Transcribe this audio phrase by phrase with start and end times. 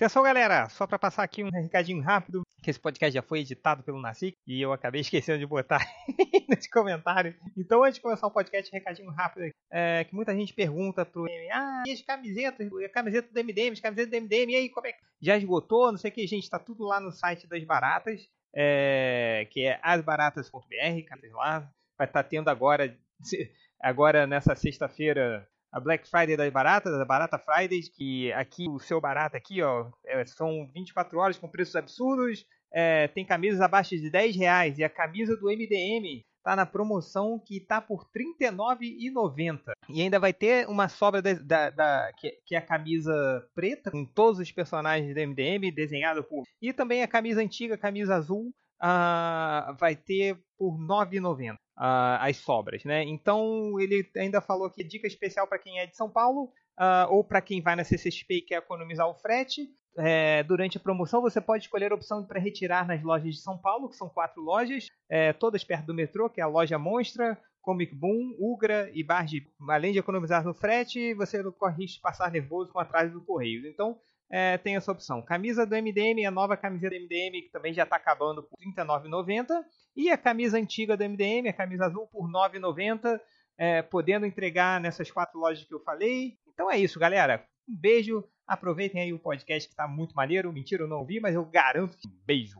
[0.00, 0.66] Atenção, galera!
[0.70, 4.34] Só para passar aqui um recadinho rápido, que esse podcast já foi editado pelo Nacic
[4.46, 5.86] e eu acabei esquecendo de botar
[6.48, 7.36] nesse comentário.
[7.54, 11.50] Então, antes de começar o podcast, recadinho rápido, é, que muita gente pergunta pro M,
[11.50, 14.86] ah, e as camisetas, a camiseta do MDM, as camisetas do MDM, e aí, como
[14.86, 15.00] é que...
[15.20, 15.92] Já esgotou?
[15.92, 18.26] Não sei o que, gente, tá tudo lá no site das Baratas,
[18.56, 22.96] é, que é asbaratas.br, lá, vai estar tá tendo agora,
[23.78, 29.00] agora nessa sexta-feira, a Black Friday das baratas, a Barata Fridays, que aqui o seu
[29.00, 34.10] barato aqui, ó, é, são 24 horas com preços absurdos, é, tem camisas abaixo de
[34.10, 39.72] 10 reais e a camisa do MDM tá na promoção que tá por R$ 39,90.
[39.88, 43.90] E ainda vai ter uma sobra da, da, da que, que, é a camisa preta,
[43.90, 46.44] com todos os personagens do MDM, desenhado por.
[46.62, 52.20] E também a camisa antiga, a camisa azul, uh, vai ter por R$ 9,90 uh,
[52.20, 53.02] as sobras, né?
[53.04, 56.44] Então ele ainda falou aqui dica especial para quem é de São Paulo
[56.78, 59.68] uh, ou para quem vai na CCXP e quer economizar o frete.
[59.98, 63.58] É, durante a promoção você pode escolher a opção para retirar nas lojas de São
[63.58, 67.36] Paulo, que são quatro lojas, é, todas perto do metrô, que é a loja Monstra,
[67.60, 69.46] Comic Boom, Ugra e Barge.
[69.68, 73.20] Além de economizar no frete, você não corre risco de passar nervoso com atraso do
[73.20, 73.66] correio.
[73.66, 73.98] Então
[74.30, 75.20] é, tem essa opção.
[75.20, 78.72] Camisa do MDM, a nova camisa do MDM, que também já está acabando por R$
[78.76, 79.64] 39,90.
[79.96, 83.20] E a camisa antiga do MDM, a camisa azul, por R$ 9,90.
[83.58, 86.38] É, podendo entregar nessas quatro lojas que eu falei.
[86.48, 87.44] Então é isso, galera.
[87.68, 88.24] Um beijo.
[88.46, 90.52] Aproveitem aí o podcast que está muito maneiro.
[90.52, 92.58] Mentira, eu não ouvi, mas eu garanto que beijo.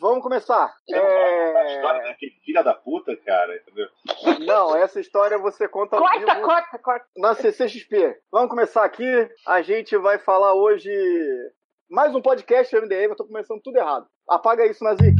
[0.00, 0.74] Vamos começar.
[0.90, 0.98] É...
[0.98, 3.88] A história daquele filho da puta, cara, entendeu?
[4.46, 7.06] Não, essa história você conta corta, vivo corta, corta.
[7.16, 8.16] na CCXP.
[8.30, 9.28] Vamos começar aqui.
[9.46, 10.90] A gente vai falar hoje
[11.90, 13.10] mais um podcast MDM.
[13.10, 14.06] Eu tô começando tudo errado.
[14.28, 15.16] Apaga isso, Nazik.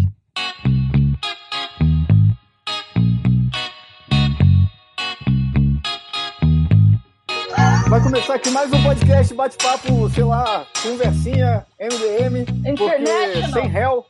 [7.89, 12.45] Vai começar aqui mais um podcast, bate-papo, sei lá, conversinha, MDM,
[12.77, 14.05] porque sem réu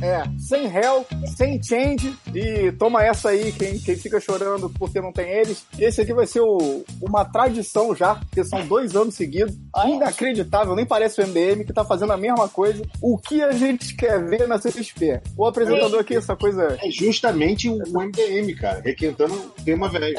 [0.00, 2.16] é, sem réu, sem change.
[2.34, 5.64] E toma essa aí, quem, quem fica chorando porque não tem eles.
[5.78, 9.54] Esse aqui vai ser o, uma tradição já, porque são dois anos seguidos.
[9.84, 12.82] Inacreditável, nem parece o MDM que tá fazendo a mesma coisa.
[13.00, 15.20] O que a gente quer ver na CXP?
[15.36, 16.78] O apresentador aqui, essa coisa.
[16.80, 20.16] É justamente o, MDM, cara, requentando o tema velho.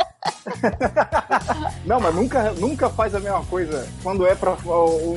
[1.86, 5.14] não, mas nunca, nunca faz a mesma coisa quando é pra um,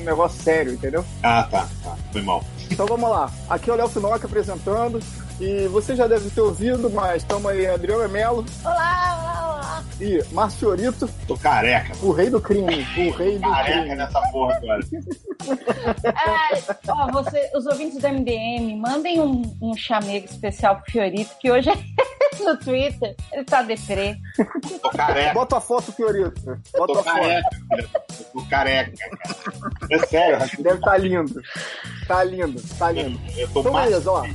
[0.00, 1.04] um negócio sério, entendeu?
[1.22, 1.96] Ah, tá, tá.
[2.12, 2.44] Foi mal.
[2.70, 3.30] Então vamos lá.
[3.48, 5.00] Aqui é o Léo Finoca apresentando.
[5.40, 8.44] E você já deve ter ouvido, mas estamos aí, Adriana Melo.
[8.62, 9.84] Olá, olá, olá.
[9.98, 11.08] E Marciorito.
[11.26, 11.94] Tô careca.
[12.02, 12.86] O rei do crime.
[12.98, 13.94] O rei do careca crime.
[13.96, 14.80] nessa porra agora.
[16.04, 21.50] é, ó, você, os ouvintes do MDM, mandem um, um chamego especial pro Fiorito, que
[21.50, 21.74] hoje é
[22.44, 23.16] no Twitter.
[23.32, 24.18] Ele tá deprê.
[24.82, 25.32] Tô careca.
[25.32, 26.60] Bota a foto, Fiorito.
[26.76, 28.24] Bota tô a careca, foto.
[28.34, 29.14] Tô careca, cara.
[29.90, 30.38] É sério.
[30.62, 31.42] Deve estar tá lindo.
[32.06, 33.18] Tá lindo, tá lindo.
[33.30, 34.26] Eu, eu tô então, mais beleza, ó.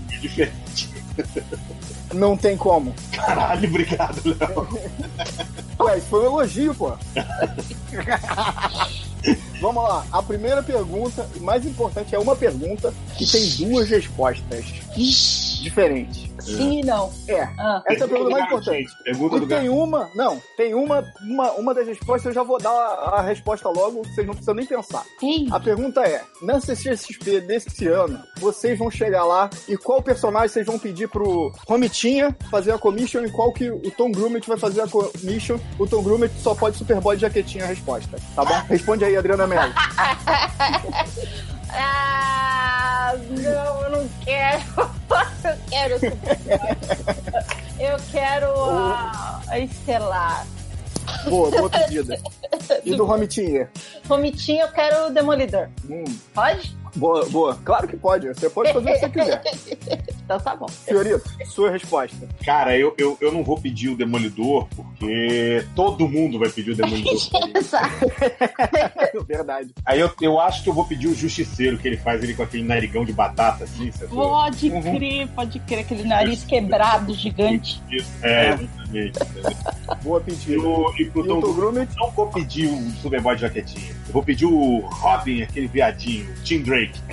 [2.13, 2.93] Não tem como.
[3.11, 4.67] Caralho, obrigado, Léo.
[5.79, 6.93] Ué, isso foi um elogio, pô.
[9.61, 10.05] Vamos lá.
[10.11, 14.65] A primeira pergunta, mais importante, é uma pergunta que tem duas respostas
[14.95, 16.29] diferentes.
[16.45, 17.11] Sim e não.
[17.27, 17.43] É.
[17.57, 17.83] Ah.
[17.87, 19.03] Essa é a pergunta mais importante.
[19.03, 22.59] Pergunta e do tem uma, não, tem uma, uma, uma das respostas, eu já vou
[22.59, 25.03] dar a, a resposta logo, vocês não precisam nem pensar.
[25.19, 25.47] Sim.
[25.51, 30.65] A pergunta é, na CCXP desse ano, vocês vão chegar lá e qual personagem vocês
[30.65, 34.81] vão pedir pro Romitinha fazer a commission e qual que o Tom Grumet vai fazer
[34.81, 35.57] a commission?
[35.79, 38.61] O Tom Grumet só pode Superboy de jaquetinha a resposta, tá bom?
[38.69, 39.73] Responde aí, Adriana Mello.
[41.69, 44.63] ah, não, eu não quero.
[45.43, 45.95] eu quero
[47.79, 50.47] Eu quero a, a Estelar.
[51.29, 52.19] Boa, boa pedida.
[52.83, 53.69] E do Romitinha?
[54.07, 55.67] Romitinha, eu quero o Demolidor.
[55.89, 56.03] Hum.
[56.33, 56.75] Pode?
[56.95, 57.59] Boa, boa.
[57.63, 58.27] Claro que pode.
[58.27, 59.41] Você pode fazer o que você quiser.
[60.23, 60.67] então tá bom.
[60.67, 62.27] Fiorito, sua resposta.
[62.43, 66.75] Cara, eu, eu, eu não vou pedir o Demolidor, porque todo mundo vai pedir o
[66.75, 67.13] Demolidor.
[69.27, 69.73] Verdade.
[69.85, 72.43] Aí eu, eu acho que eu vou pedir o Justiceiro, que ele faz ele com
[72.43, 73.91] aquele narigão de batata, assim.
[74.09, 74.95] Pode uhum.
[74.95, 75.79] crer, pode crer.
[75.79, 77.81] Aquele nariz quebrado, gigante.
[77.91, 78.57] Isso, é,
[78.97, 79.57] exatamente.
[80.03, 80.63] Boa pedida.
[80.97, 83.95] E, e pro Tom Grumet, não vou pedir o Superboy de jaquetinha.
[84.07, 86.99] Eu vou pedir o Robin, aquele viadinho, Tim Drake.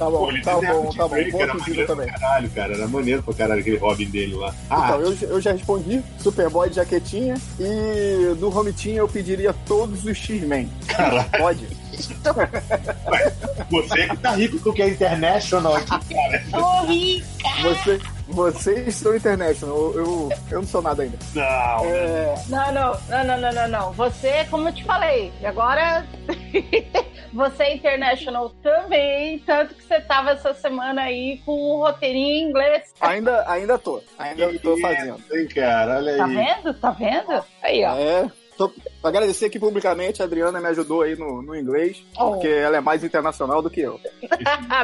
[0.00, 1.30] Tá bom, Pô, tá bom, tá bom.
[1.30, 2.06] Boa pedida também.
[2.06, 4.54] Caralho, cara, era maneiro pra caralho aquele Robin dele lá.
[4.70, 10.02] Ah, então, eu, eu já respondi Superboy de jaquetinha e do Romitinha eu pediria todos
[10.02, 10.70] os X-Men.
[10.86, 11.28] Caralho.
[11.36, 11.66] Pode?
[13.70, 16.42] Você que tá rico tu que é international aqui, cara.
[16.50, 17.26] Tô rica!
[17.62, 21.18] Você, vocês são international, eu, eu, eu não sou nada ainda.
[21.34, 21.44] Não.
[21.84, 22.34] É...
[22.48, 23.92] Não, não, não, não, não, não.
[23.92, 26.04] Você, como eu te falei, agora
[27.32, 32.48] Você é international também, tanto que você tava essa semana aí com o roteirinho em
[32.50, 32.92] inglês.
[33.00, 34.02] Ainda, ainda tô.
[34.18, 35.16] Ainda tô fazendo.
[35.30, 36.34] Sim, cara, olha Tá aí.
[36.34, 36.74] vendo?
[36.74, 37.44] Tá vendo?
[37.62, 37.96] Aí, ó.
[37.96, 38.30] É.
[38.56, 42.32] Tô, agradecer aqui publicamente, a Adriana me ajudou aí no, no inglês, Oh.
[42.32, 43.98] porque ela é mais internacional do que eu.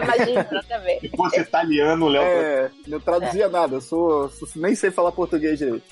[0.03, 1.01] Imagina também.
[1.01, 2.23] Se fosse italiano, o Léo.
[2.23, 5.83] É, não traduzia nada, eu sou, sou- nem sei falar português direito.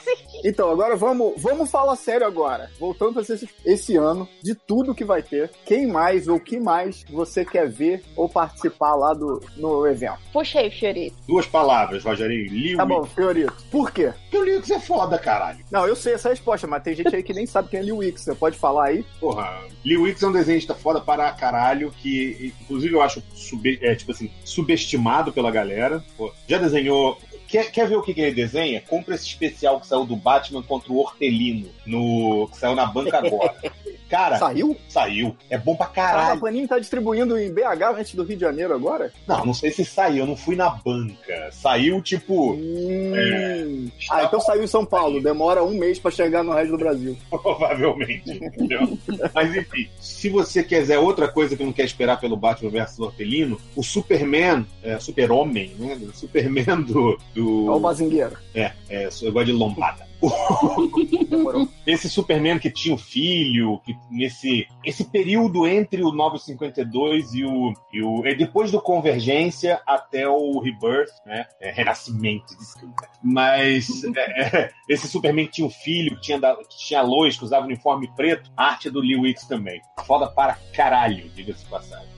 [0.45, 2.71] Então, agora vamos, vamos falar sério agora.
[2.79, 7.05] Voltando para esse, esse ano, de tudo que vai ter, quem mais ou que mais
[7.11, 10.19] você quer ver ou participar lá do, no evento?
[10.33, 11.17] Puxa aí, Fiorito.
[11.27, 12.51] Duas palavras, Rogerinho.
[12.53, 13.55] Liu Tá bom, Fiorito.
[13.71, 14.13] Por quê?
[14.23, 15.59] Porque o Liu é foda, caralho.
[15.71, 18.03] Não, eu sei essa resposta, mas tem gente aí que nem sabe quem é Liu
[18.15, 18.23] Wix.
[18.23, 19.05] Você pode falar aí?
[19.21, 23.95] Porra, Lee Wicks é um desenhista foda para caralho, que inclusive eu acho sub, é,
[23.95, 26.03] tipo assim, subestimado pela galera.
[26.17, 27.19] Pô, já desenhou.
[27.47, 28.81] Quer, quer ver o que, que ele desenha?
[28.81, 33.19] Compra esse especial que saiu do Batman contra o Hortelino, no, que saiu na banca
[33.19, 33.55] agora.
[34.15, 34.77] Cara, Saiu?
[34.89, 35.37] saiu.
[35.51, 36.41] É bom pra Caraca, a caralho.
[36.41, 39.13] Panini tá distribuindo em BH antes do Rio de Janeiro agora?
[39.27, 41.51] Não, não sei se saiu, eu não fui na banca.
[41.51, 43.91] Saiu, tipo, Hum.
[44.09, 45.21] Ah, então saiu em São Paulo.
[45.21, 47.17] Demora um mês pra chegar no resto do Brasil.
[47.29, 48.97] Provavelmente, entendeu?
[49.35, 53.61] Mas enfim, se você quiser outra coisa que não quer esperar pelo Batman vs Hortelino,
[53.75, 55.99] o Superman, é, Super-Homem, né?
[56.01, 57.19] O Superman do.
[57.35, 57.67] do...
[57.67, 58.37] Olha o Bazingueiro.
[58.55, 60.04] É, é, eu gosto de lombada.
[61.87, 67.73] Esse Superman que tinha o filho, que nesse esse período entre o 952 e o,
[67.93, 71.47] e o e depois do Convergência até o Rebirth, né?
[71.61, 73.09] É, Renascimento, desculpa.
[73.23, 77.03] Mas é, é, esse Superman que tinha o filho, que tinha, da, que tinha a
[77.03, 79.81] Lois, que usava uniforme preto, a arte é do Lee Wicks também.
[80.07, 82.09] Foda para caralho, diga-se de passagem.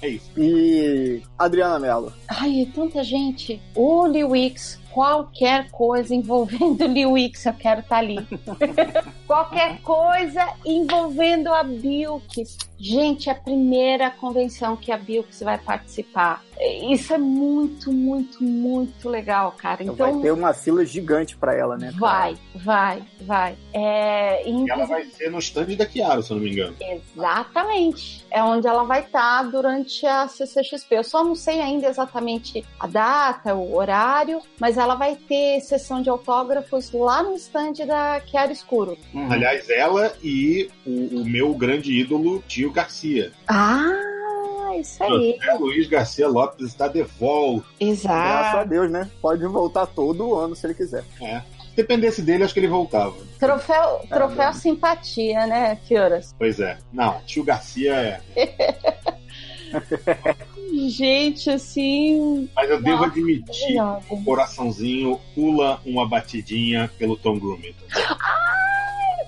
[0.00, 0.30] É isso.
[0.36, 2.12] E Adriana Mello.
[2.28, 3.60] Ai, é tanta gente.
[3.74, 8.18] O Lee Wicks, qualquer coisa envolvendo Lee Wicks, eu quero estar ali.
[9.26, 12.56] qualquer coisa envolvendo a Bilks.
[12.82, 16.42] Gente, é a primeira convenção que a Bilks vai participar.
[16.90, 19.84] Isso é muito, muito, muito legal, cara.
[19.84, 21.92] Então, vai ter uma fila gigante pra ela, né?
[21.92, 21.98] cara?
[21.98, 23.56] vai, vai, vai.
[23.72, 26.76] É, E ela vai ser no stand da Chiaro, se eu não me engano.
[26.80, 28.24] Exatamente.
[28.30, 30.96] É onde ela vai estar durante a CCXP.
[30.96, 36.02] Eu só não sei ainda exatamente a data, o horário, mas ela vai ter sessão
[36.02, 38.98] de autógrafos lá no stand da Chiara Escuro.
[39.14, 39.32] Uhum.
[39.32, 43.30] Aliás, ela e o, o meu grande ídolo, Tio Garcia.
[43.48, 43.92] Ah,
[44.80, 45.36] isso aí.
[45.38, 47.64] José Luiz Garcia Lopes está de volta.
[47.80, 48.68] Graças a Exato.
[48.68, 49.08] Deus, né?
[49.20, 51.04] Pode voltar todo ano se ele quiser.
[51.20, 51.40] É.
[51.40, 53.14] Se dependesse dele, acho que ele voltava.
[53.38, 54.58] Troféu, troféu bom.
[54.58, 56.34] simpatia, né, Fioras?
[56.38, 56.78] Pois é.
[56.92, 58.20] Não, tio Garcia é.
[60.88, 62.48] Gente, assim.
[62.54, 64.06] Mas eu devo Nossa, admitir, maravilhosa.
[64.14, 67.74] o coraçãozinho pula uma batidinha pelo Tom Grummet.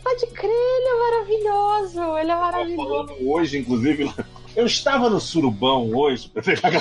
[0.05, 2.19] Pode crer, ele é maravilhoso.
[2.19, 2.89] Ele é maravilhoso.
[2.89, 4.11] falando hoje, inclusive,
[4.55, 6.71] eu estava no surubão hoje, pegar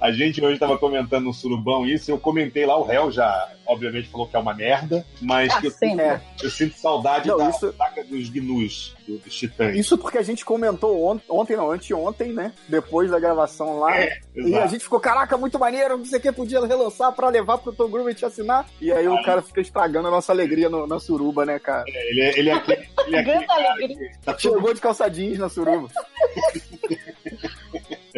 [0.00, 4.08] a gente hoje estava comentando no surubão isso, eu comentei lá, o réu já, obviamente,
[4.08, 5.72] falou que é uma merda, mas Ah, que eu.
[6.00, 6.20] É.
[6.42, 9.74] eu sinto saudade Não, da isso- saca dos gnus, do- dos titãs.
[9.76, 12.52] Isso porque a gente comentou ont- ontem, não, anteontem, né?
[12.68, 13.96] Depois da gravação lá.
[13.96, 17.28] É, E a gente ficou, caraca, muito maneiro, não sei o que, podia relançar pra
[17.28, 18.66] levar pro Tom Grummet assinar.
[18.80, 21.84] E aí o cara fica estragando a nossa alegria no- na suruba, né, cara?
[21.86, 24.10] Ele é, ele é aquele, ele é aquele Grande cara alegria.
[24.10, 25.88] que tá Chegou de calça jeans na suruba.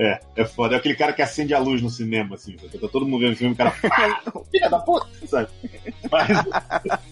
[0.01, 0.77] É, é foda.
[0.77, 2.55] É aquele cara que acende a luz no cinema, assim.
[2.57, 3.75] Tá todo mundo vendo o filme, o cara.
[3.91, 5.49] "Ah, Filha da puta, sabe?
[6.09, 6.29] Mas,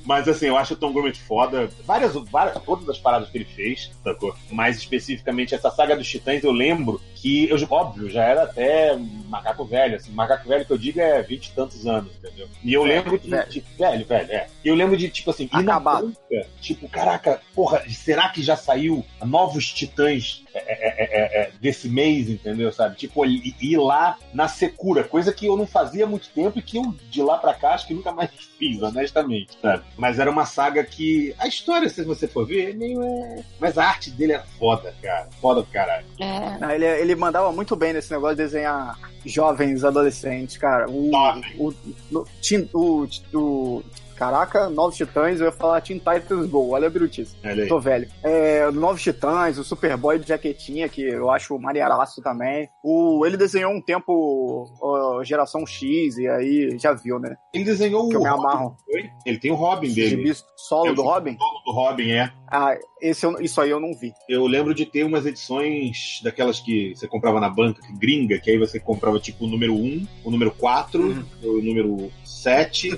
[0.05, 1.69] mas assim, eu acho o Tom Grummet foda.
[1.85, 4.35] Várias, várias, todas as paradas que ele fez, sacou?
[4.53, 8.97] Mais especificamente essa saga dos Titãs, eu lembro que, eu, óbvio, já era até
[9.29, 10.13] macaco velho, assim.
[10.13, 12.47] Macaco velho que eu digo é vinte e tantos anos, entendeu?
[12.63, 13.29] E eu lembro de.
[13.29, 13.51] velho.
[13.51, 14.47] de- velho, velho, é.
[14.65, 16.17] E eu lembro de, tipo assim, Acabado.
[16.61, 22.29] tipo, caraca, porra, será que já saiu novos Titãs é, é, é, é, desse mês,
[22.29, 22.73] entendeu?
[22.73, 22.97] Sabe?
[22.97, 26.63] Tipo, ir ir lá na secura, coisa que eu não fazia há muito tempo e
[26.63, 29.83] que eu de lá pra cá acho que nunca mais fiz, honestamente, sabe?
[29.97, 33.45] Mas era uma saga que a história, se você for ver, é meio é.
[33.61, 35.29] Mas a arte dele é foda, cara.
[35.41, 36.07] Foda do caralho.
[36.19, 36.59] É.
[36.59, 40.89] Não, ele, ele mandava muito bem nesse negócio de desenhar jovens adolescentes, cara.
[40.91, 41.55] O, Jovem.
[41.59, 43.83] o, Teen- o, o-
[44.17, 47.37] Caraca, Novos Titãs, eu ia falar Teen Titans Go, olha a brutice.
[47.69, 48.09] Tô velho.
[48.23, 52.69] É, Novos Titãs, o Superboy de jaquetinha, que eu acho maneiraço também.
[52.83, 57.37] O, ele desenhou um tempo ó, Geração X, e aí já viu, né?
[57.53, 58.77] Ele desenhou Que eu o me Robin, amarro.
[59.27, 60.09] Ele tem o Robin dele.
[60.11, 61.37] Gibi solo Eu do Robin?
[61.37, 62.33] solo do Robin, é.
[62.51, 64.13] Ah, esse eu- isso aí eu não vi.
[64.29, 68.51] Eu lembro de ter umas edições daquelas que você comprava na banca, que gringa, que
[68.51, 71.25] aí você comprava tipo o número 1, o número 4, Uhum.
[71.43, 72.91] o número 7.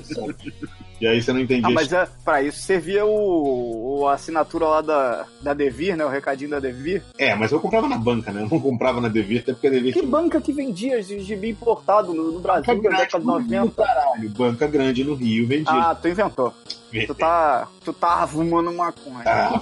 [1.01, 1.69] E aí você não entendia.
[1.69, 6.05] Ah, mas é, pra isso servia o, o, a assinatura lá da, da Devir, né?
[6.05, 7.03] O recadinho da Devir.
[7.17, 8.43] É, mas eu comprava na banca, né?
[8.43, 9.93] Eu não comprava na Devir, até porque a Devir.
[9.93, 10.11] Que tinha...
[10.11, 13.83] banca que vendia gibi importado no, no Brasil banca na década de 90?
[13.83, 15.73] Caralho, banca grande no Rio vendia.
[15.73, 16.53] Ah, tu inventou.
[16.91, 19.23] Tu tá, tu tá fumando maconha.
[19.25, 19.61] Ah,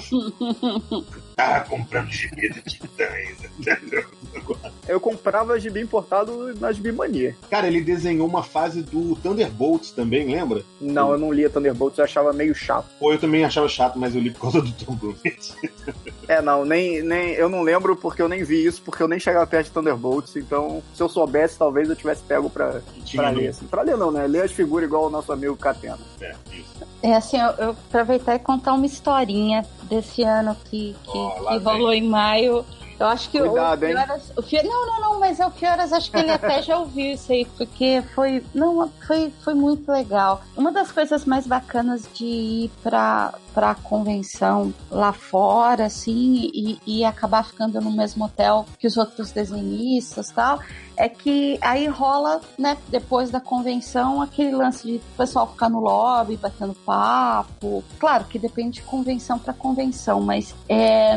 [1.37, 4.07] tá comprando gibi de titãs, entendeu?
[4.89, 7.37] Eu comprava gibi importado na Gibi Mania.
[7.51, 10.63] Cara, ele desenhou uma fase do Thunderbolts também, lembra?
[10.81, 12.87] Não, eu não lia Thunderbolts, eu achava meio chato.
[12.99, 14.97] Pô, eu também achava chato, mas eu li por causa do Tom
[16.29, 19.19] é, não, nem, nem, eu não lembro porque eu nem vi isso, porque eu nem
[19.19, 22.81] chegava perto de Thunderbolts, então se eu soubesse, talvez eu tivesse pego pra,
[23.15, 23.49] pra ler.
[23.49, 23.67] Assim.
[23.67, 24.27] Pra ler não, né?
[24.27, 25.99] Ler as figuras igual o nosso amigo Catena.
[26.21, 26.77] É, isso.
[27.03, 31.59] É assim, eu, eu aproveitar e contar uma historinha desse ano que, que, oh, que
[31.59, 32.65] rolou em maio.
[32.99, 35.93] Eu acho que Cuidado, o, Fioras, o Fioras, não, não, não, mas é o Fioras,
[35.93, 40.43] acho que ele até já ouviu isso aí, porque foi, não, foi, foi muito legal.
[40.57, 47.05] Uma das coisas mais bacanas de ir pra, pra convenção lá fora, assim, e, e
[47.05, 50.61] acabar ficando no mesmo hotel que os outros desenhistas tal,
[50.97, 55.81] é que aí rola, né, depois da convenção, aquele lance de o pessoal ficar no
[55.81, 57.85] lobby, batendo papo.
[57.99, 61.17] Claro que depende de convenção para convenção, mas é,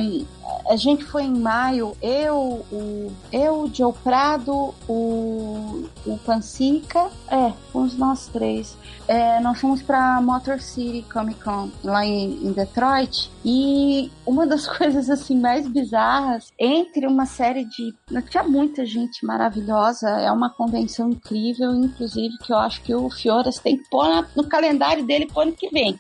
[0.69, 7.51] a gente foi em maio, eu, o, eu, o Joe Prado, o, o Pansica, é,
[7.71, 8.77] fomos nós três.
[9.07, 14.67] É, nós fomos pra Motor City Comic Con, lá em, em, Detroit, e uma das
[14.77, 17.93] coisas assim mais bizarras, entre uma série de.
[18.29, 23.59] Tinha muita gente maravilhosa, é uma convenção incrível, inclusive, que eu acho que o Fioras
[23.59, 26.00] tem que pôr no calendário dele pro ano que vem.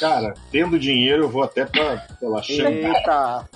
[0.00, 3.48] Cara, tendo dinheiro, eu vou até pra, sei lá, Eita.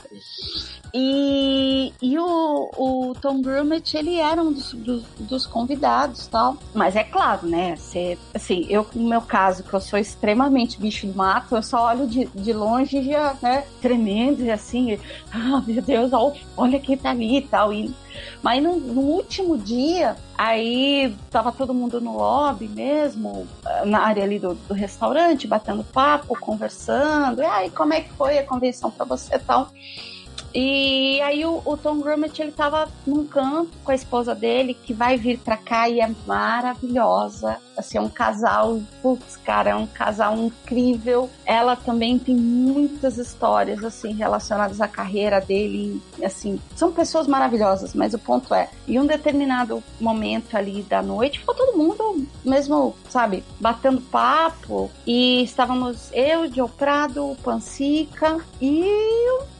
[0.93, 6.57] E, e o, o Tom Grummett, ele era um dos, dos, dos convidados tal.
[6.75, 7.77] Mas é claro, né?
[7.77, 11.87] Você, assim, eu, no meu caso, que eu sou extremamente bicho do mato, eu só
[11.89, 13.65] olho de, de longe já, né?
[13.81, 14.99] Tremendo e assim,
[15.33, 16.11] ah, meu Deus,
[16.57, 17.73] olha quem tá ali e tal.
[17.73, 17.95] E,
[18.43, 23.47] mas no, no, último dia, aí tava todo mundo no lobby mesmo,
[23.85, 27.43] na área ali do, do restaurante, batendo papo, conversando.
[27.43, 29.71] E aí, como é que foi a convenção para você e tal?
[30.55, 34.95] E aí o, o, Tom Grummett, ele tava num canto com a esposa dele, que
[34.95, 37.59] vai vir pra cá e é maravilhosa.
[37.77, 41.31] Assim, é um casal, putz, cara, é um casal incrível.
[41.45, 46.03] Ela também tem muitas histórias, assim, relacionadas à carreira dele.
[46.25, 51.39] Assim, são pessoas maravilhosas, mas o ponto é, em um determinado momento ali da noite,
[51.39, 54.91] ficou todo mundo mesmo, sabe, batendo papo.
[55.07, 58.85] E estávamos eu, Joe Prado, Pansica e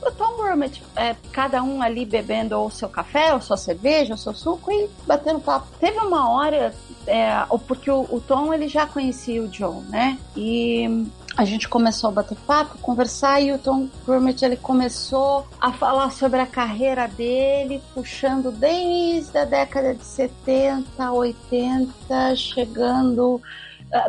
[0.03, 4.19] o Tom Grummett é, cada um ali bebendo o seu café, ou sua cerveja, o
[4.19, 5.67] seu suco e batendo papo.
[5.79, 6.75] Teve uma hora,
[7.07, 7.31] é,
[7.67, 10.19] porque o, o, Tom ele já conhecia o Joe, né?
[10.37, 15.73] E a gente começou a bater papo, conversar e o Tom Grummett ele começou a
[15.73, 23.41] falar sobre a carreira dele, puxando desde a década de 70, 80, chegando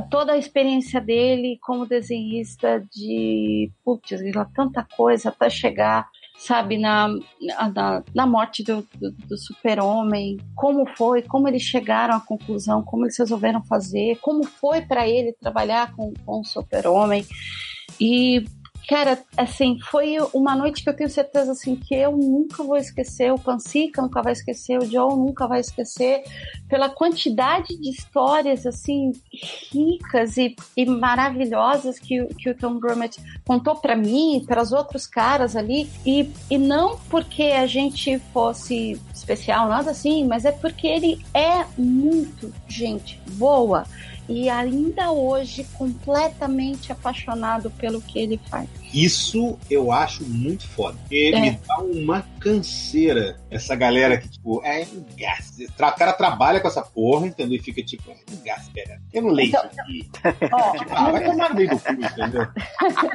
[0.10, 4.20] toda a experiência dele como desenhista de putz,
[4.54, 6.08] tanta coisa até chegar
[6.40, 7.10] sabe, na,
[7.42, 13.04] na, na morte do, do, do super-homem, como foi, como eles chegaram à conclusão, como
[13.04, 17.26] eles resolveram fazer, como foi para ele trabalhar com, com o super-homem.
[18.00, 18.46] E
[18.90, 23.32] Cara, assim, foi uma noite que eu tenho certeza assim que eu nunca vou esquecer,
[23.32, 26.24] o Pansica nunca vai esquecer, o Joe nunca vai esquecer,
[26.68, 29.12] pela quantidade de histórias assim
[29.72, 35.06] ricas e, e maravilhosas que, que o Tom Grummett contou para mim, para os outros
[35.06, 40.88] caras ali, e, e não porque a gente fosse especial, nada assim, mas é porque
[40.88, 43.86] ele é muito gente boa
[44.28, 48.79] e ainda hoje completamente apaixonado pelo que ele faz.
[48.94, 50.98] Isso eu acho muito foda.
[51.02, 51.40] Porque é.
[51.40, 55.58] me dá uma canseira essa galera que, tipo, é um gás.
[55.60, 57.58] O cara trabalha com essa porra, entendeu?
[57.58, 59.02] E fica tipo, é um gás, cara.
[59.14, 60.10] Eu não leio então, isso aqui.
[60.52, 62.48] Ó, tipo, ah, vai tomar meio do cu, entendeu?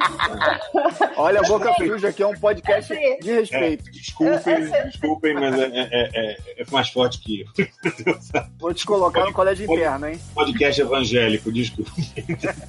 [1.17, 3.87] Olha, a Boca Suja aqui é um podcast de respeito.
[3.87, 7.47] É, desculpem, desculpem, mas é, é, é, é, mais forte que eu.
[8.59, 10.19] Vou te colocar no colégio interno, hein?
[10.33, 11.91] Podcast evangélico, desculpa.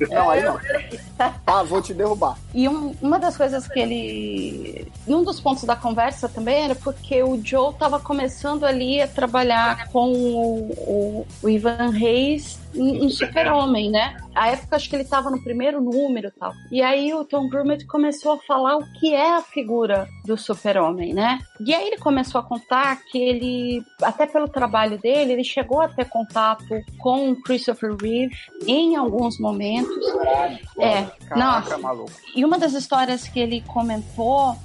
[0.09, 0.59] Não, aí não.
[1.47, 2.39] Ah, vou te derrubar.
[2.53, 4.93] E um, uma das coisas que ele.
[5.07, 9.89] Um dos pontos da conversa também era porque o Joe estava começando ali a trabalhar
[9.89, 14.17] com o, o, o Ivan Reis um, super-homem, né?
[14.35, 16.53] A época acho que ele tava no primeiro número e tal.
[16.71, 21.15] E aí o Tom Grummett começou a falar o que é a figura do super-homem,
[21.15, 21.39] né?
[21.61, 25.89] E aí ele começou a contar que ele, até pelo trabalho dele, ele chegou a
[25.89, 26.65] ter contato
[26.99, 28.35] com o Christopher Reeve
[28.67, 29.97] em alguns momentos.
[30.79, 32.13] É, Caraca, maluco.
[32.35, 34.57] E uma das histórias que ele comentou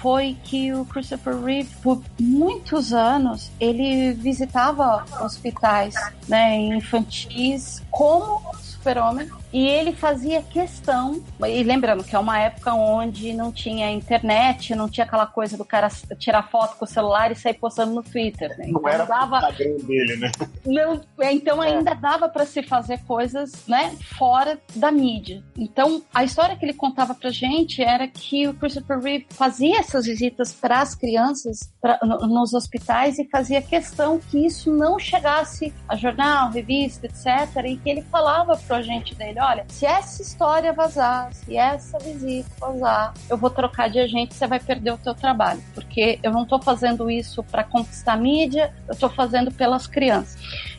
[0.00, 5.94] foi que o Christopher Reeve, por muitos anos, ele visitava hospitais
[6.26, 7.57] né, infantis
[7.90, 13.90] como super-homem e ele fazia questão, e lembrando que é uma época onde não tinha
[13.90, 15.88] internet, não tinha aquela coisa do cara
[16.18, 18.50] tirar foto com o celular e sair postando no Twitter.
[18.58, 18.66] Né?
[18.68, 19.48] Então, não era dava...
[19.48, 20.30] o dele, né?
[20.66, 21.68] Não, é, então é.
[21.68, 25.42] ainda dava para se fazer coisas né, fora da mídia.
[25.56, 30.04] Então a história que ele contava pra gente era que o Christopher Reeve fazia essas
[30.04, 35.96] visitas para as crianças pra, nos hospitais e fazia questão que isso não chegasse a
[35.96, 37.64] jornal, revista, etc.
[37.66, 41.98] E que ele falava pro agente dele ele: olha, se essa história vazar, se essa
[41.98, 46.32] visita vazar, eu vou trocar de agente, você vai perder o teu trabalho, porque eu
[46.32, 50.36] não estou fazendo isso para conquistar mídia, eu estou fazendo pelas crianças.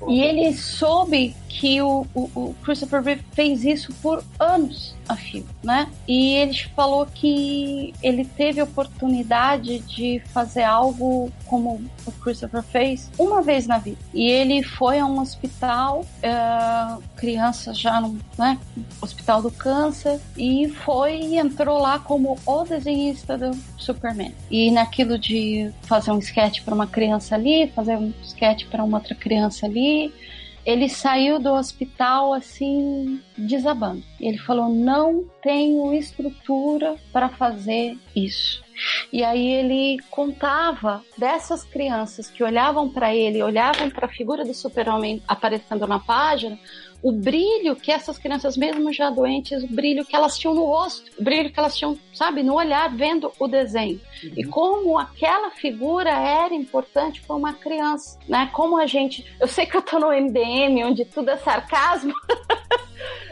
[0.08, 5.46] E ele soube que o, o, o Christopher Reeve fez isso por anos a fio,
[5.64, 5.90] né?
[6.08, 13.42] E ele falou que ele teve oportunidade de fazer algo como o Christopher fez uma
[13.42, 13.98] vez na vida.
[14.14, 18.60] E ele foi a um hospital, uh, criança já no né,
[19.02, 24.34] hospital do câncer, e foi e entrou lá como o desenhista do Superman.
[24.52, 29.00] E naquilo de fazer um sketch para uma criança ali, fazer um sketch para uma
[29.00, 30.14] outra criança ali,
[30.70, 34.04] ele saiu do hospital assim desabando.
[34.20, 38.64] Ele falou: "Não tenho estrutura para fazer isso".
[39.12, 44.54] E aí ele contava dessas crianças que olhavam para ele, olhavam para a figura do
[44.54, 46.58] super-homem aparecendo na página,
[47.02, 51.10] o brilho que essas crianças, mesmo já doentes, o brilho que elas tinham no rosto,
[51.18, 54.00] o brilho que elas tinham, sabe, no olhar, vendo o desenho.
[54.24, 54.34] Uhum.
[54.36, 58.50] E como aquela figura era importante para uma criança, né?
[58.52, 59.26] Como a gente.
[59.40, 62.14] Eu sei que eu tô no MDM, onde tudo é sarcasmo.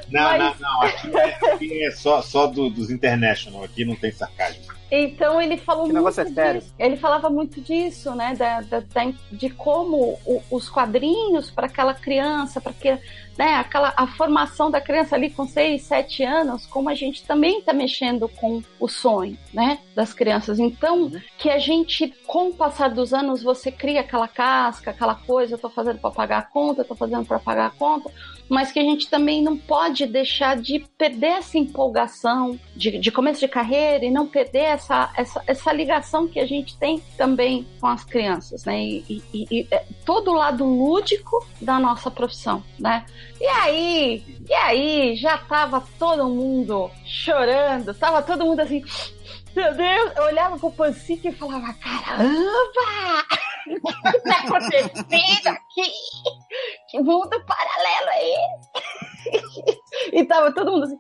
[0.10, 0.60] Não, Mas...
[0.60, 0.82] não, não.
[0.84, 4.64] Aqui, é, aqui é só, só do, dos international, aqui não tem sarcasmo.
[4.90, 6.74] Então ele falou que muito é disso.
[6.80, 8.34] Ele falava muito disso, né?
[8.36, 12.98] Da, da, da de como o, os quadrinhos para aquela criança, para que
[13.38, 17.60] né, aquela a formação da criança ali com 6, 7 anos, como a gente também
[17.60, 20.60] está mexendo com o sonho, né, das crianças.
[20.60, 21.22] Então, uhum.
[21.38, 25.60] que a gente, com o passar dos anos, você cria aquela casca, aquela coisa, eu
[25.60, 28.12] tô fazendo para pagar a conta, eu tô fazendo para pagar a conta,
[28.50, 33.40] mas que a gente também não pode deixar de perder essa empolgação de, de começo
[33.40, 37.88] de carreira e não perder essa, essa, essa ligação que a gente tem também com
[37.88, 38.82] as crianças, né?
[38.82, 43.06] E, e, e é, todo o lado lúdico da nossa profissão, né?
[43.40, 48.84] E aí, e aí, já tava todo mundo chorando, tava todo mundo assim,
[49.56, 53.24] meu Deus, eu olhava pro Pancique e falava, caramba!
[53.68, 55.92] O que tá acontecendo aqui?
[56.90, 58.70] Que mundo paralelo é esse?
[60.14, 60.98] e tava todo mundo assim,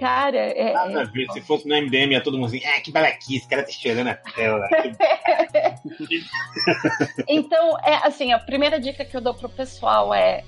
[0.00, 0.38] cara.
[0.38, 3.36] É, Nada a ver, se fosse no MDM, ia todo mundo assim, ah, que balaquice,
[3.36, 4.66] esse cara tá cheirando a tela.
[7.28, 10.44] então, é assim, a primeira dica que eu dou pro pessoal é é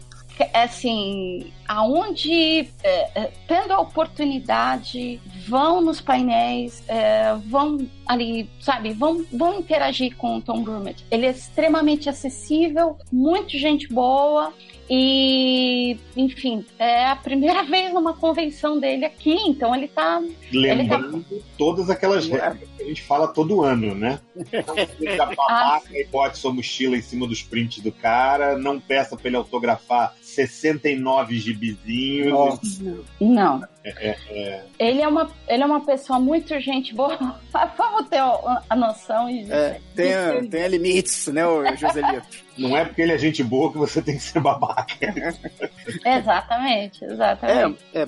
[0.53, 9.25] assim, aonde, é, é, tendo a oportunidade, vão nos painéis, é, vão ali, sabe, vão,
[9.33, 11.05] vão interagir com o Tom Grummett.
[11.11, 14.53] Ele é extremamente acessível, muito gente boa.
[14.88, 20.23] E, enfim, é a primeira vez numa convenção dele aqui, então ele tá.
[20.53, 21.47] Lembrando ele tá...
[21.57, 24.20] todas aquelas regras que a gente fala todo ano, né?
[24.37, 28.79] Não a babaca ah, e bote sua mochila em cima dos prints do cara, não
[28.79, 32.31] peça pra ele autografar 69 gibizinhos.
[32.31, 33.05] Nossa.
[33.20, 33.62] Não.
[33.85, 37.18] É, é, é, Ele, é uma, ele é uma pessoa muito gente boa.
[37.77, 39.29] Vamos ter a noção.
[39.29, 41.42] E, é, tem, tem limites, né,
[41.77, 42.44] Joselito?
[42.57, 44.94] Não é porque ele é gente boa que você tem que ser babaca.
[46.07, 47.79] exatamente, exatamente.
[47.92, 48.07] É, é,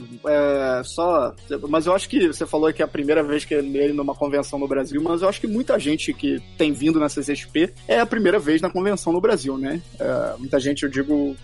[0.79, 1.35] é, só.
[1.69, 4.57] Mas eu acho que você falou que é a primeira vez que ele numa convenção
[4.59, 8.07] no Brasil, mas eu acho que muita gente que tem vindo na CCXP é a
[8.07, 9.83] primeira vez na convenção no Brasil, né?
[9.99, 11.37] É, muita gente, eu digo,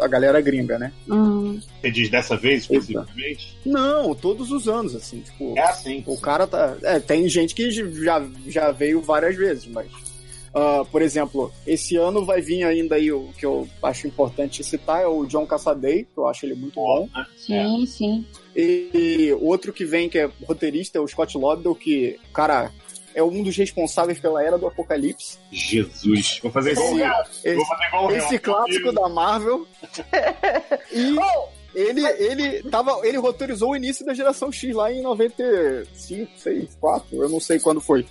[0.00, 0.92] a galera gringa, né?
[1.08, 1.60] Hum.
[1.80, 3.56] Você diz dessa vez especificamente?
[3.64, 5.54] Não, todos os anos, assim, tipo.
[5.56, 6.02] É assim.
[6.06, 6.76] O cara tá.
[6.82, 9.86] É, tem gente que já, já veio várias vezes, mas
[10.54, 15.02] Uh, por exemplo, esse ano vai vir ainda aí o que eu acho importante citar
[15.02, 17.08] é o John Cassaday, que eu acho ele muito bom.
[17.12, 17.26] Né?
[17.36, 17.86] Sim, é.
[17.86, 18.26] sim.
[18.54, 22.70] E outro que vem, que é roteirista, é o Scott Lobdell, que, cara,
[23.14, 25.38] é um dos responsáveis pela Era do Apocalipse.
[25.50, 26.40] Jesus.
[26.42, 29.66] Vou fazer igual o Esse, Vou fazer igual esse clássico da Marvel.
[31.74, 36.76] E ele, ele, tava, ele roteirizou o início da geração X lá em 95, 6,
[36.80, 38.06] 4, eu não sei quando foi.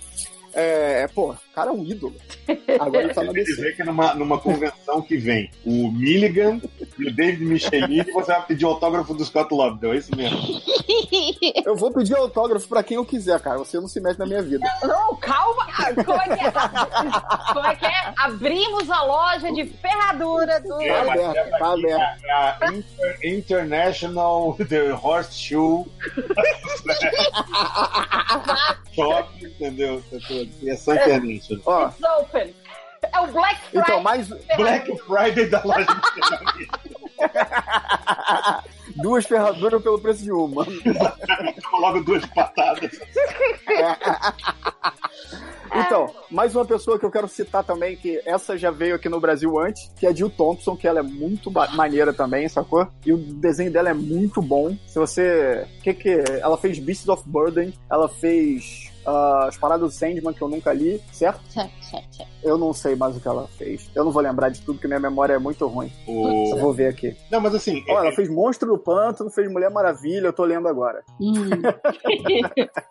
[0.52, 2.14] É, pô, o cara é um ídolo.
[2.80, 3.54] Agora ele tá na DC.
[3.54, 6.60] dizer que numa, numa convenção que vem o Milligan
[6.98, 10.38] e o David Michelin, você vai pedir autógrafo do Scott Lobdell, é isso mesmo?
[11.64, 13.58] Eu vou pedir autógrafo pra quem eu quiser, cara.
[13.58, 14.64] Você não se mete na minha vida.
[14.82, 15.66] Não, calma!
[16.04, 16.52] Como é que é?
[17.52, 18.12] Como é que é?
[18.16, 20.80] Abrimos a loja de ferradura do.
[20.82, 22.24] É, aberto, tá aberto.
[22.30, 25.84] a Inter- International The Horseshoe
[28.94, 30.02] Shop, entendeu?
[30.62, 31.43] E é só internet.
[31.66, 32.54] Ó, It's open.
[33.12, 33.82] É o Black Friday.
[33.82, 36.80] então, mais Black Friday da loja de ferramenta.
[38.96, 40.66] duas ferraduras pelo preço de uma.
[41.80, 42.90] Logo duas patadas.
[45.76, 49.18] Então, mais uma pessoa que eu quero citar também, que essa já veio aqui no
[49.18, 52.86] Brasil antes, que é a Jill Thompson, que ela é muito maneira também, sacou?
[53.04, 54.76] E o desenho dela é muito bom.
[54.86, 55.66] Se você.
[55.78, 56.10] O que que.
[56.40, 58.93] Ela fez Beasts of Burden, ela fez.
[59.06, 61.40] Ah, as paradas do Sandman, que eu nunca li, certo?
[61.48, 62.34] Certo, certo, certo.
[62.42, 63.90] Eu não sei mais o que ela fez.
[63.94, 65.90] Eu não vou lembrar de tudo, porque minha memória é muito ruim.
[66.60, 67.16] Vou ver aqui.
[67.30, 70.44] Não, mas assim, Ó, ela é- fez Monstro do Pântano, fez Mulher Maravilha, eu tô
[70.44, 71.02] lendo agora.
[71.20, 71.32] Hum.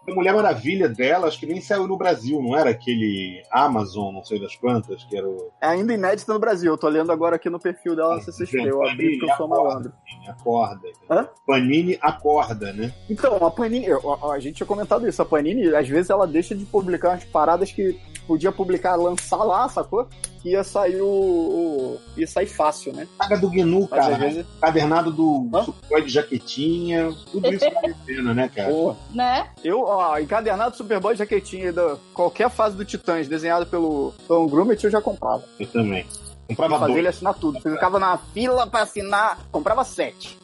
[0.10, 4.24] a Mulher Maravilha dela, acho que nem saiu no Brasil, não era aquele Amazon, não
[4.24, 5.52] sei das quantas, que era o.
[5.62, 8.68] É ainda inédita no Brasil, eu tô lendo agora aqui no perfil dela na CCXP.
[8.68, 9.92] Eu abri porque eu sou malandro.
[10.28, 10.88] Acorda.
[11.10, 11.28] Hã?
[11.46, 12.94] Panini acorda, né?
[13.10, 16.56] Então, a Panini, a, a gente tinha comentado isso, a Panini, às vezes ela deixa
[16.56, 20.08] de publicar umas paradas que podia publicar, lançar lá, sacou?
[20.42, 21.08] Que ia sair o.
[21.08, 23.08] o- ia sair fácil, né?
[23.18, 24.18] Saga do Gnu, Mas cara.
[24.18, 24.46] vezes.
[24.62, 25.50] Cadernado do?
[25.64, 27.14] Superboy de jaquetinha.
[27.32, 28.70] Tudo isso vale a pena, né, cara?
[28.70, 29.48] Pô, né?
[29.64, 34.92] eu, ó, encadernado Superboy jaquetinha da qualquer fase do Titãs desenhado pelo Tom Grumet, eu
[34.92, 35.44] já comprava.
[35.60, 36.06] Eu também.
[36.48, 37.60] Comprava fazer ele assinar tudo.
[37.62, 39.40] Ficava na fila pra assinar.
[39.50, 40.38] Comprava sete.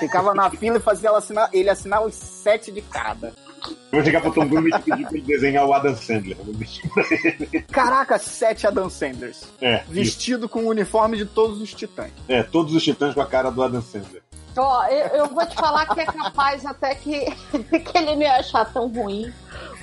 [0.00, 3.32] Ficava na fila e fazia ela assinar, ele assinar os sete de cada.
[3.92, 6.36] Eu vou chegar pro Tom Grummet e pedir pra ele desenhar o Adam Sandler.
[7.70, 9.44] Caraca, sete Adam Sanders.
[9.60, 9.92] É, isso.
[9.92, 12.10] Vestido com o uniforme de todos os titãs.
[12.26, 14.22] é, todos os titãs com a cara do Adam Sandler.
[14.56, 17.20] Ó, eu, eu vou te falar que é capaz até que,
[17.80, 19.32] que ele não ia achar tão ruim.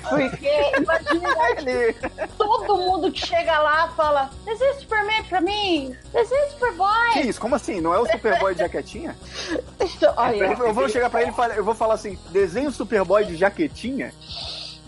[0.08, 1.92] Porque, imagina, Ele...
[2.36, 7.10] todo mundo que chega lá fala: desenha Superman pra mim, desenha Superboy.
[7.12, 7.40] Que isso?
[7.40, 7.80] Como assim?
[7.80, 9.16] Não é o Superboy de jaquetinha?
[9.80, 12.72] Então, olha, Eu, eu vou chegar pra ele e eu vou falar assim: desenha o
[12.72, 14.12] Superboy de jaquetinha?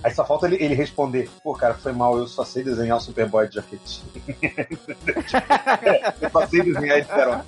[0.02, 3.00] Aí só falta ele, ele responder: pô, cara, foi mal, eu só sei desenhar o
[3.00, 4.04] Superboy de jaquetinha.
[6.20, 7.40] eu só sei desenhar esse herói.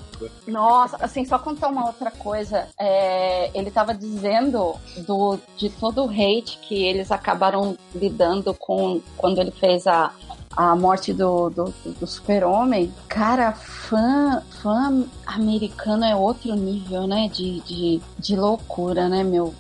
[0.46, 2.68] Nossa, assim, só contar uma outra coisa.
[2.78, 9.40] É, ele tava dizendo do, de todo o hate que eles acabaram lidando com quando
[9.40, 10.12] ele fez a,
[10.56, 12.92] a morte do, do, do super-homem.
[13.08, 17.28] Cara, fã, fã americano é outro nível, né?
[17.32, 19.52] De, de, de loucura, né, meu?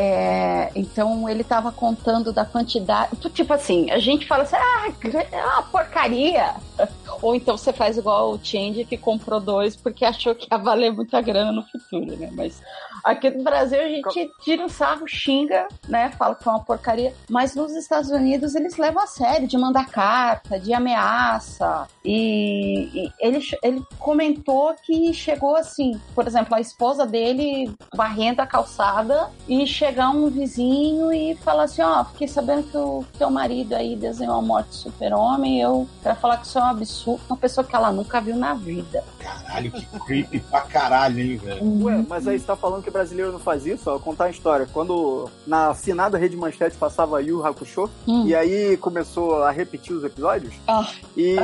[0.00, 3.16] É, então ele tava contando da quantidade.
[3.30, 4.92] Tipo assim, a gente fala assim, ah,
[5.32, 6.54] é uma porcaria.
[7.20, 10.92] Ou então você faz igual o Change que comprou dois porque achou que ia valer
[10.92, 12.30] muita grana no futuro, né?
[12.32, 12.62] Mas
[13.04, 16.10] aqui no Brasil a gente tira o sarro, xinga, né?
[16.12, 17.14] Fala que é uma porcaria.
[17.28, 21.86] Mas nos Estados Unidos eles levam a sério de mandar carta, de ameaça.
[22.04, 28.46] E, e ele, ele comentou que chegou assim, por exemplo, a esposa dele varrendo a
[28.46, 33.74] calçada e chegar um vizinho e falar assim: Ó, fiquei sabendo que o teu marido
[33.74, 35.60] aí desenhou a morte do super-homem.
[35.60, 37.22] Eu quero falar que isso é um absurdo.
[37.28, 39.04] Uma pessoa que ela nunca viu na vida.
[39.28, 41.84] Caralho, que creepy pra caralho, hein, velho.
[41.84, 43.88] Ué, mas aí você tá falando que brasileiro não faz isso?
[43.88, 44.68] Ó, vou contar a história.
[44.72, 48.24] Quando na finada Rede Manchete passava Yu Hakusho, Hum.
[48.26, 50.86] e aí começou a repetir os episódios, Ah,
[51.16, 51.36] e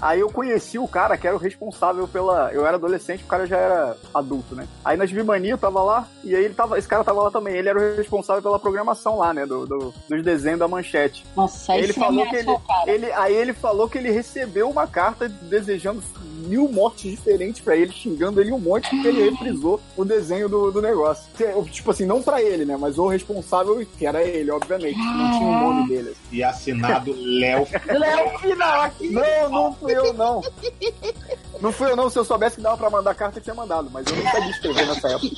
[0.00, 2.50] aí eu conheci o cara que era o responsável pela.
[2.52, 4.66] Eu era adolescente, o cara já era adulto, né?
[4.84, 6.78] Aí na Vimania eu tava lá, e aí ele tava.
[6.78, 7.54] Esse cara tava lá também.
[7.56, 9.46] Ele era o responsável pela programação lá, né?
[9.46, 11.24] Do, do- dos desenhos da manchete.
[11.36, 12.50] nossa, aí Ele você falou que ele,
[12.86, 13.12] ele.
[13.12, 16.02] Aí ele falou que ele recebeu uma carta desejando
[16.42, 20.70] mil mortes diferentes pra ele, xingando ele um monte porque ele reprisou o desenho do,
[20.70, 21.24] do negócio.
[21.36, 22.76] Que, Tipo assim, não pra ele, né?
[22.78, 24.98] Mas o responsável, que era ele, obviamente.
[24.98, 26.10] Não tinha o nome dele.
[26.10, 26.20] assim.
[26.36, 27.66] E assinado Léo.
[27.86, 29.10] Léo Final aqui!
[29.10, 30.40] Não, não fui eu, não.
[31.60, 32.10] Não fui eu, não.
[32.10, 33.88] Se eu soubesse que dava pra mandar carta, eu tinha mandado.
[33.92, 35.28] Mas eu não sabia escrever nessa época.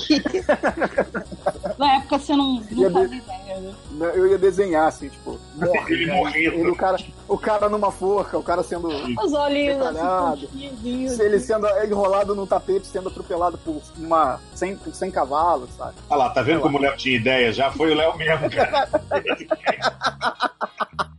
[1.78, 4.12] Na época você não, não fazia ideia, né?
[4.14, 6.54] Eu ia desenhar, assim, tipo, morre, ele morrendo.
[6.54, 8.88] Ele, o, cara, o cara numa forca, o cara sendo.
[8.88, 14.40] Os olhinhos assim, Se ele sendo enrolado num tapete, sendo atropelado por uma.
[14.54, 15.94] sem, sem cavalos, sabe?
[16.08, 17.52] Olha lá, tá vendo como o Léo tinha ideia?
[17.52, 18.88] Já foi o Léo mesmo, cara.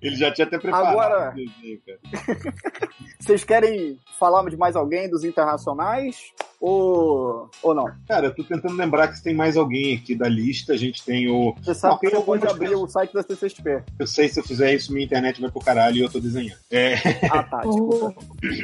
[0.05, 0.89] Ele já tinha até preparado.
[0.89, 1.33] Agora,
[3.19, 6.31] vocês querem falar de mais alguém dos internacionais?
[6.67, 7.85] Ou, ou não?
[8.07, 10.73] Cara, eu tô tentando lembrar que tem mais alguém aqui da lista.
[10.73, 11.53] A gente tem o.
[11.61, 13.83] Você sabe que eu vou abrir o site da CCXP.
[13.99, 16.57] Eu sei, se eu fizer isso, minha internet vai pro caralho e eu tô desenhando.
[16.71, 16.95] É...
[17.29, 17.61] Ah, tá.
[17.69, 18.15] Desculpa.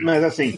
[0.02, 0.58] Mas assim,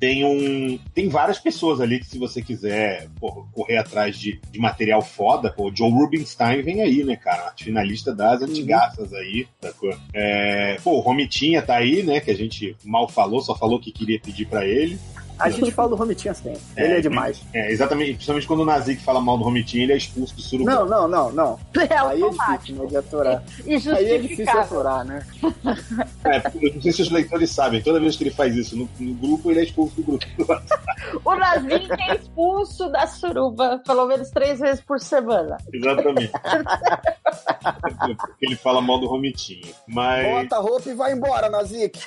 [0.00, 0.76] tem um.
[0.92, 5.52] Tem várias pessoas ali que, se você quiser porra, correr atrás de, de material foda,
[5.52, 7.54] pô, Joe Rubinstein vem aí, né, cara?
[7.56, 8.48] Finalista das uhum.
[8.48, 9.94] antigaças aí, sacou?
[10.12, 10.78] É...
[10.82, 12.18] Pô, o Romitinha tá aí, né?
[12.18, 14.98] Que a gente mal falou, só falou que queria pedir para ele.
[15.42, 16.60] A gente fala do Romitinha sempre.
[16.76, 17.42] É, ele é demais.
[17.52, 18.14] É, exatamente.
[18.14, 20.70] Principalmente quando o Nazik fala mal do Romitinha, ele é expulso do surubu.
[20.70, 21.58] Não, não, não, não.
[21.92, 23.42] É Aí é difícil né, de aturar.
[23.66, 25.26] Aí é difícil aturar, né?
[26.24, 26.40] É,
[26.74, 27.82] não sei se os leitores sabem.
[27.82, 30.24] Toda vez que ele faz isso no, no grupo, ele é expulso do grupo.
[31.24, 35.58] o Nazik é expulso da suruba pelo menos três vezes por semana.
[35.72, 36.32] Exatamente.
[38.16, 39.72] Porque ele fala mal do Romitinha.
[39.88, 40.26] Mas...
[40.26, 41.98] Bota a roupa e vai embora, Nazik.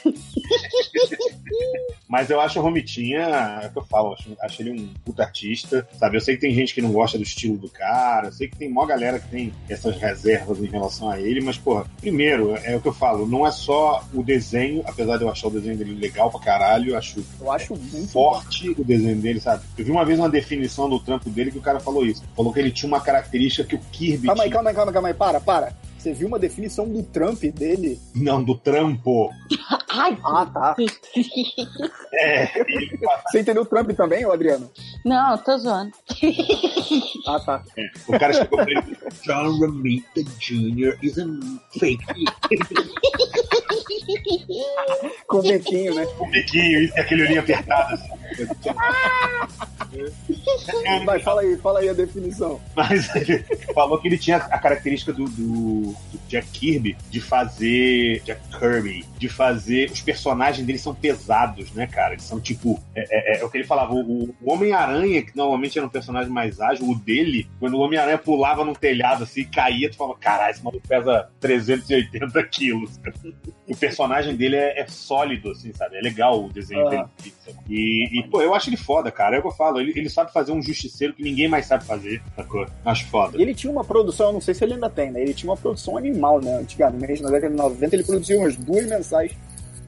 [2.07, 5.23] Mas eu acho o Romitinha é o que eu falo, acho, acho ele um puta
[5.23, 6.17] artista, sabe?
[6.17, 8.57] Eu sei que tem gente que não gosta do estilo do cara, eu sei que
[8.57, 12.75] tem maior galera que tem essas reservas em relação a ele, mas, porra, primeiro, é
[12.75, 15.77] o que eu falo, não é só o desenho, apesar de eu achar o desenho
[15.77, 18.81] dele legal pra caralho, eu acho, eu acho muito forte bom.
[18.81, 19.63] o desenho dele, sabe?
[19.77, 22.23] Eu vi uma vez uma definição do trampo dele que o cara falou isso.
[22.35, 24.93] Falou que ele tinha uma característica que o Kirby calma aí, Calma aí, calma aí,
[24.93, 25.73] calma aí, para, para.
[26.05, 27.99] Você viu uma definição do Trump dele?
[28.13, 29.31] Não, do trampo.
[29.89, 30.75] Ai, ah, tá.
[32.13, 32.45] é.
[33.25, 34.69] Você entendeu o Trump também, ô Adriano?
[35.03, 35.91] Não, tô zoando.
[37.27, 37.63] ah, tá.
[37.75, 37.85] É.
[38.07, 40.95] O cara chegou pra ele: John Romita Jr.
[41.01, 41.25] is a
[41.79, 42.05] fake.
[45.25, 46.05] Com o biquinho, né?
[46.05, 48.24] Com o biquinho, e aquele olhinho apertado assim.
[51.05, 52.59] Vai, fala aí, fala aí a definição.
[52.75, 58.21] Mas ele falou que ele tinha a característica do, do, do Jack Kirby de fazer.
[58.25, 59.91] Jack Kirby, de fazer.
[59.91, 62.13] Os personagens dele são pesados, né, cara?
[62.13, 62.81] Eles são tipo.
[62.95, 63.93] É, é, é o que ele falava.
[63.93, 68.17] O, o Homem-Aranha, que normalmente era um personagem mais ágil, o dele, quando o Homem-Aranha
[68.17, 72.99] pulava no telhado assim e caía, tu falava, caralho, esse maluco pesa 380 quilos.
[73.67, 75.97] O personagem dele é, é, sólido, assim, sabe?
[75.97, 76.89] É legal o desenho uhum.
[76.89, 77.03] dele.
[77.67, 79.35] E, e, pô, eu acho ele foda, cara.
[79.35, 79.79] É o que eu falo.
[79.79, 82.65] Ele, ele sabe fazer um justiceiro que ninguém mais sabe fazer, sacou?
[82.83, 83.37] Acho foda.
[83.37, 85.21] E ele tinha uma produção, eu não sei se ele ainda tem, né?
[85.21, 86.57] Ele tinha uma produção animal, né?
[86.57, 89.31] Antigamente, na década de 90, ele produzia umas duas mensais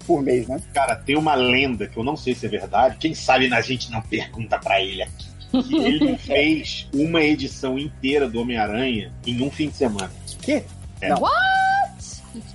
[0.05, 0.61] por mês, né?
[0.73, 2.97] Cara, tem uma lenda que eu não sei se é verdade.
[2.97, 5.27] Quem sabe a gente não pergunta para ele aqui.
[5.51, 10.11] Que ele fez uma edição inteira do Homem-Aranha em um fim de semana.
[10.41, 10.63] Que?
[11.01, 11.09] É.
[11.09, 11.19] Não.
[11.19, 11.37] What?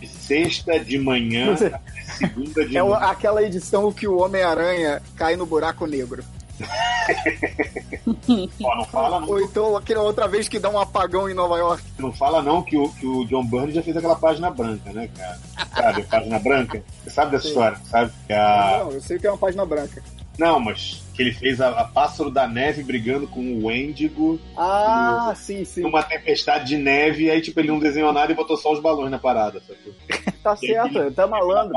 [0.06, 1.54] Sexta de manhã,
[2.28, 6.24] segunda de É aquela edição que o Homem-Aranha cai no buraco negro.
[8.58, 9.28] Pô, não fala não.
[9.28, 11.82] Ou então aquela outra vez que dá um apagão em Nova York.
[11.98, 15.08] Não fala não que o, que o John Byrne já fez aquela página branca, né,
[15.16, 15.38] cara?
[15.74, 16.82] Sabe, a página branca?
[17.02, 17.48] Você sabe dessa Sim.
[17.48, 18.12] história, sabe?
[18.30, 18.78] A...
[18.84, 20.02] Não, eu sei que é uma página branca.
[20.38, 24.40] Não, mas que ele fez a, a Pássaro da Neve brigando com o Wendigo.
[24.56, 25.82] Ah, no, sim, sim.
[25.82, 28.80] Numa tempestade de neve, e aí, tipo, ele não desenhou nada e botou só os
[28.80, 29.62] balões na parada.
[30.42, 31.76] Tá certo, tá malandro.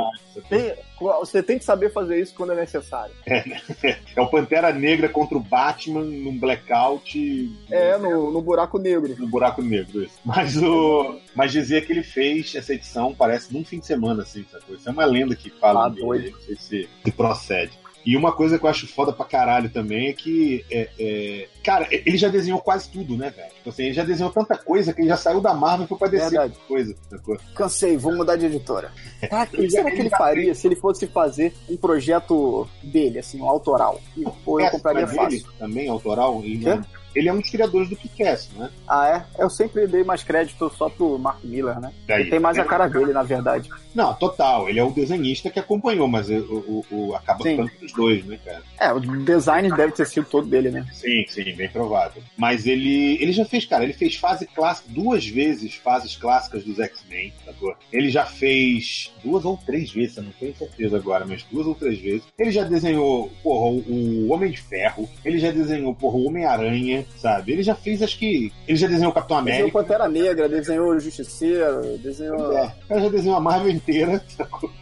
[0.49, 3.13] Tem, você tem que saber fazer isso quando é necessário.
[3.25, 3.43] É,
[4.15, 7.51] é o Pantera Negra contra o Batman num blackout.
[7.69, 9.15] É, no, no buraco negro.
[9.17, 10.19] No buraco negro, isso.
[10.23, 11.19] Mas o.
[11.36, 14.75] Mas dizia que ele fez essa edição, parece, num fim de semana, assim, sacou?
[14.75, 17.85] Isso é uma lenda que fala ah, dele, não sei se, se procede.
[18.05, 21.47] E uma coisa que eu acho foda pra caralho também é que, é, é...
[21.63, 23.51] cara, ele já desenhou quase tudo, né, velho?
[23.55, 25.97] Tipo assim, ele já desenhou tanta coisa que ele já saiu da Marvel e foi
[25.97, 26.95] pra descer coisa.
[27.09, 27.37] Sacou?
[27.55, 28.91] Cansei, vou mudar de editora.
[29.55, 33.49] O que será que ele faria se ele fosse fazer um projeto dele, assim, um
[33.49, 33.99] autoral?
[34.45, 35.45] Ou eu compraria fácil.
[35.57, 36.41] Também autoral?
[36.43, 36.83] E não
[37.15, 38.69] ele é um dos criadores do Kick-Ass, né?
[38.88, 39.41] Ah, é?
[39.41, 41.91] Eu sempre dei mais crédito só pro Mark Miller, né?
[42.06, 43.69] Daí, ele tem mais é a cara dele, na verdade.
[43.93, 44.67] Não, total.
[44.67, 47.51] Ele é o desenhista que acompanhou, mas o, o, o acaba sim.
[47.51, 48.62] ficando os dois, né, cara?
[48.78, 50.86] É, o design deve ter sido todo dele, né?
[50.91, 52.21] Sim, sim, bem provável.
[52.36, 56.80] Mas ele, ele já fez, cara, ele fez fase clássica, duas vezes fases clássicas dos
[56.80, 57.54] X-Men, tá
[57.91, 61.75] Ele já fez duas ou três vezes, eu não tenho certeza agora, mas duas ou
[61.75, 62.23] três vezes.
[62.38, 67.53] Ele já desenhou, porra, o Homem de Ferro, ele já desenhou, porra, o Homem-Aranha, sabe?
[67.53, 68.51] Ele já fez, acho que.
[68.67, 69.63] Ele já desenhou o Capitão América.
[69.63, 72.57] Desenhou Pantera Negra, desenhou o Justiceiro, desenhou.
[72.57, 74.23] É, ele já desenhou a Marvel inteira.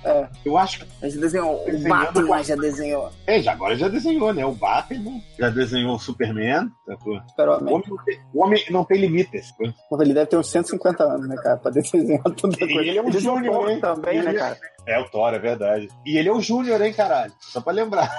[0.04, 0.28] É.
[0.46, 0.86] Eu acho que.
[1.02, 1.66] Gente desenhou.
[1.66, 3.10] O Batman já desenhou.
[3.26, 4.46] É, já, agora já desenhou, né?
[4.46, 6.70] O Batman já desenhou o Superman.
[6.86, 9.52] Tá, o, homem não tem, o homem não tem limites.
[9.54, 10.02] Pô.
[10.02, 11.58] Ele deve ter uns 150 anos, né, cara?
[11.58, 12.58] Pra desenhar tudo.
[12.60, 13.80] E ele é um Júnior, hein?
[13.80, 14.58] Também, né, cara?
[14.86, 15.88] É o Thor, é verdade.
[16.06, 17.32] E ele é o Júnior, hein, caralho?
[17.40, 18.12] Só pra lembrar.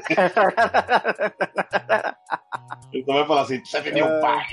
[2.92, 4.20] Ele só vai falar assim, você é meu é...
[4.20, 4.46] pai.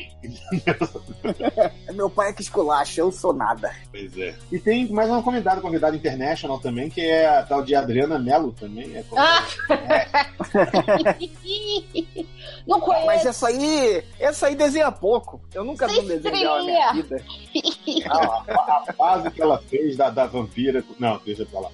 [1.87, 3.73] É meu pai é que esculacha, eu sou nada.
[3.89, 4.35] Pois é.
[4.51, 8.51] E tem mais uma convidada, convidada international também, que é a tal de Adriana Mello
[8.51, 8.95] também.
[8.95, 9.43] É ah!
[12.67, 13.05] Não conheço.
[13.07, 15.41] Mas essa aí, essa aí desenha pouco.
[15.53, 17.23] Eu nunca vi um desenho na minha vida.
[18.09, 20.83] Ah, a, a, fase que ela fez da, da vampira.
[20.99, 21.69] Não, deixa pra lá.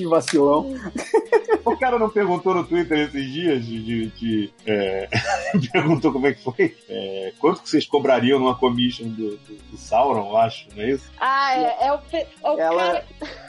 [0.00, 0.74] Que vacilão.
[1.64, 3.82] O cara não perguntou no Twitter esses dias de.
[3.82, 5.08] de, de é...
[5.72, 6.74] perguntou como é que foi.
[6.88, 7.32] É...
[7.38, 11.10] Quanto que vocês cobrariam numa commission do, do, do Sauron, eu acho, não é isso?
[11.20, 13.04] Ah, é, é o, é o Ela...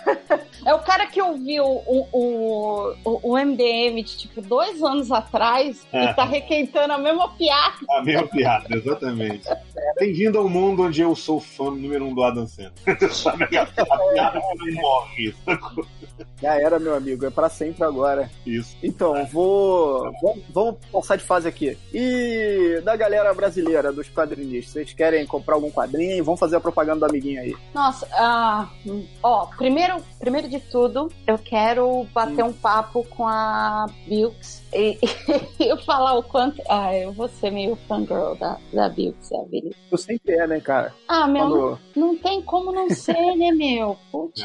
[0.06, 0.46] cara.
[0.66, 5.86] é o cara que ouviu o, o, o, o MDM de tipo dois anos atrás
[5.94, 6.14] e é.
[6.14, 7.78] tá requentando a mesma piada.
[7.90, 9.48] A mesma piada, exatamente.
[9.98, 12.72] Bem-vindo ao mundo onde eu sou fã número um do Adam Sandler.
[12.88, 15.34] a piada não morre.
[16.42, 17.26] Já era, meu amigo.
[17.26, 18.30] É para sempre agora.
[18.46, 18.76] Isso.
[18.82, 20.12] Então, vou.
[20.22, 21.78] Vamos, vamos passar de fase aqui.
[21.94, 26.24] E da galera brasileira, dos quadrinistas, vocês querem comprar algum quadrinho?
[26.24, 27.56] Vamos fazer a propaganda do amiguinho aí.
[27.74, 32.48] Nossa, uh, ó, primeiro, primeiro de tudo, eu quero bater hum.
[32.48, 34.98] um papo com a Bilks e,
[35.60, 36.62] eu falar o quanto.
[36.70, 39.76] Ah, eu vou ser meio fangirl da, da Bilks, sabe?
[39.90, 40.94] Tu sempre é, né, cara?
[41.08, 41.80] Ah, meu, Quando...
[41.96, 43.98] não, não tem como não ser, né, meu?
[44.12, 44.42] Putz.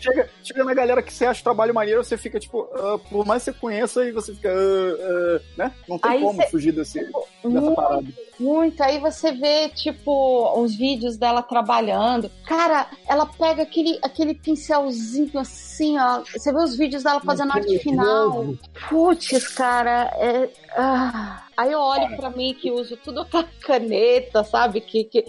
[0.00, 3.26] chega, chega na galera que você acha o trabalho maneiro, você fica tipo, uh, por
[3.26, 5.72] mais que você conheça, e você fica, uh, uh, né?
[5.88, 6.48] Não tem Aí como cê...
[6.48, 8.06] fugir desse, dessa muito, parada.
[8.38, 8.82] Muito.
[8.82, 12.30] Aí você vê, tipo, os vídeos dela trabalhando.
[12.46, 16.22] Cara, ela pega aquele, aquele pincelzinho assim, ó.
[16.24, 18.54] Você vê os vídeos dela fazendo arte final.
[18.88, 20.48] Putz, cara, é.
[20.76, 21.47] Ah.
[21.58, 24.80] Aí eu olho para mim que uso tudo com a caneta, sabe?
[24.80, 25.24] Que, que...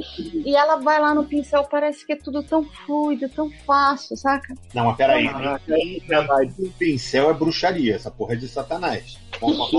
[0.46, 4.54] E ela vai lá no pincel, parece que é tudo tão fluido, tão fácil, saca?
[4.72, 5.28] Não, mas peraí.
[5.28, 9.18] O pincel é bruxaria, essa porra é de satanás.
[9.42, 9.72] Vamos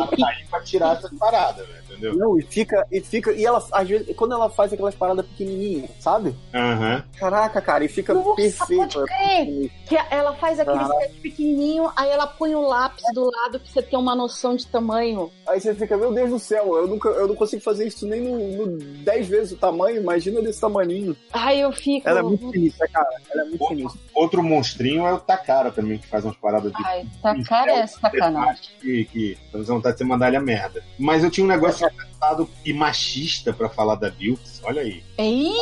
[0.50, 2.16] pra tirar essas paradas, velho entendeu?
[2.16, 5.90] Não, e fica, e fica, e ela, às vezes, quando ela faz aquelas paradas pequenininhas,
[6.00, 6.30] sabe?
[6.30, 7.02] Uhum.
[7.18, 8.94] Caraca, cara, e fica Nossa, perfeito.
[8.94, 9.70] Pode crer.
[9.86, 13.82] Que ela faz aquele sketch pequenininho, aí ela põe o lápis do lado pra você
[13.82, 15.30] ter uma noção de tamanho.
[15.46, 18.20] Aí você fica, meu Deus do céu, eu, nunca, eu não consigo fazer isso nem
[18.20, 21.16] no, no 10 vezes o tamanho, imagina desse tamaninho.
[21.33, 22.09] Aí eu fico...
[22.09, 24.00] Ela é muito sinistra, cara, ela é muito outro, sinistra.
[24.14, 26.85] Outro monstrinho é o Takara também, que faz umas paradas de...
[26.85, 28.62] Ai, Takara é sacanagem.
[28.81, 30.83] Que, que, que vontade de você mandar ele a merda.
[30.98, 31.87] Mas eu tinha um negócio
[32.64, 34.61] e machista para falar da Bilks.
[34.64, 35.02] Olha aí.
[35.16, 35.52] Ei!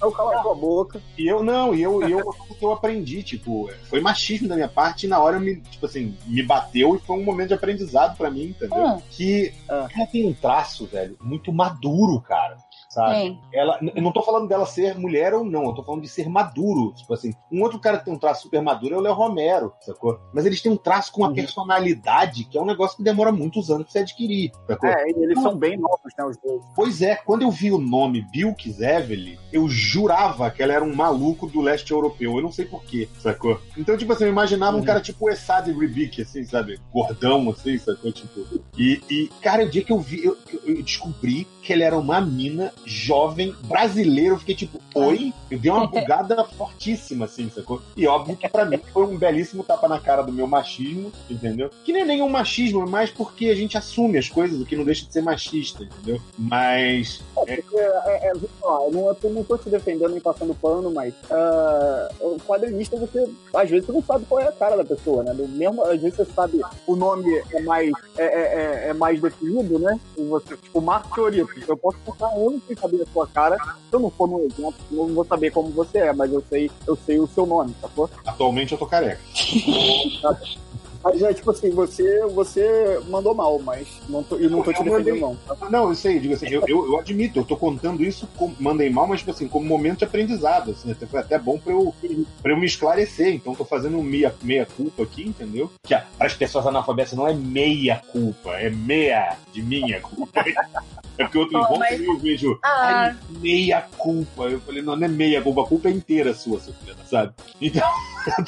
[0.00, 1.00] Eu cala a boca.
[1.16, 2.20] E eu não, e eu, e eu,
[2.60, 6.16] eu aprendi, tipo, foi machismo da minha parte e na hora eu me, tipo assim,
[6.26, 8.86] me bateu e foi um momento de aprendizado para mim, entendeu?
[8.86, 9.00] Ah.
[9.10, 9.88] Que ah.
[9.94, 12.56] ela tem um traço, velho, muito maduro, cara
[12.96, 13.38] sabe?
[13.52, 16.28] Ela, eu não tô falando dela ser mulher ou não, eu tô falando de ser
[16.28, 16.94] maduro.
[16.94, 19.72] Tipo assim, um outro cara que tem um traço super maduro é o Léo Romero,
[19.80, 20.18] sacou?
[20.32, 21.34] Mas eles têm um traço com uma uhum.
[21.34, 24.88] personalidade que é um negócio que demora muitos anos pra você adquirir, sacou?
[24.88, 26.62] É, eles são bem novos, né, os dois.
[26.74, 30.94] Pois é, quando eu vi o nome Bill Evely, eu jurava que ela era um
[30.94, 33.60] maluco do leste europeu, eu não sei porquê, sacou?
[33.76, 34.82] Então, tipo assim, eu imaginava uhum.
[34.82, 36.80] um cara tipo o Essad Ribic, assim, sabe?
[36.92, 38.10] Gordão, assim, sacou?
[38.10, 38.40] Tipo...
[38.78, 42.20] E, e, cara, o dia que eu vi, eu, eu descobri que ele era uma
[42.20, 44.34] mina jovem brasileiro.
[44.34, 45.32] Eu fiquei tipo, oi?
[45.50, 47.82] Eu dei uma bugada fortíssima, assim, sacou?
[47.96, 51.70] E óbvio que pra mim foi um belíssimo tapa na cara do meu machismo, entendeu?
[51.84, 54.84] Que nem nenhum machismo, é mais porque a gente assume as coisas, o que não
[54.84, 56.20] deixa de ser machista, entendeu?
[56.38, 57.20] Mas.
[57.46, 62.34] É, é, é, eu não, eu não tô te defendendo nem passando pano, mas uh,
[62.34, 65.34] o quadrinista, você, às vezes, você não sabe qual é a cara da pessoa, né?
[65.34, 69.78] Do mesmo, às vezes você sabe o nome é mais, é, é, é mais definido,
[69.78, 69.98] né?
[70.16, 71.46] E você, tipo, Marco Teorito.
[71.66, 73.56] Eu posso passar anos sem saber a sua cara.
[73.56, 76.44] Se eu não for no exemplo, eu não vou saber como você é, mas eu
[76.48, 78.08] sei, eu sei o seu nome, sacou?
[78.24, 79.20] Atualmente eu tô careca.
[81.06, 84.82] Mas é tipo assim, você, você mandou mal, mas não tô, e não tô te
[84.82, 85.36] defendendo, não.
[85.36, 85.70] Tá?
[85.70, 88.90] Não, eu sei, digo assim, eu, eu, eu, admito, eu tô contando isso, como, mandei
[88.90, 91.94] mal, mas tipo assim, como momento de aprendizado, assim, até, foi até bom pra eu,
[92.42, 93.28] pra eu me esclarecer.
[93.28, 95.70] Então tô fazendo meia, meia culpa aqui, entendeu?
[95.84, 100.44] Que para as pessoas analfabetas não é meia culpa, é meia de minha culpa.
[101.18, 102.00] É porque outro oh, mas...
[102.00, 103.14] eu vejo ah.
[103.40, 104.44] meia culpa.
[104.44, 107.32] Eu falei, não, não é meia culpa, a culpa é inteira sua, Sofia, sabe?
[107.60, 107.88] Então.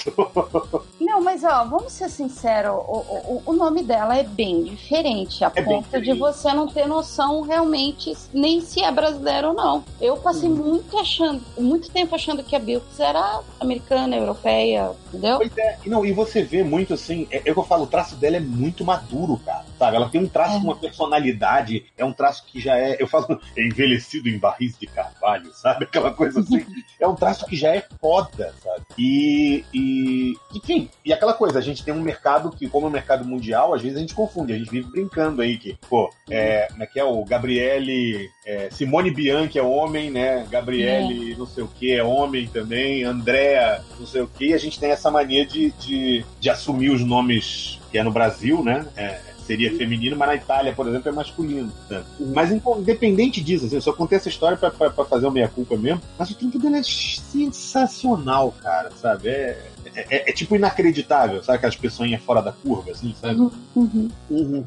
[1.00, 5.52] não, mas ó, vamos ser sinceros, o, o, o nome dela é bem diferente, a
[5.54, 9.84] é ponto de você não ter noção realmente nem se é brasileiro ou não.
[10.00, 10.54] Eu passei hum.
[10.54, 15.38] muito achando, muito tempo achando que a Bilks era americana, europeia, entendeu?
[15.38, 18.16] Pois é, não, e você vê muito assim, é, é que eu falo, o traço
[18.16, 19.96] dela é muito maduro, cara, sabe?
[19.96, 20.58] Ela tem um traço é.
[20.58, 24.86] uma personalidade, é um traço que já é, eu falo, é envelhecido em barris de
[24.86, 25.84] carvalho, sabe?
[25.84, 26.64] Aquela coisa assim.
[27.00, 28.82] é um traço que já é foda, sabe?
[28.98, 32.92] E, e, enfim, e aquela coisa, a gente tem um mercado que, como é um
[32.92, 36.66] mercado mundial, às vezes a gente confunde, a gente vive brincando aí que, pô, é,
[36.70, 40.46] como é que é o Gabriele, é, Simone Bianchi é homem, né?
[40.50, 41.36] Gabriele, é.
[41.36, 44.78] não sei o que, é homem também, Andréa, não sei o que, e a gente
[44.78, 48.86] tem essa mania de, de, de assumir os nomes que é no Brasil, né?
[48.96, 49.18] É,
[49.48, 51.72] seria feminino, mas na Itália, por exemplo, é masculino.
[51.88, 52.04] Né?
[52.34, 56.30] Mas independente disso, assim, eu só contei essa história pra fazer o meia-culpa mesmo, mas
[56.30, 59.30] o trampo dele é sensacional, cara, sabe?
[59.30, 59.58] É,
[59.98, 61.58] é, é, é, tipo inacreditável, sabe?
[61.58, 63.40] Aquelas pessoas fora da curva, assim, sabe?
[63.74, 64.08] Uhum.
[64.30, 64.64] Uhum.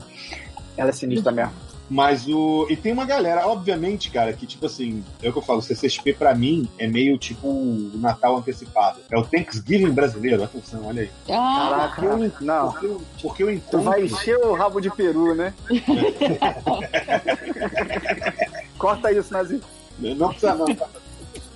[0.75, 1.53] Ela é sinistra mesmo.
[1.89, 2.67] Mas o.
[2.69, 6.13] E tem uma galera, obviamente, cara, que tipo assim, é o que eu falo, CCXP
[6.13, 9.01] pra mim é meio tipo o Natal antecipado.
[9.11, 11.11] É o Thanksgiving brasileiro, atenção, olha aí.
[11.29, 12.71] Ah, Caraca, eu, não.
[12.71, 13.79] Porque eu, porque eu encontro.
[13.79, 15.53] Tu vai encher o rabo de peru, né?
[18.77, 19.61] Corta isso, Nazi.
[19.99, 20.65] Não precisa não?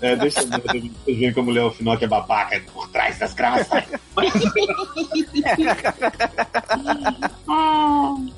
[0.01, 3.17] É, deixa eu ver, vocês verem como o Léo Final que é babaca por trás
[3.17, 3.83] das graças.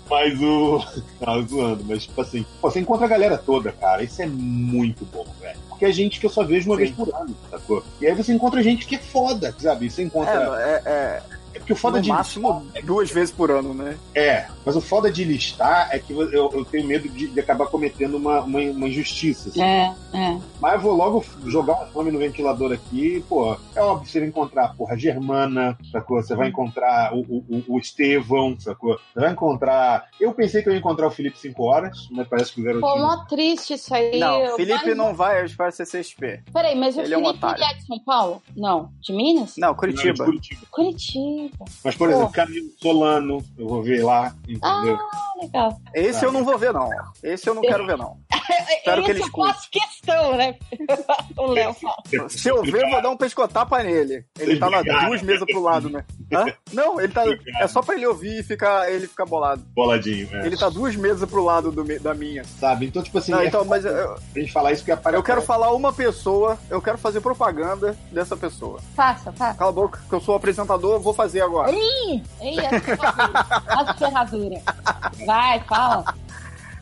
[0.09, 0.83] mas o.
[1.19, 4.03] Tava zoando, mas tipo assim, pô, você encontra a galera toda, cara.
[4.03, 5.59] Isso é muito bom, velho.
[5.69, 6.83] Porque é gente que eu só vejo uma Sim.
[6.83, 7.83] vez por ano, sacou?
[7.99, 9.89] E aí você encontra gente que é foda, sabe?
[9.89, 10.55] Você encontra.
[10.59, 11.21] É, é,
[11.57, 13.97] é é porque o foda no de máximo listar, duas vezes por ano, né?
[14.13, 17.67] É, mas o foda de listar é que eu, eu tenho medo de, de acabar
[17.67, 19.49] cometendo uma, uma, uma injustiça.
[19.49, 19.61] Assim.
[19.61, 20.37] É, é.
[20.61, 24.29] Mas eu vou logo jogar um nome no ventilador aqui, pô, é óbvio você vai
[24.29, 26.21] encontrar, porra, a Germana, sacou?
[26.21, 28.99] Você vai encontrar o, o, o Estevão, sacou?
[29.13, 30.07] Você vai encontrar.
[30.19, 32.93] Eu pensei que eu ia encontrar o Felipe 5 horas, mas parece que o garotinho.
[32.93, 34.19] Pô, mó triste isso aí.
[34.19, 34.97] Não, Felipe mas...
[34.97, 36.43] não vai para CCXP.
[36.53, 38.41] Peraí, mas o ele Felipe é, um é de São Paulo?
[38.55, 38.91] Não.
[39.01, 39.55] De Minas?
[39.57, 40.19] Não, Curitiba.
[40.19, 40.61] Não, Curitiba.
[40.71, 41.46] Curitiba.
[41.83, 44.97] Mas, por exemplo, Camilo Solano, eu vou ver lá, entendeu?
[44.99, 45.77] Ah, legal.
[45.93, 46.89] Esse eu não vou ver, não.
[47.23, 48.17] Esse eu não quero ver, não.
[48.77, 49.53] Espero que ele escute.
[49.53, 50.55] faço questão, né?
[51.37, 52.29] o Léo fala.
[52.29, 54.25] Se eu ver, eu vou dar um pescotapa nele.
[54.39, 56.05] Ele tá nas duas mesas pro lado, né?
[56.33, 56.45] Hã?
[56.73, 57.23] Não, ele tá.
[57.59, 59.63] É só pra ele ouvir e ficar, ele ficar bolado.
[59.75, 60.45] Boladinho, é.
[60.45, 62.43] Ele tá duas mesas pro lado do, da minha.
[62.43, 62.85] Sabe?
[62.85, 63.31] Então, tipo assim.
[63.31, 65.19] Não, é então, mas eu, a gente falar isso que aparece.
[65.19, 68.79] Eu quero falar uma pessoa, eu quero fazer propaganda dessa pessoa.
[68.95, 69.57] Faça, faça.
[69.57, 71.71] Cala a boca, que eu sou apresentador, vou fazer agora.
[71.71, 72.23] Ih!
[72.41, 73.93] Ei, essa ferradura.
[73.97, 74.61] ferradura.
[75.27, 76.05] Vai, fala.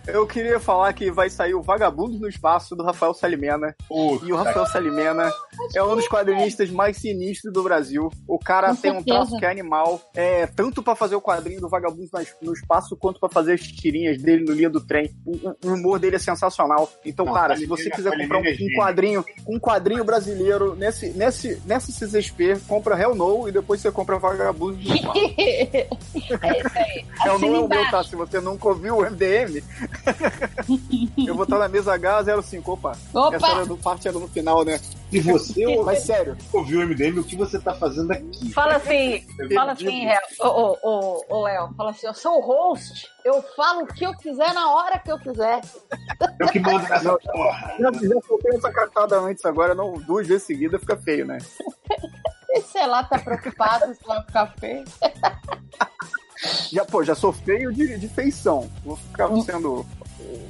[0.08, 3.76] Eu queria falar que vai sair o Vagabundo no Espaço do Rafael Salimena.
[4.24, 5.32] e o Rafael Salimena
[5.74, 8.12] é um dos quadrinistas mais sinistros do Brasil.
[8.28, 9.00] O cara Com tem certeza.
[9.00, 12.10] um traço que é animal, é, tanto para fazer o quadrinho do Vagabundo
[12.42, 15.12] no Espaço, quanto para fazer as tirinhas dele no Linha do Trem.
[15.26, 16.90] O, o, humor dele é sensacional.
[17.04, 21.62] Então, Não, cara, se você quiser comprar um, um, quadrinho, um quadrinho brasileiro nesse, nesse,
[21.66, 25.18] nessa CCXP, compra Hell No e depois você compra Vagabundo no Espaço.
[25.36, 27.06] é isso aí.
[27.26, 28.04] Hell No é o meu, tá?
[28.04, 29.64] Se você nunca ouviu o MDM,
[31.28, 32.62] eu vou estar na mesa H05.
[32.66, 32.98] Opa!
[33.14, 33.36] Opa!
[33.36, 34.80] Essa era do, parte era no final, né?
[35.12, 38.52] E você, mas sério, ouviu o MDM, o que você tá fazendo aqui?
[38.52, 40.08] Fala assim, fala assim,
[40.40, 44.06] ô, ô, ô, ô, Léo, fala assim, eu sou o host, eu falo o que
[44.06, 45.62] eu quiser na hora que eu quiser.
[46.40, 47.76] Eu que mando nessa porra.
[47.80, 51.38] Já, já soltei essa cartada antes, agora não, duas vezes seguidas fica feio, né?
[52.72, 54.86] Sei lá, tá preocupado se vai ficar feio.
[56.72, 58.70] Já, pô, já sou feio de, de feição.
[58.84, 59.42] Vou ficar hum.
[59.42, 59.86] sendo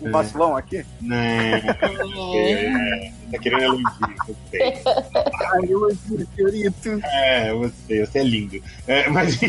[0.02, 0.86] o vacilão aqui?
[1.02, 1.16] Não.
[1.16, 3.88] é, tá querendo elogio,
[4.28, 4.82] eu sei.
[5.54, 6.90] Ai, elogio, senhorito.
[7.04, 8.62] É, você, você é lindo.
[8.88, 9.40] É, mas.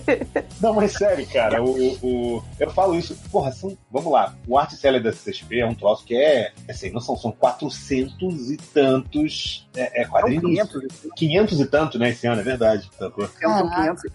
[0.60, 3.16] não, mas sério, cara, o, o, eu falo isso.
[3.30, 4.34] Porra, são, vamos lá.
[4.46, 6.52] O Arte Seller da CSP é um troço que é.
[6.68, 10.42] Assim, não são, são 400 e tantos é, é quadrinhos.
[10.42, 11.10] 500.
[11.16, 12.88] 500 e tanto, né, esse ano, é verdade.
[12.98, 14.08] São 500 e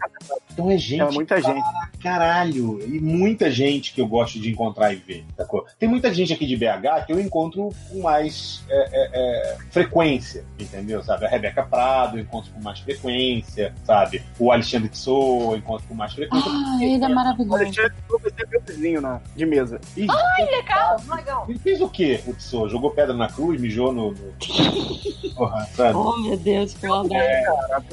[0.54, 1.02] Então é gente.
[1.02, 1.66] É muita gente.
[2.02, 2.80] Caralho.
[2.86, 5.66] E muita gente que eu gosto de encontrar e ver, sacou?
[5.78, 10.46] Tem muita gente aqui de BH que eu encontro com mais é, é, é, frequência,
[10.58, 11.04] entendeu?
[11.04, 11.26] Sabe?
[11.26, 14.24] A Rebeca Prado eu encontro com mais frequência, sabe?
[14.40, 16.50] O Alexandre Tso eu encontro com mais frequência.
[16.52, 17.52] Ah, ele é maravilhoso.
[17.52, 19.80] O Alexandre Tso vai ser meu vizinho na, de mesa.
[19.98, 21.46] Ai, legal, legal.
[21.50, 22.70] Ele fez o quê, o Tso?
[22.70, 24.12] Jogou pedra na cruz, mijou no...
[24.12, 24.34] no...
[25.50, 25.98] Porra, sabe?
[25.98, 27.24] Oh, meu Deus, que maldade.
[27.24, 27.46] É,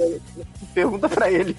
[0.75, 1.57] pergunta pra ele.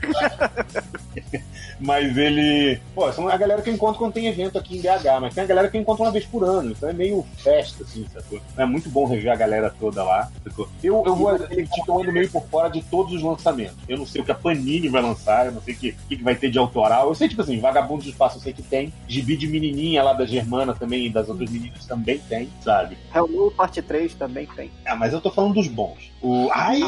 [1.79, 2.79] mas ele.
[2.93, 5.43] Pô, são a galera que eu encontro quando tem evento aqui em BH, mas tem
[5.43, 8.39] a galera que eu encontro uma vez por ano, então é meio festa, assim, sacou?
[8.55, 10.69] É muito bom rever a galera toda lá, sacou?
[10.83, 13.77] Eu, eu vou admitir que eu ando meio por fora de todos os lançamentos.
[13.87, 16.23] Eu não sei o que a Panini vai lançar, eu não sei o que, que
[16.23, 17.07] vai ter de autoral.
[17.07, 20.13] Eu sei, tipo assim, Vagabundo do Espaço eu sei que tem, Gibi de Menininha lá
[20.13, 22.97] da Germana também, e das outras meninas também tem, sabe?
[23.13, 24.71] Hello Parte 3 também tem.
[24.85, 25.86] Ah, mas eu tô falando dos bons.
[26.21, 26.49] O.
[26.51, 26.79] Ai!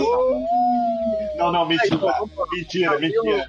[1.37, 1.97] Não, não, mentira.
[2.51, 3.47] Mentira, mentira.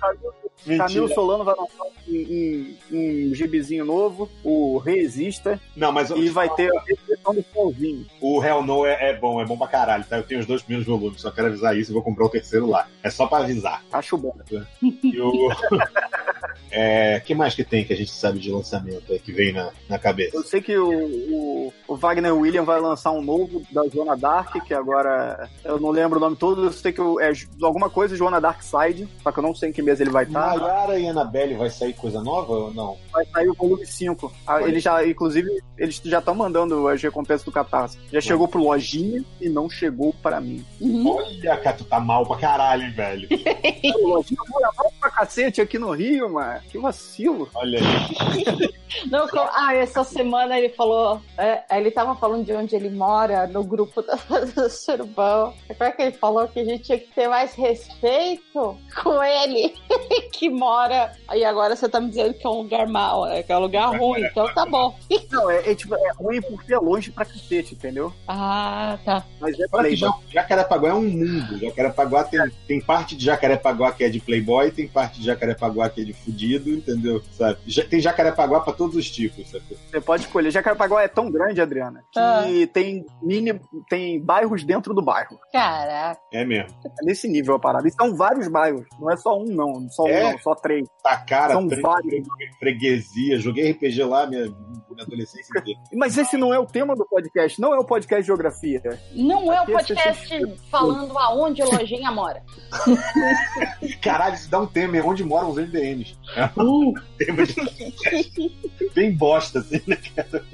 [0.67, 0.87] Mentira.
[0.87, 5.59] Camilo Solano vai lançar um, um, um gibizinho novo, o Resista.
[5.75, 8.07] Não, mas e vai ter a do Solzinho.
[8.21, 10.19] O Hell No é, é, bom, é bom pra caralho, tá?
[10.19, 12.67] Eu tenho os dois primeiros volumes, só quero avisar isso e vou comprar o terceiro
[12.67, 12.87] lá.
[13.03, 13.83] É só pra avisar.
[13.93, 14.37] Acho bom.
[14.83, 15.49] E o.
[16.71, 19.71] É, que mais que tem que a gente sabe de lançamento aí, que vem na,
[19.89, 20.37] na cabeça?
[20.37, 24.65] Eu sei que o, o, o, Wagner William vai lançar um novo da Joana Dark,
[24.65, 28.41] que agora eu não lembro o nome todo, eu sei que é alguma coisa Joana
[28.41, 30.57] Dark Side, só que eu não sei em que mês ele vai estar.
[30.57, 32.97] Maiara e Annabelle vai sair coisa nova ou não?
[33.13, 34.33] Vai sair o volume 5.
[34.47, 37.99] Ah, ele já, inclusive, eles já estão mandando as recompensas do Catarse.
[38.13, 40.65] Já chegou pro Lojinha e não chegou para mim.
[40.81, 41.17] Uhum.
[41.17, 43.29] Olha, cara, tu tá mal pra caralho, velho.
[44.03, 46.60] lojinha mora mal pra cacete aqui no Rio, mano.
[46.69, 47.49] Que vacilo.
[47.55, 48.71] Olha aí.
[49.11, 51.21] Não, ah, essa semana ele falou.
[51.39, 54.11] É, ele tava falando de onde ele mora no grupo do,
[54.55, 55.55] do Surubão.
[55.67, 59.75] Como é que ele falou que a gente tinha que ter mais respeito com ele
[60.33, 61.13] que mora.
[61.35, 63.61] E agora você tá me dizendo que é um lugar mau, é que é um
[63.61, 64.97] lugar ruim, então tá bom.
[65.31, 68.13] Não, é, é, tipo, é ruim porque é longe pra cacete, entendeu?
[68.27, 69.25] Ah, tá.
[69.41, 70.11] Mas é Playboy.
[70.29, 71.59] Jacarepaguá é um mundo.
[71.59, 76.01] Jacarepaguá tem, tem parte de Jacarepaguá que é de Playboy, tem parte de Jacarepaguá que
[76.01, 77.23] é de fudido, entendeu?
[77.33, 77.59] Sabe?
[77.89, 79.65] Tem Jacarepaguá pra todos os tipos, sabe?
[79.91, 80.51] Você pode escolher.
[80.51, 82.45] Jacarepaguá é tão grande, Adriana, que ah.
[82.73, 85.39] tem mini, tem bairros dentro do bairro.
[85.53, 86.21] Caraca.
[86.33, 86.77] É mesmo.
[86.85, 87.87] É nesse nível a parada.
[87.87, 88.87] E são vários bairros.
[88.99, 89.89] Não é só um, não.
[89.91, 90.27] Só é?
[90.27, 90.39] um, não.
[90.39, 90.87] Só três.
[91.03, 92.27] Tá cara, são vários.
[92.59, 93.39] Freguesia.
[93.39, 94.47] Joguei RPG lá minha,
[94.91, 95.81] minha adolescência inteira.
[95.95, 97.61] Mas esse não é o tema do podcast.
[97.61, 98.81] Não é o podcast de geografia.
[99.15, 102.43] Não é o podcast falando aonde a lojinha mora.
[104.03, 104.99] Caralho, isso dá um tema.
[105.05, 106.19] Onde moram os MDMs.
[106.57, 106.95] Uh.
[107.19, 110.45] tema de Bem bosta, assim, né, cara?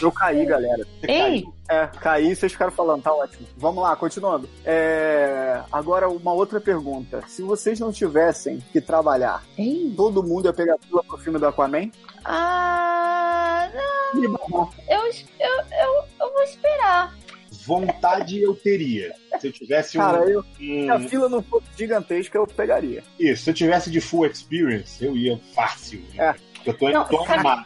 [0.00, 0.86] Eu caí, galera.
[1.02, 1.44] Ei!
[1.68, 3.46] É, caí, vocês ficaram falando, tá ótimo.
[3.56, 4.48] Vamos lá, continuando.
[4.64, 5.60] É...
[5.70, 7.22] Agora, uma outra pergunta.
[7.28, 9.94] Se vocês não tivessem que trabalhar, Ei.
[9.96, 11.90] todo mundo ia pegar fila pro filme do Aquaman?
[12.24, 14.70] Ah, não.
[14.88, 17.14] Eu, eu, eu, eu vou esperar
[17.64, 19.14] vontade eu teria.
[19.40, 23.02] Se eu tivesse Cara, um, eu, Se a fila não fosse gigantesca, eu pegaria.
[23.18, 26.02] Isso, se eu tivesse de full experience, eu ia fácil.
[26.14, 26.34] Né?
[26.64, 27.64] Eu tô, não, tô animado.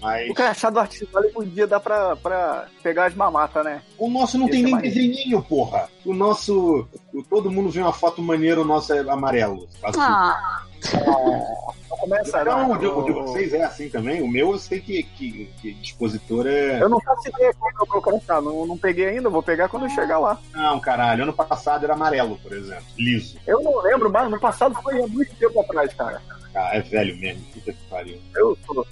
[0.00, 0.30] Mas...
[0.30, 3.82] O crachá artificial podia dar pra, pra pegar as mamatas, né?
[3.98, 5.88] O nosso não Esse tem é nem desenhinho, porra.
[6.04, 6.88] O nosso.
[7.12, 9.68] O, todo mundo vê uma foto maneira, o nosso é amarelo.
[9.96, 10.62] Ah.
[10.84, 14.20] É, começa, não, o, de, o de vocês é assim também?
[14.20, 16.82] O meu eu sei que, que, que dispositor é.
[16.82, 18.40] Eu não faço ideia como é o meu crachá.
[18.40, 20.38] Não, não peguei ainda, vou pegar quando eu chegar lá.
[20.52, 21.22] Não, caralho.
[21.22, 22.84] Ano passado era amarelo, por exemplo.
[22.98, 23.38] Liso.
[23.46, 26.20] Eu não lembro, mas no passado foi há muito tempo atrás, cara.
[26.54, 27.44] Ah, é velho mesmo.
[27.52, 28.18] Puta que pariu.
[28.34, 28.86] Eu sou.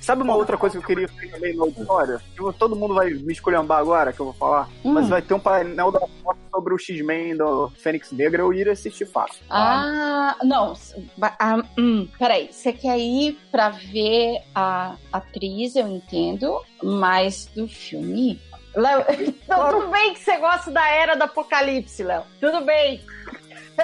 [0.00, 2.20] Sabe uma outra coisa que eu queria ver também na auditória?
[2.58, 4.68] Todo mundo vai me escolhambar agora, que eu vou falar.
[4.84, 4.92] Hum.
[4.92, 8.42] Mas vai ter um painel da foto sobre o X-Men do Fênix Negra.
[8.42, 9.42] Eu iria assistir fácil.
[9.48, 10.44] Ah, ah.
[10.44, 10.74] não.
[11.20, 12.52] Ah, hum, peraí.
[12.52, 18.40] Você quer ir pra ver a atriz, eu entendo, mas do filme?
[18.74, 19.04] Léo,
[19.46, 22.24] tudo bem que você gosta da era do apocalipse, Léo.
[22.40, 23.00] Tudo bem.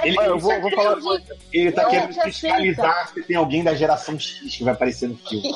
[0.02, 0.98] Ele, eu vou, vou falar
[1.52, 5.42] Ele tá querendo fiscalizar se tem alguém da geração X que vai aparecer no filme.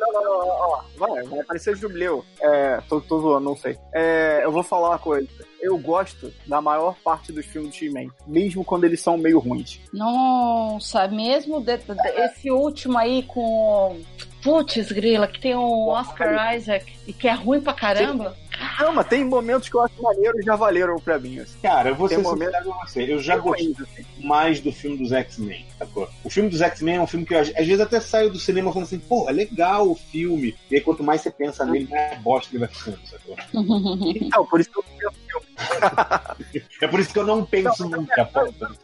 [0.00, 2.24] não, não, não, ó, vai, vai aparecer Jubileu.
[2.40, 3.78] É, tô, tô zoando, não sei.
[3.92, 5.28] É, eu vou falar uma coisa.
[5.60, 9.80] Eu gosto da maior parte dos filmes do X-Men, mesmo quando eles são meio ruins.
[9.92, 13.98] Nossa, mesmo de, de, esse último aí com.
[14.42, 18.36] Putz, grila, que tem o Oscar Isaac e que é ruim pra caramba.
[18.80, 21.38] Não, mas tem momentos que eu acho maneiro e já valeram pra mim.
[21.38, 21.58] Assim.
[21.62, 23.12] Cara, eu vou ser sincero com você.
[23.12, 24.04] Eu já gostei assim.
[24.22, 26.08] mais do filme dos X-Men, sacou?
[26.22, 28.72] O filme dos X-Men é um filme que eu, às vezes até saio do cinema
[28.72, 30.56] falando assim, pô, é legal o filme.
[30.70, 33.36] E aí quanto mais você pensa nele, mais bosta ele vai ficando, sacou?
[34.14, 35.24] então, por isso que eu penso
[36.80, 38.30] É por isso que eu não penso não, nunca,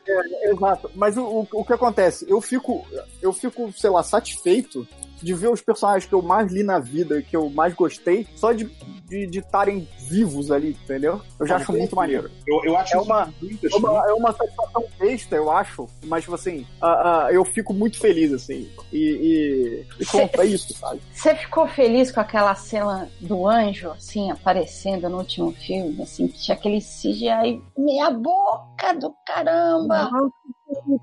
[0.08, 0.90] é, é, Exato.
[0.94, 2.26] Mas o, o, o que acontece?
[2.28, 2.86] Eu fico,
[3.20, 4.86] eu fico, sei lá, satisfeito
[5.22, 8.52] de ver os personagens que eu mais li na vida, que eu mais gostei, só
[8.52, 8.70] de
[9.10, 11.20] estarem vivos ali, entendeu?
[11.38, 12.30] Eu já acho muito maneiro.
[12.46, 16.34] Eu, eu acho é uma, é uma, é uma satisfação besta, eu acho, mas, tipo
[16.34, 18.70] assim, uh, uh, eu fico muito feliz, assim.
[18.92, 21.00] E, e, e pronto, é isso, sabe?
[21.12, 26.38] Você ficou feliz com aquela cena do anjo, assim, aparecendo no último filme, assim, que
[26.38, 30.10] tinha aquele CGI meia boca do caramba.
[30.12, 30.30] Uhum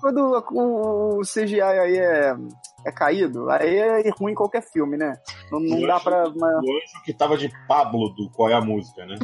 [0.00, 2.34] quando o CGI aí é,
[2.88, 5.16] é caído, aí é ruim qualquer filme, né?
[5.50, 6.28] Não, não dá pra.
[6.28, 6.48] Uma...
[6.56, 9.16] O anjo que tava de Pablo do Qual é a Música, né?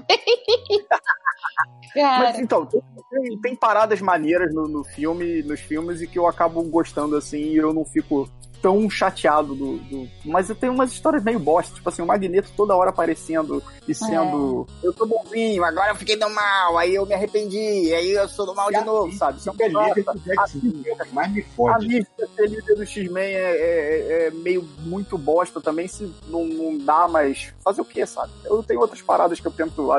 [1.95, 6.27] Mas então, tem, tem, tem paradas maneiras no, no, filme, nos filmes e que eu
[6.27, 8.29] acabo gostando assim e eu não fico
[8.65, 12.51] tão chateado do, do, Mas eu tenho umas histórias meio bosta, tipo assim, o Magneto
[12.57, 14.67] toda hora aparecendo e sendo.
[14.83, 14.87] É.
[14.87, 18.47] Eu tô bonzinho, agora eu fiquei do mal, aí eu me arrependi, aí eu sou
[18.47, 19.37] do mal de novo, sabe?
[19.37, 21.85] Isso é líder do mais me fode.
[21.85, 26.47] A lista ser líder do X-Men é, é, é, meio muito bosta também, se não,
[26.47, 28.33] não dá, mas fazer o que, sabe?
[28.47, 29.91] Eu tenho outras paradas que eu tento.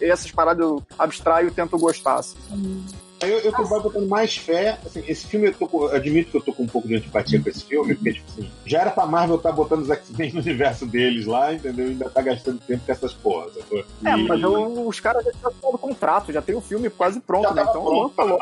[0.00, 2.38] Essas paradas eu abstraio e tento gostar, assim.
[2.52, 2.84] Hum.
[3.28, 4.78] Eu, eu tô botando mais fé.
[4.84, 7.40] Assim, esse filme, eu, tô, eu admito que eu tô com um pouco de antipatia
[7.40, 10.32] com esse filme, porque, tipo assim, já era pra Marvel estar tá botando os X-Men
[10.32, 11.86] no universo deles lá, entendeu?
[11.86, 13.52] E ainda tá gastando tempo com essas porras.
[13.70, 13.84] E...
[14.08, 17.48] É, mas eu, os caras já tinham o contrato, já tem o filme quase pronto,
[17.48, 17.62] já né?
[17.62, 18.38] Então, pronto quando,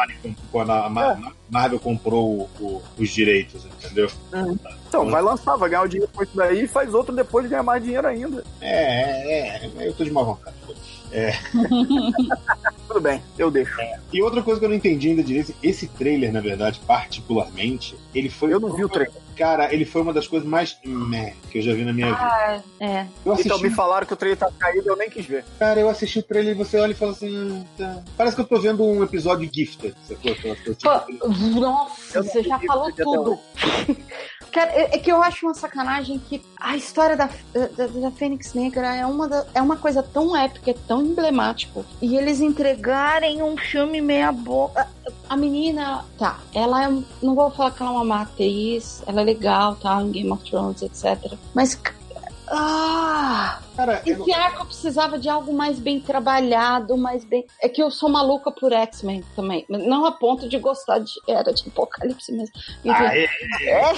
[0.51, 1.33] quando a é.
[1.51, 4.09] Marvel comprou o, o, os direitos, entendeu?
[4.33, 4.59] Uhum.
[4.89, 7.51] Então, vai lançar, vai ganhar o dinheiro com isso daí e faz outro depois de
[7.51, 8.45] ganhar mais dinheiro ainda.
[8.61, 10.57] É, é, é eu tô de má vontade.
[11.12, 11.32] É.
[12.88, 13.80] Tudo bem, eu deixo.
[13.80, 13.98] É.
[14.12, 18.28] E outra coisa que eu não entendi ainda direito, esse trailer, na verdade, particularmente, ele
[18.28, 18.52] foi.
[18.52, 19.22] Eu não vi o trailer.
[19.36, 22.52] Cara, ele foi uma das coisas mais meh que eu já vi na minha ah,
[22.52, 22.64] vida.
[22.80, 23.06] É.
[23.24, 23.48] Eu assisti...
[23.48, 25.44] Então me falaram que o trailer tá caído eu nem quis ver.
[25.58, 27.64] Cara, eu assisti o trailer e você olha e fala assim.
[27.64, 28.02] Ah, tá.
[28.16, 29.94] Parece que eu tô vendo um episódio Gifted.
[30.82, 33.38] Pô, nossa, você já falou tudo.
[34.53, 38.53] Cara, é, é que eu acho uma sacanagem que a história da, da, da Fênix
[38.53, 41.84] Negra é uma, da, é uma coisa tão épica, tão emblemática.
[42.03, 44.86] E eles entregarem um filme meia boca.
[45.28, 46.88] A menina, tá, ela é.
[47.22, 50.44] Não vou falar que ela é uma matriz, ela é legal, tá, em Game of
[50.48, 51.32] Thrones, etc.
[51.55, 51.74] Mas
[52.48, 53.59] ah!
[53.76, 54.34] Cara, Esse eu...
[54.34, 57.46] arco precisava de algo mais bem trabalhado, mais bem.
[57.60, 59.64] É que eu sou maluca por X-Men também.
[59.68, 62.54] Não a ponto de gostar de Era de Apocalipse mesmo.
[62.86, 63.24] Ah, é,
[63.62, 63.92] é.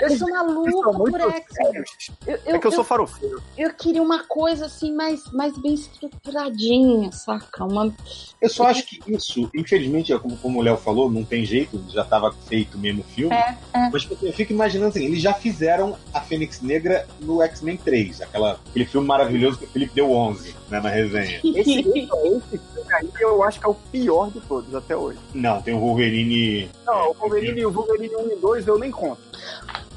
[0.00, 1.84] eu sou maluca por X-Men.
[2.26, 3.42] É que eu, eu sou farofeiro.
[3.56, 7.64] Eu, eu queria uma coisa assim mais, mais bem estruturadinha, saca?
[7.64, 7.94] Uma...
[8.40, 12.02] Eu só acho que isso, infelizmente, como, como o Léo falou, não tem jeito, já
[12.02, 13.34] estava feito mesmo o filme.
[13.34, 13.90] É, é.
[13.90, 18.22] Mas tipo, eu fico imaginando assim, eles já fizeram a Fênix Negra no X-Men 3,
[18.22, 21.40] aquela, aquele filme maravilhoso que o Felipe deu 11 né, na resenha.
[21.44, 22.08] Esse, esse filme
[22.92, 25.18] aí eu acho que é o pior de todos até hoje.
[25.32, 26.70] Não, tem o Wolverine.
[26.86, 29.20] Não, o Wolverine, o Wolverine 1 e 2 eu nem conto.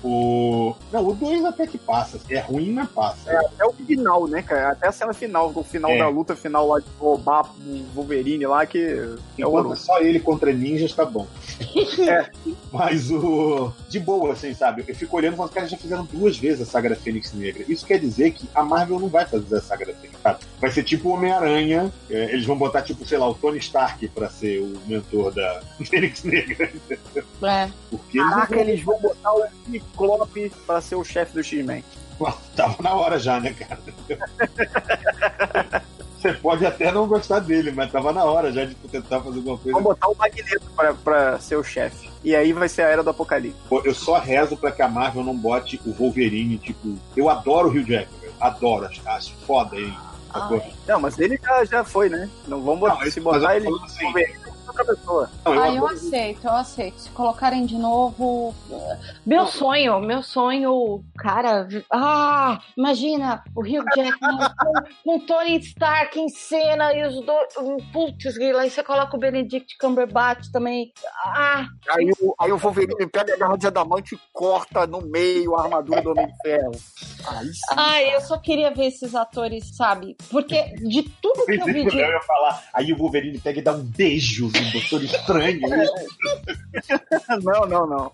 [0.04, 0.76] O.
[0.92, 2.20] Não, o 2 até que passa.
[2.30, 3.32] É ruim, mas passa.
[3.32, 4.72] É, até o final, né, cara?
[4.72, 5.98] Até a cena final, o final é.
[5.98, 8.80] da luta final lá de roubar o Wolverine lá, que.
[8.80, 11.26] É Enquanto é só ele contra ninjas, tá bom.
[12.08, 12.30] é.
[12.72, 13.72] Mas o.
[13.90, 14.84] De boa, assim, sabe?
[14.88, 17.64] Eu fico olhando os caras já fizeram duas vezes a saga da Fênix Negra.
[17.68, 20.40] Isso quer dizer que a Marvel não vai fazer a saga da Fênix, sabe?
[20.60, 21.92] Vai ser tipo o Homem-Aranha.
[22.10, 25.62] É, eles vão botar, tipo, sei lá, o Tony Stark pra ser o mentor da
[25.86, 26.72] Fênix Negra.
[27.44, 27.70] É.
[27.90, 31.84] Porque Caraca, eles vão, eles vão botar o Ciclope pra ser o chefe do X-Men.
[32.56, 33.80] Tava na hora já, né, cara?
[36.18, 39.58] Você pode até não gostar dele, mas tava na hora já de tentar fazer alguma
[39.58, 39.72] coisa.
[39.72, 42.10] Vamos botar o Magneto pra, pra ser o chefe.
[42.24, 43.58] E aí vai ser a era do apocalipse.
[43.70, 46.98] Pô, eu só rezo pra que a Marvel não bote o Wolverine, tipo.
[47.16, 49.94] Eu adoro o Hugh Jackman, adoro, acho, acho foda ele.
[50.88, 52.30] Não, mas ele já, já foi, né?
[52.48, 53.68] Não vamos botar, não, se botar ele.
[53.84, 54.12] Assim,
[54.78, 55.30] outra pessoa.
[55.46, 57.00] Ah, eu aceito, eu aceito.
[57.00, 58.54] Se colocarem de novo.
[59.26, 61.68] Meu sonho, meu sonho, cara.
[61.92, 64.38] Ah, imagina o Rio Jackman
[65.04, 67.48] com, o Tony Stark em cena e os dois.
[67.92, 70.92] Putz, Guilherme, aí você coloca o Benedict Cumberbatch também.
[71.26, 71.66] Ah.
[71.90, 75.64] Aí o, aí o Wolverine pega a garra de adamante e corta no meio a
[75.64, 76.72] armadura do Homem de Ferro.
[77.28, 77.76] Aí sim.
[77.76, 80.16] Ah, eu só queria ver esses atores, sabe?
[80.30, 81.86] Porque de tudo que eu vi.
[81.86, 82.00] De...
[82.00, 85.62] Eu ia falar, aí o Wolverine pega e dá um beijo no Doutor Estranho.
[87.44, 88.12] não, não, não.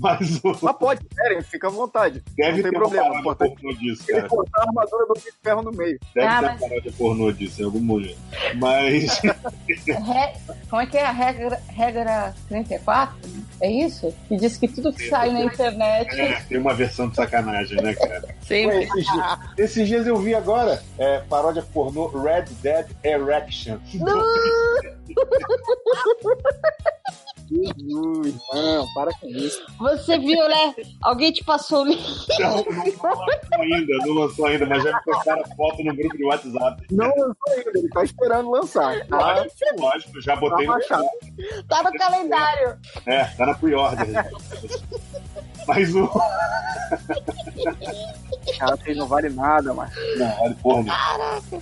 [0.00, 0.58] Mas, o...
[0.62, 2.22] Mas pode, sério, fica à vontade.
[2.36, 3.36] Deve não tem problema.
[3.36, 4.20] Pornô disso, cara.
[4.20, 5.98] Ele cortar a armadura do Homem de Ferro no meio.
[6.14, 6.60] Deve ah, ter mas...
[6.60, 8.18] uma paródia pornô disso em algum momento.
[8.56, 9.20] Mas.
[10.68, 13.18] Como é que é a regra, regra 34?
[13.60, 14.14] É isso?
[14.28, 16.20] Que diz que tudo que sai na internet.
[16.20, 18.34] É, tem uma versão de sacanagem, né, cara?
[18.42, 18.68] Sim.
[18.68, 23.78] Esses, dias, esses dias eu vi agora é, paródia pornô Red Dead Erection.
[27.48, 29.64] Jesus, não, para com isso.
[29.78, 30.74] Você viu, né?
[31.02, 32.26] Alguém te passou o link?
[32.38, 36.24] Não, não lançou ainda, não lançou ainda, mas já me postaram foto no grupo de
[36.24, 36.86] WhatsApp.
[36.90, 39.06] Não lançou ainda, ele tá esperando lançar.
[39.06, 39.16] Tá?
[39.16, 42.78] Lógico, lógico, já botei tá no Tá no calendário.
[43.06, 44.06] É, tá na pre-order.
[45.68, 46.08] mas o.
[48.58, 49.92] Cara, não vale nada, mas.
[50.16, 50.82] Não, vale porra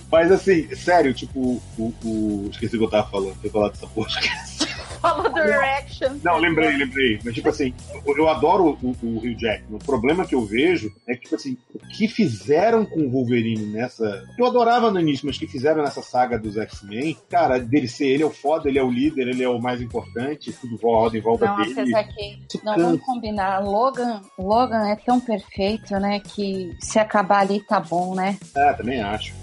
[0.09, 2.47] Mas assim, sério, tipo, o, o.
[2.49, 4.76] Esqueci o que eu tava falando, eu falar dessa porra, esqueci.
[5.01, 6.23] Follow directions.
[6.23, 7.19] Não, lembrei, lembrei.
[7.23, 7.73] Mas, tipo assim,
[8.05, 9.75] eu adoro o, o Rio Jackman.
[9.75, 13.65] O problema que eu vejo é que, tipo assim, o que fizeram com o Wolverine
[13.65, 14.25] nessa.
[14.37, 18.23] Eu adorava no início, mas que fizeram nessa saga dos X-Men, cara, dele ser ele
[18.23, 21.21] é o foda, ele é o líder, ele é o mais importante, tudo roda em
[21.21, 21.71] volta não, dele.
[21.71, 23.59] Apesar que, não, vamos combinar.
[23.59, 26.19] Logan, Logan é tão perfeito, né?
[26.19, 28.37] Que se acabar ali tá bom, né?
[28.55, 29.33] É, também acho.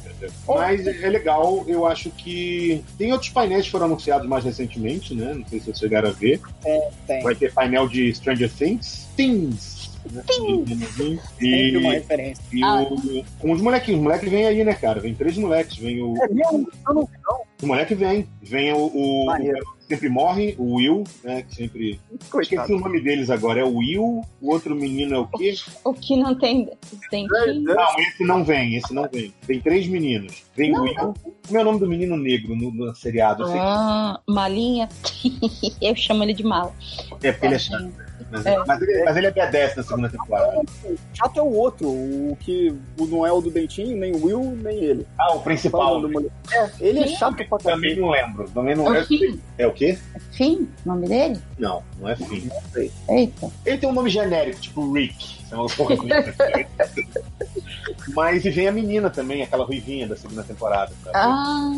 [0.47, 2.83] Mas é legal, eu acho que.
[2.99, 5.35] Tem outros painéis que foram anunciados mais recentemente, né?
[5.35, 6.41] Não sei se vocês chegaram a ver.
[6.65, 7.23] É, tem.
[7.23, 9.09] Vai ter painel de Stranger Things.
[9.17, 9.91] Things!
[10.11, 10.23] Né?
[10.27, 11.21] Tem.
[11.41, 12.43] E, uma referência.
[12.53, 13.99] E o, com os molequinhos.
[13.99, 15.01] Os moleques vêm aí, né, cara?
[15.01, 15.79] Vem três moleques.
[15.79, 16.15] Vem o.
[16.23, 16.69] É mesmo?
[16.87, 17.41] Eu não vi, não.
[17.63, 18.29] O moleque vem.
[18.43, 18.91] Vem o.
[18.95, 19.27] o
[19.89, 21.43] sempre morre, o Will, né?
[21.43, 22.01] Que sempre.
[22.31, 22.43] Coitado.
[22.43, 23.61] Esqueci o nome deles agora.
[23.61, 25.55] É o Will, o outro menino é o quê?
[25.85, 26.69] O que não tem.
[27.11, 27.53] tem que...
[27.61, 29.33] Não, esse não vem, esse não vem.
[29.47, 30.45] Tem três meninos.
[30.57, 30.95] Vem não, o Will.
[30.95, 31.15] Não.
[31.47, 33.45] Como é o nome do menino negro no, no seriado?
[33.47, 34.89] Ah, Malinha.
[35.81, 36.73] Eu chamo ele de Mala.
[37.23, 37.93] É, porque ele é chato.
[38.31, 38.57] Mas, é.
[38.67, 40.63] mas, ele, mas ele é B10 na segunda temporada.
[41.13, 44.77] Chato é o outro, o que não é o do Dentinho, nem o Will, nem
[44.77, 45.07] ele.
[45.19, 46.01] Ah, o principal.
[46.53, 47.75] É, ele é chato pra caramba.
[47.75, 48.49] Também não lembro.
[48.51, 49.07] Também não é.
[49.59, 49.99] É o quê?
[50.33, 50.69] Fim?
[50.85, 51.41] O nome dele?
[51.59, 52.49] Não, não é Fim.
[53.09, 53.51] Eita.
[53.65, 55.45] Ele tem um nome genérico, tipo Rick.
[55.53, 55.55] É
[58.15, 60.93] Mas e vem a menina também, aquela ruivinha da segunda temporada.
[61.05, 61.17] Sabe?
[61.17, 61.71] Ah.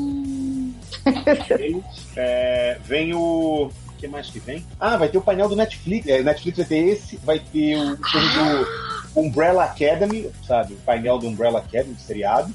[1.56, 1.84] Vem,
[2.16, 4.64] é, vem o o que mais que vem?
[4.78, 6.06] Ah, vai ter o painel do Netflix.
[6.06, 7.96] É, Netflix vai ter esse, vai ter o
[9.14, 10.74] do Umbrella Academy, sabe?
[10.74, 12.52] O painel do Umbrella Academy, de seriado.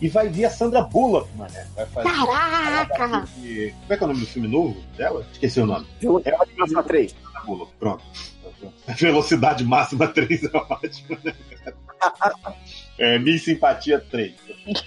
[0.00, 1.66] E vai vir a Sandra Bullock, mané.
[1.74, 2.08] Vai fazer.
[2.08, 3.26] Caraca!
[3.36, 3.74] De...
[3.80, 5.26] Como é que é o nome do filme novo dela?
[5.32, 5.86] Esqueci o nome.
[6.00, 7.10] Velocidade Máxima 3.
[7.10, 8.04] Sandra Bullock, pronto.
[8.96, 11.34] Velocidade Máxima 3 é ótimo, né?
[12.96, 14.34] é, Minha Simpatia 3.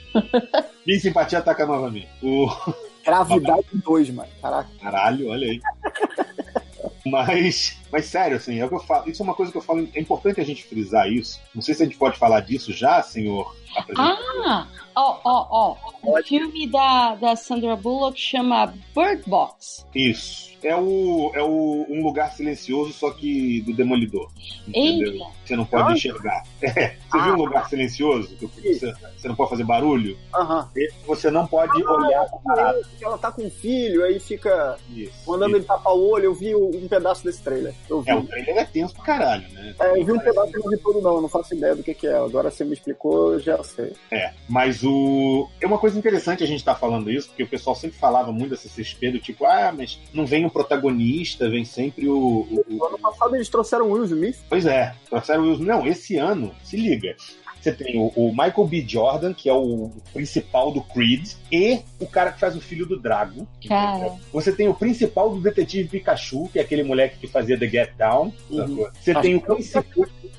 [0.88, 2.10] Minha Simpatia ataca novamente.
[2.24, 2.50] O...
[3.04, 4.30] Gravidade 2, mano.
[4.42, 4.70] Caraca.
[4.80, 5.62] Caralho, olha aí.
[7.06, 9.10] Mas, mas sério, assim, é o que eu falo.
[9.10, 9.88] Isso é uma coisa que eu falo.
[9.94, 11.40] É importante a gente frisar isso.
[11.54, 13.56] Não sei se a gente pode falar disso já, senhor.
[13.98, 15.78] Ah, ó, ó, ó.
[16.04, 19.86] O filme da, da Sandra Bullock chama Bird Box.
[19.94, 20.52] Isso.
[20.64, 24.30] É o, é o Um Lugar Silencioso, só que do Demolidor.
[24.68, 25.14] Entendeu?
[25.14, 25.26] Eita.
[25.44, 26.44] Você não pode enxergar.
[26.62, 26.96] É.
[27.10, 28.38] Você ah, viu um lugar silencioso?
[28.40, 30.18] Você, você, não pode fazer barulho?
[30.34, 30.70] Aham.
[31.08, 35.50] Você não pode ah, olhar para Ela tá com um filho, aí fica isso, mandando
[35.50, 35.58] isso.
[35.58, 36.26] ele tapar o olho.
[36.26, 37.74] Eu vi um pedaço desse trailer.
[37.90, 38.12] Eu vi.
[38.12, 39.76] É, o trailer é tenso pra caralho, né?
[39.80, 41.16] É, eu vi um pedaço e não vi tudo, não.
[41.16, 42.16] Eu não faço ideia do que, que é.
[42.16, 43.94] Agora você me explicou, eu já sei.
[44.12, 45.50] É, mas o.
[45.60, 48.32] É uma coisa interessante a gente estar tá falando isso, porque o pessoal sempre falava
[48.32, 52.16] muito dessa CSP do tipo, ah, mas não vem o protagonista, vem sempre o.
[52.18, 52.66] o...
[52.68, 54.38] No ano passado eles trouxeram o Will Smith.
[54.50, 55.68] Pois é, trouxeram o Will Smith.
[55.68, 57.16] Não, esse ano, se liga.
[57.62, 58.84] Você tem o, o, Michael B.
[58.88, 63.00] Jordan, que é o principal do Creed, e o cara que faz o filho do
[63.00, 63.48] Drago.
[63.68, 64.16] Cara.
[64.34, 67.92] Você tem o principal do Detetive Pikachu, que é aquele moleque que fazia The Get
[67.96, 68.34] Down.
[68.50, 68.88] Uhum.
[69.00, 69.84] Você Acho tem o principal.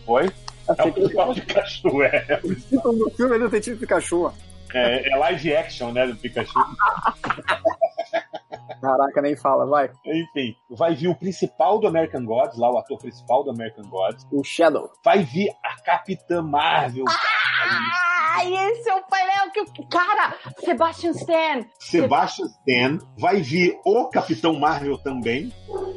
[0.04, 0.30] Oi?
[0.68, 2.40] É o principal de Pikachu, é.
[2.44, 4.32] O título do filme é Detetive Pikachu.
[4.74, 6.52] É, é live action, né, do Pikachu.
[8.80, 9.90] Caraca, nem fala, vai.
[10.04, 14.26] Enfim, vai vir o principal do American Gods, lá o ator principal do American Gods.
[14.32, 14.90] O Shadow.
[15.04, 17.04] Vai vir a Capitã Marvel.
[17.08, 19.86] Ah, esse é o painel que.
[19.88, 20.34] Cara,
[20.64, 21.66] Sebastian Stan.
[21.78, 22.98] Sebastian Stan.
[23.18, 25.52] Vai vir o Capitão Marvel também.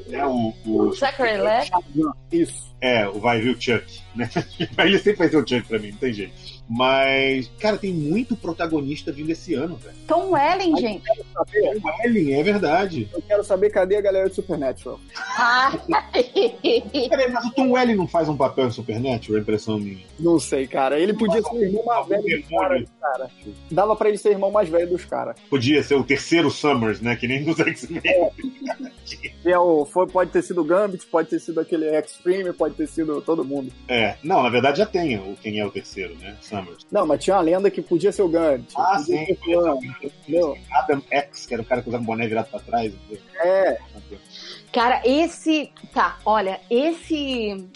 [0.07, 0.93] Né, o, o...
[0.93, 1.71] Zachary Levi.
[2.31, 2.75] Isso.
[2.81, 4.01] É, vai vir o Chuck.
[4.15, 4.29] Né?
[4.77, 6.33] Ele sempre vai ser o Chuck pra mim, não tem jeito.
[6.67, 9.95] Mas, cara, tem muito protagonista vindo esse ano, velho.
[10.07, 11.03] Tom Welling, gente.
[11.33, 11.45] Tom
[11.83, 12.54] Welling, é verdade.
[13.13, 14.99] Eu quero saber cadê a galera de Supernatural.
[17.09, 20.03] Peraí, mas o Tom Welling não faz um papel em Supernatural, é impressão minha.
[20.19, 20.99] Não sei, cara.
[20.99, 23.31] Ele podia ser o irmão mais velho dos caras, cara.
[23.71, 25.35] Dava pra ele ser irmão mais velho dos caras.
[25.49, 27.15] Podia ser o terceiro Summers, né?
[27.15, 28.01] Que nem dos X-Men.
[28.05, 28.31] É.
[29.51, 32.87] é o, foi, pode ter sido o Gambit, pode ter sido aquele Extreme, pode ter
[32.87, 33.71] sido todo mundo.
[33.87, 36.35] É, não, na verdade já tem o quem é o terceiro, né?
[36.41, 36.85] Summers.
[36.91, 38.73] Não, mas tinha uma lenda que podia ser o Gambit.
[38.77, 39.25] Ah, sim.
[40.71, 42.93] Adam X, que era o cara que usava o boné virado pra trás.
[43.39, 43.77] É.
[44.71, 45.71] Cara, esse.
[45.93, 47.67] Tá, olha, esse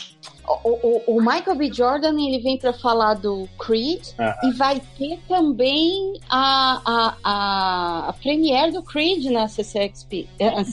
[0.63, 1.71] o, o, o, Michael B.
[1.71, 4.35] Jordan ele vem para falar do Creed uh -huh.
[4.43, 10.65] e vai ter também a, a, a, a premiere do Creed na CCXP, uh,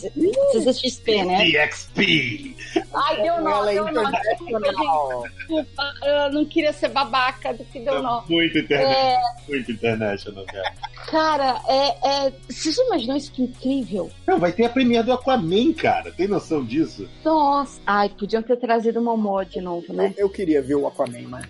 [0.52, 1.44] CCXP, né?
[1.44, 2.56] CXP!
[2.94, 4.10] Ai, deu nó, deu nó.
[4.10, 8.22] Desculpa, eu não queria ser babaca do que deu nó.
[8.28, 9.18] Muito internet, é...
[9.48, 10.74] muito international, cara.
[11.06, 12.32] Cara, é, é.
[12.48, 14.10] Vocês imaginam isso que incrível?
[14.26, 16.10] Não, vai ter a premiere do Aquaman, cara.
[16.10, 17.08] Tem noção disso?
[17.24, 17.80] Nossa.
[17.86, 20.14] Ai, podiam ter trazido uma mod de novo, né?
[20.16, 21.46] Eu, eu queria ver o Aquaman, mas.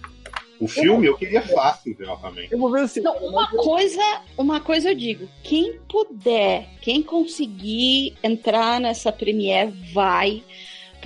[0.58, 2.48] O filme eu queria fácil ver também.
[2.50, 3.00] Eu vou ver assim.
[3.00, 10.42] Não, uma coisa, uma coisa eu digo, quem puder, quem conseguir entrar nessa premiere vai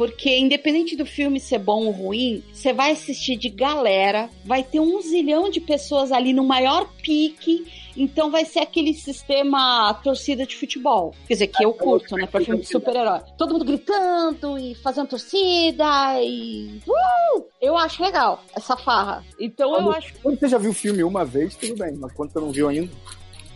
[0.01, 4.81] porque independente do filme ser bom ou ruim, você vai assistir de galera, vai ter
[4.81, 10.57] um zilhão de pessoas ali no maior pique, então vai ser aquele sistema torcida de
[10.57, 11.15] futebol.
[11.29, 12.27] Quer dizer, que eu curto, né?
[12.27, 13.21] Pra filme de super-herói.
[13.37, 16.81] Todo mundo gritando e fazendo torcida e.
[16.89, 17.45] Uh!
[17.61, 19.23] Eu acho legal essa farra.
[19.39, 20.15] Então quando, eu acho.
[20.23, 22.71] Quando você já viu o filme uma vez, tudo bem, mas quando você não viu
[22.71, 22.91] ainda.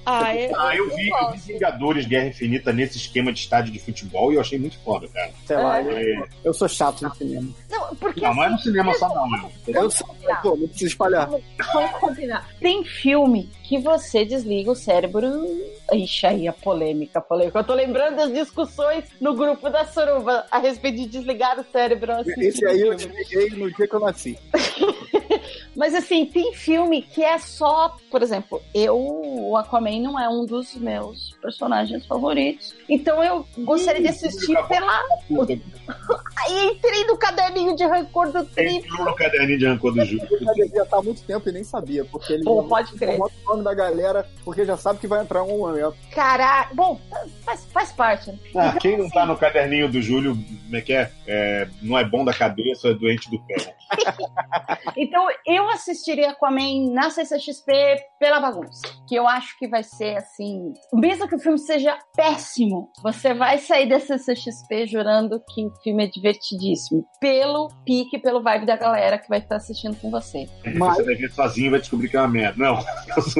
[0.06, 3.78] Ah, eu, ah, eu, vi, eu vi Vingadores Guerra Infinita nesse esquema de estádio de
[3.78, 5.30] futebol e eu achei muito foda, cara.
[5.46, 6.18] Sei lá, é.
[6.18, 7.48] eu, eu, sou chato no cinema.
[7.70, 9.50] Não, porque não, não é no cinema só não, não.
[9.66, 10.06] Eu sou,
[10.42, 11.28] pô, não preciso espalhar.
[11.28, 12.48] Vamos combinar.
[12.60, 15.46] Tem filme que você desliga o cérebro.
[15.92, 17.58] Ixi, aí a polêmica, a polêmica.
[17.58, 22.12] Eu tô lembrando das discussões no grupo da Suruba a respeito de desligar o cérebro.
[22.38, 24.38] Esse aí eu desliguei no dia que eu nasci.
[25.76, 30.44] Mas assim, tem filme que é só, por exemplo, eu, o Aquaman não é um
[30.44, 32.74] dos meus personagens favoritos.
[32.88, 35.02] Então eu gostaria de assistir pela.
[36.36, 38.76] Aí entrei no caderninho de rancor do Trip.
[38.76, 40.26] Entrou no caderninho de rancor do Júlio.
[40.30, 42.44] Eu devia estar há muito tempo e nem sabia, porque ele.
[42.44, 43.20] Pô, pode crer.
[43.20, 45.96] o nome da galera, porque já sabe que vai entrar um momento.
[46.10, 47.00] Caraca, bom,
[47.44, 48.30] faz, faz parte.
[48.30, 48.38] Né?
[48.56, 51.10] Ah, então, quem não tá no caderninho do Júlio, como é que é?
[51.26, 53.74] é não é bom da cabeça, é doente do pé.
[54.96, 57.72] então eu assistiria Aquaman na CCXP
[58.18, 58.82] pela bagunça.
[59.06, 60.72] Que eu acho que vai ser assim.
[60.92, 66.04] Mesmo que o filme seja péssimo, você vai sair da CCXP jurando que o filme
[66.04, 67.06] é divertidíssimo.
[67.20, 70.48] Pelo pique, pelo vibe da galera que vai estar assistindo com você.
[70.74, 70.96] Mas...
[70.96, 72.64] Você vai ver sozinho e vai descobrir que é uma merda.
[72.64, 72.78] Não.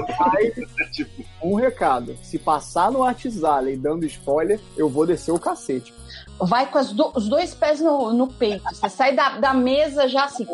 [0.93, 1.24] tipo...
[1.43, 5.93] Um recado: se passar no Artisale dando spoiler, eu vou descer o cacete
[6.41, 8.64] vai com do, os dois pés no, no, peito.
[8.72, 10.47] Você sai da, da mesa já assim.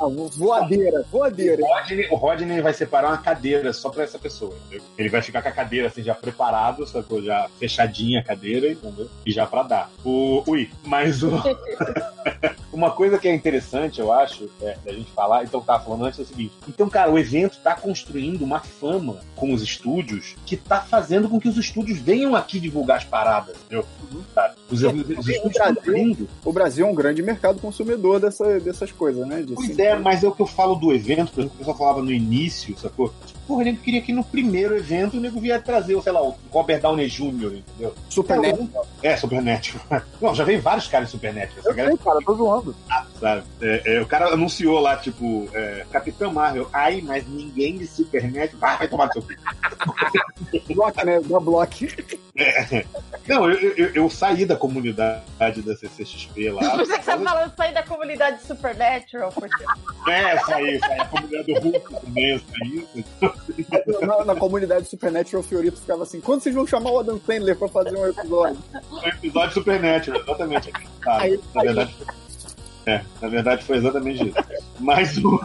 [0.00, 1.62] Ah, voadeira, voadeira.
[1.62, 4.54] O Rodney, o Rodney vai separar uma cadeira só pra essa pessoa.
[4.66, 4.86] Entendeu?
[4.96, 7.22] Ele vai ficar com a cadeira assim, já preparado, sacou?
[7.22, 9.08] Já fechadinha a cadeira, entendeu?
[9.26, 9.90] E já pra dar.
[10.04, 11.30] O, ui, mas o.
[12.72, 16.18] Uma coisa que é interessante, eu acho, é, da gente falar, então tá falando antes
[16.18, 16.52] é o seguinte.
[16.68, 21.38] Então, cara, o evento tá construindo uma fama com os estúdios que tá fazendo com
[21.38, 23.86] que os estúdios venham aqui divulgar as paradas, entendeu?
[24.12, 24.22] Uhum.
[24.68, 29.42] Os, os, o Brasil, o Brasil é um grande mercado consumidor dessa, dessas coisas, né?
[29.42, 31.78] De pois é, mas é o que eu falo do evento, por exemplo, o pessoal
[31.78, 33.14] falava no início, sacou?
[33.46, 36.34] Porra, o nego queria que no primeiro evento o nego vier trazer, sei lá, o
[36.50, 37.94] Robert Downey Jr., entendeu?
[38.08, 38.70] Supernet.
[39.02, 39.76] É, Supernet.
[40.20, 41.52] Não, já veio vários caras de Supernet.
[41.58, 41.96] Essa eu galera...
[41.96, 42.76] sei, cara, tô zoando.
[42.90, 43.42] Ah, sabe?
[43.60, 48.54] É, é, o cara anunciou lá, tipo, é, Capitão Marvel, ai, mas ninguém de Supernet.
[48.60, 49.40] Ah, vai tomar seu filho.
[50.74, 51.20] block, né?
[51.20, 51.88] Da block.
[52.36, 52.84] É.
[53.28, 56.76] Não, eu, eu, eu, saí da comunidade da CCXP lá.
[56.76, 59.64] Você que tá falando sair da comunidade Supernatural, porque...
[60.10, 61.00] É, saí, saí.
[61.00, 63.04] A comunidade do Hulk também, saí.
[64.04, 67.56] Na, na comunidade Supernatural, o Fiorito ficava assim: quando vocês vão chamar o Adam Sandler
[67.56, 68.58] pra fazer um episódio?
[68.90, 70.72] Um episódio Supernatural, exatamente.
[71.02, 71.66] Tá, aí, na, aí.
[71.66, 71.96] Verdade,
[72.86, 74.36] é, na verdade foi exatamente isso.
[74.80, 75.40] Mas o.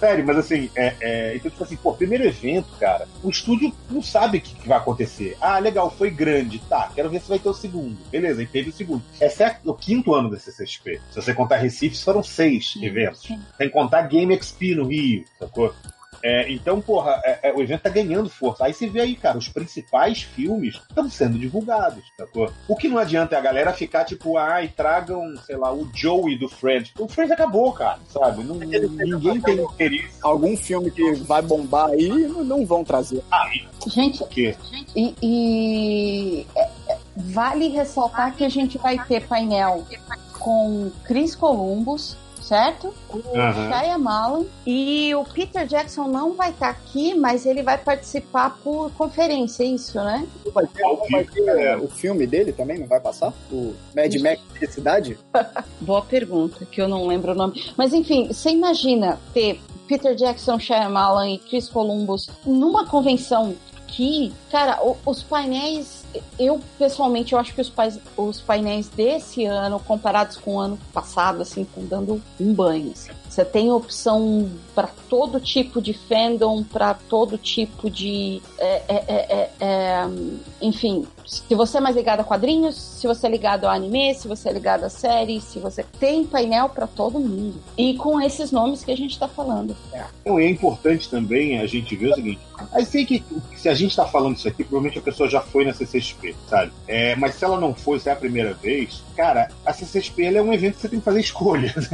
[0.00, 4.02] Sério, mas assim, é, é, então, tipo assim, pô, primeiro evento, cara, o estúdio não
[4.02, 5.36] sabe o que, que, vai acontecer.
[5.38, 7.98] Ah, legal, foi grande, tá, quero ver se vai ter o segundo.
[8.10, 9.02] Beleza, e teve o segundo.
[9.20, 11.02] Esse é o quinto ano da CCXP.
[11.10, 13.28] Se você contar Recife, foram seis eventos.
[13.58, 15.74] Sem contar Game XP no Rio, sacou?
[16.22, 18.64] É, então, porra, é, é, o evento tá ganhando força.
[18.64, 22.52] Aí você vê aí, cara, os principais filmes estão sendo divulgados, sacou?
[22.68, 26.38] O que não adianta é a galera ficar tipo, ai, tragam, sei lá, o Joey
[26.38, 26.92] do Friends.
[26.98, 28.42] O Friends acabou, cara, sabe?
[28.44, 30.18] Não, ninguém tem interesse.
[30.22, 33.22] Algum filme que vai bombar aí, não vão trazer.
[33.30, 33.48] Ah,
[33.86, 34.54] gente, quê?
[34.94, 39.84] e, e é, é, vale ressaltar que a gente vai ter painel
[40.38, 42.16] com Chris Columbus,
[42.50, 42.92] certo?
[43.08, 43.22] O uhum.
[43.70, 44.44] Shyamalan.
[44.66, 49.62] E o Peter Jackson não vai estar tá aqui, mas ele vai participar por conferência,
[49.62, 50.26] é isso, né?
[50.52, 50.82] Vai ter,
[51.12, 53.32] vai ter é, o filme dele também, não vai passar?
[53.52, 55.18] O Mad Max de Cidade?
[55.80, 57.72] Boa pergunta, que eu não lembro o nome.
[57.76, 63.54] Mas enfim, você imagina ter Peter Jackson, Shyamalan e Chris Columbus numa convenção
[63.86, 65.99] que, cara, os painéis,
[66.38, 70.78] eu pessoalmente eu acho que os, pais, os painéis desse ano, comparados com o ano
[70.92, 72.92] passado, assim, estão dando um banho.
[72.92, 73.10] Assim.
[73.30, 78.42] Você tem opção para todo tipo de fandom, para todo tipo de.
[78.58, 80.08] É, é, é, é, é
[80.60, 84.26] enfim, se você é mais ligado a quadrinhos, se você é ligado a anime, se
[84.26, 87.54] você é ligado a séries, se você tem painel para todo mundo.
[87.78, 89.76] E com esses nomes que a gente está falando.
[89.92, 90.04] É.
[90.22, 92.40] Então, é importante também a gente ver o seguinte:
[92.72, 93.22] aí sei que
[93.56, 96.72] se a gente está falando isso aqui, provavelmente a pessoa já foi na CCXP, sabe?
[96.88, 100.42] É, mas se ela não foi, se é a primeira vez, cara, a CCXP é
[100.42, 101.72] um evento que você tem que fazer escolhas?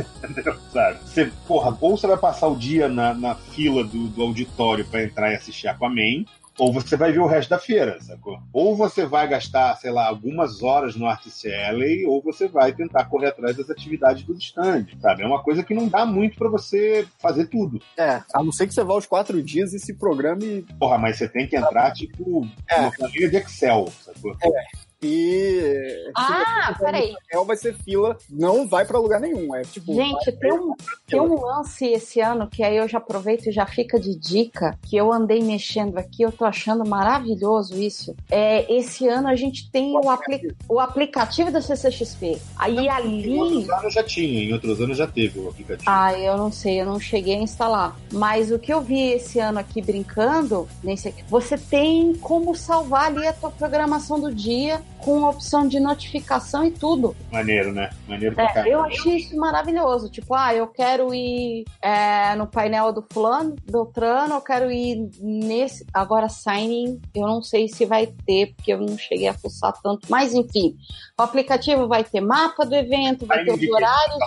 [0.72, 0.99] Sabe?
[1.05, 5.05] Você, porra, ou você vai passar o dia na, na fila do, do auditório para
[5.05, 6.24] entrar e assistir Aquaman,
[6.59, 8.39] ou você vai ver o resto da feira, sacou?
[8.53, 11.27] Ou você vai gastar, sei lá, algumas horas no Art
[11.68, 15.22] Alley, ou você vai tentar correr atrás das atividades do stand, sabe?
[15.22, 17.81] É uma coisa que não dá muito para você fazer tudo.
[17.97, 20.62] É, a não ser que você vá os quatro dias e se programe.
[20.79, 22.81] Porra, mas você tem que entrar, tipo, é.
[22.81, 24.35] numa planilha de Excel, sacou?
[24.43, 24.86] É.
[25.03, 26.11] E.
[26.16, 27.14] Ah, peraí.
[27.47, 29.55] Vai ser fila, não vai para lugar nenhum.
[29.55, 29.94] É tipo.
[29.94, 30.74] Gente, tem um,
[31.07, 34.78] tem um lance esse ano que aí eu já aproveito e já fica de dica,
[34.82, 38.16] que eu andei mexendo aqui, eu tô achando maravilhoso isso.
[38.30, 42.38] É, esse ano a gente tem o, apli o aplicativo da CCXP.
[42.57, 43.28] Aí ali.
[43.28, 45.90] Em outros anos já tinha, em outros anos já teve o aplicativo.
[45.90, 47.97] Ah, eu não sei, eu não cheguei a instalar.
[48.12, 53.07] Mas o que eu vi esse ano aqui brincando, nesse aqui, você tem como salvar
[53.07, 57.14] ali a tua programação do dia com a opção de notificação e tudo.
[57.30, 57.90] Maneiro, né?
[58.09, 60.09] Maneiro pra é, Eu achei isso maravilhoso.
[60.09, 65.09] Tipo, ah, eu quero ir é, no painel do fulano, do trano, eu quero ir
[65.20, 65.86] nesse.
[65.92, 70.07] Agora, signing, eu não sei se vai ter, porque eu não cheguei a fuçar tanto.
[70.09, 70.76] Mas, enfim,
[71.18, 74.18] o aplicativo vai ter mapa do evento, vai ter os horários.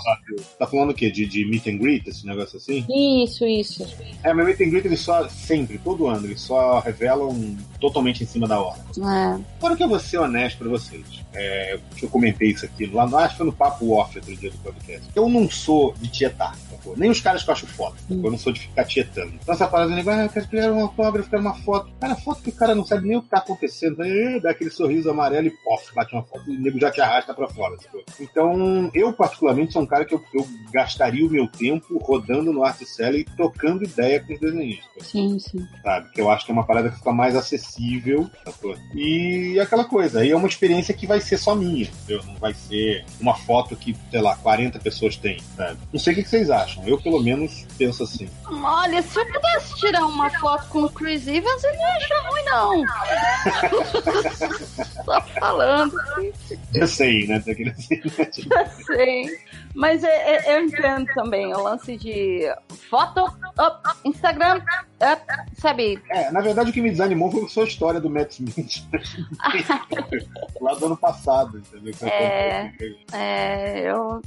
[0.58, 1.12] Tá falando o quê?
[1.12, 2.86] De, de meet and greet, esse negócio assim?
[2.90, 3.86] Isso, isso.
[4.24, 8.28] É, mas meet and greet, eles só, sempre, todo ano, eles só revelam totalmente em
[8.28, 8.80] cima da hora.
[8.98, 9.42] É.
[9.58, 13.30] Agora que eu vou ser honesto pra vocês, é, eu comentei isso aqui lá, acho
[13.30, 15.08] que foi no Papo Off outro dia do podcast.
[15.16, 16.96] Eu não sou de tietar, sacou?
[16.98, 18.22] Nem os caras que eu acho foda, hum.
[18.24, 19.34] Eu não sou de ficar tietando.
[19.42, 21.92] Então essa parada de ah, eu quero criar uma autógrafo, quero uma foto.
[22.00, 24.02] Cara, foto que o cara não sabe nem o que tá acontecendo.
[24.02, 27.02] Aí, dá aquele sorriso amarelo e pof, bate uma foto e o nego já te
[27.02, 28.04] arrasta pra fora, sacou?
[28.20, 32.64] Então, eu particularmente sou um cara que eu, eu gastaria o meu tempo rodando no
[32.64, 35.08] Art e trocando ideia com os desenhistas.
[35.08, 35.66] Sim, sim.
[35.82, 36.12] Sabe?
[36.12, 38.76] Que eu acho que é uma parada que fica mais acessível, sacou?
[38.94, 42.24] E aquela coisa, aí é uma experiência que vai ser só minha, entendeu?
[42.26, 45.80] Não vai ser uma foto que, sei lá, 40 pessoas têm, sabe?
[45.92, 46.86] Não sei o que vocês acham.
[46.88, 48.30] Eu, pelo menos, penso assim.
[48.46, 52.30] Olha, se eu pudesse tirar uma foto com o Chris Evans, eu não ia achar
[52.30, 52.86] ruim, não.
[55.06, 55.96] Só falando.
[56.74, 57.40] Eu sei, né?
[57.40, 58.12] Daquele assim, né?
[58.20, 59.40] Eu sei.
[59.74, 62.52] Mas é, é, eu entendo também o lance de
[62.90, 66.02] foto, up, Instagram, up, sabe?
[66.10, 68.84] É, na verdade o que me desanimou foi a sua história do Matt Smith.
[70.62, 71.94] Lá do ano passado, entendeu?
[72.02, 72.72] É,
[73.14, 74.22] é eu.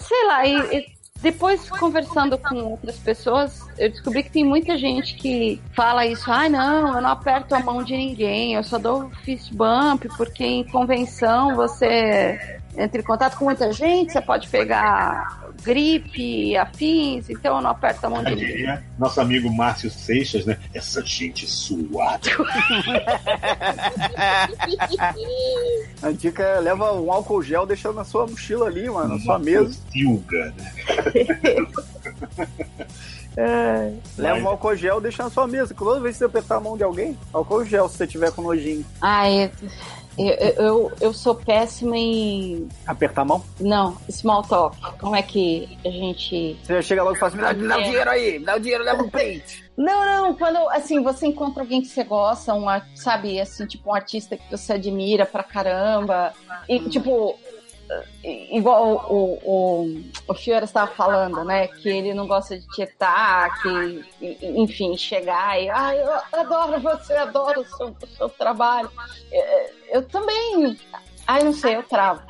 [0.00, 5.16] Sei lá, e, e depois, conversando com outras pessoas, eu descobri que tem muita gente
[5.16, 6.30] que fala isso.
[6.30, 10.44] Ah, não, eu não aperto a mão de ninguém, eu só dou fist bump, porque
[10.44, 17.56] em convenção você entra em contato com muita gente, você pode pegar gripe, afins, então
[17.56, 18.78] eu não aperto a mão de ninguém.
[18.98, 20.56] Nosso amigo Márcio Seixas, né?
[20.72, 22.30] Essa gente suada.
[26.02, 29.38] a dica é leva um álcool gel, deixa na sua mochila ali, mano, na sua
[29.38, 29.76] mesa.
[29.92, 30.72] Silga, né?
[33.40, 35.72] É, leva um álcool gel, deixa na sua mesa.
[35.72, 38.42] Toda vez que você apertar a mão de alguém, álcool gel se você tiver com
[38.42, 38.84] nojinho.
[39.00, 39.48] Ah, é.
[40.18, 42.68] Eu, eu, eu sou péssima em.
[42.86, 43.44] Apertar a mão?
[43.60, 44.76] Não, small talk.
[44.98, 46.58] Como é que a gente.
[46.64, 48.56] Você chega logo e fala assim: me dá, me dá o dinheiro aí, me dá
[48.56, 49.64] o dinheiro, leva um print.
[49.76, 52.66] Não, não, quando assim, você encontra alguém que você gosta, um,
[52.96, 56.32] sabe, assim, tipo um artista que você admira pra caramba.
[56.68, 57.38] E, tipo,
[58.24, 61.68] igual o, o, o Fiora estava falando, né?
[61.68, 64.04] Que ele não gosta de tietar, que,
[64.42, 65.68] enfim, chegar e.
[65.70, 68.90] Ah, eu adoro você, adoro o seu, o seu trabalho.
[69.30, 69.44] Eu,
[69.92, 70.78] eu também.
[71.26, 72.22] Ai, não sei, eu travo.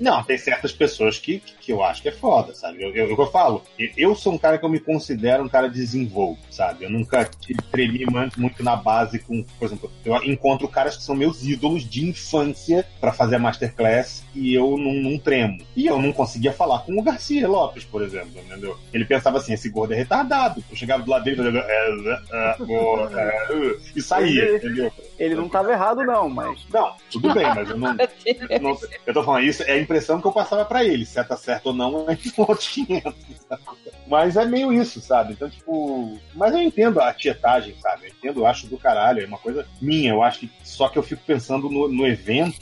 [0.00, 2.82] Não, tem certas pessoas que, que eu acho que é foda, sabe?
[2.82, 3.62] Eu, eu, eu falo,
[3.96, 6.84] eu sou um cara que eu me considero um cara desenvolto, sabe?
[6.84, 7.28] Eu nunca
[7.70, 8.06] tremi
[8.36, 12.86] muito na base com, por exemplo, eu encontro caras que são meus ídolos de infância
[13.00, 15.58] para fazer a masterclass e eu não, não, tremo.
[15.74, 18.78] E eu não conseguia falar com o Garcia Lopes, por exemplo, entendeu?
[18.92, 20.62] Ele pensava assim, esse gordo é retardado.
[20.70, 24.92] Eu chegava do lado dele e é, é, é, e saía, entendeu?
[25.18, 26.64] Ele não tava errado, não, mas.
[26.72, 27.96] Não, tudo bem, mas eu não.
[28.62, 31.06] não eu tô falando isso, é a impressão que eu passava para ele.
[31.06, 33.14] Se tá certo ou não, é outros 500.
[33.48, 33.62] Sabe?
[34.06, 35.32] Mas é meio isso, sabe?
[35.32, 36.18] Então, tipo.
[36.34, 38.04] Mas eu entendo a tietagem, sabe?
[38.04, 39.22] Eu entendo, eu acho do caralho.
[39.22, 40.10] É uma coisa minha.
[40.10, 40.50] Eu acho que.
[40.62, 42.58] Só que eu fico pensando no, no evento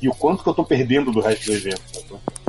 [0.00, 2.43] e o quanto que eu tô perdendo do resto do evento, sabe?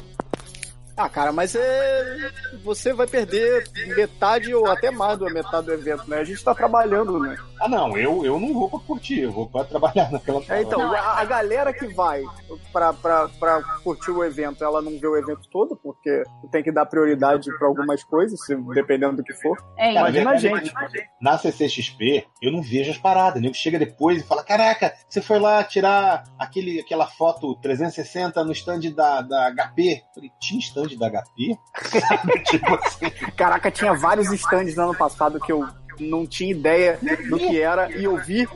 [0.98, 2.32] Ah, cara, mas é...
[2.64, 6.20] você vai perder metade ou até mais da metade do evento, né?
[6.20, 7.36] A gente tá trabalhando, né?
[7.60, 10.80] Ah, não, eu, eu não vou pra curtir, eu vou pra trabalhar naquela é, Então,
[10.80, 12.24] não, a, a, galera que vai
[12.72, 16.72] pra, pra, pra curtir o evento, ela não vê o evento todo, porque tem que
[16.72, 18.40] dar prioridade pra algumas coisas,
[18.74, 19.58] dependendo do que for.
[19.78, 20.74] É, Imagina a gente.
[21.22, 23.40] Na CCXP, eu não vejo as paradas.
[23.40, 28.44] O nego chega depois e fala: Caraca, você foi lá tirar aquele, aquela foto 360
[28.44, 30.04] no stand da, da HP?
[30.10, 31.58] Eu falei, tinha stand da HP?
[32.46, 33.10] tipo assim.
[33.36, 35.68] Caraca, tinha vários stands no ano passado que eu
[36.00, 38.48] não tinha ideia do que era e eu vi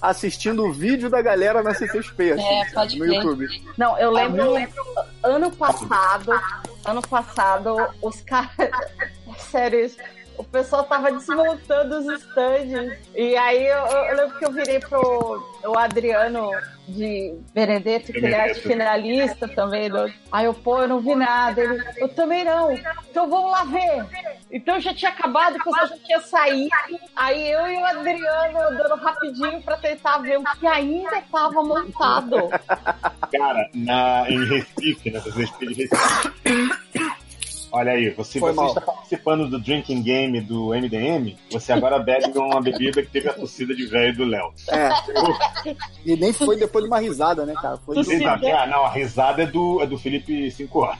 [0.00, 3.46] assistindo o vídeo da galera na CCXP, assim, é, pode no YouTube.
[3.76, 4.84] Não, eu lembro, eu lembro
[5.22, 6.32] ano passado,
[6.84, 8.50] ano passado, os caras.
[9.38, 9.90] Sério,
[10.36, 12.98] o pessoal tava desmontando os stands.
[13.14, 16.50] E aí eu, eu lembro que eu virei pro o Adriano
[16.90, 19.88] de Benedetto, que ele é finalista também.
[19.88, 20.12] Do...
[20.30, 21.60] Aí eu, pô, eu não vi nada.
[21.60, 22.72] Ele, eu também não.
[23.10, 24.06] Então vamos lá ver.
[24.50, 26.70] Então já tinha acabado, o pessoal já tinha saído.
[27.14, 32.48] Aí eu e o Adriano dando rapidinho pra tentar ver o que ainda tava montado.
[33.30, 37.19] Cara, na, em Recife, nessas vezes de Recife.
[37.72, 42.60] Olha aí, você, você está participando do drinking game do MDM, você agora bebe uma
[42.60, 44.52] bebida que teve a torcida de velho do Léo.
[44.68, 44.90] É.
[46.04, 47.76] e nem foi depois de uma risada, né, cara?
[47.78, 48.46] Foi Exato.
[48.46, 50.98] Ah, não, a risada é do, é do Felipe 5 horas.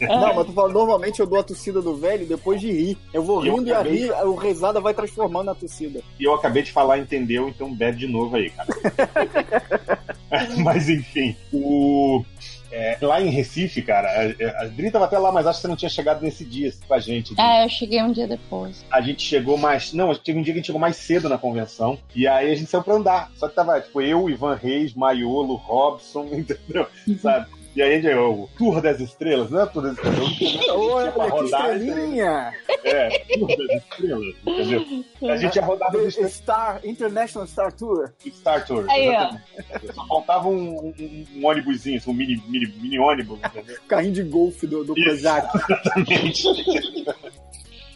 [0.00, 2.98] Não, mas tu fala, normalmente eu dou a torcida do velho depois de rir.
[3.12, 3.92] Eu vou rindo e, acabei...
[3.92, 6.02] e a rir, o risada vai transformando na torcida.
[6.18, 7.48] E eu acabei de falar, entendeu?
[7.48, 8.68] Então bebe de novo aí, cara.
[10.64, 12.24] mas enfim, o.
[12.70, 15.68] É, lá em Recife, cara, a, a Dri tava até lá, mas acho que você
[15.68, 17.34] não tinha chegado nesse dia com a gente.
[17.38, 18.84] É, eu cheguei um dia depois.
[18.90, 19.92] A gente chegou mais.
[19.92, 21.98] Não, teve um dia que a gente chegou mais cedo na convenção.
[22.14, 23.30] E aí a gente saiu pra andar.
[23.36, 26.86] Só que tava, tipo, eu, Ivan Reis, Maiolo, Robson, entendeu?
[27.20, 27.46] Sabe?
[27.74, 30.68] E aí é o Tour das Estrelas, não é Tour das Estrelas?
[30.70, 32.52] Olha, que estrelinha!
[32.84, 35.04] É, Tour das Estrelas, entendeu?
[35.30, 38.10] A gente ia rodar do Star, International Star Tour.
[38.26, 39.94] Star Tour, aí, exatamente.
[39.94, 43.76] Só faltava um, um, um ônibusinho, assim, um mini, mini, mini ônibus, entendeu?
[43.86, 45.46] Carrinho de golfe do, do Projac.
[45.70, 46.44] Exatamente.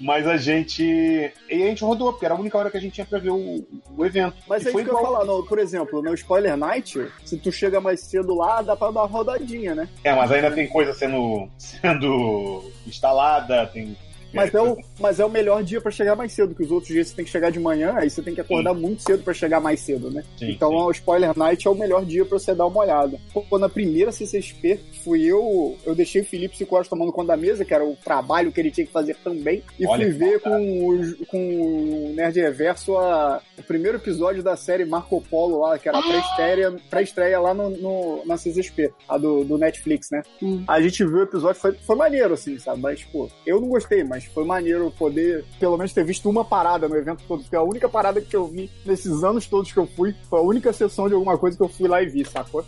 [0.04, 0.82] Mas a gente.
[0.84, 3.30] E a gente rodou, porque era a única hora que a gente tinha pra ver
[3.30, 4.36] o, o evento.
[4.46, 7.50] Mas é isso que eu ia falar, no, por exemplo, no Spoiler Night, se tu
[7.50, 9.88] chega mais cedo lá, dá pra dar uma rodadinha, né?
[10.04, 13.96] É, mas ainda tem coisa sendo, sendo instalada, tem
[14.34, 16.92] mas é, o, mas é o melhor dia para chegar mais cedo, que os outros
[16.92, 18.80] dias você tem que chegar de manhã, aí você tem que acordar sim.
[18.80, 20.22] muito cedo para chegar mais cedo, né?
[20.36, 20.76] Sim, então sim.
[20.76, 23.18] o Spoiler Night é o melhor dia para você dar uma olhada.
[23.48, 27.36] Pô, na primeira CCXP, fui eu, eu deixei o Felipe Cinco horas tomando conta da
[27.36, 30.40] mesa, que era o trabalho que ele tinha que fazer também, e Olha fui ver
[30.40, 35.78] com o, com o Nerd Reverso a, o primeiro episódio da série Marco Polo lá,
[35.78, 36.74] que era a pré-estreia
[37.14, 40.22] pré lá no, no, na CCXP, a do, do Netflix, né?
[40.42, 40.64] Hum.
[40.66, 42.80] A gente viu o episódio, foi, foi maneiro, assim, sabe?
[42.80, 46.44] Mas, pô, eu não gostei, mas mas foi maneiro poder, pelo menos, ter visto uma
[46.44, 47.42] parada no evento todo.
[47.42, 50.42] Porque a única parada que eu vi nesses anos todos que eu fui foi a
[50.42, 52.64] única sessão de alguma coisa que eu fui lá e vi, sacou?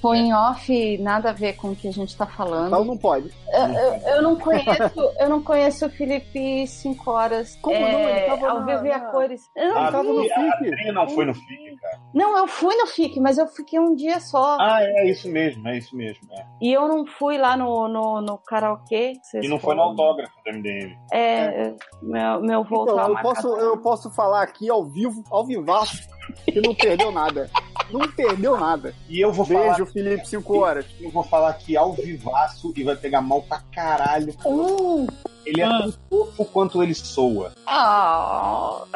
[0.00, 2.68] Foi em off, nada a ver com o que a gente tá falando.
[2.68, 3.30] Então não pode.
[3.52, 7.56] Eu, eu, eu não conheço, eu não conheço o Felipe 5 horas.
[7.62, 8.00] Como é, não?
[8.00, 9.42] Ele é, tava ao vivo e a cores.
[9.56, 10.88] Eu não, tava no FIC.
[10.88, 12.00] A não foi no FIC, cara.
[12.14, 14.56] Não, eu fui no FIC, mas eu fiquei um dia só.
[14.60, 16.22] Ah, é isso mesmo, é isso mesmo.
[16.32, 16.44] É.
[16.60, 19.12] E eu não fui lá no, no, no karaokê.
[19.34, 20.81] E não foi no autógrafo do MDM.
[21.12, 26.08] É, meu, meu voo então, eu posso, eu posso falar aqui ao vivo, ao vivaço,
[26.44, 27.50] que não perdeu nada.
[27.90, 28.94] Não perdeu nada.
[29.08, 29.86] E eu vou Beijo, falar.
[29.86, 30.86] Felipe, 5 horas.
[31.00, 34.34] Eu vou falar aqui ao vivaço e vai pegar mal pra caralho.
[34.44, 35.06] Uh,
[35.44, 37.52] ele é tão fofo quanto ele soa.
[37.66, 38.86] Oh.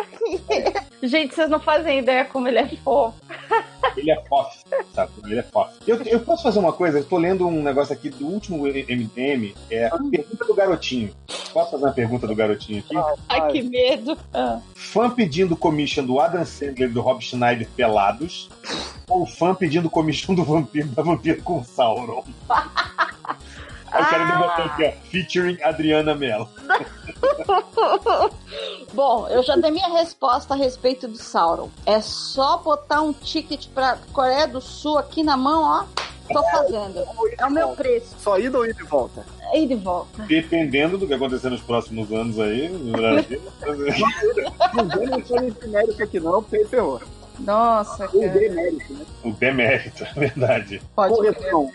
[1.02, 3.14] Gente, vocês não fazem ideia como ele é fofo.
[3.96, 4.58] Ele é fofo,
[4.94, 5.12] sabe?
[5.24, 5.70] Ele é fofo.
[5.86, 6.98] Eu, eu posso fazer uma coisa?
[6.98, 11.14] Eu tô lendo um negócio aqui do último MDM, é a pergunta do garotinho.
[11.52, 12.94] Posso fazer uma pergunta do garotinho aqui?
[13.28, 14.18] Ai, que medo.
[14.32, 14.60] Ah.
[14.74, 18.50] Fã pedindo commission do Adam Sandler e do Rob Schneider pelados
[19.08, 22.24] ou fã pedindo commission do vampiro da vampiro com Sauron?
[23.98, 24.38] Eu quero ah.
[24.38, 26.48] botar aqui, ó, featuring Adriana Mello.
[28.92, 31.70] Bom, eu já dei minha resposta a respeito do Sauron.
[31.84, 35.84] É só botar um ticket pra Coreia do Sul aqui na mão, ó.
[36.32, 37.06] Tô fazendo.
[37.38, 38.16] É o meu preço.
[38.18, 39.24] Só ida ou ida e volta?
[39.54, 40.24] Ida e volta.
[40.24, 43.40] Dependendo do que acontecer nos próximos anos aí, no Brasil.
[44.74, 47.00] não vamos fazer esse mérito aqui não, porque ferrou.
[47.38, 48.18] Nossa, cara.
[48.18, 49.06] O demérito, né?
[49.22, 50.82] O demérito, é verdade.
[50.94, 51.70] Pode Correção.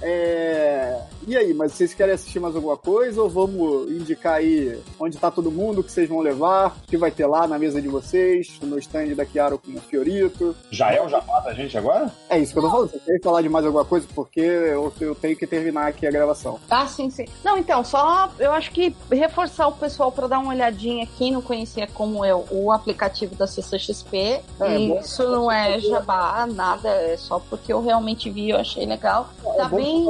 [0.00, 1.02] É...
[1.28, 5.30] E aí, mas vocês querem assistir mais alguma coisa ou vamos indicar aí onde tá
[5.30, 7.88] todo mundo, o que vocês vão levar, o que vai ter lá na mesa de
[7.88, 10.56] vocês, no stand da Chiaro com o Fiorito?
[10.70, 12.10] Já é o jabá da gente agora?
[12.30, 12.88] É isso que eu tô falando.
[12.88, 14.06] Vocês querem falar de mais alguma coisa?
[14.14, 16.58] Porque eu, eu tenho que terminar aqui a gravação.
[16.70, 17.26] Ah, sim, sim.
[17.44, 21.42] Não, então, só eu acho que reforçar o pessoal para dar uma olhadinha, quem não
[21.42, 24.40] conhecia como eu, o aplicativo da CCXP.
[24.60, 25.30] É, isso bom.
[25.30, 29.28] não é jabá, nada, é só porque eu realmente vi, eu achei legal.
[29.44, 30.06] É, tá é bem.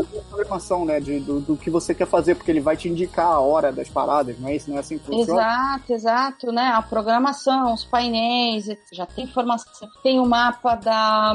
[0.48, 1.00] Fazer né?
[1.08, 3.88] De, do, do, que você quer fazer, porque ele vai te indicar a hora das
[3.88, 4.68] paradas, não é isso?
[4.68, 5.40] Não é assim que funciona?
[5.40, 6.66] Exato, exato, né?
[6.74, 9.88] A programação, os painéis, já tem informação.
[10.02, 11.34] Tem o mapa da.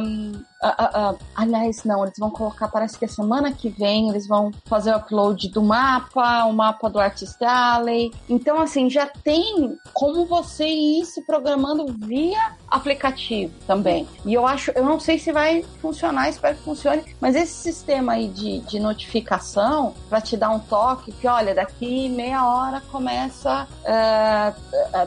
[0.63, 4.93] Uh, aliás, não, eles vão colocar, parece que a semana que vem eles vão fazer
[4.93, 8.13] o upload do mapa, o mapa do Artist Alley.
[8.29, 14.07] Então, assim, já tem como você ir se programando via aplicativo também.
[14.25, 18.13] E eu acho, eu não sei se vai funcionar, espero que funcione, mas esse sistema
[18.13, 23.67] aí de, de notificação para te dar um toque que, olha, daqui meia hora começa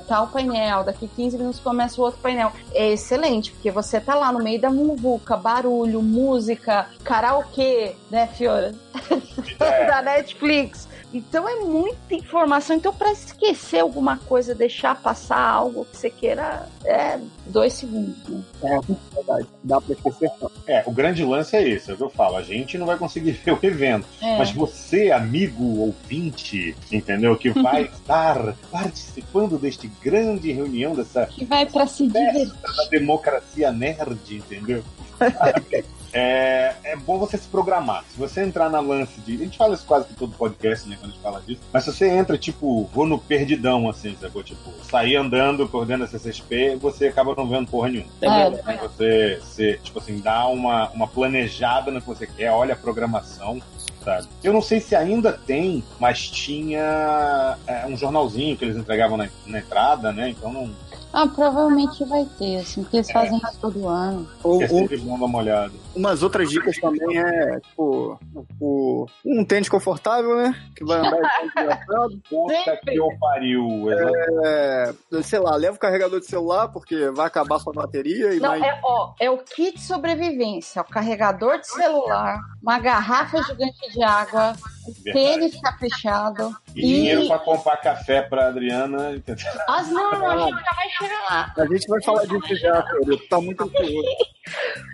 [0.06, 2.52] tal painel, daqui 15 minutos começa o outro painel.
[2.72, 8.74] É excelente, porque você tá lá no meio da muvuca, barulho, música, karaokê, né, Fiora?
[9.60, 9.86] É.
[9.86, 10.88] da Netflix.
[11.16, 12.76] Então é muita informação.
[12.76, 18.16] Então, para esquecer alguma coisa, deixar passar algo que você queira, é dois segundos.
[18.28, 18.44] Né?
[18.62, 19.48] É, verdade.
[19.64, 20.30] Dá para esquecer.
[20.66, 22.36] É, o grande lance é esse, é o que eu falo.
[22.36, 24.06] A gente não vai conseguir ver o evento.
[24.20, 24.36] É.
[24.36, 27.34] Mas você, amigo ouvinte, entendeu?
[27.36, 31.24] Que vai estar participando deste grande reunião, dessa.
[31.26, 32.52] Que vai para se divertir.
[32.60, 34.84] Da democracia nerd, entendeu?
[36.18, 38.02] é, é bom você se programar.
[38.08, 39.34] Se você entrar na lance de.
[39.34, 40.96] A gente fala isso quase que todo podcast, né?
[40.98, 41.60] Quando a gente fala disso.
[41.70, 44.42] Mas se você entra, tipo, vou no perdidão, assim, sacou?
[44.42, 48.10] Tipo, sair andando por dentro da CCXP, você acaba não vendo porra nenhuma.
[48.22, 48.72] É.
[48.72, 48.76] é.
[48.78, 53.60] Você, você, tipo assim, dá uma, uma planejada no que você quer, olha a programação.
[54.42, 59.28] Eu não sei se ainda tem, mas tinha é, um jornalzinho que eles entregavam na,
[59.44, 60.30] na entrada, né?
[60.30, 60.70] Então não,
[61.16, 63.12] ah, provavelmente vai ter, assim, porque eles é.
[63.14, 64.28] fazem isso todo ano.
[64.44, 65.72] Ou, é sempre bom dar uma olhada.
[65.94, 68.20] Umas outras dicas também é, tipo,
[68.60, 70.54] o, um tênis confortável, né?
[70.76, 72.20] Que vai andar engraçado.
[72.28, 73.86] Puta que eu pariu.
[74.44, 78.50] É, sei lá, leva o carregador de celular, porque vai acabar sua bateria e Não,
[78.50, 78.62] mais...
[78.62, 84.54] é, ó, é o kit sobrevivência, o carregador de celular, uma garrafa gigante de água,
[85.02, 86.54] tênis caprichado.
[86.74, 86.82] E, e...
[86.82, 89.14] dinheiro pra comprar café pra Adriana.
[89.66, 91.05] As não, a gente já vai chegar.
[91.28, 93.28] A gente vai falar disso já, Felipe.
[93.28, 94.02] Tá muito ansioso.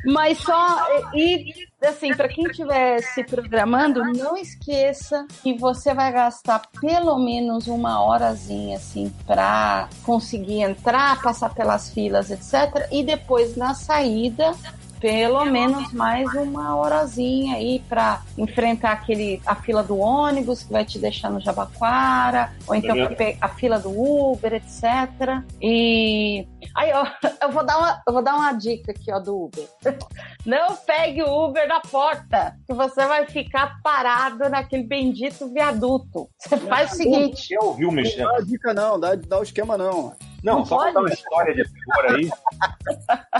[0.06, 1.52] Mas só, e
[1.82, 8.02] assim, para quem estiver se programando, não esqueça que você vai gastar pelo menos uma
[8.04, 12.88] horazinha, assim, para conseguir entrar, passar pelas filas, etc.
[12.90, 14.54] E depois na saída
[15.02, 20.84] pelo menos mais uma horazinha aí para enfrentar aquele a fila do ônibus que vai
[20.84, 22.94] te deixar no Jabaquara, ou então
[23.40, 25.42] a fila do Uber, etc.
[25.60, 26.46] E
[26.76, 27.04] aí, ó,
[27.42, 29.66] eu vou dar uma, eu vou dar uma dica aqui, ó, do Uber.
[30.46, 36.28] Não pegue o Uber na porta, que você vai ficar parado naquele bendito viaduto.
[36.38, 37.54] Você faz o seguinte.
[37.54, 40.14] Eu ouvi o Não dá dica não, dá, dá o esquema não.
[40.42, 40.88] Não, não só pode?
[40.88, 42.30] contar uma história de terror aí.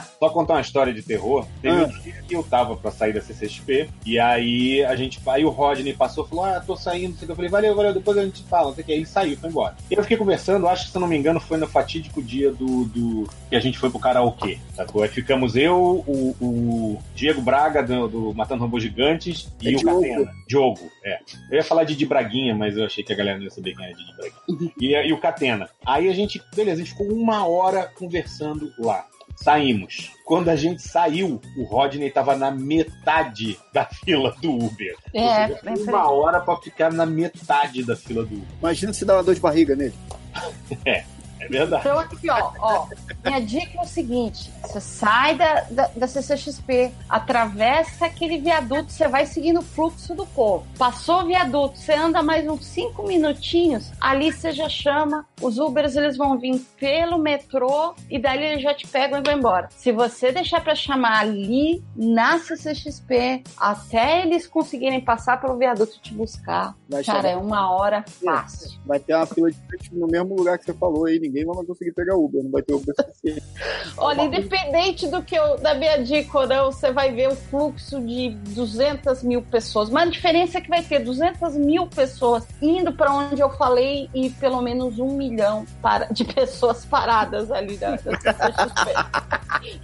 [0.18, 1.46] só contar uma história de terror.
[1.60, 1.86] Teve ah.
[1.86, 5.20] um dia que eu tava pra sair da CCXP, e aí a gente.
[5.26, 7.16] Aí o Rodney passou e falou: Ah, tô saindo.
[7.26, 8.74] Eu falei, valeu, valeu, depois a gente fala.
[8.76, 9.76] Aí ele saiu, foi embora.
[9.90, 12.52] E eu fiquei conversando, acho que se eu não me engano, foi no fatídico dia
[12.52, 12.84] do.
[12.84, 14.58] do que a gente foi pro karaokê.
[14.74, 15.02] Sacou?
[15.02, 19.78] Aí ficamos eu, o, o Diego Braga do, do Matando Robôs Gigantes e é o
[19.78, 20.00] Diogo.
[20.00, 20.32] Catena.
[20.46, 21.18] Diogo, é.
[21.50, 23.84] Eu ia falar de Braguinha, mas eu achei que a galera não ia saber quem
[23.84, 24.72] era Didi Braguinha.
[24.82, 25.68] E, e o Catena.
[25.86, 29.06] Aí a gente, beleza, a gente ficou uma hora conversando lá.
[29.34, 30.12] Saímos.
[30.24, 34.96] Quando a gente saiu, o Rodney estava na metade da fila do Uber.
[35.12, 38.48] É, seja, uma hora para ficar na metade da fila do Uber.
[38.60, 39.94] Imagina se dá uma dor de barriga nele.
[40.84, 41.04] é.
[41.42, 41.82] É verdade.
[41.82, 42.86] Então aqui, ó, ó,
[43.24, 49.08] minha dica é o seguinte: você sai da, da, da CCXP, atravessa aquele viaduto, você
[49.08, 50.66] vai seguindo o fluxo do povo.
[50.78, 55.96] Passou o viaduto, você anda mais uns cinco minutinhos, ali você já chama, os Ubers
[55.96, 59.68] eles vão vir pelo metrô e dali eles já te pegam e vão embora.
[59.70, 66.00] Se você deixar para chamar ali na CCXP, até eles conseguirem passar pelo viaduto e
[66.00, 67.34] te buscar, vai cara, chamar.
[67.34, 68.78] é uma hora fácil.
[68.84, 69.56] Vai ter uma fila de
[69.92, 72.74] no mesmo lugar que você falou aí, ninguém vai conseguir pegar Uber, não vai ter
[72.74, 73.42] Uber suficiente.
[73.96, 78.00] Olha, independente do que eu, da minha dica ou não, você vai ver o fluxo
[78.00, 79.90] de 200 mil pessoas.
[79.90, 84.08] Mas a diferença é que vai ter 200 mil pessoas indo para onde eu falei
[84.14, 88.32] e pelo menos um milhão para, de pessoas paradas ali da, da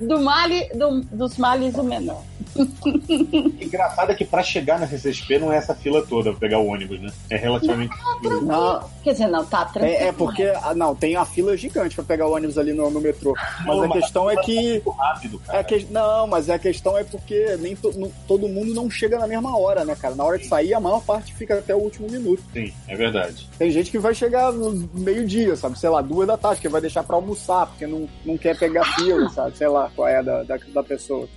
[0.01, 2.23] do male, do, dos males o menor.
[3.61, 6.67] Engraçado é que pra chegar na CCXP não é essa fila toda pra pegar o
[6.67, 7.11] ônibus, né?
[7.31, 7.95] É relativamente.
[8.23, 8.91] Não, não.
[9.03, 9.97] Quer dizer, não, tá tranquilo.
[9.97, 12.91] É, é, porque, ah, não, tem a fila gigante pra pegar o ônibus ali no,
[12.91, 13.35] no metrô.
[13.59, 14.83] Mas não, a mas questão é que.
[14.99, 15.59] Rápido, cara.
[15.59, 19.19] É que, não, mas a questão é porque nem to, não, todo mundo não chega
[19.19, 20.15] na mesma hora, né, cara?
[20.15, 22.43] Na hora de sair, a maior parte fica até o último minuto.
[22.53, 23.49] Sim, é verdade.
[23.59, 25.79] Tem gente que vai chegar no meio-dia, sabe?
[25.79, 28.85] Sei lá, duas da tarde, que vai deixar pra almoçar, porque não, não quer pegar
[28.95, 29.57] fila, sabe?
[29.57, 31.29] Sei lá qual é da, da, da pessoa.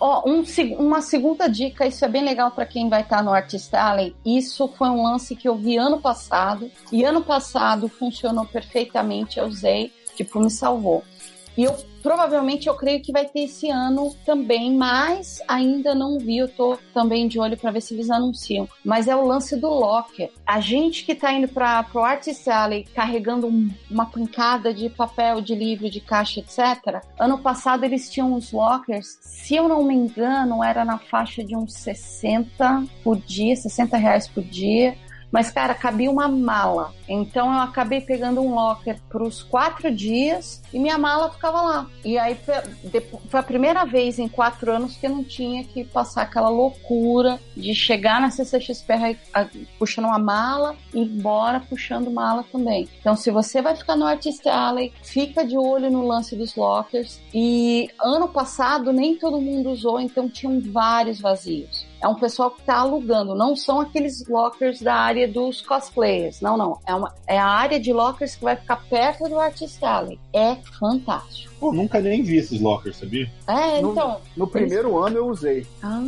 [0.00, 0.44] Ó, oh, um,
[0.78, 4.14] uma segunda dica, isso é bem legal para quem vai estar tá no Artist Alley.
[4.24, 9.46] Isso foi um lance que eu vi ano passado, e ano passado funcionou perfeitamente, eu
[9.46, 11.02] usei, tipo, me salvou.
[11.56, 16.38] E eu provavelmente eu creio que vai ter esse ano também, mas ainda não vi,
[16.38, 18.68] eu tô também de olho para ver se eles anunciam.
[18.84, 20.30] Mas é o lance do locker.
[20.46, 25.40] A gente que tá indo para pro Artist Alley carregando um, uma pancada de papel,
[25.40, 27.02] de livro, de caixa, etc.
[27.18, 31.56] Ano passado eles tinham os lockers, se eu não me engano, era na faixa de
[31.56, 34.96] uns 60 por dia, 60 reais por dia.
[35.30, 36.92] Mas, cara, cabia uma mala.
[37.08, 41.86] Então eu acabei pegando um locker para os quatro dias e minha mala ficava lá.
[42.04, 42.54] E aí foi,
[43.32, 47.74] a primeira vez em quatro anos que eu não tinha que passar aquela loucura de
[47.74, 49.18] chegar na CCXP
[49.78, 52.88] puxando uma mala e ir embora puxando mala também.
[53.00, 57.20] Então, se você vai ficar no Artist Alley, fica de olho no lance dos lockers.
[57.34, 62.60] E ano passado nem todo mundo usou, então tinham vários vazios é um pessoal que
[62.60, 66.78] está alugando, não são aqueles lockers da área dos cosplayers, não, não.
[66.86, 70.18] É, uma, é a área de lockers que vai ficar perto do Artist Alley.
[70.32, 71.49] É fantástico.
[71.60, 73.30] Pô, nunca nem vi esses lockers, sabia?
[73.46, 74.20] É, então.
[74.34, 75.06] No, no primeiro eles...
[75.06, 75.66] ano eu usei.
[75.82, 76.02] Ah,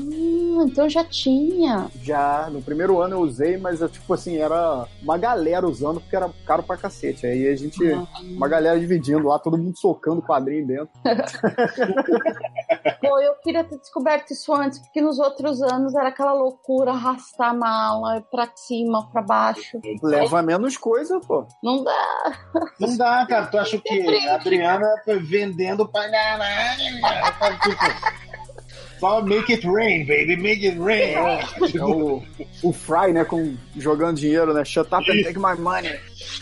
[0.65, 1.91] então já tinha.
[2.03, 6.31] Já, no primeiro ano eu usei, mas tipo assim, era uma galera usando porque era
[6.47, 7.27] caro pra cacete.
[7.27, 8.07] Aí a gente, ah.
[8.23, 10.89] uma galera dividindo lá, todo mundo socando quadrinho dentro.
[13.03, 17.51] Pô, eu queria ter descoberto isso antes, porque nos outros anos era aquela loucura, arrastar
[17.51, 19.79] a mala pra cima, pra baixo.
[20.03, 21.47] Leva menos coisa, pô.
[21.63, 22.33] Não dá.
[22.81, 23.47] Não dá, cara.
[23.47, 24.89] Tu acha que a Adriana
[25.21, 26.83] vê vendendo pra caralho.
[28.99, 31.15] Só make it rain, baby, make it rain.
[31.15, 32.23] É o,
[32.63, 34.65] o Fry, né, com, jogando dinheiro, né?
[34.65, 35.99] Shut up and take my money.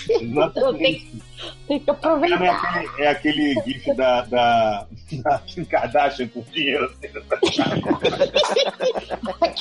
[0.08, 1.22] Exatamente.
[1.66, 2.44] Tem que aproveitar.
[2.44, 6.92] É aquele, é aquele gif da, da, da Kim Kardashian com dinheiro.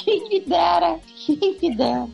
[0.04, 2.08] Quem me dera, quem me dera.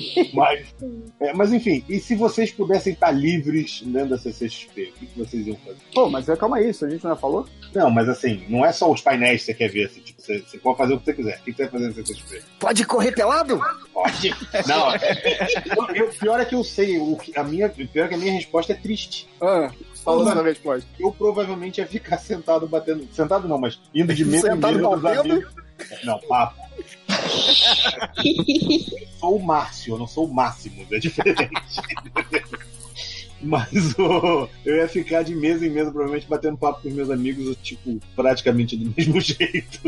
[0.32, 0.74] Mas,
[1.20, 5.46] é, mas enfim, e se vocês pudessem estar livres dentro da CCXP, o que, vocês
[5.46, 5.78] iam fazer?
[5.94, 7.46] Pô, mas é, calma aí, isso a gente não falou?
[7.74, 10.38] Não, mas assim, não é só os painéis que você quer ver, assim, tipo, você,
[10.38, 11.38] você pode fazer o que você quiser.
[11.38, 12.42] O que você vai fazer na CCXP?
[12.58, 13.60] Pode correr pelado?
[13.92, 14.34] Pode.
[14.66, 18.18] Não, eu, eu, pior é que eu sei, o, a minha, pior é que a
[18.18, 19.28] minha resposta é triste.
[19.40, 19.70] Ah.
[20.04, 20.88] Fala sua resposta.
[20.98, 23.06] Eu provavelmente ia ficar sentado batendo.
[23.12, 25.54] Sentado não, mas indo de mesa em mesa dos amigos.
[26.04, 26.69] Não, papo.
[29.18, 31.50] Sou o Márcio, eu não sou o Máximo, é diferente.
[33.42, 37.10] Mas oh, eu ia ficar de mesa em mesa, provavelmente batendo papo com os meus
[37.10, 39.80] amigos, tipo, praticamente do mesmo jeito.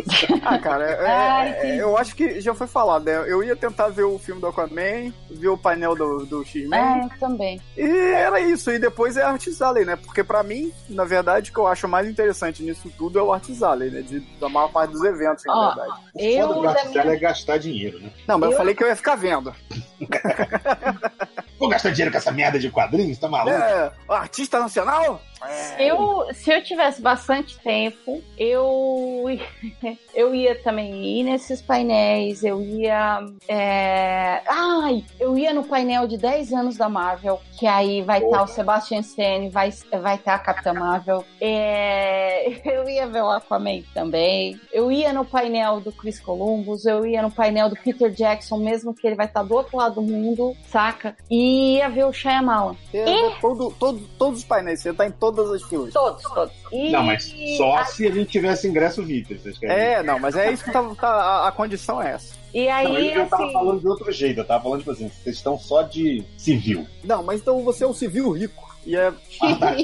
[0.42, 3.24] ah, cara, é, é, é, eu acho que já foi falado, né?
[3.26, 6.80] Eu ia tentar ver o filme do Aquaman, ver o painel do, do X-Men.
[6.80, 7.60] É, também.
[7.76, 9.96] E era isso, e depois é Artis Alley, né?
[9.96, 13.32] Porque pra mim, na verdade, o que eu acho mais interessante nisso tudo é o
[13.32, 14.00] Artis Alley, né?
[14.02, 16.00] De, da maior parte dos eventos, na oh, verdade.
[16.14, 18.10] O eu foda do Artis Alley é gastar dinheiro, né?
[18.26, 19.54] Não, mas eu, eu falei que eu ia ficar vendo.
[21.62, 23.18] Vou gastar dinheiro com essa merda de quadrinhos?
[23.18, 23.56] Tá maluco?
[23.56, 25.22] É, artista nacional?
[25.48, 29.24] Se eu, se eu tivesse bastante tempo, eu,
[30.14, 33.20] eu ia também ir nesses painéis, eu ia.
[33.48, 38.38] É, ai, eu ia no painel de 10 anos da Marvel, que aí vai estar
[38.38, 41.24] tá o Sebastian Stan, vai estar vai tá a Capitã Marvel.
[41.40, 44.60] É, eu ia ver o Aquaman também.
[44.72, 48.94] Eu ia no painel do Chris Columbus, eu ia no painel do Peter Jackson, mesmo
[48.94, 51.16] que ele vai estar tá do outro lado do mundo, saca?
[51.30, 52.76] E ia ver o Shyamalan.
[52.92, 53.40] E...
[53.40, 55.92] Todo, todo, todos os painéis, você tá em todos todas as filas.
[55.92, 56.54] Todos, todos.
[56.70, 56.90] E...
[56.90, 57.84] Não, mas só a...
[57.84, 59.40] se a gente tivesse ingresso VIP.
[59.62, 62.34] É, não, mas é isso que tá, tá a, a, condição é essa.
[62.54, 63.30] E aí, não, eu, assim...
[63.30, 66.86] tava falando de outro jeito, eu tava falando, tipo assim, vocês estão só de civil.
[67.02, 68.70] Não, mas então você é um civil rico.
[68.84, 69.12] E é.
[69.40, 69.76] Ah, tá.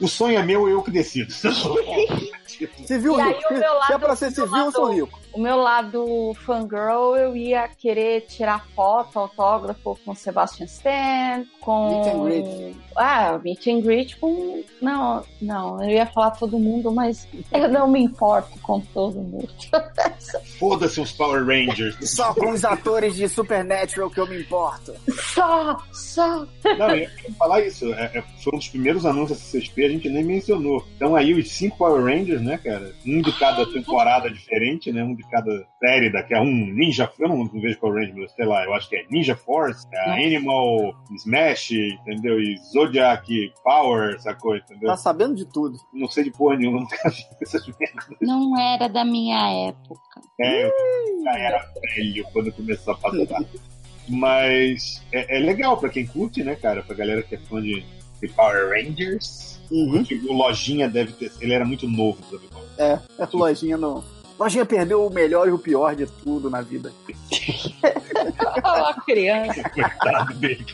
[0.00, 1.32] o sonho é meu, eu que decido.
[1.32, 3.40] civil rico.
[3.86, 8.22] Se é pra ser civil, eu sou rico o meu lado fangirl, eu ia querer
[8.22, 11.90] tirar foto, autógrafo com Sebastian Stan, com.
[11.90, 12.76] Meet and greet.
[12.96, 14.62] Ah, meet and greet com.
[14.80, 19.48] Não, não, eu ia falar todo mundo, mas eu não me importo com todo mundo.
[20.58, 21.96] Foda-se os Power Rangers.
[22.10, 24.94] Só com os atores de Supernatural que eu me importo.
[25.34, 26.46] Só, só.
[26.78, 27.92] Não, eu ia falar isso.
[27.92, 30.86] É, é, foi um dos primeiros anúncios da CCXP, a gente nem mencionou.
[30.96, 32.76] Então aí os cinco Power Rangers, né, cara?
[32.76, 32.94] cara?
[33.06, 35.02] Um de cada temporada diferente, né?
[35.02, 37.10] Um de cada série daqui a um Ninja.
[37.18, 40.26] Eu não, não vejo Power Rangers, sei lá, eu acho que é Ninja Force, é
[40.26, 42.40] Animal, Smash, entendeu?
[42.40, 44.56] E Zodiac Power, sacou?
[44.56, 44.88] Entendeu?
[44.88, 45.78] Tá sabendo de tudo.
[45.92, 48.16] Não sei de porra nenhuma, nunca vi essas merdas.
[48.20, 50.20] Não era da minha época.
[50.40, 53.44] É, eu já era velho quando começou a passar.
[54.08, 56.82] Mas é, é legal pra quem curte, né, cara?
[56.82, 57.84] Pra galera que é fã de,
[58.20, 59.60] de Power Rangers.
[59.70, 60.04] Uhum.
[60.28, 61.32] O Lojinha deve ter.
[61.40, 62.48] Ele era muito novo, sabe?
[62.78, 64.04] É, a lojinha não.
[64.38, 66.92] Lojinha perdeu o melhor e o pior de tudo na vida.
[68.62, 69.62] Ó, a criança.
[69.70, 70.66] Coitado dele.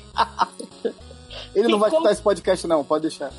[1.55, 3.31] Ele não vai escutar esse podcast, não, pode deixar.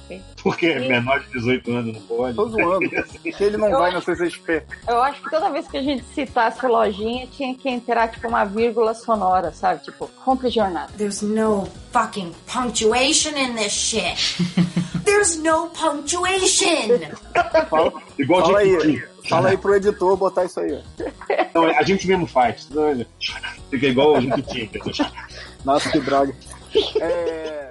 [0.44, 2.36] Porque é menor de 18 anos não pode.
[2.36, 2.90] Tô zoando.
[2.90, 4.64] que ele não Eu vai acho- no CCXP.
[4.88, 8.44] Eu acho que toda vez que a gente citasse lojinha, tinha que entrar tipo uma
[8.46, 9.84] vírgula sonora, sabe?
[9.84, 10.92] Tipo, compre jornada.
[10.96, 14.38] There's no fucking punctuation in this shit.
[15.04, 17.00] There's no punctuation.
[17.70, 19.04] Fala, Igual fala aí.
[19.30, 20.84] Fala aí pro editor botar isso aí.
[21.54, 22.68] Não, a gente mesmo faz.
[23.70, 24.70] Fica igual a gente tinha.
[25.64, 26.36] Nossa, que droga.
[27.00, 27.64] É...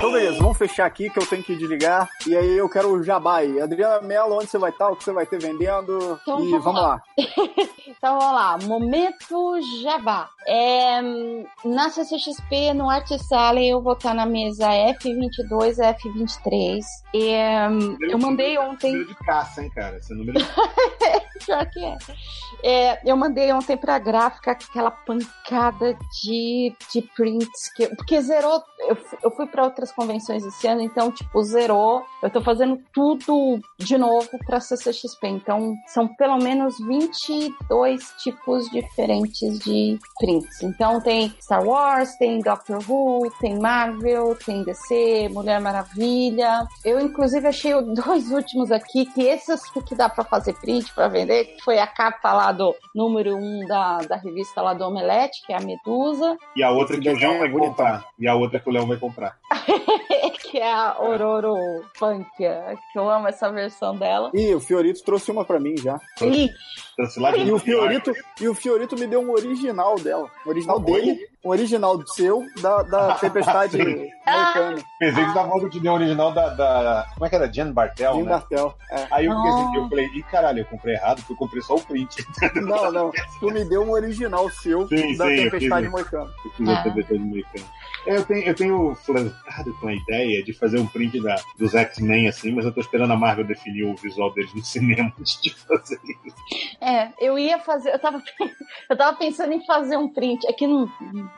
[0.00, 2.08] Então, beleza, vamos fechar aqui que eu tenho que desligar.
[2.26, 3.60] E aí eu quero o jabá aí.
[3.60, 4.88] Adriana Mello, onde você vai estar?
[4.88, 6.18] O que você vai ter vendendo?
[6.22, 7.02] Então, e vamos lá.
[7.86, 10.30] Então vamos lá, momento Jabá.
[10.46, 11.02] É,
[11.64, 16.80] na CCXP, no Artist Alley, eu vou estar na mesa F22 e F23.
[17.14, 17.66] É,
[18.10, 18.92] eu mandei ontem.
[18.92, 19.98] Número de caça, hein, cara?
[19.98, 20.38] Esse número
[21.44, 21.96] Pior que é.
[22.62, 27.72] É, eu mandei ontem pra gráfica aquela pancada de, de prints.
[27.74, 28.62] Que, porque zerou.
[28.78, 32.02] Eu, eu fui pra outras convenções esse ano, então, tipo, zerou.
[32.22, 35.28] Eu tô fazendo tudo de novo pra CCXP.
[35.28, 40.62] Então, são pelo menos 22 tipos diferentes de prints.
[40.62, 46.66] Então, tem Star Wars, tem Doctor Who, tem Marvel, tem DC, Mulher Maravilha.
[46.84, 51.44] Eu, inclusive, achei dois últimos aqui, que esses que dá pra fazer print pra vender,
[51.44, 55.44] que foi a capa lá do número 1 um da, da revista lá do Omelete,
[55.46, 58.04] que é a Medusa, E a outra que o Léo vai é comprar.
[58.18, 59.36] E a outra que o Léo vai comprar.
[60.42, 61.54] que é a Ororo
[61.98, 64.30] Punk, que eu amo essa versão dela.
[64.34, 65.98] Ih, o Fiorito trouxe uma pra mim já.
[66.22, 66.50] Ih,
[66.96, 70.30] Trouxe lá de E o Fiorito, e o Fiorito me deu um original dela.
[70.46, 74.82] Um original dele, um original seu, da, da Tempestade americana.
[74.98, 77.06] Pensei que você tava falando que deu o original da, da.
[77.14, 77.50] Como é que era?
[77.52, 78.28] Jen Bartel, Jim né?
[78.30, 78.74] Bartel.
[78.90, 79.06] É.
[79.10, 79.42] Aí eu, Ah.
[79.42, 82.24] pensei, eu falei, ih, caralho, eu comprei errado, porque eu comprei só o print.
[82.60, 83.12] Não, não.
[83.40, 85.90] Tu me deu um original seu Sim, da sim, eu Tempestade fiz.
[85.92, 86.30] Moicana.
[86.44, 86.82] Eu fiz a Ah.
[86.82, 87.64] TV todo americano.
[88.06, 92.28] Eu tenho, eu tenho flertado com a ideia de fazer um print da, dos X-Men
[92.28, 95.50] assim, mas eu tô esperando a Marvel definir o visual deles no cinema antes de
[95.54, 96.36] fazer isso.
[96.80, 98.22] é, eu ia fazer, eu tava,
[98.88, 100.88] eu tava pensando em fazer um print, aqui não,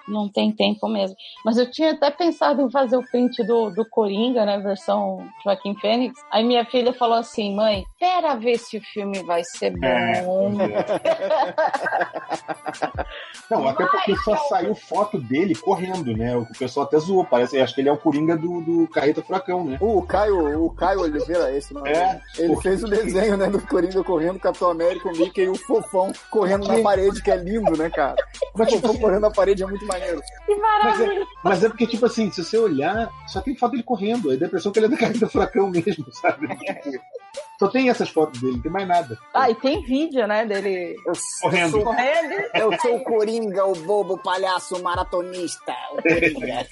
[0.09, 3.89] não tem tempo mesmo, mas eu tinha até pensado em fazer o print do, do
[3.89, 6.21] Coringa, né, versão Joaquim Fênix.
[6.31, 9.87] Aí minha filha falou assim, mãe, espera ver se o filme vai ser bom.
[9.87, 10.23] É,
[13.51, 16.37] Não, até porque só saiu foto dele correndo, né?
[16.37, 17.61] O pessoal até zoou, parece.
[17.61, 19.79] Acho que ele é o Coringa do, do Carreta Furacão, né?
[19.81, 22.21] O Caio, o Caio Oliveira, esse não É.
[22.39, 26.13] Ele fez o desenho, né, do Coringa correndo, Capitão América, o Mickey e o Fofão
[26.31, 28.17] correndo na parede, que é lindo, né, cara?
[28.55, 30.21] O Fofão correndo na parede é muito maneiro.
[30.47, 31.23] Que Mas maravilha!
[31.23, 34.31] é, mas é porque, tipo assim, se você olhar, só tem foto dele correndo.
[34.31, 36.49] A impressão que ele é do Carreta Furacão mesmo, sabe?
[37.59, 39.17] Só tem essas fotos dele, não tem mais nada.
[39.33, 41.71] Ah, e tem vídeo, né, dele Eu Correndo.
[41.71, 42.33] sou, correndo.
[42.55, 45.73] eu sou o Coringa, o bobo palhaço maratonista.
[45.93, 46.67] O Coringa.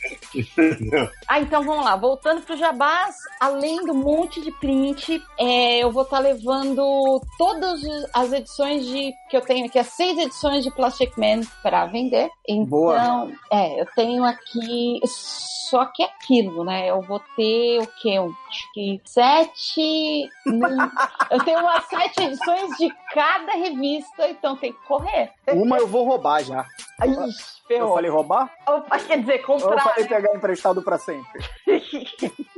[1.28, 1.94] Ah, então vamos lá.
[1.96, 7.80] Voltando pro Jabás, além do monte de print, é, eu vou estar levando todas
[8.12, 12.28] as edições de que eu tenho aqui, as seis edições de Plastic Man para vender.
[12.48, 13.30] Então, Boa.
[13.50, 15.00] é, eu tenho aqui.
[15.06, 16.90] Só que é aquilo, né?
[16.90, 18.18] Eu vou ter o quê?
[18.18, 20.28] Um, acho que sete.
[21.30, 25.30] eu tenho umas sete edições de cada revista, então tem que correr.
[25.48, 26.66] Uma eu vou roubar já.
[27.00, 27.28] Ai, Eu
[27.68, 27.94] ferrou.
[27.94, 28.52] falei roubar?
[28.66, 29.82] Opa, quer dizer, Ou eu comprar.
[29.84, 30.08] falei né?
[30.08, 31.40] pegar emprestado pra sempre?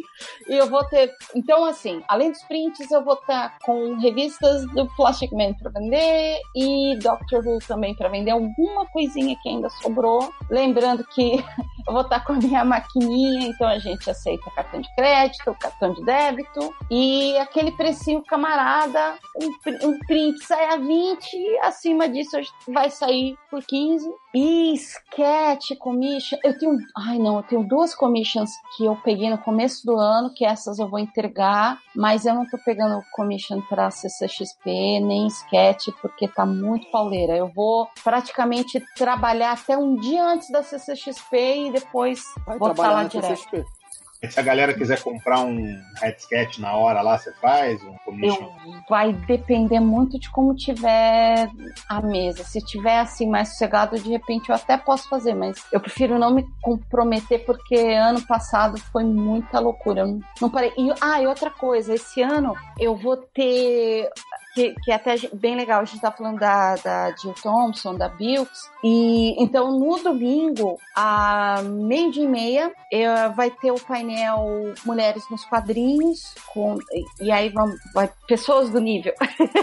[0.49, 1.12] E eu vou ter.
[1.35, 6.40] Então, assim, além dos prints, eu vou estar com revistas do Plastic Man pra vender
[6.55, 8.31] e Doctor Who também pra vender.
[8.31, 10.32] Alguma coisinha que ainda sobrou.
[10.51, 11.36] Lembrando que
[11.86, 15.93] eu vou estar com a minha maquininha, então a gente aceita cartão de crédito, cartão
[15.93, 22.36] de débito e aquele precinho camarada, um, um print sai a 20, acima disso
[22.69, 24.11] vai sair por 15.
[24.35, 29.36] E sketch, commission, eu tenho, ai não, eu tenho duas commissions que eu peguei no
[29.36, 33.90] começo do ano, que essas eu vou entregar, mas eu não tô pegando commission para
[33.90, 37.36] CCXP, nem sketch, porque tá muito pauleira.
[37.36, 42.90] Eu vou praticamente trabalhar até um dia antes da CCXP e depois Vai vou estar
[42.90, 43.36] lá na direto.
[43.36, 43.82] CCXP.
[44.31, 47.82] Se a galera quiser comprar um headset na hora lá, você faz?
[47.82, 48.53] Um commission?
[48.65, 51.49] Eu, vai depender muito de como tiver
[51.89, 52.44] a mesa.
[52.44, 56.32] Se tiver assim mais sossegado, de repente eu até posso fazer, mas eu prefiro não
[56.32, 60.03] me comprometer porque ano passado foi muita loucura.
[60.03, 60.73] Eu não, não parei.
[60.78, 64.09] E, ah, e outra coisa, esse ano eu vou ter
[64.55, 68.09] que, que é até bem legal, a gente tá falando da, da Jill Thompson, da
[68.09, 74.74] Bilks, e então no domingo, a meio dia e meia, eu, vai ter o painel
[74.85, 79.15] Mulheres nos Quadrinhos, com, e, e aí vão, vai pessoas do nível.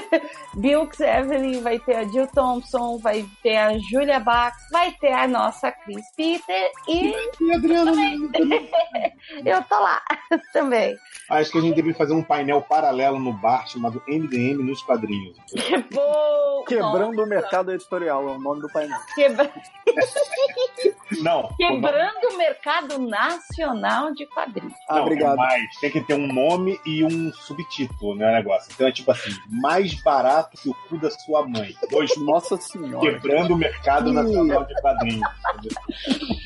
[0.55, 5.27] Bilks Evelyn, vai ter a Jill Thompson, vai ter a Julia Bax, vai ter a
[5.27, 7.93] nossa Chris Peter e E Adriano,
[9.45, 10.01] eu tô lá
[10.53, 10.95] também.
[11.29, 15.37] acho que a gente deveria fazer um painel paralelo no bar chamado MDM nos quadrinhos.
[15.47, 16.63] Que bom!
[16.67, 18.97] Quebrando o mercado editorial é o nome do painel.
[19.15, 19.51] Quebra-
[21.23, 24.73] Não, Quebrando o mercado nacional de quadrinhos.
[24.87, 25.33] Ah, não, obrigado.
[25.33, 28.71] é mais, tem que ter um nome e um subtítulo, né, o negócio.
[28.73, 31.73] Então é tipo assim, mais barato que o cu da sua mãe.
[31.89, 32.99] Dois Nossa senhora.
[32.99, 35.29] quebrando o mercado nacional de quadrinhos.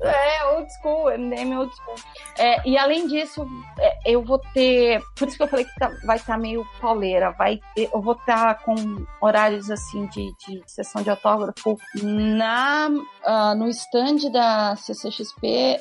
[0.00, 1.94] É, old school, MDM old school.
[2.38, 3.46] É, e além disso,
[3.78, 5.00] é, eu vou ter.
[5.16, 7.30] Por isso que eu falei que tá- vai estar meio pauleira.
[7.32, 8.74] Vai, eu vou estar com
[9.20, 12.88] horários assim de, de sessão de autógrafo na,
[13.24, 15.78] ah, no stand da CCXP.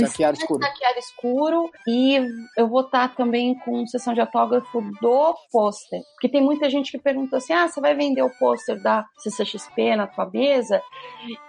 [0.00, 0.60] Chiara stand Escuro.
[0.98, 1.70] Escuro.
[1.86, 2.20] E
[2.56, 6.00] eu vou estar também com sessão de autógrafo do pôster.
[6.14, 9.96] Porque tem muita gente que pergunta assim: ah, você vai vender o pôster da CCXP
[9.96, 10.82] na tua mesa?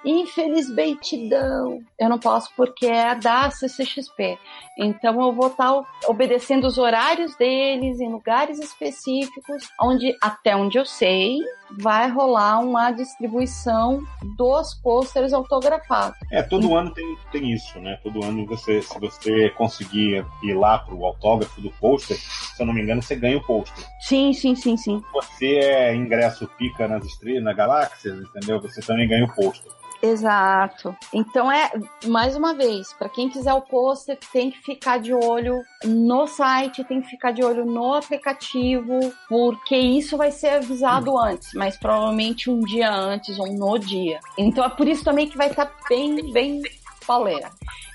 [0.03, 1.81] Infelizmente não.
[1.99, 4.38] Eu não posso porque é da CCXP.
[4.77, 10.85] Então eu vou estar obedecendo os horários deles em lugares específicos, onde até onde eu
[10.85, 11.39] sei
[11.72, 14.03] vai rolar uma distribuição
[14.38, 16.17] dos pôsteres autografados.
[16.31, 17.99] É, todo ano tem, tem isso, né?
[18.03, 22.74] Todo ano você, se você conseguir ir lá pro autógrafo do pôster, se eu não
[22.74, 23.86] me engano, você ganha o pôster.
[23.99, 25.03] Sim, sim, sim, sim.
[25.14, 28.60] Você é ingresso pica nas estrelas, na galáxias, entendeu?
[28.62, 29.72] Você também ganha o pôster.
[30.02, 30.95] Exato.
[31.14, 31.72] Então é,
[32.06, 36.84] mais uma vez, para quem quiser o pôster, tem que ficar de olho no site,
[36.84, 42.49] tem que ficar de olho no aplicativo, porque isso vai ser avisado antes, mas provavelmente
[42.49, 44.20] um dia antes ou no dia.
[44.38, 46.62] Então é por isso também que vai estar bem, bem
[47.06, 47.49] pauleira.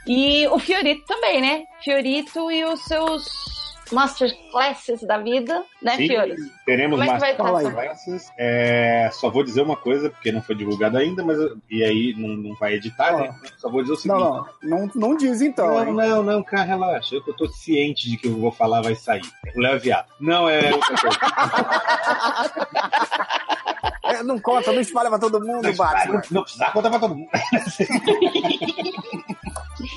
[0.07, 1.65] E o Fiorito também, né?
[1.83, 3.51] Fiorito e os seus
[3.93, 6.43] masterclasses da vida, né, Sim, Fiorito?
[6.65, 8.33] teremos Como é conversas.
[8.39, 11.39] É, só vou dizer uma coisa, porque não foi divulgado ainda, mas
[11.69, 13.35] e aí não, não vai editar, né?
[13.57, 14.21] Só vou dizer o seguinte.
[14.21, 15.67] Não, não, não, não diz então.
[15.67, 16.03] Não, hein?
[16.09, 17.15] não, não, cara, relaxa.
[17.15, 19.23] Eu, eu tô ciente de que eu vou falar vai sair.
[19.57, 20.07] O Léo é viado.
[20.21, 20.71] Não, é.
[20.71, 20.73] É,
[24.23, 26.23] não conta, não espalha pra todo mundo, Não, Batman.
[26.31, 27.29] não precisa contar pra todo mundo.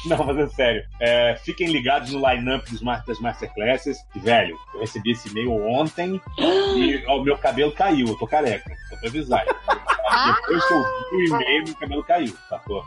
[0.05, 0.85] Não, mas é sério.
[0.99, 2.69] É, fiquem ligados no line-up
[3.05, 3.97] das Masterclasses.
[4.15, 8.07] Velho, eu recebi esse e-mail ontem e ó, o meu cabelo caiu.
[8.07, 9.45] Eu tô careca, só pra avisar.
[10.41, 12.33] Depois que eu vi o e-mail, meu cabelo caiu.
[12.49, 12.83] Tá, pô.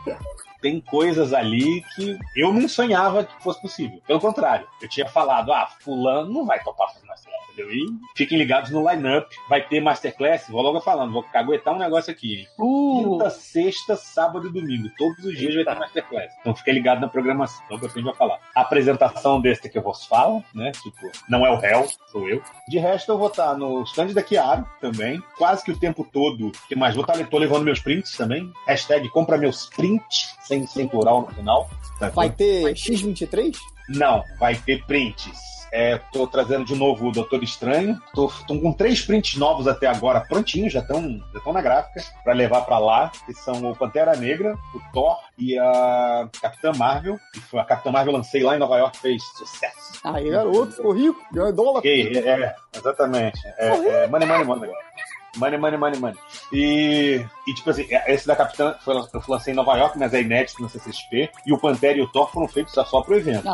[0.61, 4.01] Tem coisas ali que eu não sonhava que fosse possível.
[4.07, 7.71] Pelo contrário, eu tinha falado, ah, fulano não vai topar fazer Masterclass, entendeu?
[7.71, 7.85] E
[8.15, 9.33] fiquem ligados no line-up.
[9.49, 12.39] Vai ter Masterclass, vou logo falando, vou caguetar um negócio aqui.
[12.41, 12.47] hein?
[12.57, 14.89] Quinta, sexta, sábado e domingo.
[14.97, 16.33] Todos os dias vai ter Masterclass.
[16.41, 18.39] Então fica ligado na programação, que a gente vai falar.
[18.55, 20.71] A apresentação desse que eu vos falo, né?
[20.71, 22.41] Tipo, não é o réu, sou eu.
[22.67, 25.21] De resto, eu vou estar no stand da Chiaro também.
[25.37, 26.51] Quase que o tempo todo.
[26.67, 26.95] que mais?
[26.95, 28.51] Vou estar tô levando meus prints também.
[28.67, 31.69] Hashtag compra meus prints, sem, sem plural no final.
[31.99, 33.55] Tá Vai ter X23?
[33.89, 35.57] Não, vai ter prints.
[35.71, 37.99] É, tô trazendo de novo o Doutor Estranho.
[38.13, 42.01] Tô, tô com três prints novos até agora prontinhos, já estão já tão na gráfica,
[42.23, 47.19] para levar para lá, que são o Pantera Negra, o Thor e a Capitã Marvel.
[47.53, 49.99] A Capitã Marvel lancei lá em Nova York, fez sucesso.
[50.03, 51.81] Aí, garoto, ficou rico, ganhou dólar.
[51.85, 53.39] É, exatamente.
[53.57, 54.71] É, é, money, money, money.
[55.37, 56.17] Money, money, money, money.
[56.51, 60.21] E, e tipo assim, esse da Capitã foi, eu lancei em Nova York, mas é
[60.21, 61.29] inédito no CCXP.
[61.45, 63.47] E o Pantera e o Thor foram feitos só pro evento.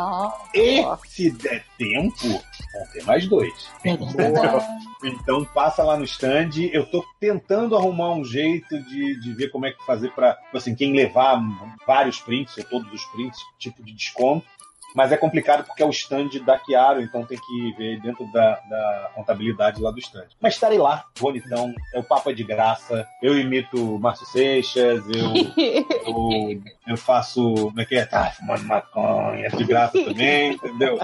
[0.53, 3.69] E se der tempo, vão ter mais dois.
[5.03, 6.51] então passa lá no stand.
[6.71, 10.57] Eu tô tentando arrumar um jeito de, de ver como é que fazer pra, tipo
[10.57, 11.41] assim, quem levar
[11.85, 14.45] vários prints, ou todos os prints, tipo de desconto.
[14.93, 18.59] Mas é complicado porque é o stand da Chiaro, então tem que ver dentro da,
[18.69, 20.27] da contabilidade lá do stand.
[20.39, 23.07] Mas estarei lá, bonitão, é o papo é de graça.
[23.21, 25.33] Eu imito Márcio Seixas, eu,
[26.05, 27.53] eu, eu, faço.
[27.55, 28.05] Como é que é?
[28.05, 30.99] Tá fumando maconha, é de graça também, entendeu?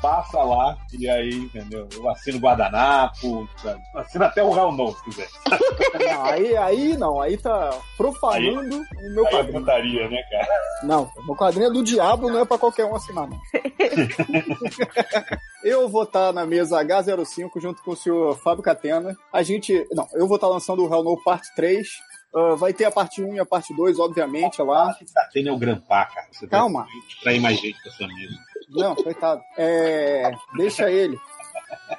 [0.00, 1.88] Passa lá e aí, entendeu?
[1.92, 3.80] Eu assino guardanapo, sabe?
[3.94, 5.28] assino até o Real Novo, se quiser.
[5.98, 10.00] Não, aí, aí não, aí tá profanando aí, o meu aí quadrinho.
[10.00, 10.48] É né, cara?
[10.82, 13.38] Não, o meu quadrinho é do diabo, não é pra qualquer um assinar, não.
[15.64, 19.16] eu vou estar tá na mesa H05 junto com o senhor Fábio Catena.
[19.32, 19.86] A gente.
[19.92, 21.88] Não, eu vou estar tá lançando o Hell No Parte 3.
[22.34, 24.94] Uh, vai ter a parte 1 e a parte 2, obviamente, lá.
[25.32, 26.26] Tem o cara.
[26.30, 26.86] Você Calma.
[27.22, 28.34] Trair mais gente pra sua mesa.
[28.70, 29.40] Não, coitado.
[29.56, 31.18] É, deixa ele.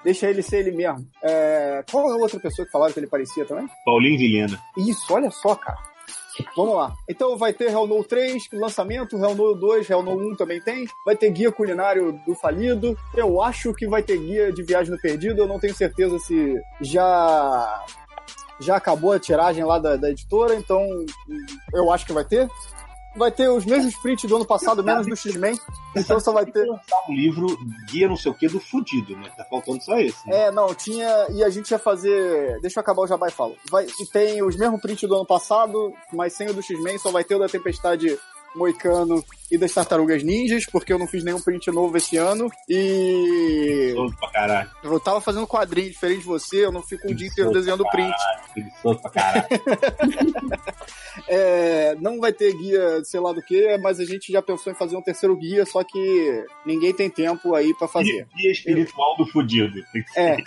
[0.03, 1.07] Deixa ele ser ele mesmo.
[1.23, 3.67] É, qual é a outra pessoa que falaram que ele parecia também?
[3.83, 4.59] Paulinho Vilhena.
[4.77, 5.77] Isso, olha só, cara.
[6.55, 6.93] Vamos lá.
[7.09, 10.85] Então vai ter Hell No 3, lançamento, Hell No 2, Hell No 1 também tem.
[11.05, 12.97] Vai ter guia culinário do falido.
[13.13, 15.41] Eu acho que vai ter guia de viagem no perdido.
[15.41, 17.85] Eu não tenho certeza se já
[18.59, 20.81] já acabou a tiragem lá da, da editora, então
[21.73, 22.49] eu acho que vai ter
[23.15, 25.57] vai ter os mesmos prints do ano passado, menos do X-Men.
[25.95, 26.69] Então só vai ter.
[26.69, 27.47] um livro
[27.87, 29.29] guia não sei o que do fudido, né?
[29.35, 30.27] Tá faltando só esse.
[30.27, 30.45] Né?
[30.45, 31.27] É, não, tinha.
[31.31, 32.59] E a gente ia fazer.
[32.61, 33.55] Deixa eu acabar o jabá e falo.
[33.69, 33.87] Vai...
[33.99, 37.23] E tem os mesmos prints do ano passado, mas sem o do X-Men, só vai
[37.23, 38.17] ter o da Tempestade
[38.55, 42.49] Moicano e das Tartarugas Ninjas, porque eu não fiz nenhum print novo esse ano.
[42.67, 43.93] E.
[44.19, 44.69] Pra caralho.
[44.83, 48.15] Eu tava fazendo quadrinho diferente de você, eu não fico um dia inteiro desenhando print.
[48.81, 49.47] Solto pra caralho.
[51.27, 54.75] é, não vai ter guia, sei lá do que, mas a gente já pensou em
[54.75, 58.27] fazer um terceiro guia, só que ninguém tem tempo aí para fazer.
[58.35, 59.25] Guia espiritual eu...
[59.25, 59.79] do fudido.
[60.15, 60.37] É.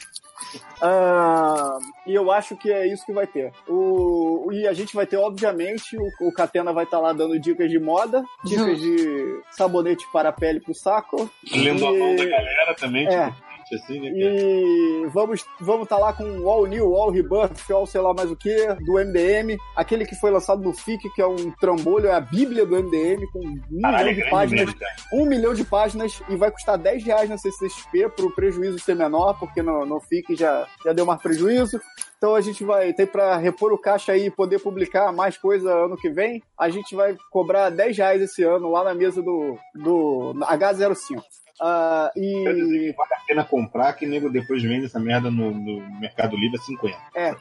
[0.83, 3.53] Uh, e eu acho que é isso que vai ter.
[3.69, 7.39] O, e a gente vai ter, obviamente, o, o Catena vai estar tá lá dando
[7.39, 8.75] dicas de moda, dicas uhum.
[8.75, 11.31] de sabonete para a pele pro saco.
[11.55, 11.87] Lendo e...
[11.87, 13.27] a mão da galera também, é.
[13.31, 14.11] tipo assim, né?
[14.15, 18.13] E vamos vamos estar tá lá com o All New, All Rebirth, All sei lá
[18.15, 22.09] mais o que, do MDM, aquele que foi lançado no FIC, que é um trambolho,
[22.09, 24.67] é a bíblia do MDM, com um Caralho, milhão de páginas.
[24.67, 24.81] Mesmo,
[25.13, 29.39] um milhão de páginas e vai custar 10 reais na CCXP pro prejuízo ser menor,
[29.39, 31.81] porque no, no FIC já, já deu mais prejuízo.
[32.23, 35.73] Então a gente vai ter para repor o caixa aí e poder publicar mais coisa
[35.73, 36.41] ano que vem.
[36.57, 41.21] A gente vai cobrar 10 reais esse ano lá na mesa do, do H05.
[41.63, 42.93] Uh, e...
[42.97, 46.63] Vale a pena comprar, que nego depois vende essa merda no, no Mercado Livre a
[46.63, 46.99] 50.
[47.15, 47.35] É.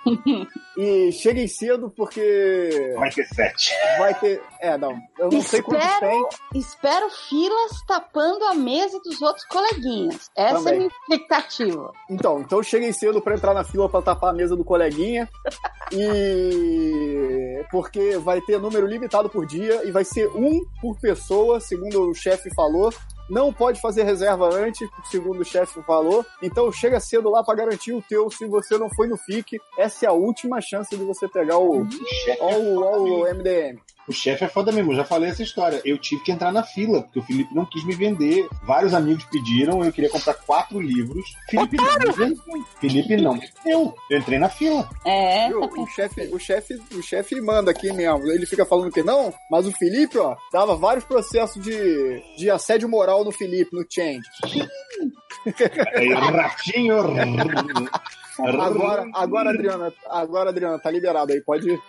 [0.77, 2.93] e cheguem cedo porque.
[2.97, 3.73] Vai ter 7.
[3.97, 4.41] Vai ter.
[4.59, 4.91] É, não.
[5.17, 6.27] Eu não espero, sei quantos tem.
[6.53, 10.29] Espero filas tapando a mesa dos outros coleguinhas.
[10.35, 10.73] Essa Também.
[10.73, 11.93] é a minha expectativa.
[12.09, 15.27] Então, então cheguem cedo para entrar na fila para tapar a mesa do coleguinha.
[15.91, 17.61] e.
[17.69, 22.13] Porque vai ter número limitado por dia e vai ser um por pessoa, segundo o
[22.13, 22.91] chefe falou
[23.31, 26.25] não pode fazer reserva antes, segundo o chefe falou.
[26.43, 28.29] Então chega cedo lá para garantir o teu.
[28.29, 31.81] Se você não foi no FIC, essa é a última chance de você pegar o,
[31.81, 31.87] o,
[32.41, 33.79] o, o MDM.
[34.07, 35.81] O chefe é foda mesmo, eu já falei essa história.
[35.85, 38.47] Eu tive que entrar na fila, porque o Felipe não quis me vender.
[38.63, 41.35] Vários amigos pediram, eu queria comprar quatro livros.
[41.49, 42.35] Felipe não,
[42.79, 43.39] Felipe não.
[43.65, 44.89] Eu, eu entrei na fila.
[45.05, 45.47] É.
[45.49, 45.61] Viu?
[45.61, 48.27] O chefe, o chefe, o chefe manda aqui mesmo.
[48.31, 52.89] Ele fica falando que não, mas o Felipe, ó, dava vários processos de, de assédio
[52.89, 54.21] moral no Felipe, no Change.
[55.95, 56.95] Aí, ratinho.
[58.39, 61.79] agora, agora, Adriana, agora, Adriana, tá liberado aí, pode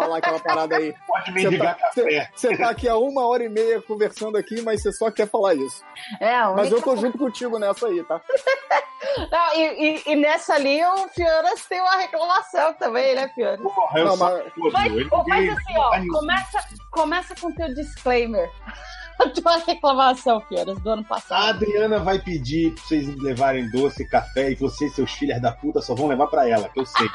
[0.00, 0.94] falar aquela parada aí.
[1.06, 2.30] Pode me ligar tá, café.
[2.34, 5.54] Você tá aqui há uma hora e meia conversando aqui, mas você só quer falar
[5.54, 5.82] isso.
[6.20, 8.20] É, mas eu tô junto contigo nessa aí, tá?
[9.30, 13.60] Não, e, e, e, nessa ali o Fioras tem uma reclamação também, né, Fioras?
[13.60, 14.44] Porra, não, mas...
[14.72, 14.92] mas,
[15.26, 18.50] mas assim, ó, começa, começa com teu disclaimer.
[19.20, 21.38] A tua reclamação, Fioras, do ano passado.
[21.38, 25.82] A Adriana vai pedir pra vocês levarem doce, café, e vocês, seus filhos da puta,
[25.82, 27.06] só vão levar pra ela, que eu sei.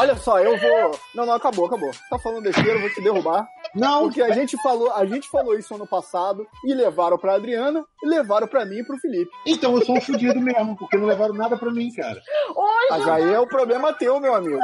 [0.00, 0.98] Olha só, eu vou.
[1.14, 1.90] Não, não, acabou, acabou.
[2.10, 3.46] Tá falando besteira, eu vou te derrubar.
[3.74, 4.04] Não.
[4.04, 8.08] Porque a gente falou, a gente falou isso ano passado e levaram pra Adriana e
[8.08, 9.30] levaram pra mim e pro Felipe.
[9.46, 12.20] Então eu sou um fudido mesmo, porque não levaram nada pra mim, cara.
[12.54, 14.58] Oi, Mas aí é o problema teu, meu amigo.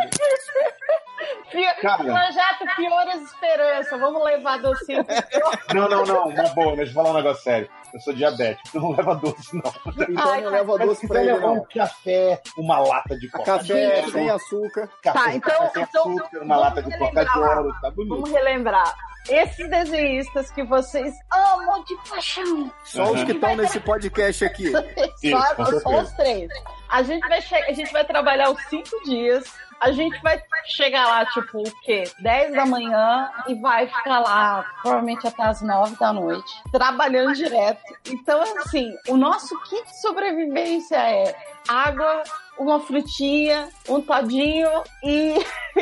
[1.81, 3.99] Cara, projeto Pioras Esperança.
[3.99, 5.05] Vamos levar docinho.
[5.74, 6.28] Não, não, não.
[6.28, 7.69] Uma boa, deixa eu falar um negócio sério.
[7.93, 9.73] Eu sou diabético, tu não leva doce, não.
[10.09, 11.55] Então Ai, não leva doce pra ele, não.
[11.55, 13.44] Um café, uma lata de coca.
[13.44, 14.89] Café sem açúcar.
[15.03, 18.15] Café, tá, então, sem então, açúcar, uma lata de coca de ouro, tá bonito.
[18.15, 18.94] Vamos relembrar
[19.28, 22.73] esses desenhistas que vocês amam de paixão.
[22.85, 23.12] Só uhum.
[23.12, 24.73] os que estão nesse podcast aqui.
[25.31, 26.51] só, só os três.
[26.93, 29.44] A gente vai, a gente vai trabalhar os cinco dias.
[29.81, 32.05] A gente vai chegar lá, tipo, o quê?
[32.20, 37.82] 10 da manhã e vai ficar lá, provavelmente até as 9 da noite, trabalhando direto.
[38.06, 41.35] Então, assim, o nosso kit de sobrevivência é
[41.66, 42.23] água,
[42.59, 44.70] uma frutinha, um todinho
[45.02, 45.35] e,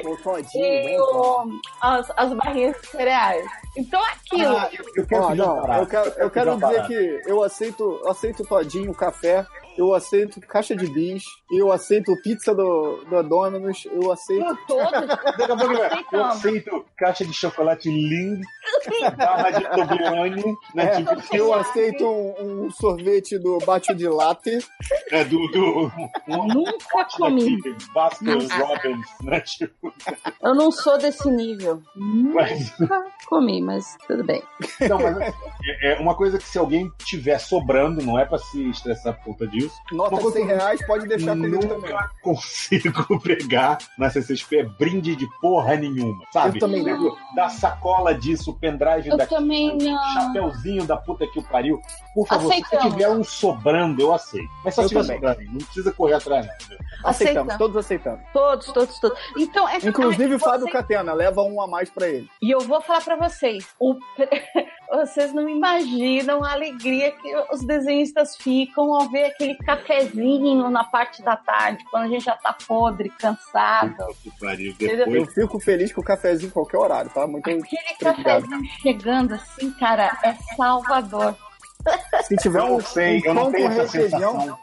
[0.05, 3.51] um todinho, e o, as, as barrinhas de cereais.
[3.77, 4.57] Então aquilo.
[4.57, 8.11] Ah, eu, eu, quero, oh, não, eu quero, eu quero dizer que eu aceito, eu
[8.11, 14.10] aceito todinho, café, eu aceito caixa de bis, eu aceito pizza do, do Domino's, eu
[14.12, 14.59] aceito.
[14.66, 14.92] Todos.
[16.12, 18.42] eu aceito caixa de chocolate lindo,
[19.16, 20.44] barra de Toblerone,
[20.74, 20.84] né?
[20.84, 24.59] É, tipo, eu aceito um, um, sorvete do Bate de Latte.
[25.10, 25.47] É, do.
[25.48, 25.92] do
[26.28, 27.59] um, Nunca comi.
[27.94, 29.40] Baskin Robbins, né?
[29.40, 29.92] Tipo...
[30.42, 31.82] Eu não sou desse nível.
[31.94, 32.78] Mas...
[32.78, 34.42] Nunca comi, mas tudo bem.
[34.88, 38.68] Não, mas é, é uma coisa que se alguém tiver sobrando, não é pra se
[38.70, 41.97] estressar por conta disso, Nota de 100 reais, pode deixar comigo também.
[42.22, 46.56] consigo pregar na CCXP brinde de porra nenhuma, sabe?
[46.59, 47.16] Eu também não.
[47.34, 50.12] Da sacola disso, o pendrive eu daqui, também não.
[50.14, 51.80] chapeuzinho da puta que o pariu.
[52.14, 52.84] Por favor, Aceitamos.
[52.84, 54.48] se tiver um sobrando, eu aceito.
[54.64, 56.78] Mas só eu tiver sobrando, não precisa correr atrás, não.
[57.05, 58.20] Aceitamos, todos aceitamos.
[58.32, 59.18] Todos, todos, todos.
[59.36, 60.72] Então, é Inclusive o Fábio você...
[60.72, 62.28] Catena, leva um a mais pra ele.
[62.42, 63.94] E eu vou falar pra vocês, o...
[64.91, 71.23] vocês não imaginam a alegria que os desenhistas ficam ao ver aquele cafezinho na parte
[71.23, 73.95] da tarde, quando a gente já tá podre, cansado.
[74.01, 77.27] Eu fico feliz com o cafezinho em qualquer horário, tá?
[77.27, 77.65] Muito Aquele
[78.01, 81.37] cafezinho chegando assim, cara, é salvador.
[82.24, 84.59] Se tiver um, sei, eu não tenho essa sensação.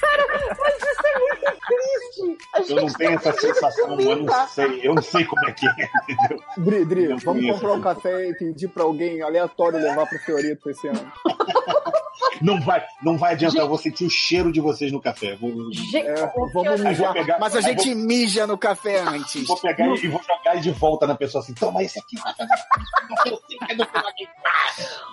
[0.00, 0.26] Cara,
[0.58, 2.72] mas isso é muito triste.
[2.72, 5.90] Eu não tenho essa sensação, eu não sei, eu não sei como é que é,
[6.08, 6.44] entendeu?
[6.58, 10.88] Dri, Dri, vamos comprar um café e pedir pra alguém aleatório levar pro Fiorito esse
[10.88, 11.12] ano.
[12.40, 13.62] Não vai, não vai adiantar, gente...
[13.62, 15.36] eu vou sentir o cheiro de vocês no café.
[15.36, 15.50] Vou,
[15.94, 17.12] é, vamos mijar.
[17.12, 19.46] Pegar, mas a gente vou, mija no café antes.
[19.46, 22.16] Vou pegar e, e vou jogar ele de volta na pessoa assim, toma esse aqui.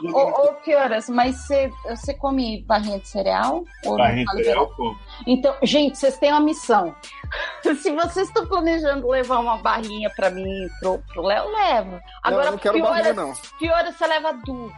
[0.03, 3.63] Ô, ô Fioras, mas você, você come barrinha de cereal?
[3.83, 4.97] barrinha de cereal, como.
[5.25, 6.95] Então, gente, vocês têm uma missão.
[7.63, 12.01] Se vocês estão planejando levar uma barrinha pra mim, pro, pro Léo, leva.
[12.23, 13.35] Agora, não, eu não quero barrinha, não.
[13.35, 14.73] Fioras, você leva duas.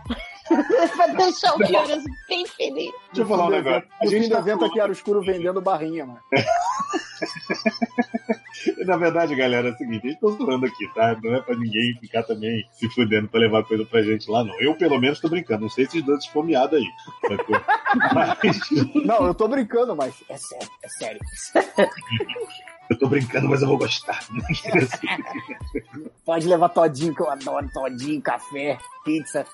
[0.96, 2.92] pra deixar o Fioras bem feliz.
[3.08, 3.88] Deixa eu falar um negócio.
[4.02, 6.20] A gente tá evento aqui era escuro vendendo barrinha, mano.
[8.86, 11.18] Na verdade, galera, é o seguinte, a gente tá zoando aqui, tá?
[11.24, 14.60] Não é pra ninguém ficar também se fudendo pra levar coisa pra gente lá, não.
[14.60, 15.62] Eu, pelo menos, tô brincando.
[15.62, 16.86] Não sei se os dois esfomeados aí.
[18.14, 18.38] Mas...
[19.06, 21.20] Não, eu tô brincando, mas é sério, é sério.
[22.90, 24.20] Eu tô brincando, mas eu vou gostar.
[26.26, 29.46] Pode levar todinho, que eu adoro todinho, café, pizza.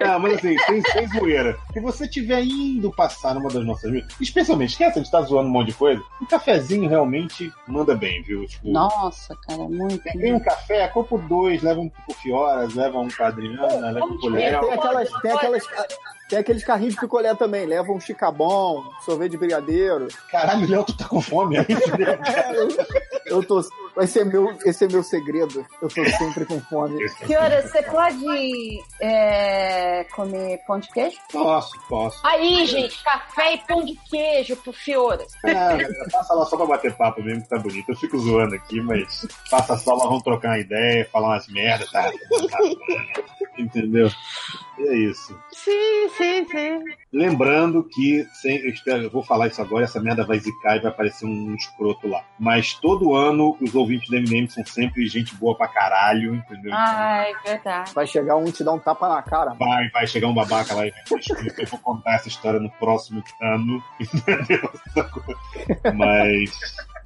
[0.00, 1.58] Ah, mas assim, sem, sem zoeira.
[1.72, 5.52] Se você estiver indo passar numa das nossas vidas, especialmente, esquece de estar zoando um
[5.52, 8.46] monte de coisa, um cafezinho realmente manda bem, viu?
[8.46, 10.00] Tipo, Nossa, cara, muito.
[10.02, 14.18] Tem um café, compra dois, leva um pro Fioras, leva um pra Adriana, leva um
[14.18, 14.60] pro Léo.
[14.60, 15.64] Tem aquelas, tem aquelas,
[16.28, 20.08] tem aqueles carrinhos de picolé também, leva um chicabom, sorvete de brigadeiro.
[20.30, 21.66] Caralho, Léo, tu tá com fome aí?
[23.26, 23.62] eu tô.
[23.96, 25.66] Vai ser meu, esse é meu segredo.
[25.82, 27.04] Eu tô sempre com fome.
[27.26, 31.16] Que hora você pode é, comer pão de queijo?
[31.32, 32.24] Posso, posso.
[32.24, 35.32] Aí, gente, café e pão de queijo pro Fioras.
[35.44, 35.78] É,
[36.12, 37.88] passa lá só pra bater papo mesmo, que tá bonito.
[37.88, 41.90] Eu fico zoando aqui, mas passa só lá, vamos trocar uma ideia, falar umas merdas,
[41.90, 42.12] tá?
[43.58, 44.08] Entendeu?
[44.78, 45.38] E é isso.
[45.52, 46.84] Sim, sim, sim.
[47.12, 50.80] Lembrando que, sem, eu, espero, eu vou falar isso agora, essa merda vai zicar e
[50.80, 52.24] vai aparecer um escroto lá.
[52.38, 56.72] Mas todo ano os ouvintes do MM são sempre gente boa pra caralho, entendeu?
[56.72, 57.92] Ai, verdade.
[57.94, 59.54] Vai chegar um te dar um tapa na cara.
[59.54, 61.20] Vai, vai chegar um babaca lá e vai
[61.58, 64.70] Eu vou contar essa história no próximo ano, entendeu?
[65.94, 66.50] Mas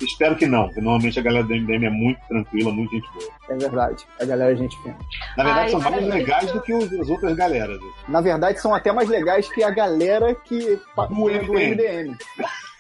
[0.05, 3.29] espero que não, porque normalmente a galera do MDM é muito tranquila, muito gente boa.
[3.49, 4.97] É verdade, a galera é gente fina.
[5.37, 7.81] Na verdade, Ai, são mais legais do que as outras galeras.
[8.09, 12.17] Na verdade, são até mais legais que a galera que do MDM.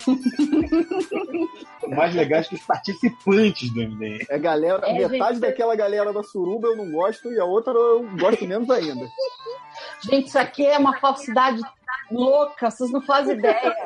[1.88, 4.24] mais legais que os participantes do MDM.
[4.28, 5.40] É galera, é, metade gente...
[5.40, 9.06] daquela galera da suruba eu não gosto e a outra eu gosto menos ainda.
[10.02, 11.60] Gente, isso aqui é uma falsidade
[12.10, 13.76] louca, vocês não fazem ideia.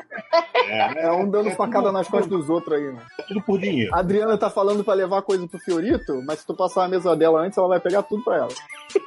[0.54, 3.02] É, é um dando facada nas costas dos outros aí, né?
[3.18, 3.94] É tudo por dinheiro.
[3.94, 7.14] A Adriana tá falando pra levar coisa pro Fiorito, mas se tu passar a mesa
[7.16, 8.48] dela antes, ela vai pegar tudo pra ela.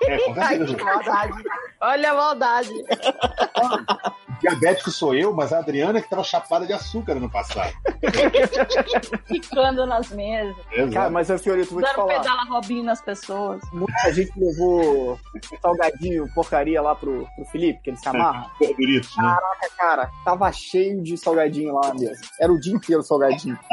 [0.03, 1.43] É, com Ai, que maldade.
[1.81, 2.69] Olha a maldade.
[4.39, 7.73] Diabético sou eu, mas a Adriana que tava chapada de açúcar no passado.
[9.27, 10.55] Ficando nas mesas.
[10.71, 10.93] Exato.
[10.93, 12.19] Cara, mas é Fiorito, vou te Dando falar.
[12.19, 13.61] pedala Robinho nas pessoas.
[13.71, 15.19] Muita gente levou
[15.61, 18.49] salgadinho, porcaria lá pro, pro Felipe, que ele se amarra.
[18.59, 19.23] Gorduritos, né?
[19.23, 22.25] Caraca, cara, tava cheio de salgadinho lá mesmo.
[22.39, 23.57] Era o dia inteiro salgadinho.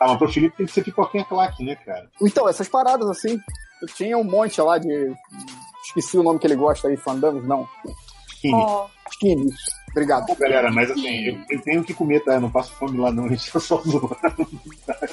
[0.00, 2.08] Ah, mas pro Felipe tem que ser pipoquinha claque, né, cara?
[2.20, 3.38] Então, essas paradas assim,
[3.80, 5.14] eu tinha um monte lá de.
[5.84, 7.68] Esqueci o nome que ele gosta aí, fandangos, não.
[8.52, 9.50] Ó, Skinny.
[9.90, 10.26] Obrigado.
[10.26, 12.34] Pô, galera, mas assim, eu, eu tenho que comer, tá?
[12.34, 13.26] Eu não passo fome lá, não.
[13.26, 14.16] A gente tá só zoando.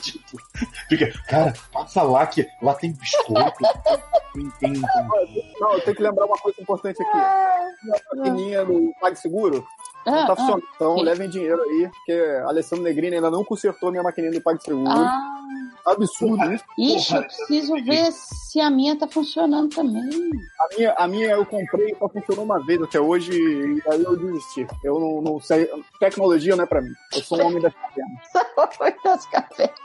[0.01, 0.37] Tipo,
[0.89, 3.59] fica, cara, passa lá que lá tem biscoito.
[4.33, 7.17] tem, tem, tem- Não, eu tenho que lembrar uma coisa importante aqui.
[7.17, 9.67] A maquininha do PagSeguro
[10.03, 10.63] não ah, tá ah, funcionando.
[10.75, 14.89] Então levem dinheiro aí, porque a Alessandro Negrini ainda não consertou minha maquininha do PagSeguro.
[14.89, 15.40] ah.
[15.85, 16.63] Absurdo isso.
[16.77, 20.29] Ixi, eu preciso ver se a minha tá funcionando também.
[20.59, 24.15] A minha, a minha eu comprei, só funcionou uma vez até hoje, e aí eu
[24.15, 24.67] desisti.
[24.83, 25.69] Eu não, não sei.
[25.99, 26.93] Tecnologia não é pra mim.
[27.13, 28.21] Eu sou um homem das cavernas.
[28.77, 29.75] Foi das cavernas.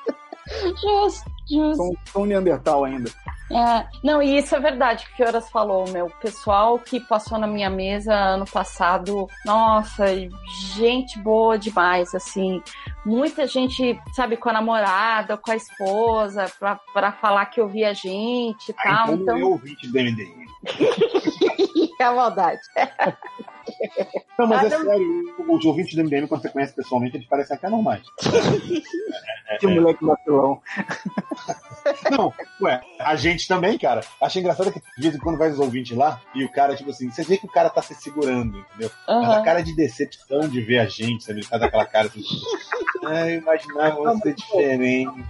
[0.81, 1.77] Justo, justo.
[1.77, 3.11] Sou, sou um Neandertal ainda.
[3.51, 6.07] É, não, e isso é verdade que o Fioras falou, meu.
[6.07, 10.05] O pessoal que passou na minha mesa ano passado, nossa,
[10.75, 12.61] gente boa demais, assim.
[13.05, 17.93] Muita gente, sabe, com a namorada, com a esposa, pra, pra falar que ouvia a
[17.93, 19.15] gente e tal.
[19.15, 20.47] então não é Então, ouvinte do MDM.
[22.01, 22.61] é a maldade.
[24.37, 27.29] Não, mas Ah, é não- sério, os ouvintes do MDM, quando você conhece pessoalmente, eles
[27.29, 28.03] parecem até normais.
[29.61, 30.61] Que moleque vacilão.
[32.11, 34.01] Não, ué, a gente também, cara.
[34.21, 36.91] Acho engraçado que de vez em quando vai os ouvintes lá e o cara, tipo
[36.91, 38.91] assim, você vê que o cara tá se segurando, entendeu?
[39.07, 41.41] Mas a cara de decepção de ver a gente, sabe?
[41.41, 42.23] Ele faz aquela cara assim,
[43.05, 45.25] ah, eu imaginava você diferente.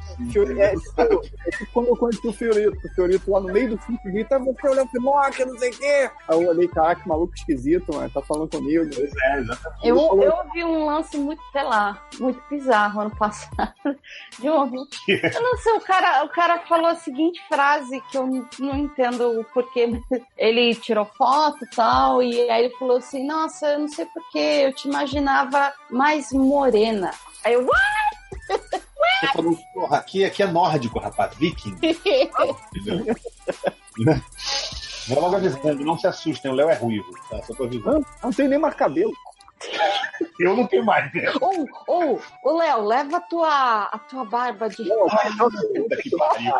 [0.59, 3.78] É, tipo, é tipo quando eu conheci o Fiorito, o Fiorito lá no meio do
[3.78, 6.11] filme grita, você olhando pro Moca, não sei o quê.
[6.28, 8.89] Aí eu olhei, caraca, que maluco esquisito, mano, tá falando comigo.
[8.95, 9.89] Pois é, exatamente.
[9.89, 13.74] Eu, eu vi um lance muito, sei lá, muito bizarro ano passado.
[14.39, 14.99] De um ouvinte.
[15.37, 18.27] Eu não sei, o cara, o cara falou a seguinte frase que eu
[18.59, 20.01] não- entendo o porquê.
[20.36, 24.62] Ele tirou foto e tal, e aí ele falou assim: Nossa, eu não sei porquê,
[24.66, 27.10] eu te imaginava mais morena.
[27.44, 28.60] Aí eu, "What?"
[29.20, 31.74] Você falou, porra, aqui, aqui é nórdico, rapaz, viking.
[33.98, 34.20] Né?
[35.09, 37.43] Vou logo avisando, não se assustem, o Léo é ruivo, tá?
[37.44, 37.94] Só pra avisar.
[37.94, 39.12] Não, não tem nem mais cabelo.
[40.39, 41.33] Eu não tenho mais, né?
[41.41, 44.87] Ou, ou, ô Léo, leva a tua, a tua barba de.
[44.87, 46.53] Não, não, Puta que pariu.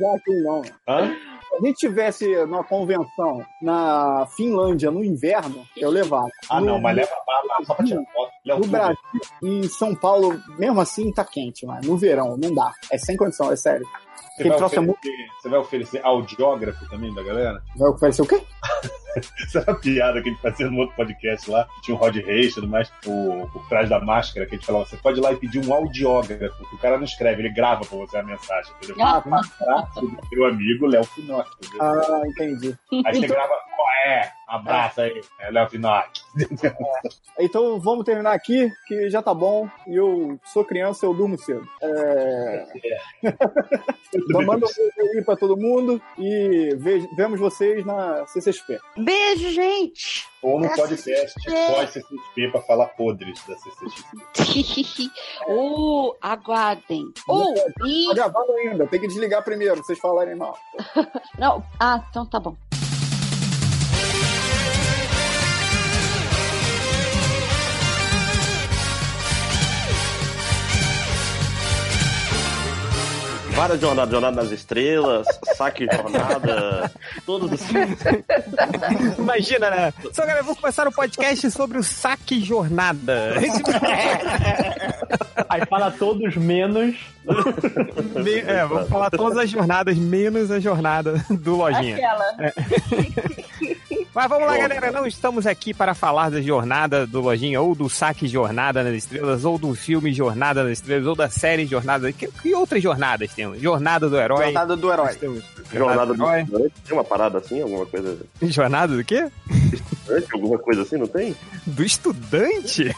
[0.00, 0.62] não não.
[0.88, 1.16] Hã?
[1.50, 6.28] Se a gente tivesse numa convenção na Finlândia no inverno, eu levava.
[6.48, 8.30] Ah, no, não, mas leva a barba só pra tirar foto.
[8.46, 8.96] No Brasil
[9.42, 11.80] e em São Paulo, mesmo assim, tá quente, mano.
[11.84, 12.72] No verão, não dá.
[12.90, 13.86] É sem condição, é sério.
[14.36, 14.98] Você vai, é muito.
[14.98, 17.60] oferecer, você vai oferecer audiógrafo também da galera?
[17.76, 18.40] Vai oferecer o quê?
[19.44, 21.98] Essa é uma piada que a gente fazia no outro podcast lá, que tinha o
[22.00, 24.96] Rod Reis e tudo mais, por, por trás da máscara, que a gente falava, você
[24.96, 27.98] pode ir lá e pedir um audiógrafo, que o cara não escreve, ele grava pra
[27.98, 28.96] você a mensagem, entendeu?
[29.04, 31.82] Ah, Um abraço do meu amigo Léo Finocchi, entendeu?
[31.82, 32.76] Ah, entendi.
[33.04, 34.32] Aí você grava, qual é?
[34.48, 36.22] Abraço aí, é Léo Finocchi.
[37.38, 39.66] Então vamos terminar aqui, que já tá bom.
[39.86, 41.66] E eu sou criança, eu durmo cedo.
[41.82, 42.66] É...
[44.28, 48.78] Manda um beijo aí pra todo mundo e ve- vemos vocês na CCXP.
[49.04, 50.26] Beijo, gente!
[50.42, 51.74] Ou no podcast, É.
[51.74, 55.10] pode CCXP pra falar podres da CCXP.
[55.46, 57.12] Ou aguardem.
[57.28, 57.54] Ou.
[57.54, 60.56] Tá gravando ainda, tem que desligar primeiro, vocês falarem mal.
[61.38, 62.56] Não, ah, então tá bom.
[73.60, 76.90] Várias jornadas, jornada nas estrelas, saque jornada,
[77.26, 77.60] todos os
[79.18, 79.92] Imagina, né?
[80.14, 83.34] Só galera, vou começar o podcast sobre o saque jornada.
[85.46, 86.96] Aí fala todos menos.
[88.24, 91.96] Me- é, vamos falar todas as jornadas, menos a jornada do Lojinha.
[91.96, 92.34] Aquela.
[94.20, 94.92] Mas vamos lá, galera.
[94.92, 99.46] Não estamos aqui para falar da jornada do Lojinha, ou do saque Jornada nas Estrelas,
[99.46, 102.12] ou do filme Jornada nas Estrelas, ou da série Jornada.
[102.12, 103.62] Que, que outras jornadas temos?
[103.62, 104.44] Jornada do Herói.
[104.44, 105.14] Jornada do herói.
[105.14, 105.42] Temos
[105.72, 106.42] jornada do Herói.
[106.42, 106.74] estudante.
[106.86, 109.26] Tem uma parada assim, alguma coisa Jornada do quê?
[109.74, 111.34] Estudante, alguma coisa assim, não tem?
[111.66, 112.94] Do estudante?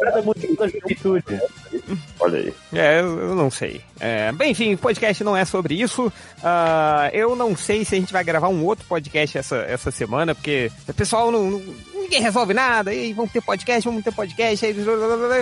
[0.00, 1.40] Cada muito da juventude.
[2.20, 2.54] Olha aí.
[2.72, 3.80] É, eu não sei.
[4.00, 6.12] É, bem, enfim, o podcast não é sobre isso.
[6.42, 10.34] Ah, eu não sei se a gente vai gravar um outro podcast essa, essa semana,
[10.34, 11.62] porque o pessoal não, não,
[12.04, 14.72] ninguém resolve nada, e aí vamos ter podcast, vamos ter podcast, aí,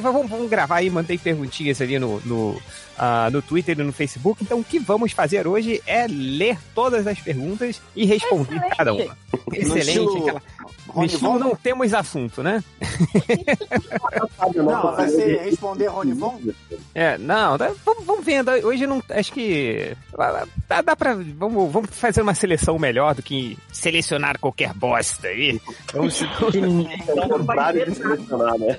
[0.00, 4.42] vamos, vamos gravar aí, mandei perguntinhas ali no, no, uh, no Twitter e no Facebook.
[4.42, 8.76] Então, o que vamos fazer hoje é ler todas as perguntas e responder Excelente.
[8.76, 9.18] cada uma.
[9.52, 10.18] Excelente.
[10.18, 10.42] Aquela...
[10.86, 11.38] No Rony estilo Von?
[11.38, 12.62] não temos assunto, né?
[14.54, 16.38] Não, vai ser responder Rony Von?
[16.94, 18.50] É, não, dá- vamos, vamos vendo.
[18.50, 19.02] Hoje não.
[19.10, 19.96] Acho que.
[20.68, 21.14] Dá, dá pra.
[21.14, 25.60] Vamos, vamos fazer uma seleção melhor do que selecionar qualquer bosta aí.
[25.92, 26.20] Vamos.
[26.22, 28.78] É de selecionar, né?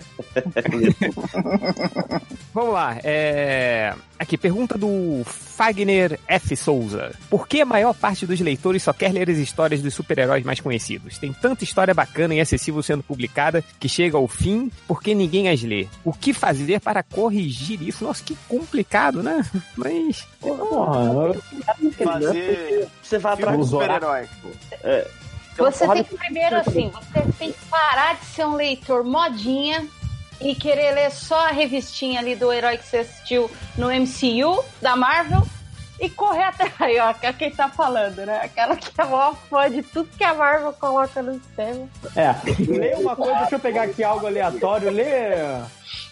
[2.54, 2.98] Vamos lá.
[3.04, 3.94] É...
[4.24, 6.56] Aqui, pergunta do Fagner F.
[6.56, 7.12] Souza.
[7.30, 10.62] Por que a maior parte dos leitores só quer ler as histórias dos super-heróis mais
[10.62, 11.18] conhecidos?
[11.18, 15.62] Tem tanta história bacana e acessível sendo publicada que chega ao fim porque ninguém as
[15.62, 15.90] lê.
[16.06, 18.06] O que fazer para corrigir isso?
[18.06, 19.46] Nossa, que complicado, né?
[19.76, 20.26] Mas.
[20.40, 21.34] Porra,
[22.02, 24.26] Fazer Você vai atrás dos super-herói.
[25.58, 29.86] Você tem que primeiro assim, você tem que parar de ser um leitor modinha
[30.44, 34.96] e querer ler só a revistinha ali do herói que você assistiu no MCU da
[34.96, 35.42] Marvel
[36.00, 38.42] e correr até aí, ó, que é quem tá falando, né?
[38.44, 41.88] Aquela que é a maior fã de tudo que a Marvel coloca no sistema.
[42.16, 42.36] É,
[42.68, 45.32] lê uma coisa, deixa eu pegar aqui algo aleatório, lê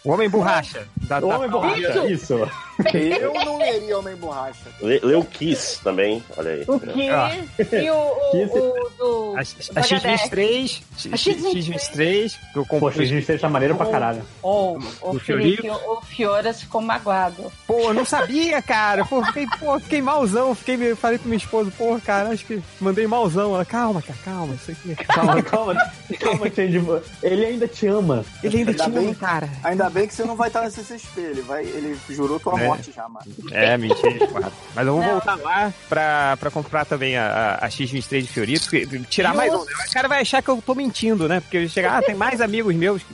[0.06, 0.88] O Homem Borracha.
[1.08, 2.50] Da, da- Homem Borracha, isso.
[3.22, 4.60] Eu não leria Homem Borracha.
[4.82, 6.64] Lê o Kiss também, olha aí.
[6.68, 7.32] O Kiss Ah.
[7.78, 8.58] e o, o, Kiss.
[8.60, 9.36] o do.
[9.38, 10.82] A, a do X23,
[11.12, 13.06] A X23, que eu comprei.
[13.06, 14.24] A gente fez maneiro pra caralho.
[14.42, 17.52] O, o, Felipe, o, o Fioras ficou magoado.
[17.68, 19.06] Pô, eu não sabia, cara.
[19.06, 20.54] Pô, fiquei, pô, fiquei malzão.
[20.56, 23.54] Fiquei, falei pro minha esposa, pô, cara, acho que mandei malzão.
[23.56, 24.96] Ela, calma, cara, calma, isso aqui.
[25.12, 25.76] Calma, calma,
[26.20, 26.82] calma, Change.
[27.24, 28.24] Ele ainda te ama.
[28.44, 29.50] Ele ainda Ainda tinha bem- um cara.
[29.64, 31.20] Ainda bem que você não vai estar nesse CCXP.
[31.22, 32.68] Ele, vai, ele jurou tua É.
[32.76, 33.26] morte já, mano.
[33.52, 34.28] É, mentira.
[34.76, 35.12] Mas eu vou Não.
[35.12, 38.70] voltar lá pra, pra comprar também a, a, a X23 de Fiorito.
[39.10, 39.58] Tirar mais um.
[39.58, 41.40] O cara vai achar que eu tô mentindo, né?
[41.40, 43.14] Porque chegar, ah, tem mais amigos meus que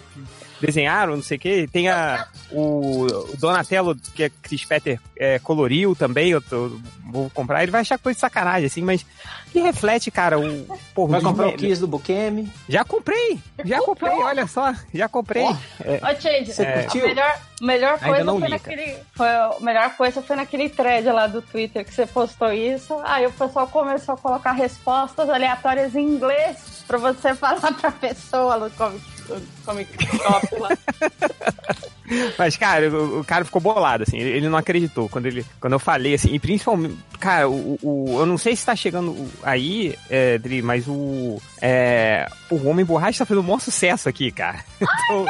[0.62, 1.70] desenharam, não sei o quê.
[1.72, 3.08] Tem a, o,
[3.38, 6.30] Donatello, que é Chris Petter é, coloriu também.
[6.30, 6.78] Eu tô-
[7.10, 7.64] vou comprar.
[7.64, 9.06] Ele vai achar coisa de sacanagem, assim, mas
[9.52, 10.66] que reflete, cara, o.
[10.94, 12.52] Porra, Vai comprar o Kiss do Bukemi.
[12.68, 13.40] Já comprei!
[13.64, 15.44] Já comprei, olha só, já comprei.
[15.84, 16.84] É, Ô, Change, Você É.
[16.84, 17.08] curtiu?
[17.08, 18.98] melhor, melhor coisa não foi li, naquele.
[19.16, 23.00] Foi, a melhor coisa foi naquele thread lá do Twitter que você postou isso.
[23.06, 28.58] Aí o pessoal começou a colocar respostas aleatórias em inglês pra você falar pra pessoa
[28.58, 29.17] no Comic, no
[29.66, 30.70] comic Shop lá.
[32.38, 34.18] Mas, cara, o, o cara ficou bolado, assim.
[34.18, 36.34] Ele, ele não acreditou quando, ele, quando eu falei, assim.
[36.34, 40.62] E principalmente, cara, o, o- eu não sei se tá chegando o- aí, é, Dri,
[40.62, 41.38] mas o.
[41.62, 44.64] É, o Homem Borracha tá fazendo um maior sucesso aqui, cara.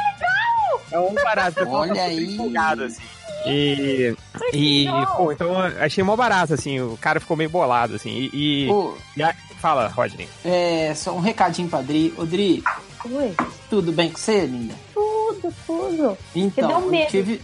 [0.90, 1.60] Então, é um barato.
[1.60, 2.34] eu tô- Olha aí.
[2.36, 3.02] empolgado, assim.
[3.46, 4.16] E.
[4.54, 4.86] E,
[5.18, 6.80] pô, então eu achei mó barato, assim.
[6.80, 8.10] O cara ficou meio bolado, assim.
[8.12, 8.30] E.
[8.68, 8.70] e-
[9.18, 10.30] e a- fala, Rodney.
[10.46, 12.14] é, só um recadinho pra Dri.
[12.18, 12.64] Ô, Dri,
[13.06, 13.36] Ui,
[13.70, 14.74] tudo bem com você, linda?
[14.94, 16.18] tudo, tudo.
[16.36, 17.10] Então, deu eu medo.
[17.10, 17.42] tive...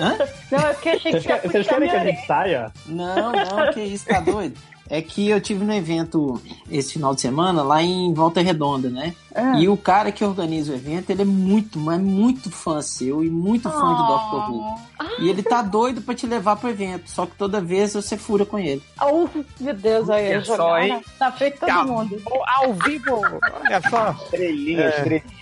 [0.00, 0.18] Hã?
[0.50, 2.72] Não, é porque eu achei que Vocês querem, vocês querem que a gente saia?
[2.86, 4.58] Não, não, que isso, tá doido?
[4.94, 6.38] É que eu tive no evento
[6.70, 9.14] esse final de semana lá em Volta Redonda, né?
[9.34, 9.58] Ah.
[9.58, 13.30] E o cara que organiza o evento, ele é muito, mas muito fã seu e
[13.30, 14.74] muito fã de Doctor Who.
[15.20, 18.44] E ele tá doido pra te levar pro evento, só que toda vez você fura
[18.44, 18.82] com ele.
[19.00, 19.26] Oh,
[19.58, 21.02] meu Deus, aí Olha só, hein?
[21.18, 21.84] na- frente de todo Tá.
[21.84, 22.20] mundo.
[22.46, 23.18] Ao vivo!
[23.64, 24.10] Olha só.
[24.24, 24.82] Estrelinha.
[24.82, 25.41] Tô estrelinha.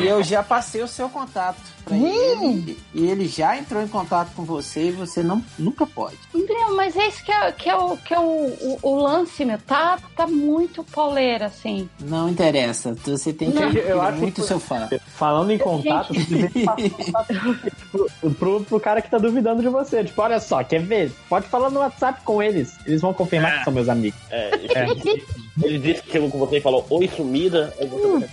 [0.00, 2.78] E eu já passei o seu contato pra ele.
[2.94, 6.16] E ele já entrou em contato com você e você não, nunca pode.
[6.34, 9.44] Não, mas é isso que é, que é, o, que é o, o, o lance,
[9.44, 9.58] meu.
[9.58, 11.88] Tá, tá muito pauleira, assim.
[12.00, 12.94] Não interessa.
[13.04, 13.70] Você tem que Não.
[13.72, 14.88] Eu é acho muito que- seu fã.
[15.16, 17.44] Falando em contato, você tem que passar
[17.90, 20.04] pro, pro, pro cara que tá duvidando de você.
[20.04, 21.12] Tipo, olha só, quer ver?
[21.28, 22.74] Pode falar no WhatsApp com eles.
[22.86, 24.18] Eles vão confirmar que são meus amigos.
[24.30, 24.50] É,
[25.60, 27.74] Ele disse que chegou com você e falou, oi sumida.
[27.78, 28.28] Aí você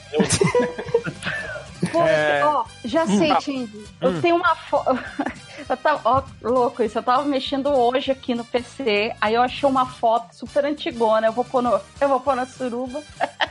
[1.92, 2.46] Pô, É.
[2.46, 3.86] ó, já sei, Tindy.
[4.00, 4.98] Eu tenho uma foto.
[5.68, 6.98] Eu tava, ó, louco isso.
[6.98, 11.28] Eu tava mexendo hoje aqui no PC, aí eu achei uma foto super antigona.
[11.28, 13.04] Eu vou pôr, no, eu vou pôr na suruba.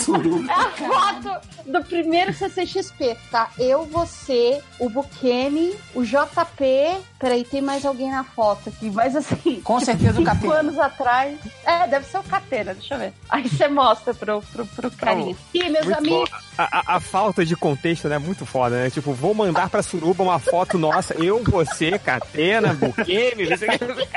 [0.00, 0.52] Suruba.
[0.52, 3.50] É a foto do primeiro CCXP, tá?
[3.58, 6.98] Eu, você, o Bukemi, o JP.
[7.18, 9.60] Peraí, tem mais alguém na foto aqui, mas assim.
[9.62, 10.54] Com certeza o cinco Catena.
[10.54, 11.38] anos atrás.
[11.64, 13.12] É, deve ser o Catena, deixa eu ver.
[13.30, 15.34] Aí você mostra pro, pro, pro carinha.
[15.54, 16.30] Ih, meus Muito amigos.
[16.30, 16.36] bom.
[16.58, 16.62] A,
[16.92, 18.16] a- a falta de contexto, né?
[18.16, 18.90] é Muito foda, né?
[18.90, 23.78] Tipo, vou mandar pra Suruba uma foto nossa, eu, você, Catena, Bukemi, não sei o
[23.78, 24.08] que.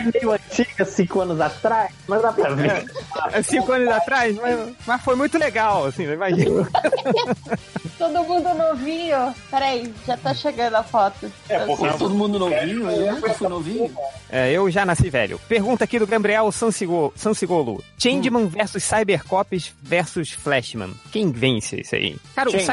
[0.00, 2.84] É meio antiga, cinco anos atrás, mas dá pra ver.
[3.14, 6.68] Há cinco anos atrás, mas, mas foi muito legal, assim, imagina.
[7.98, 9.34] Todo mundo novinho.
[9.50, 11.30] Peraí, já tá chegando a foto.
[11.48, 13.94] É, porque Todo mundo novinho, eu nunca fui novinho.
[14.30, 15.38] É, eu já nasci velho.
[15.46, 17.12] Pergunta aqui do Gabriel Sansigolo.
[17.14, 17.84] Sansigolo.
[17.98, 20.94] Changeman versus Cybercops versus Flashman.
[21.12, 22.16] Quem vence isso aí?
[22.34, 22.66] Cara, o Change.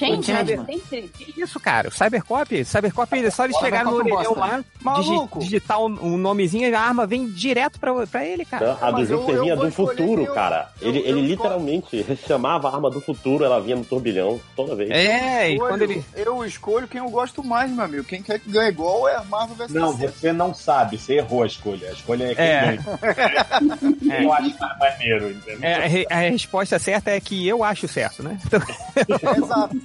[0.00, 1.08] Gente, sempre.
[1.08, 1.88] Que isso, cara?
[1.88, 5.38] O Cybercop, Cybercop, é só eles chegarem no orelhão lá, digi- Maluco.
[5.38, 8.78] digitar o um, nomezinho e a arma vem direto pra, pra ele, cara.
[8.80, 9.08] A do Mas
[9.40, 10.70] vinha do futuro, eu- cara.
[10.80, 14.74] eu- ele eu ele literalmente chamava a arma do futuro, ela vinha no turbilhão toda
[14.74, 14.90] vez.
[14.90, 16.04] É, e Escolho- quando ele...
[16.16, 18.04] Eu escolho quem eu gosto mais, meu amigo.
[18.04, 19.70] Quem quer que ganhe igual é Marvel vs.
[19.74, 21.88] Não, você não sabe, você errou a escolha.
[21.88, 22.60] A escolha é quem É.
[22.76, 24.20] ganha.
[24.22, 25.58] Eu acho mais maneiro, entendeu?
[25.62, 28.38] É, a, re- a resposta certa é que eu acho certo, né?
[29.08, 29.76] Então, Exato.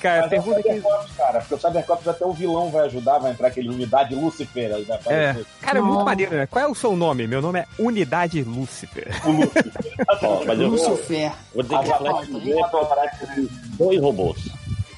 [0.00, 0.68] Cara, Mas é o pergunta aqui.
[0.68, 4.74] Cybercops, cara, porque o Cybercops até o vilão vai ajudar, vai entrar aquele unidade Lucifer
[4.74, 6.46] aí, vai É, cara, é muito maneiro, né?
[6.46, 7.26] Qual é o seu nome?
[7.26, 9.08] Meu nome é Unidade Lúcifer.
[10.22, 11.32] Ó, mas eu vou, Lucifer.
[11.54, 12.28] vou dizer que Flash
[13.78, 14.48] dois robôs.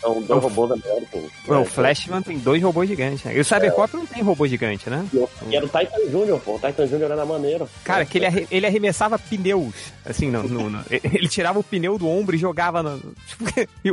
[0.07, 1.19] Então, dois robôs é melhor que
[1.53, 1.61] um.
[1.61, 3.37] O Flashman tem dois robôs gigantes, né?
[3.37, 5.05] E o Cybercop não tem robô gigante, né?
[5.49, 6.55] E era o Titan Jr., pô.
[6.57, 7.03] O Titan Jr.
[7.13, 7.69] era maneiro.
[7.85, 9.75] Cara, que ele, ele arremessava pneus,
[10.05, 13.45] assim, no, no- no- ele tirava o pneu do ombro e jogava no, tipo,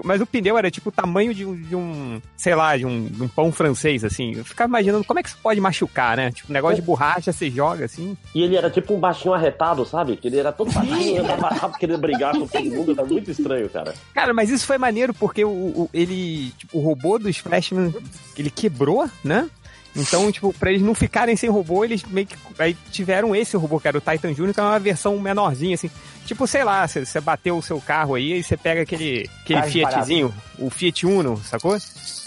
[0.04, 3.06] mas o pneu era tipo o tamanho de um, de um, sei lá, de um,
[3.06, 4.34] de um pão francês, assim.
[4.36, 6.32] Eu ficava imaginando como é que isso pode machucar, né?
[6.32, 8.16] Tipo, um negócio de borracha, você joga, assim.
[8.36, 10.18] E ele era tipo um baixinho arretado, sabe?
[10.18, 12.92] Que ele era todo baixinho, andava rápido, querendo brigar com todo mundo.
[12.92, 13.94] Era muito estranho, cara.
[14.14, 17.94] Cara, mas isso foi maneiro porque o, o- ele, tipo, o robô dos Flashman,
[18.38, 19.50] ele quebrou, né?
[19.96, 23.80] Então, tipo, pra eles não ficarem sem robô, eles meio que aí tiveram esse robô,
[23.80, 25.90] que era o Titan Jr., que é uma versão menorzinha, assim.
[26.26, 30.34] Tipo, sei lá, você bateu o seu carro aí e você pega aquele, aquele Fiatzinho,
[30.58, 31.78] o Fiat Uno, sacou?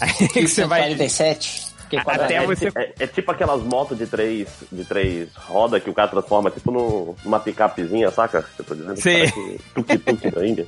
[0.01, 0.83] Aí você vai...
[0.83, 1.66] 47.
[2.07, 5.95] Até é, você- é- é tipo aquelas motos de três, de três rodas que o
[5.95, 8.45] cara transforma tipo no, numa picapezinha, saca?
[8.59, 9.59] Eu tô dizendo Sim.
[9.75, 10.67] tuk-tuk da Índia.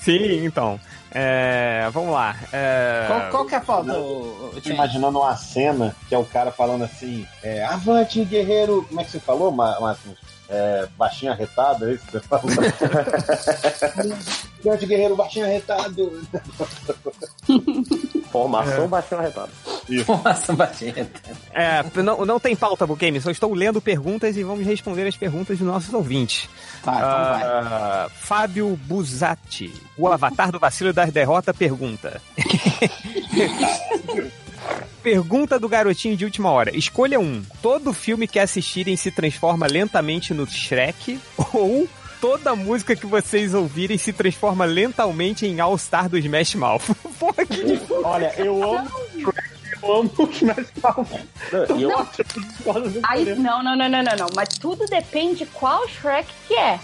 [0.00, 0.78] Sim, então.
[1.12, 2.36] É, vamos lá.
[2.52, 6.52] É, Qual, qual que é a falta, tô imaginando uma cena que é o cara
[6.52, 8.84] falando assim: é, Avante, guerreiro.
[8.88, 10.16] Como é que você falou, Márcio?
[10.48, 12.46] É, baixinho arretado, é isso que você falou?
[14.64, 16.20] Avante, guerreiro, baixinho arretado.
[18.30, 19.50] Formação baixinho arretado.
[21.52, 25.58] É, não, não tem pauta, Game, só estou lendo perguntas e vamos responder as perguntas
[25.58, 26.48] dos nossos ouvintes.
[26.82, 27.42] Vai, então vai.
[27.42, 32.20] Ah, Fábio Buzatti, o avatar do vacilo das derrotas, pergunta.
[35.02, 36.76] pergunta do garotinho de última hora.
[36.76, 37.42] Escolha um.
[37.62, 41.18] Todo filme que assistirem se transforma lentamente no Shrek
[41.52, 41.88] ou
[42.20, 46.82] toda música que vocês ouvirem se transforma lentamente em All Star do Smash Mouth.
[47.18, 47.80] Porra, que...
[48.04, 49.49] Olha, eu amo Shrek,
[49.82, 51.08] eu amo o Smash Mouth.
[51.52, 52.08] Não, eu, Não.
[53.04, 54.26] Aí, não, não, não, não, não, não.
[54.34, 56.78] Mas tudo depende qual Shrek que é.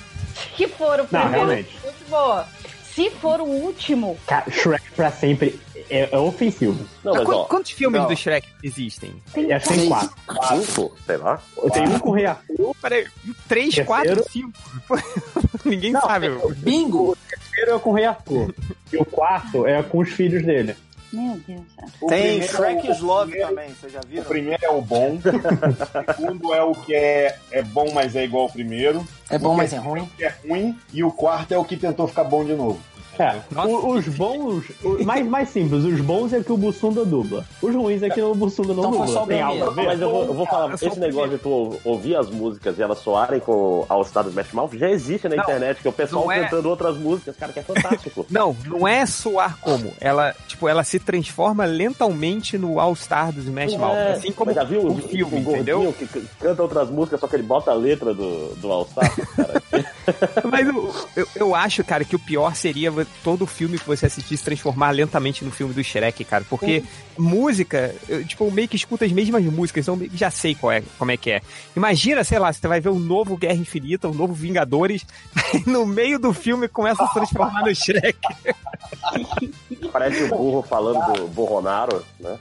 [0.57, 1.79] Se for o Não, primeiro, realmente.
[1.83, 2.47] muito boa.
[2.95, 5.61] Se for o último, Cara, Shrek pra sempre
[5.91, 6.87] é, é ofensivo.
[7.05, 8.09] não, mas ó, Quantos filmes Não.
[8.09, 9.15] do Shrek existem?
[9.55, 10.15] Acho que tem quatro.
[10.63, 11.41] cinco, sei lá.
[11.73, 13.07] Tem um com Rei Arthur, Peraí,
[13.49, 13.87] três, Terceiro.
[13.87, 14.53] quatro, cinco.
[15.65, 16.29] Ninguém Não, sabe.
[16.57, 17.11] Bingo!
[17.13, 18.55] o terceiro é com o Rei Arthur.
[18.93, 20.75] E o quarto é com os filhos dele.
[21.17, 21.63] Meu Deus.
[22.01, 24.25] O Tem primeiro Shrek é o- Slove também, vocês já O viram?
[24.25, 25.19] primeiro é o bom,
[26.09, 29.55] o segundo é o que é, é bom, mas é igual ao primeiro, É bom,
[29.55, 30.09] mas é ruim.
[30.17, 32.81] que é ruim, e o quarto é o que tentou ficar bom de novo.
[33.19, 33.69] É, Nossa.
[33.69, 37.45] o- os bons, o- mais, mais simples, os bons é que o Bussunda dubla.
[37.63, 39.27] Os ruins é que o Bussunda não Então dubla.
[39.27, 39.87] Tem algo a ver?
[39.87, 42.79] Mas eu vou, eu vou falar, sou esse negócio de tu ou- ouvir as músicas
[42.79, 45.87] e elas soarem com All Star do Smash Mouth já existe na Não, internet, que
[45.87, 48.27] é o pessoal é- cantando outras músicas, cara, que é fantástico.
[48.31, 49.93] Não, não é soar como.
[50.01, 53.97] Ela, tipo, ela se transforma lentamente no All Star do Smash Não Mouth.
[53.97, 54.13] é.
[54.13, 55.95] Assim como já viu o o, filme, o entendeu?
[55.99, 56.07] que
[56.41, 59.63] canta outras músicas, só que ele bota a letra do, do All Star, cara.
[60.51, 62.91] Mas eu, eu, eu acho, cara, que o pior seria
[63.23, 66.45] todo filme que você assistisse transformar lentamente no filme do Shrek, cara.
[66.49, 66.83] Porque
[67.19, 70.31] música, eu, tipo, eu meio que escuto as mesmas músicas, então eu meio que já
[70.31, 71.41] sei qual é, como é que é.
[71.77, 75.05] Imagina, sei lá, você vai ver o novo Guerra Infinita, o novo Vingadores,
[75.67, 78.19] no meio do filme começa a se transformar no Shrek.
[79.93, 82.39] Parece o burro falando do Borronaro, né?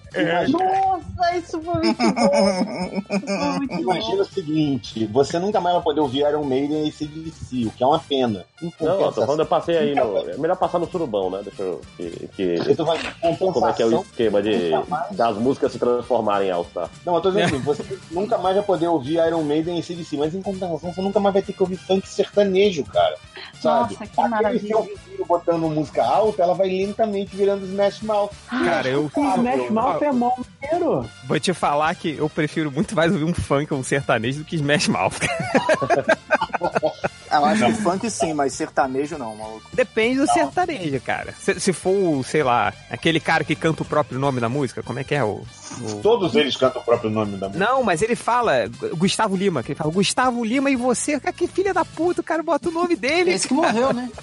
[0.50, 3.02] Nossa, isso foi muito bom.
[3.16, 3.82] Isso foi muito bom.
[3.94, 7.84] Imagina o seguinte, você nunca mais vai poder ouvir Iron Maiden e ACDC, o que
[7.84, 8.46] é uma pena.
[8.62, 11.42] Não, tô falando, eu passei aí vai- É melhor passar no surubão, né?
[11.44, 11.82] Deixa eu.
[11.98, 15.12] Que, que- como é que é o esquema de mais.
[15.16, 16.90] das músicas se transformarem em All Star?
[17.06, 20.18] Não, eu tô dizendo assim, você nunca mais vai poder ouvir Iron Maiden e ACDC,
[20.18, 23.16] mas em compensação você nunca mais vai ter que ouvir funk sertanejo, cara.
[23.62, 23.94] Sabe?
[23.94, 24.68] Nossa, que Aquele maravilha.
[24.68, 28.32] seu botando música alta, ela vai lentamente virando Smash Mouth.
[28.50, 31.10] Cara, eu, O Smash Mouth é mó maneiro.
[31.28, 34.46] vou te falar que eu prefiro muito mais ouvir um funk ou um sertanejo do
[34.46, 35.14] que Smash Mouth.
[37.38, 39.70] Eu acho que funk sim, mas sertanejo não, maluco.
[39.74, 41.34] Depende do sertanejo, cara.
[41.40, 45.00] Se, se for, sei lá, aquele cara que canta o próprio nome da música, como
[45.00, 45.44] é que é o.
[45.82, 46.02] o...
[46.02, 47.66] Todos eles cantam o próprio nome da música.
[47.66, 51.48] Não, mas ele fala Gustavo Lima, que ele fala Gustavo Lima e você, cara, que
[51.48, 53.32] filha da puta, o cara bota o nome dele.
[53.32, 54.10] Esse que morreu, né?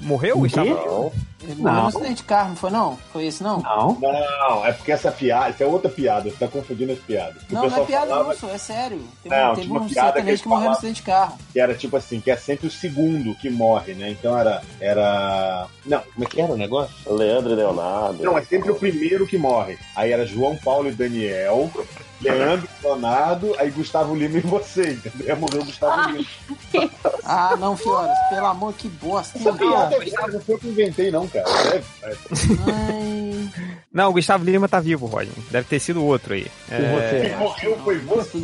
[0.00, 0.70] Morreu, O Gustavo?
[0.70, 1.12] Não,
[1.42, 1.82] Ele morreu Não.
[1.82, 2.98] no acidente de carro, não foi não?
[3.12, 3.60] Foi esse não?
[3.60, 3.98] Não.
[4.00, 7.42] não, é porque essa piada, essa é outra piada, você tá confundindo as piadas.
[7.50, 9.02] Não, não é piada falava não, só, é sério.
[9.22, 10.72] Teve, Não, teve uma um piada que que morreu no falavam.
[10.72, 11.38] acidente de carro.
[11.52, 14.10] que era tipo assim, que é sempre o segundo que morre, né?
[14.10, 14.62] Então era.
[14.80, 15.66] Era.
[15.86, 16.94] Não, como é que era o negócio?
[17.14, 18.22] Leandro e Leonardo.
[18.22, 19.78] Não, é sempre o primeiro que morre.
[19.96, 21.70] Aí era João Paulo e Daniel,
[22.20, 25.36] Leandro e Leonardo, aí Gustavo Lima e você, entendeu?
[25.38, 26.26] Morreu o Gustavo Lima.
[27.24, 29.38] Ah, não, Fioras, pelo amor, que bosta.
[29.38, 31.48] Essa piada é verdade, não foi eu que inventei, não, cara.
[31.74, 32.16] É, é.
[33.92, 35.32] Não, o Gustavo Lima tá vivo, Rodney.
[35.50, 36.46] Deve ter sido outro aí.
[36.70, 37.28] É?
[37.28, 38.38] Quem morreu foi você.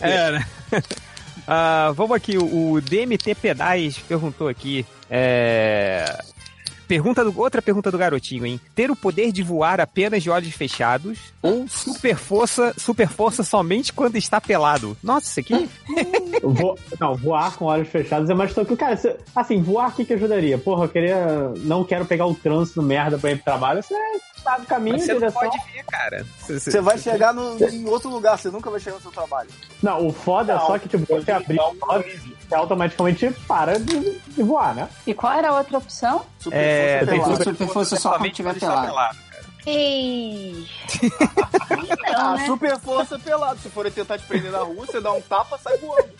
[0.00, 0.46] é né?
[1.52, 4.86] Ah, vamos aqui, o o DMT Pedais perguntou aqui.
[5.10, 6.16] É...
[6.90, 8.60] Pergunta do, outra pergunta do garotinho, hein?
[8.74, 13.92] Ter o poder de voar apenas de olhos fechados ou super força, super força somente
[13.92, 14.96] quando está pelado?
[15.00, 15.70] Nossa, isso aqui?
[16.42, 18.76] Vo- não, voar com olhos fechados é mais tranquilo.
[18.76, 20.58] Cara, se- assim, voar o que, que ajudaria?
[20.58, 21.52] Porra, eu queria.
[21.58, 23.82] Não quero pegar o trânsito merda pra ir pro trabalho.
[23.82, 23.94] Você
[24.42, 25.42] sabe o caminho, Mas você não direção.
[25.42, 26.26] pode ver, cara.
[26.40, 29.12] Você- você- Você vai chegar no- em outro lugar, você nunca vai chegar no seu
[29.12, 29.48] trabalho.
[29.82, 32.04] Não, o foda é só que, tipo, você abrir o olho,
[32.48, 34.88] você automaticamente para de, de voar, né?
[35.06, 36.22] E qual era a outra opção?
[36.40, 37.36] Super É, força tem pelada.
[37.36, 39.18] super- super força só quando tiver está pelado.
[39.66, 40.66] Ei.
[42.14, 42.46] Ah, né?
[42.46, 43.58] super força pelado.
[43.60, 46.10] Se forem tentar te prender na rua, você dá um tapa, sai voando.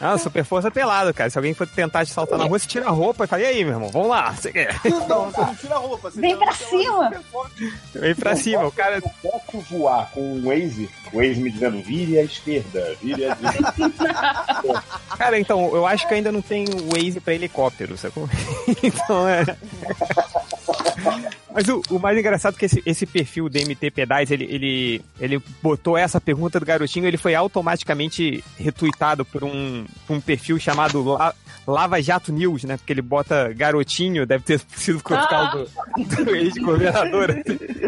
[0.00, 1.30] Ah, super força pelado, cara.
[1.30, 3.46] Se alguém for tentar te saltar na rua, você tira a roupa e fala, e
[3.46, 4.32] aí, meu irmão, vamos lá.
[4.32, 4.80] Você quer?
[5.08, 6.10] Não, você não tira a roupa.
[6.10, 7.12] Você Vem pra cima.
[7.94, 8.96] Vem pra cima, o cara.
[8.96, 13.34] Eu posso voar com o Waze, o Waze me dizendo vire à esquerda, vire à
[13.34, 13.74] direita.
[15.16, 18.28] Cara, então, eu acho que ainda não tem Waze pra helicóptero, sacou?
[18.82, 19.44] então é.
[21.54, 25.40] Mas o, o mais engraçado é que esse, esse perfil DMT Pedais, ele, ele, ele
[25.62, 31.02] botou essa pergunta do garotinho, ele foi automaticamente retuitado por um, por um perfil chamado
[31.04, 31.32] La-
[31.66, 32.76] Lava Jato News, né?
[32.76, 35.64] Porque ele bota garotinho, deve ter sido por causa
[35.96, 37.36] do, do ex-governador.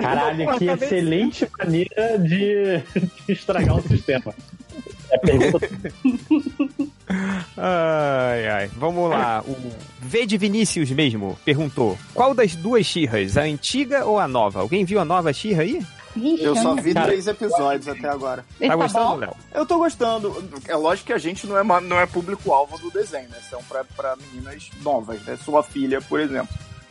[0.01, 2.81] Caralho, que excelente maneira de,
[3.27, 4.33] de estragar o sistema.
[5.11, 5.69] É pergunta.
[7.57, 8.71] Ai, ai.
[8.77, 9.43] Vamos lá.
[9.47, 9.57] O
[10.01, 14.61] V de Vinícius mesmo perguntou: qual das duas Xirras, a antiga ou a nova?
[14.61, 15.85] Alguém viu a nova Xirra aí?
[16.41, 18.45] Eu só vi três episódios até agora.
[18.59, 19.17] Tá tá gostando?
[19.17, 19.37] Léo?
[19.55, 20.45] Eu tô gostando.
[20.67, 23.37] É lógico que a gente não é, não é público-alvo do desenho, né?
[23.51, 25.37] São pra, pra meninas novas, né?
[25.45, 26.49] Sua filha, por exemplo.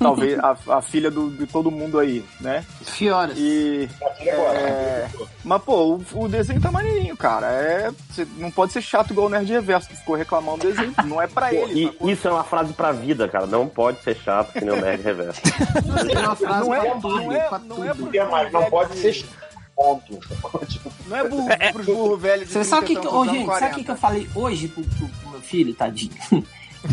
[0.07, 2.65] Talvez a, a filha do, de todo mundo aí, né?
[2.83, 3.37] Fioras.
[3.37, 3.89] E.
[4.19, 5.07] É...
[5.43, 7.47] Mas, pô, o, o desenho tá maneirinho, cara.
[7.47, 7.91] É...
[8.13, 10.93] cê não pode ser chato igual o Nerd Reverso, que ficou reclamando do desenho.
[11.05, 11.91] Não é pra Pô, ele.
[12.01, 13.45] e isso é uma frase pra vida, cara.
[13.45, 15.41] Não pode ser chato que nem o Nerd Reverso.
[16.15, 18.63] É uma frase Não é, pra tudo, não é, pra não é pro Mas não
[18.65, 19.45] pode de- ser chato.
[19.75, 20.17] Ponto.
[20.69, 23.17] Tipo, Não é burro, pros burro velho de Você sabe o que, 30 que, tantos
[23.17, 23.91] ô, anos, gente, sabe o que, que 40.
[23.91, 26.13] eu falei hoje pro, pro- pro meu filho, tadinho?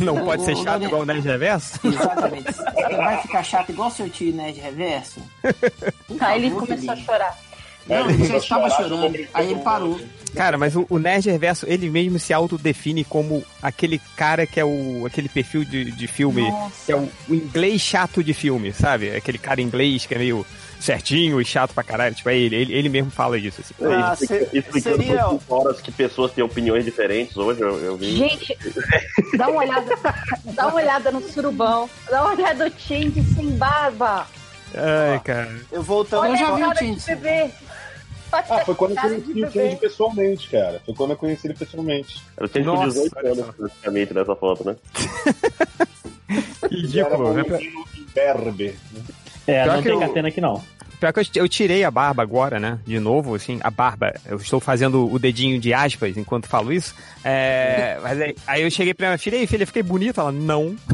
[0.01, 0.89] Não pode ser chato Daniel.
[0.89, 1.81] igual o Nerd Reverso?
[1.85, 2.53] Exatamente.
[2.53, 5.21] Você vai ficar chato igual seu tio Nerd Reverso?
[6.21, 7.39] Aí ele favor, começou a chorar.
[7.87, 9.27] Não, ele já estava chorando.
[9.35, 10.01] Aí ele parou.
[10.35, 14.65] Cara, mas o, o Nerd Reverso, ele mesmo se autodefine como aquele cara que é
[14.65, 15.05] o.
[15.05, 16.43] aquele perfil de, de filme.
[16.43, 16.87] Nossa.
[16.87, 19.15] Que é o, o inglês chato de filme, sabe?
[19.15, 20.47] Aquele cara inglês que é meio
[20.83, 22.15] certinho e chato pra caralho.
[22.15, 23.75] Tipo, é ele, ele, ele mesmo fala isso, assim.
[23.83, 27.97] Ah, Isso se- Explicando seria- por horas que pessoas têm opiniões diferentes hoje, eu, eu
[27.97, 28.17] vi.
[28.17, 28.57] Gente,
[29.37, 29.95] dá uma olhada,
[30.45, 34.27] dá uma olhada no surubão, dá uma olhada no Change sem barba.
[34.75, 35.55] Ai, cara.
[35.71, 36.27] Eu voltando.
[36.27, 37.51] Eu já vi o bebê.
[38.35, 40.81] Ah, foi quando eu conheci o Change pessoalmente, cara.
[40.87, 42.23] Foi quando eu conheci ele pessoalmente.
[42.39, 44.77] Eu tinha com Nossa, 18 olha anos, praticamente, nessa foto, né?
[46.71, 47.35] Ele Ridículo.
[47.35, 47.43] né?
[48.15, 48.75] berber.
[49.47, 50.63] É, Pior não que tem eu- catena aqui não.
[51.01, 52.79] Pior que eu, eu tirei a barba agora, né?
[52.87, 54.15] De novo, assim, a barba.
[54.25, 56.95] Eu estou fazendo o dedinho de aspas enquanto falo isso.
[57.25, 60.21] É, mas aí, aí eu cheguei pra minha filha, e filha, fiquei bonito?
[60.21, 60.77] Ela, não.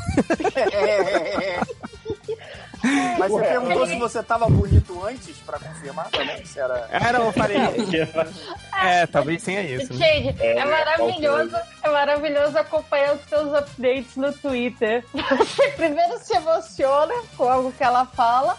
[2.84, 3.18] É, é, é.
[3.18, 6.44] Mas você perguntou se você tava bonito antes pra confirmar também?
[6.44, 6.88] Se era.
[6.90, 7.56] Era, eu falei.
[8.82, 9.92] é, talvez tenha isso.
[9.94, 10.06] Né?
[10.06, 15.04] Gente, é, maravilhoso, é maravilhoso acompanhar os seus updates no Twitter.
[15.38, 18.56] Você primeiro se emociona com algo que ela fala,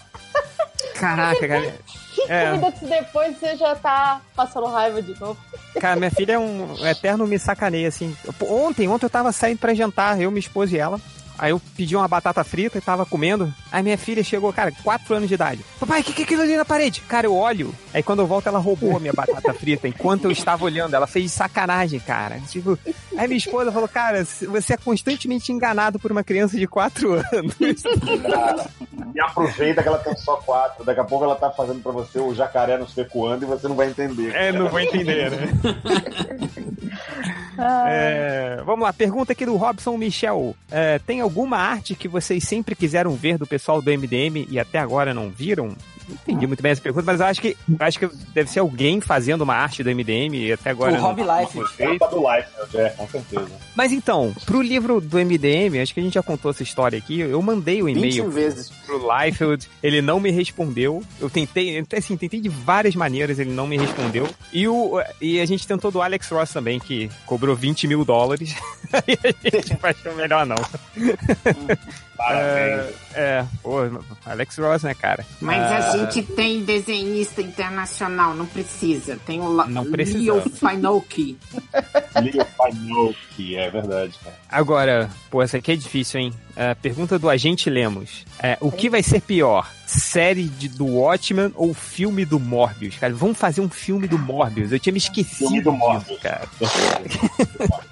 [0.96, 1.74] Caraca, cara.
[2.14, 2.52] cinco É.
[2.52, 5.38] minutos depois você já tá passando raiva de novo.
[5.80, 8.16] Cara, minha filha é um eterno me sacaneia, assim.
[8.42, 11.00] Ontem, ontem eu tava saindo pra jantar, eu, minha esposa e ela.
[11.40, 13.52] Aí eu pedi uma batata frita e tava comendo.
[13.72, 15.64] Aí minha filha chegou, cara, 4 anos de idade.
[15.80, 17.02] Papai, o que, que é aquilo ali na parede?
[17.02, 17.74] Cara, eu olho.
[17.94, 20.94] Aí quando eu volto, ela roubou a minha batata frita enquanto eu estava olhando.
[20.94, 22.40] Ela fez sacanagem, cara.
[22.50, 22.78] Tipo,
[23.18, 27.56] aí minha esposa falou, cara, você é constantemente enganado por uma criança de 4 anos.
[29.16, 30.84] e aproveita que ela tem só 4.
[30.84, 33.76] Daqui a pouco ela tá fazendo pra você o jacaré no secoando e você não
[33.76, 34.36] vai entender.
[34.36, 35.48] É, não vai entender, né?
[37.88, 40.56] É, vamos lá, pergunta aqui do Robson Michel.
[40.72, 44.80] É, tem alguma arte que vocês sempre quiseram ver do pessoal do MDM e até
[44.80, 45.76] agora não viram?
[46.08, 49.00] Não entendi muito bem essa pergunta, mas eu acho que acho que deve ser alguém
[49.00, 50.94] fazendo uma arte do MDM e até agora.
[50.94, 51.58] O Rob Life.
[52.10, 53.52] do Life, é, com certeza.
[53.76, 57.20] Mas então, pro livro do MDM, acho que a gente já contou essa história aqui.
[57.20, 58.72] Eu mandei o e-mail vezes.
[58.86, 61.04] pro Liefeld, ele não me respondeu.
[61.20, 64.28] Eu tentei, assim, tentei de várias maneiras, ele não me respondeu.
[64.52, 68.56] E, o, e a gente tentou do Alex Ross também, que cobrou 20 mil dólares.
[69.08, 70.58] e a gente achou melhor não.
[72.20, 72.96] Parabéns.
[73.14, 73.78] É, é, pô,
[74.26, 75.26] Alex Ross, né, cara?
[75.40, 79.18] Mas Ah, a gente tem desenhista internacional, não precisa.
[79.26, 80.20] Tem o Não precisa.
[80.34, 81.38] Leo Finocchi.
[82.22, 84.36] Leo Finocchi, é verdade, cara.
[84.50, 86.34] Agora, pô, essa aqui é difícil, hein?
[86.58, 88.26] É, pergunta do Agente Lemos.
[88.44, 89.72] É, o que vai ser pior?
[89.86, 92.98] Série de, do Watchmen ou filme do Morbius?
[92.98, 94.74] Cara, vamos fazer um filme do Morbius.
[94.74, 96.20] Eu tinha me esquecido Filme do disso, Morbius.
[96.20, 96.50] cara.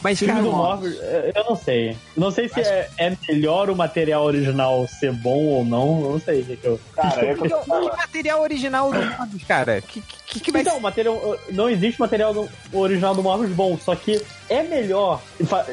[0.00, 1.96] Mas, Filme cara, do Morbius, é, eu não sei.
[2.16, 6.02] Não sei se é, é melhor o material original ser bom ou não.
[6.04, 6.80] Eu não sei o que, que eu.
[6.94, 11.36] Cara, é porque o material original do Morbius, cara, que, que, que vai Então, material,
[11.50, 15.20] não existe material do- original do Morbius bom, só que é melhor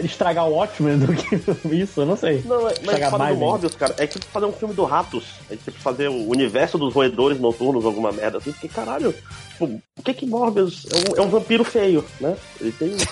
[0.04, 1.36] estragar o Watchmen do que
[1.76, 2.42] isso, eu não sei.
[2.46, 3.46] Não, mas Estragar mais do ainda.
[3.46, 5.26] Morbius, cara, é tipo fazer um filme do Ratos.
[5.52, 8.52] É tipo fazer o universo dos roedores noturnos, alguma merda assim.
[8.52, 9.14] Porque, caralho,
[9.56, 12.36] tipo, o que que Morbius é um, é um vampiro feio, né?
[12.60, 12.91] Ele tem.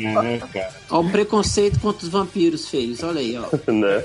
[0.00, 0.70] É, cara.
[0.90, 3.48] Ó, o preconceito contra os vampiros feios, olha aí, ó.
[3.72, 4.04] né?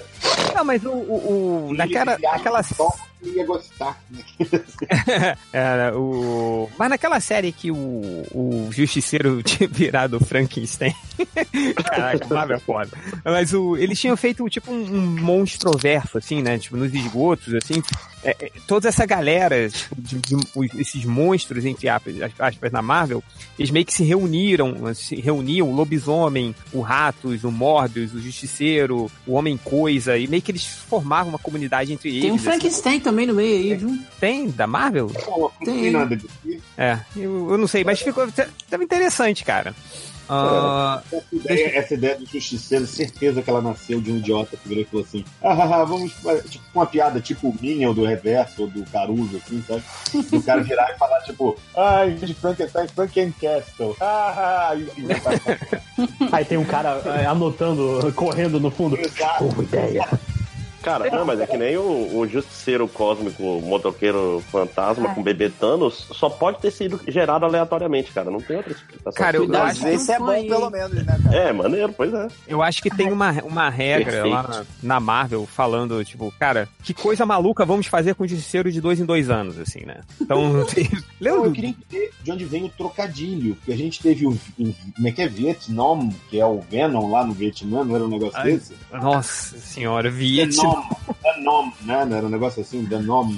[0.55, 2.93] Não, mas o, o, o- naquela, naquela Eu
[3.29, 4.01] ia gostar.
[4.11, 4.23] né?
[5.51, 6.69] Era o.
[6.77, 10.93] Mas naquela série que o, o Justiceiro tinha virado o Frankenstein.
[11.83, 12.89] Caraca, Marvel é foda.
[13.23, 16.57] Mas o, eles tinham feito tipo um, um monstroverso, assim, né?
[16.57, 17.81] Tipo, nos esgotos, assim.
[18.25, 23.21] É, é, toda essa galera, tipo, de- de- os- esses monstros, entre aspas, na Marvel,
[23.59, 29.11] eles meio que se reuniram, se reuniam o lobisomem, o Ratos, o Morbius, o Justiceiro,
[29.27, 32.21] o Homem-Coisa, e meio que eles formavam uma comunidade entre eles.
[32.21, 32.45] Tem um assim.
[32.45, 33.99] Frankenstein também no meio aí, viu?
[34.19, 34.49] Tem?
[34.49, 35.11] Da Marvel?
[35.63, 35.81] Tem.
[35.83, 36.27] tem nada de
[36.77, 38.27] É, eu, eu não sei, mas ficou
[38.69, 39.73] tava interessante, cara.
[40.29, 44.69] Ah, Essa ideia, essa ideia do justiceiro, certeza que ela nasceu de um idiota que
[44.69, 46.13] virou e falou assim: ah, vamos.
[46.13, 49.83] fazer", Tipo, uma piada tipo o Minha ou do Reverso ou do Caruso, assim, sabe?
[50.29, 53.95] Do cara virar e falar, tipo, ai, de Frankenstein, Frankencastle.
[54.01, 58.97] Ah, ah, Aí tem um cara é, anotando, correndo no fundo.
[58.97, 59.43] Exato.
[59.45, 60.07] Boa ideia.
[60.83, 65.49] Cara, não, mas é que nem o, o Justiceiro Cósmico, o motoqueiro fantasma com bebê
[65.49, 68.29] Thanos, só pode ter sido gerado aleatoriamente, cara.
[68.29, 69.13] Não tem outra explicação.
[69.13, 69.95] Cara, eu, eu acho, gente.
[69.95, 71.35] Esse é bom, pelo menos, né, cara?
[71.35, 72.27] É, maneiro, pois é.
[72.47, 76.93] eu acho que tem uma, uma regra lá na, na Marvel falando, tipo, cara, que
[76.93, 80.01] coisa maluca vamos fazer com o Justiceiro de dois em dois anos, assim, né?
[80.19, 80.89] Então, tem-
[81.19, 84.73] lembra eu queria entender de onde vem o trocadilho, porque a gente teve o, o
[84.95, 88.09] como é que é Vietnam, que é o Venom lá no Vietnã, não era um
[88.09, 88.73] negócio Ai, desse?
[88.91, 90.72] Nossa senhora, Vietnam.
[90.81, 92.05] Venom, Venom, né?
[92.05, 93.29] Não Era um negócio assim, Venom,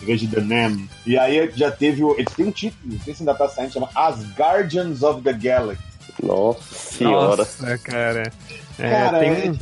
[0.00, 0.88] em vez de The Nem.
[1.06, 2.12] E aí já teve o.
[2.18, 5.32] Eles têm um título, não sei se ainda tá saindo, chama As Guardians of the
[5.32, 5.82] Galaxy.
[6.22, 7.36] Nossa senhora.
[7.36, 8.32] Nossa, cara.
[8.78, 9.58] É, Cara, tem um...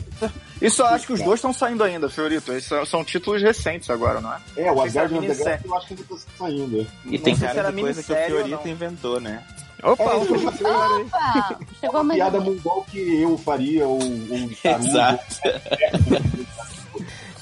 [0.63, 2.53] Isso eu acho que os dois estão saindo ainda, Fiorito.
[2.53, 4.39] Esses são, são títulos recentes agora, não é?
[4.57, 5.45] É, o Não As sei se é Guardians of the.
[5.45, 6.87] Galaxy eu acho que ainda tá saindo.
[7.07, 9.43] E tem se cara era de coisa que o Fiorito inventou, né?
[9.83, 11.59] Opa, É, opa, opa.
[11.81, 14.51] Chegou uma piada mongol que eu faria, ou um.
[14.63, 15.25] Exato.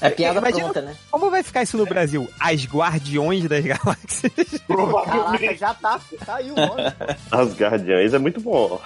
[0.01, 0.95] É piada Imagina- pronta, né?
[1.11, 2.27] Como vai ficar isso no Brasil?
[2.39, 4.31] As Guardiões das Galáxias.
[4.35, 5.57] Caraca, Provavelmente.
[5.57, 5.99] já tá.
[6.25, 6.83] Tá aí o nome.
[7.31, 8.79] As Guardiães é muito bom.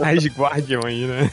[0.00, 1.30] As Guardiões, né?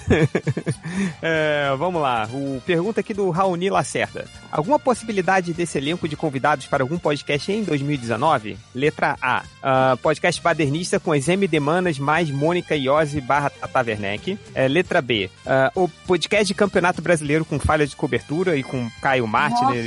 [1.22, 2.28] É, vamos lá.
[2.32, 4.26] O pergunta aqui do Raoni Lacerda.
[4.52, 8.58] Alguma possibilidade desse elenco de convidados para algum podcast em 2019?
[8.74, 9.44] Letra A.
[9.62, 14.38] Ah, podcast badernista com as MD Manas mais Mônica Iose barra Tata Werneck.
[14.54, 15.30] É, letra B.
[15.46, 19.36] ah, o podcast de Campeonato Brasileiro com falha de cobertura e com Caio e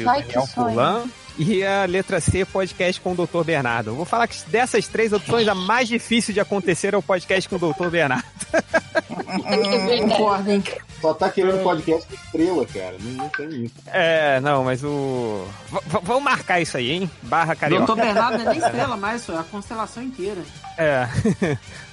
[0.09, 0.47] ai, que Daniel.
[0.47, 1.05] Furlan.
[1.39, 3.45] E a letra C, podcast com o Dr.
[3.45, 3.91] Bernardo.
[3.91, 7.49] Eu vou falar que dessas três opções, a mais difícil de acontecer é o podcast
[7.49, 7.89] com o Dr.
[7.89, 8.25] Bernardo.
[10.09, 10.65] Concordo, hein?
[11.01, 12.97] Só tá querendo podcast com estrela, cara.
[13.01, 13.75] Não, não tem isso.
[13.87, 15.47] É, não, mas o.
[15.71, 17.11] V- vamos marcar isso aí, hein?
[17.23, 17.87] Barra Carioca.
[17.87, 20.43] Doutor Bernardo é nem estrela mais, isso é a constelação inteira.
[20.77, 21.09] É.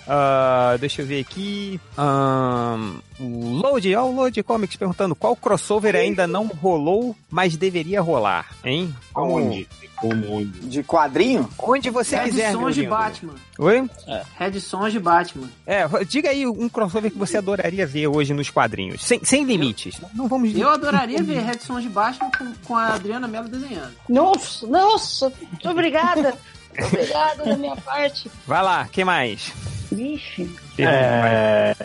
[0.08, 1.80] Ah, deixa eu ver aqui.
[1.98, 8.02] Ahn, o Load, ó, o Load Comics perguntando qual crossover ainda não rolou, mas deveria
[8.02, 8.94] rolar, hein?
[9.14, 9.68] Aonde?
[9.96, 10.60] Como onde?
[10.68, 11.50] De quadrinho?
[11.58, 12.86] Onde você Red quiser, Sons de.
[12.86, 13.36] Batman.
[13.58, 13.90] Oi?
[14.38, 15.50] Red Sons de Batman.
[15.66, 19.04] É, diga aí um crossover que você adoraria ver hoje nos quadrinhos.
[19.04, 20.00] Sem, sem limites.
[20.14, 23.94] Não vamos Eu adoraria ver Red Sons de Batman com, com a Adriana Mello desenhando.
[24.10, 26.38] Nossa, nossa, muito obrigada.
[26.78, 28.30] Obrigada da minha parte.
[28.46, 29.54] Vai lá, que mais?
[29.96, 30.50] Vixe.
[30.78, 31.76] É...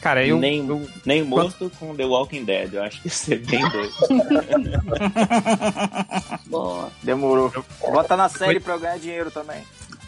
[0.00, 0.38] Cara, eu.
[0.38, 2.74] nem, eu- nem morto com The Walking Dead.
[2.74, 3.92] Eu acho que isso é bem doido.
[6.46, 6.90] Boa.
[7.02, 7.52] Demorou.
[7.80, 9.62] Bota na série pra eu ganhar dinheiro também.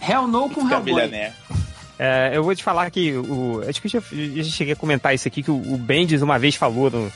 [0.06, 0.92] Hell No com Hellboy.
[0.94, 1.32] milionaire.
[1.98, 3.62] É, eu vou te falar que o.
[3.68, 6.38] Acho que eu já, já cheguei a comentar isso aqui, que o, o Bendis uma
[6.40, 7.12] vez falou no-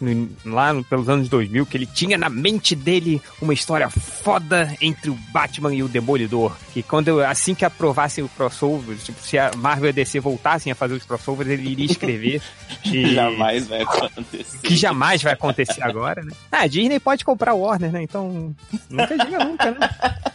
[0.00, 4.74] no- lá no- pelos anos 2000 que ele tinha na mente dele uma história foda
[4.80, 6.56] entre o Batman e o Demolidor.
[6.72, 10.70] Que quando assim que aprovassem o crossover, tipo, se a Marvel e a DC voltassem
[10.70, 12.40] a fazer os crossovers, ele iria escrever.
[12.84, 14.58] e- Jamais vai acontecer.
[14.62, 16.32] Que jamais vai acontecer agora, né?
[16.52, 18.02] Ah, a Disney pode comprar o Warner, né?
[18.02, 18.54] Então.
[18.90, 19.90] Nunca diga nunca, né?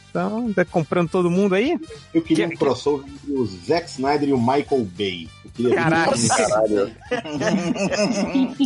[0.09, 1.75] Então, tá comprando todo mundo aí?
[2.13, 5.27] Eu queria um crossover entre o Zack Snyder e o Michael Bay.
[5.55, 6.11] Queria Caralho.
[6.27, 6.95] Caralho.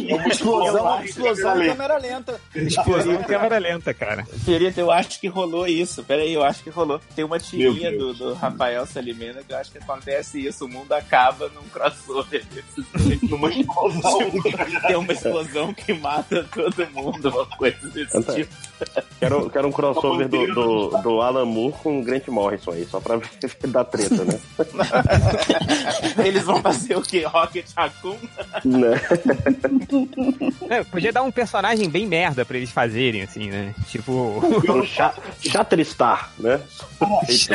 [0.09, 2.41] É uma explosão, uma explosão em câmera lenta.
[2.55, 4.25] Explosão em câmera lenta, cara.
[4.45, 6.03] Querido, eu acho que rolou isso.
[6.03, 6.99] Pera aí, eu acho que rolou.
[7.15, 10.65] Tem uma tirinha do, do Rafael Salimena que eu acho que acontece isso.
[10.65, 12.85] O mundo acaba num crossover desses.
[13.29, 14.19] Numa explosão.
[14.87, 18.53] Tem uma explosão que mata todo mundo, uma coisa desse Anta- tipo.
[19.19, 22.99] Quero, quero um crossover do, do, do Alan Moore com o Grant Morrison aí, só
[23.01, 24.39] pra ver da treta, né?
[26.23, 27.23] Eles vão fazer o quê?
[27.25, 28.17] Rocket Raccoon?
[28.65, 29.01] né?
[30.69, 33.73] É, podia dar um personagem bem merda pra eles fazerem, assim, né?
[33.89, 34.41] Tipo.
[34.69, 36.59] Um cha- Chatterstar, né?
[37.25, 37.53] Você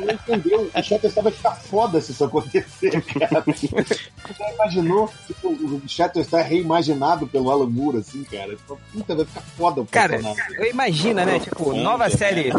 [0.00, 0.70] não entendeu.
[0.74, 3.42] O Shatterstar vai ficar foda se isso acontecer, cara.
[3.46, 3.68] Você
[4.38, 8.56] já imaginou tipo, o Shatterstar reimaginado pelo Alan Moore, assim, cara?
[8.92, 10.20] Puta, vai ficar foda o Cara,
[10.56, 11.40] eu imagina, né?
[11.40, 12.50] Tipo, nova série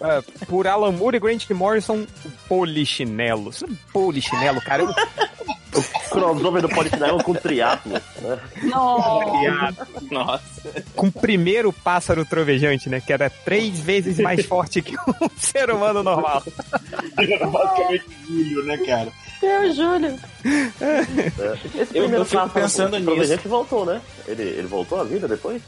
[0.00, 2.06] ah, por Alan Moore e Grant Morrison,
[2.48, 3.50] Polichinelo.
[3.60, 3.76] Não é
[4.30, 4.82] Polichinelo, cara.
[4.82, 4.94] Eu-
[6.10, 8.00] Crossover do Polichinelo com triatlo, né?
[10.10, 10.42] Nossa.
[10.96, 13.00] Com o primeiro pássaro trovejante, né?
[13.00, 16.42] Que era três vezes mais forte que um ser humano normal.
[17.16, 19.08] Era basicamente Júlio, né, cara?
[19.42, 20.18] Eu, Júlio.
[20.44, 23.04] Esse Eu- primeiro eu fico pássaro pensando nisso.
[23.06, 24.00] Trovejante voltou, né?
[24.26, 25.62] Ele, ele voltou à vida depois?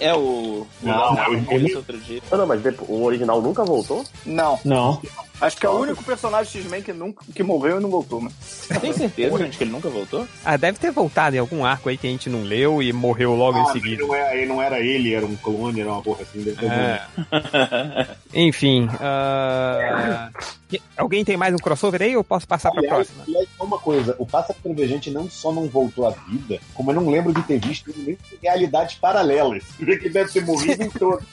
[0.00, 0.66] É o.
[0.82, 2.20] Não, é o falou isso outro dia.
[2.30, 4.04] Ah, não, mas depois, o original nunca voltou?
[4.24, 4.58] Não.
[4.64, 5.00] Não.
[5.38, 8.34] Acho que é o único personagem X-Men que, nunca, que morreu e não voltou, mano.
[8.80, 10.26] Tem certeza, gente, que ele nunca voltou?
[10.42, 13.34] Ah, deve ter voltado em algum arco aí que a gente não leu e morreu
[13.34, 14.02] logo em Ah, seguida.
[14.02, 16.42] não, era, não era ele, era um clone, era uma porra assim.
[16.62, 18.06] É.
[18.32, 18.88] Enfim.
[18.88, 18.96] que-
[20.96, 23.24] Alguém tem mais um crossover aí ou posso passar pra Aliás, próxima?
[23.26, 27.08] aliás, uma coisa, o Pássaro Trovejante não só não voltou à vida, como eu não
[27.08, 29.62] lembro de ter visto ele nem em realidades paralelas.
[29.78, 31.24] Que deve ter morrido em todas.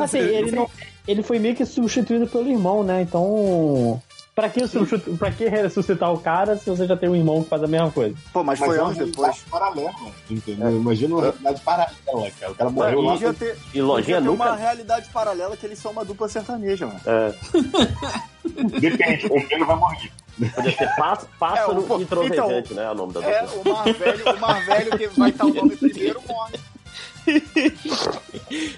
[0.00, 0.68] Assim, ele, não,
[1.06, 3.02] ele foi meio que substituído pelo irmão, né?
[3.02, 4.00] Então.
[4.34, 5.16] Pra que, substitu...
[5.18, 7.90] pra que ressuscitar o cara se você já tem um irmão que faz a mesma
[7.90, 8.14] coisa?
[8.32, 9.44] Pô, mas, Mas foi é uma anos realidade depois.
[9.50, 9.92] paralela,
[10.30, 10.70] entendeu?
[10.76, 12.52] Imagina uma realidade paralela, cara.
[12.52, 13.12] O cara morreu lá.
[13.12, 14.44] Podia ter, E podia ter nunca.
[14.44, 17.00] uma realidade paralela que eles são uma dupla sertaneja, mano.
[17.04, 17.34] É,
[18.80, 20.10] Depende, o Pedro vai morrer.
[20.54, 22.84] podia ser pás- pássaro É, e trovejante, né?
[22.84, 23.72] É o nome da É, dupla.
[23.72, 26.54] o Mar Velho, o Mar Velho que vai estar o nome primeiro, morre.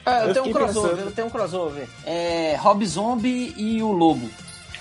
[0.05, 1.89] Ah, eu, Eu tenho um crossover, pensando- eu tenho um crossover.
[2.05, 4.29] É Rob Zombie e o Lobo.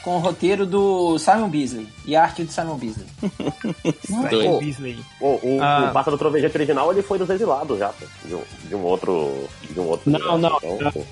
[0.03, 1.87] Com o roteiro do Simon Beasley.
[2.05, 3.05] E a arte do Simon Beasley.
[4.47, 4.99] Pô, Beasley.
[5.19, 5.87] O, o, Ah.
[5.89, 7.93] o pássaro trovejante original ele foi dos exilados já,
[8.25, 9.47] de um, de um outro.
[9.69, 11.03] De um outro Não, não, Então, pô,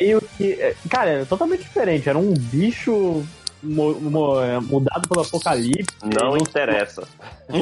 [0.00, 0.52] Meio que.
[0.52, 2.08] é, Cara, era totalmente diferente.
[2.08, 3.24] Era um bicho
[3.62, 5.96] mo- mo- é, mudado pelo apocalipse.
[6.04, 7.02] não interessa.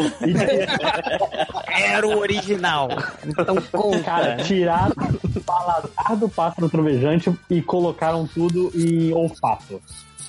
[1.69, 2.89] Era o original.
[3.27, 4.03] Então conta.
[4.03, 9.81] Cara, tiraram o paladar do pássaro trovejante e colocaram tudo em olfato.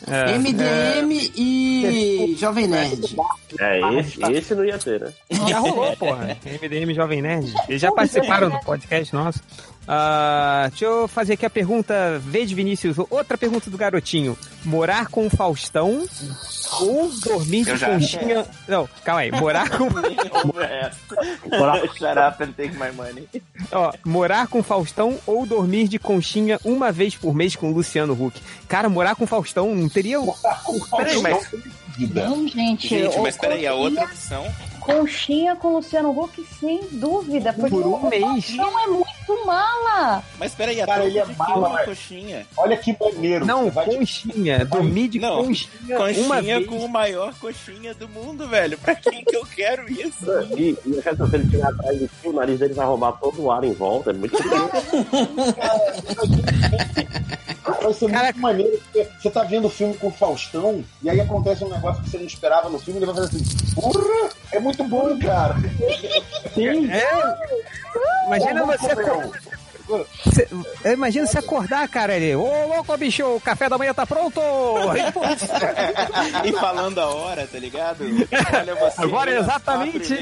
[0.08, 3.16] É, MDM e Jovem Nerd.
[3.60, 5.14] É, esse, esse não ia ter, né?
[5.48, 6.38] Já rolou, porra.
[6.62, 7.54] MDM Jovem Nerd.
[7.68, 9.40] Eles já participaram do podcast nosso.
[9.88, 14.38] Ah, deixa eu fazer aqui a pergunta, V de Vinícius, outra pergunta do garotinho.
[14.64, 16.08] Morar com o Faustão
[16.80, 18.46] ou dormir de Eu conchinha...
[18.68, 19.32] Não, calma aí.
[19.32, 19.90] Morar com...
[21.90, 23.28] Shut up and take my money.
[23.72, 27.74] Ó, morar com o Faustão ou dormir de conchinha uma vez por mês com o
[27.74, 28.40] Luciano Huck.
[28.68, 30.20] Cara, morar com o Faustão não teria...
[30.96, 31.50] Peraí, mas,
[32.14, 32.88] Não, gente.
[32.88, 34.46] gente, mas peraí, a outra opção.
[34.82, 37.54] Conchinha com Luciano Huck, sem dúvida.
[37.54, 38.22] Porque Por um o mês.
[38.24, 40.24] Faustão é muito mala.
[40.38, 41.86] Mas peraí, a Cara, ele é mala, uma velho.
[41.90, 42.48] coxinha?
[42.58, 43.46] Olha que maneiro.
[43.46, 44.66] Não, vai de- conchinha.
[44.66, 46.68] Dormir de Não, conchinha, uma Coxinha vez.
[46.68, 48.78] com o maior coxinha do mundo, velho.
[48.78, 50.26] Pra quem que eu quero isso?
[50.58, 53.14] E, e o resto, se ele estiver atrás de ti, o nariz dele vai roubar
[53.14, 54.10] todo o ar em volta.
[54.10, 54.36] É muito.
[57.82, 58.80] Vai ser muito maneiro.
[58.92, 62.10] porque Você tá vendo o filme com o Faustão, e aí acontece um negócio que
[62.10, 64.30] você não esperava no filme, e ele vai fazer assim: Porra!
[64.52, 65.56] É muito bom, cara.
[66.54, 66.90] Sim.
[66.92, 67.08] É,
[68.28, 68.88] imagina você...
[70.86, 74.40] É, imagina você acordar, cara, ele, ô louco, bicho, o café da manhã tá pronto!
[76.46, 78.06] E falando a hora, tá ligado?
[78.54, 79.02] Olha você.
[79.02, 80.16] Agora às exatamente.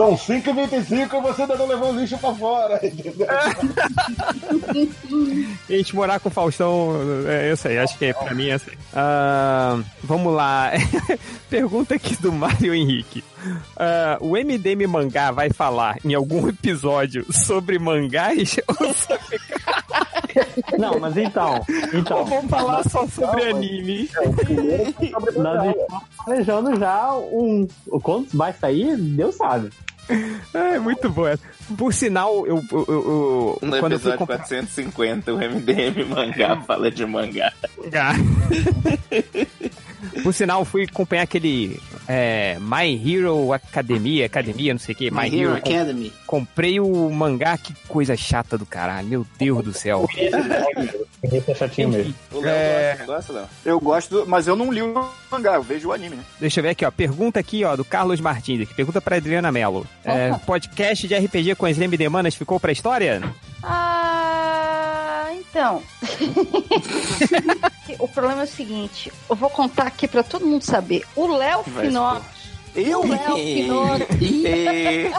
[0.00, 2.80] São 5h25 e você ainda não levou o lixo pra fora.
[2.82, 3.26] Entendeu?
[5.68, 6.94] a gente morar com o Faustão,
[7.28, 8.60] é isso aí, acho que é, pra mim é aí.
[8.94, 10.70] Ah, vamos lá.
[11.50, 13.22] Pergunta aqui do Mário Henrique.
[13.76, 19.38] Ah, o MDM Mangá vai falar em algum episódio sobre mangás ou, sobre...
[20.78, 21.62] Não, mas então.
[21.92, 22.20] Então.
[22.20, 24.08] ou vamos falar só sobre anime?
[24.14, 25.34] Nós estamos
[26.24, 27.68] planejando já um.
[27.86, 29.70] o Quantos vai sair, Deus sabe.
[30.54, 31.26] É muito bom.
[31.26, 31.42] essa.
[31.76, 36.56] Por sinal, eu, eu, eu- eu- No quando eu episódio comprar 450, o MDM mangá
[36.66, 37.52] fala de mangá.
[37.78, 38.12] mangá.
[40.22, 41.80] Por sinal, fui acompanhar aquele
[42.12, 46.12] é, My Hero Academia, Academia, não sei o que, My, My Hero Com- Academy.
[46.26, 50.08] Comprei o mangá, que coisa chata do caralho, meu Deus do céu.
[51.22, 52.14] Esse é chatinho mesmo.
[52.32, 52.98] O Léo É.
[53.06, 53.44] gosta, Léo?
[53.64, 54.92] Eu gosto, mas eu não li o
[55.30, 56.22] mangá, eu vejo o anime, né?
[56.40, 56.90] Deixa eu ver aqui, ó.
[56.90, 58.62] Pergunta aqui, ó, do Carlos Martins.
[58.62, 58.74] Aqui.
[58.74, 59.86] Pergunta pra Adriana Mello.
[60.04, 61.76] É, podcast de RPG com as
[62.10, 63.22] Manas ficou pra história?
[63.62, 64.29] Ah,
[65.34, 65.82] então.
[67.98, 71.04] o problema é o seguinte: eu vou contar aqui pra todo mundo saber.
[71.14, 71.88] O Léo Vai
[72.74, 73.00] Eu?
[73.00, 74.06] O Léo Finotto.
[74.20, 75.10] E...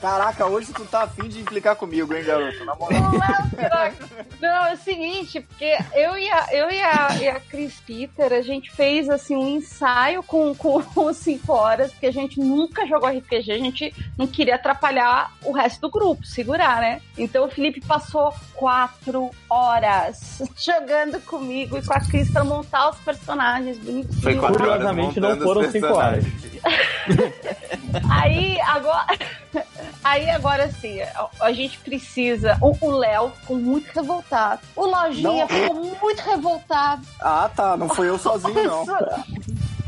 [0.00, 2.64] Caraca, hoje tu tá afim de implicar comigo, hein, garoto?
[2.64, 3.10] Na moral.
[3.10, 4.26] Finotto.
[4.40, 8.32] Não, é o seguinte, porque eu e a, eu e a, e a Cris Peter,
[8.32, 12.86] a gente fez assim um ensaio com, com os 5 horas, porque a gente nunca
[12.86, 17.00] jogou RPG, a gente não queria atrapalhar o resto do grupo, segurar, né?
[17.16, 22.98] Então o Felipe passou quatro horas jogando comigo e com a Cris pra montar os
[22.98, 24.22] personagens bonitinhos.
[24.22, 26.24] Foi quatro horas Curiosamente, não foram cinco horas.
[28.10, 29.06] Aí agora,
[30.04, 32.58] aí agora assim, a, a gente precisa.
[32.60, 34.60] O o Léo ficou muito revoltado.
[34.74, 37.02] O Lojinha Não, ficou muito revoltado.
[37.20, 37.76] Ah, tá.
[37.76, 38.86] Não foi eu sozinho, não.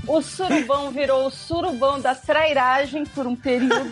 [0.09, 3.91] O surubão virou o surubão da trairagem por um período.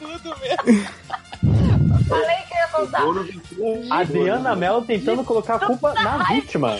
[0.00, 0.88] Tudo mesmo.
[2.08, 3.02] Falei que ia contar.
[3.90, 6.76] A Adriana Mello tentando colocar a culpa na vítima.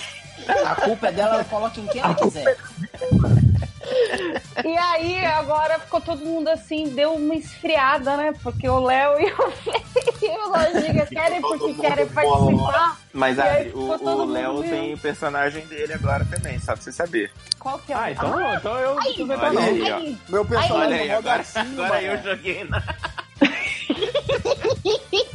[0.48, 2.56] A culpa é dela, ela coloca em quem ela quiser.
[4.64, 8.34] E aí agora ficou todo mundo assim, deu uma esfriada, né?
[8.42, 9.52] Porque o Léo e o,
[10.22, 12.98] e o Lojinha querem porque querem participar.
[13.12, 17.32] Mas aí Adri, o, Léo tem o personagem dele agora também, só pra você saber.
[17.58, 19.62] Qual que é o Ah, então, então eu não.
[19.62, 19.96] aí, ó.
[19.96, 22.82] Aí, Meu personagem Olha aí, agora, agora eu joguei na.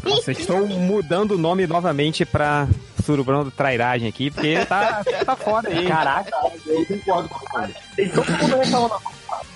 [0.03, 2.67] Vocês estão mudando o nome novamente pra
[3.03, 5.85] Surubão da Trairagem aqui, porque tá, tá foda aí.
[5.87, 6.31] Caraca,
[6.65, 7.75] Eu concordo com ele.
[7.95, 8.95] tem todo mundo reclamando.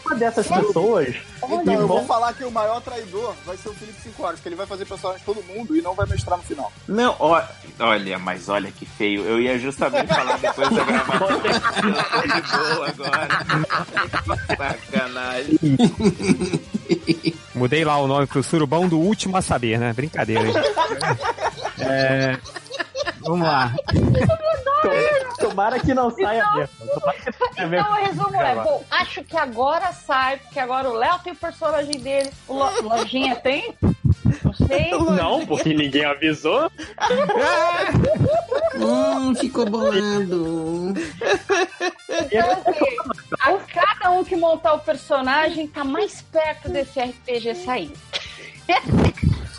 [0.06, 1.16] Uma dessas pessoas.
[1.44, 4.48] Então, eu vou falar que o maior traidor vai ser o Felipe 5 horas, que
[4.48, 6.72] ele vai fazer personagem de todo mundo e não vai mestrar no final.
[6.88, 7.42] Não, ó,
[7.80, 9.24] olha, mas olha que feio.
[9.26, 11.28] Eu ia justamente falar depois da gravação.
[12.24, 13.28] de boa agora.
[14.82, 15.60] Sacanagem.
[17.58, 19.92] Mudei lá o nome pro Surubão do Último a Saber, né?
[19.94, 20.54] Brincadeira, hein?
[21.80, 22.38] É,
[23.22, 23.74] Vamos lá.
[25.40, 26.70] Tomara que não saia mesmo.
[26.88, 27.76] Tomara que não saia mesmo.
[27.76, 31.36] Então, o resumo é, bom, acho que agora sai, porque agora o Léo tem o
[31.36, 33.76] personagem dele, o Lo- Lojinha tem?
[35.16, 36.72] Não porque ninguém avisou.
[38.80, 40.94] Hum, ficou bolado.
[42.32, 42.96] Então, assim,
[43.42, 47.92] a cada um que montar o personagem tá mais perto desse RPG sair.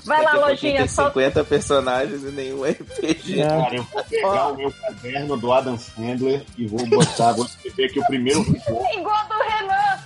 [0.04, 3.42] Vai lá, Lojinha, tem só 50 personagens e nenhum RPG.
[3.42, 7.84] Cara, eu vou pegar o meu caderno do Adam Sandler e vou botar, vou escrever
[7.86, 8.40] aqui o primeiro
[8.96, 9.98] igual do Renan.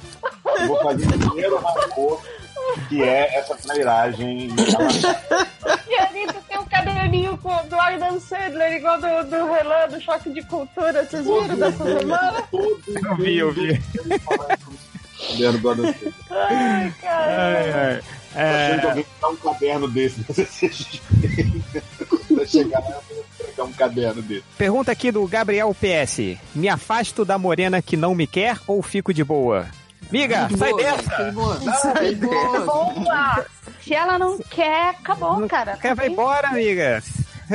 [0.59, 2.21] Eu vou fazer o primeiro rancor,
[2.89, 4.49] que é essa trairagem.
[4.57, 10.43] Fiorito tem um caderninho com, do Adam Sandler, igual do, do Relan, do Choque de
[10.43, 11.05] Cultura.
[11.05, 12.45] Vocês viram dessa semana?
[12.53, 13.83] Eu vi, eu vi.
[15.31, 16.13] Caderno do Adam Sandler.
[16.31, 18.03] Ai, cara.
[18.33, 20.25] Tô achando que É, alguém um caderno desse
[22.35, 24.45] pra chegar lá e pegar um caderno desse.
[24.57, 26.39] pergunta aqui do Gabriel PS.
[26.55, 29.67] Me afasto da morena que não me quer ou fico de boa?
[30.13, 31.33] Miga, sai dessa!
[31.33, 31.59] boa.
[33.81, 35.77] Se ela não quer, acabou, cara.
[35.77, 37.03] Quer vai embora, amiga?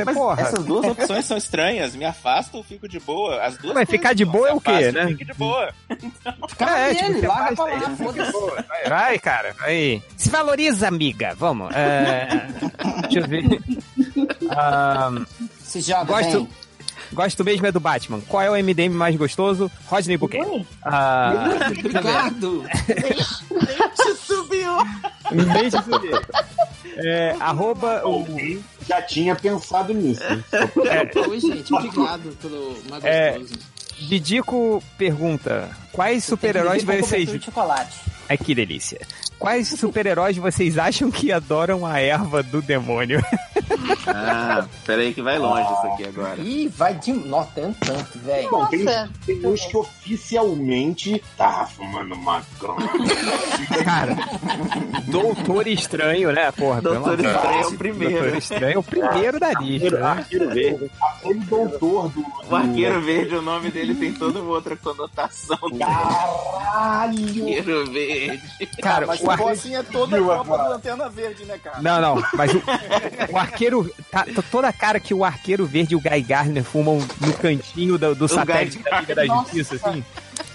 [0.04, 0.42] Mas Porra.
[0.42, 1.96] essas duas opções são estranhas.
[1.96, 3.42] Me afasto ou fico de boa?
[3.42, 5.06] As duas Vai ficar de boa é o quê, né?
[5.08, 5.72] Fique de boa.
[6.48, 8.32] Fica É, nele, tipo, larga pra lá, foda-se.
[8.32, 8.64] boa.
[8.68, 9.56] Vai, vai, cara.
[9.60, 10.02] Aí.
[10.16, 11.34] Se valoriza, amiga.
[11.36, 11.74] Vamos.
[11.74, 12.46] É,
[13.08, 13.60] deixa eu ver.
[14.50, 15.10] Ah,
[15.60, 16.48] Se joga Gosto- bem.
[17.12, 18.20] Gosto mesmo é do Batman.
[18.28, 19.70] Qual é o MDM mais gostoso?
[19.86, 20.66] Rodney Buquet.
[20.82, 21.32] Ah,
[21.78, 22.64] Obrigado.
[24.26, 24.72] subiu.
[25.32, 26.20] nem te subir.
[26.96, 28.26] É, arroba o.
[28.86, 30.22] Já tinha pensado nisso.
[30.22, 30.42] né?
[31.28, 31.72] Oi, gente.
[31.72, 33.60] Obrigado pelo mais É, gostoso.
[34.00, 37.30] Didico pergunta: Quais super-heróis vocês.
[37.30, 37.98] de chocolate.
[38.28, 39.00] Ai, que delícia.
[39.38, 43.22] Quais super-heróis vocês acham que adoram a erva do demônio?
[44.10, 46.40] Ah, peraí que vai longe isso aqui agora.
[46.40, 47.12] Ih, vai de...
[47.12, 48.50] Nossa, tem um tanto, velho.
[48.50, 48.84] Bom, tem,
[49.26, 52.88] tem uns que oficialmente tá fumando maconha.
[53.84, 54.16] Cara,
[55.06, 56.50] Doutor Estranho, né?
[56.52, 57.72] Porra, Doutor Estranho é Deus.
[57.72, 58.14] o primeiro.
[58.22, 59.90] Doutor Estranho é o primeiro da lista.
[59.98, 60.06] né?
[60.06, 60.90] Arqueiro verde.
[61.02, 62.24] Aquele doutor do.
[62.50, 65.58] O Arqueiro Verde, o nome dele tem toda uma outra conotação.
[65.78, 67.42] Caralho!
[67.42, 68.66] Arqueiro Verde.
[68.80, 69.38] Cara, Mas o se ar...
[69.38, 71.82] for assim, é toda a Copa do Lanterna Verde, né, cara?
[71.82, 72.62] Não, não, mas o,
[73.32, 73.90] o arqueiro.
[74.10, 77.32] Tá, tá toda a cara que o arqueiro verde e o Guy Gardner fumam no
[77.34, 80.04] cantinho do, do satélite Guy da Liga da Justiça, assim.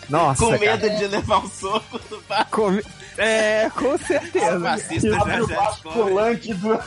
[0.09, 0.43] Nossa.
[0.45, 0.77] Com cara.
[0.77, 2.47] medo de levar um soco do bar.
[2.51, 2.79] Com-
[3.17, 4.59] É, com certeza.
[4.59, 6.79] fascista Abre o basculante do.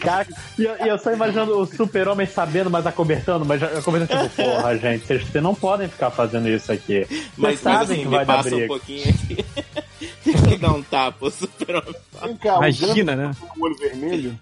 [0.00, 0.26] Cara,
[0.58, 4.42] e eu, e eu só imaginando o super-homem sabendo, mas acobertando, mas já- acobertando tipo,
[4.42, 7.04] porra, gente, vocês, vocês não podem ficar fazendo isso aqui.
[7.04, 8.66] Vocês Mas, mas sabem assim, que vai dar passa um briga.
[8.68, 9.44] pouquinho aqui.
[10.24, 11.94] Deixa eu dar um tapa, o super-homem.
[12.22, 13.30] Vem cá, o Imagina, né?
[13.40, 14.38] Com o olho vermelho.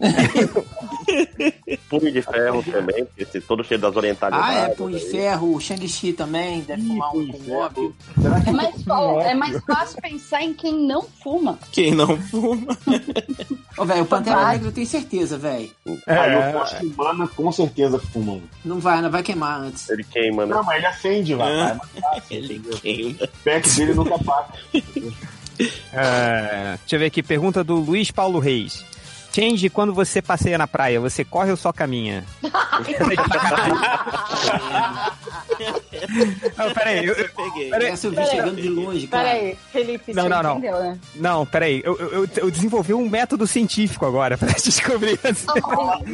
[1.88, 4.56] Punho de ferro também, esse todo cheio das orientalidades.
[4.56, 7.96] Ah, é, Punho de Ferro, o Shang-Chi também, deve fumar um com óbvio.
[8.14, 11.58] Que É mais, ó, é mais fácil pensar em quem não fuma.
[11.72, 12.76] Quem não fuma?
[13.76, 15.70] Ô, velho, o Pantera Negra eu tenho certeza, velho.
[16.06, 18.32] Aí eu É, acho que humana com certeza fuma.
[18.34, 18.42] um.
[18.64, 19.88] Não vai, não vai queimar antes.
[19.88, 20.54] Ele queima, né?
[20.54, 21.52] Não, mas ele acende, vai.
[21.52, 21.80] Ah.
[22.30, 23.18] Ele queima.
[23.24, 24.52] O pack dele nunca apaga.
[25.92, 28.84] é, deixa eu ver aqui, pergunta do Luiz Paulo Reis.
[29.32, 32.24] Change, quando você passeia na praia, você corre ou só caminha?
[36.56, 37.70] Não, peraí, eu- eu- Peguei.
[37.70, 37.88] Peraí.
[37.90, 38.30] Essa eu vi Peraí.
[38.30, 39.24] chegando de longe, cara.
[39.24, 40.52] Peraí, Felipe, Não, você não, não.
[40.58, 40.98] entendeu, né?
[41.14, 45.18] não, peraí, eu, eu, eu desenvolvi um método científico agora pra descobrir.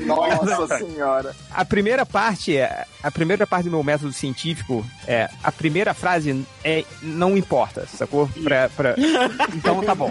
[0.07, 1.35] Nossa senhora.
[1.51, 2.85] A primeira parte é.
[3.03, 5.29] A primeira parte do meu método científico é.
[5.43, 6.85] A primeira frase é.
[7.03, 8.29] Não importa, sacou?
[8.43, 8.95] Pra, pra...
[9.55, 10.11] Então tá bom.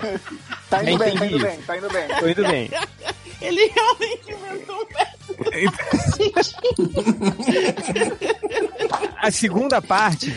[0.69, 1.35] Tá indo bem, tá Entendi.
[1.35, 2.07] indo bem, tá indo bem.
[2.19, 2.69] Tô indo bem.
[3.43, 4.85] Ele realmente inventou um
[9.21, 10.31] A segunda parte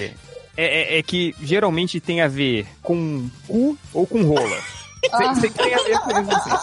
[0.57, 4.59] é, é- é que geralmente tem a ver com cu ou com rola.
[5.17, 6.31] Sempre tem a ver com isso.
[6.33, 6.57] assim.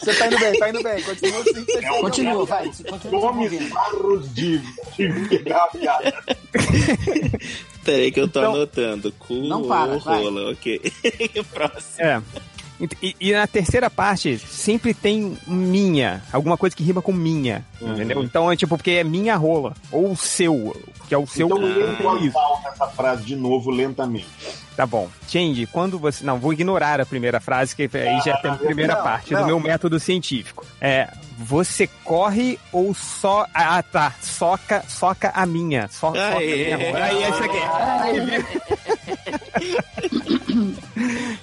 [0.00, 1.02] Você tá indo bem, tá indo bem.
[1.02, 1.64] Continua assim.
[1.64, 2.70] Você indo Continua, vai.
[2.88, 5.38] Continua Nomes raros de, de
[5.72, 6.24] piada.
[7.84, 9.12] Peraí que eu tô Então- anotando.
[9.12, 10.22] Cu Não para, ou vai.
[10.22, 10.80] rola, ok.
[11.52, 11.98] Próximo.
[11.98, 12.22] É.
[12.80, 16.22] E, e na terceira parte, sempre tem minha.
[16.32, 17.64] Alguma coisa que rima com minha.
[17.80, 18.22] Entendeu?
[18.22, 19.74] Então é tipo, porque é minha rola.
[19.92, 20.76] Ou seu,
[21.08, 21.46] que é o seu.
[21.46, 22.38] Então voz isso.
[22.66, 24.26] essa frase de novo, lentamente.
[24.76, 25.08] Tá bom.
[25.28, 26.24] Change, quando você.
[26.24, 29.42] Não, vou ignorar a primeira frase, que aí já tem a primeira não, parte não.
[29.42, 30.66] do meu método científico.
[30.80, 31.08] É.
[31.38, 33.46] Você corre ou só.
[33.54, 34.12] Ah, tá.
[34.20, 35.88] Soca, soca a minha.
[35.88, 36.76] So, soca a Aê.
[36.76, 37.04] minha.
[37.04, 39.03] Aí, esse aqui.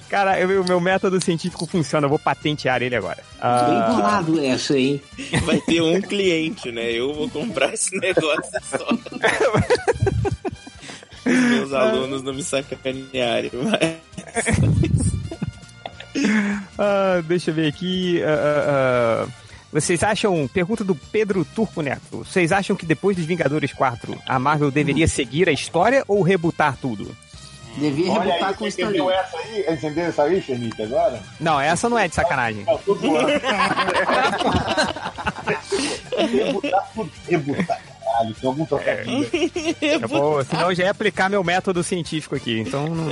[0.08, 3.16] Cara, o meu método científico funciona, eu vou patentear ele agora.
[3.16, 5.00] Bem Ah, bolado essa, hein?
[5.44, 6.92] Vai ter um cliente, né?
[6.92, 8.88] Eu vou comprar esse negócio só.
[11.24, 13.50] Os meus alunos não me sacanearem.
[13.54, 15.12] Mas...
[16.78, 18.22] ah, deixa eu ver aqui.
[18.22, 19.42] ah, ah, ah.
[19.72, 20.46] Vocês acham.
[20.52, 22.18] Pergunta do Pedro Turco Neto.
[22.18, 26.76] Vocês acham que depois dos Vingadores 4 a Marvel deveria seguir a história ou rebutar
[26.76, 27.16] tudo?
[27.76, 29.18] Devia Olha rebutar aí, com você o entendeu Stanley.
[29.18, 29.74] essa aí?
[29.74, 31.20] Entendeu essa aí, Felipe, agora?
[31.40, 32.64] Não, essa não é de sacanagem.
[32.64, 33.28] Não, tô zoando.
[36.16, 36.88] rebutar.
[37.28, 37.80] Rebutar.
[38.04, 38.34] caralho.
[38.34, 39.30] Tem algum trocadilho.
[39.80, 43.08] Eu vou, senão eu já ia aplicar meu método científico aqui, então não.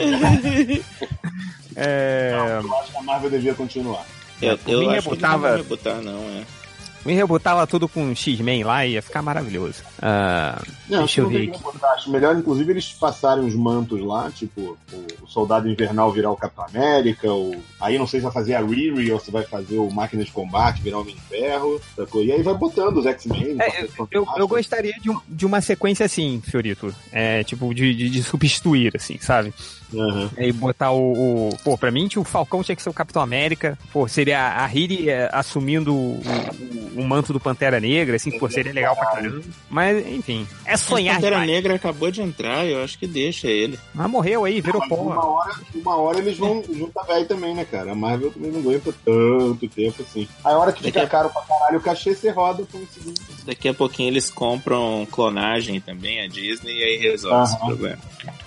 [1.77, 2.32] É,
[2.62, 4.05] Eu acho que a Marvel devia continuar.
[4.43, 6.60] Eu, eu acho que eles não rebutava- rebutar, não, é.
[7.05, 9.82] Me rebutava tudo com X-Men lá e ia ficar maravilhoso.
[10.01, 11.60] Ah, Não, deixa eu ver aqui.
[11.94, 16.36] Acho melhor, inclusive, eles passarem os mantos lá, tipo, o, o Soldado Invernal virar o
[16.36, 17.55] Capitão América, o...
[17.81, 20.31] aí não sei se vai fazer a Riri ou se vai fazer o Máquina de
[20.31, 22.22] Combate virar o Homem de Ferro, sacou?
[22.24, 23.56] e aí vai botando os X-Men.
[23.60, 26.94] É, Eu, eu gostaria de, um- de uma sequência assim, Fiorito.
[27.12, 29.52] É, tipo, de, de, de substituir, assim, sabe?
[29.93, 30.29] Uhum.
[30.39, 33.79] E botar o, o- Pô, pra mim, o Falcão tinha que ser o Capitão América.
[33.93, 36.21] Pô, seria a Riri é, assumindo o,
[36.97, 39.43] o- o manto do Pantera Negra, assim, pô, seria legal pra caramba.
[39.69, 41.51] Mas, enfim, é sonhar Pantera demais.
[41.51, 43.79] Negra acabou de entrar, eu acho que deixa ele.
[43.95, 44.95] Mas morreu aí, virou pó.
[44.97, 47.93] uma hora, uma hora eles vão juntar velho também, né, cara?
[47.93, 50.29] A Marvel também não aguenta tanto tempo assim.
[50.45, 53.21] Aí a hora que fica caro pra caralho o cachê, você roda por um segundo.
[53.45, 57.67] Daqui a pouquinho eles compram clonagem também, a Disney, e aí resolve esse Aham.
[57.67, 57.99] problema.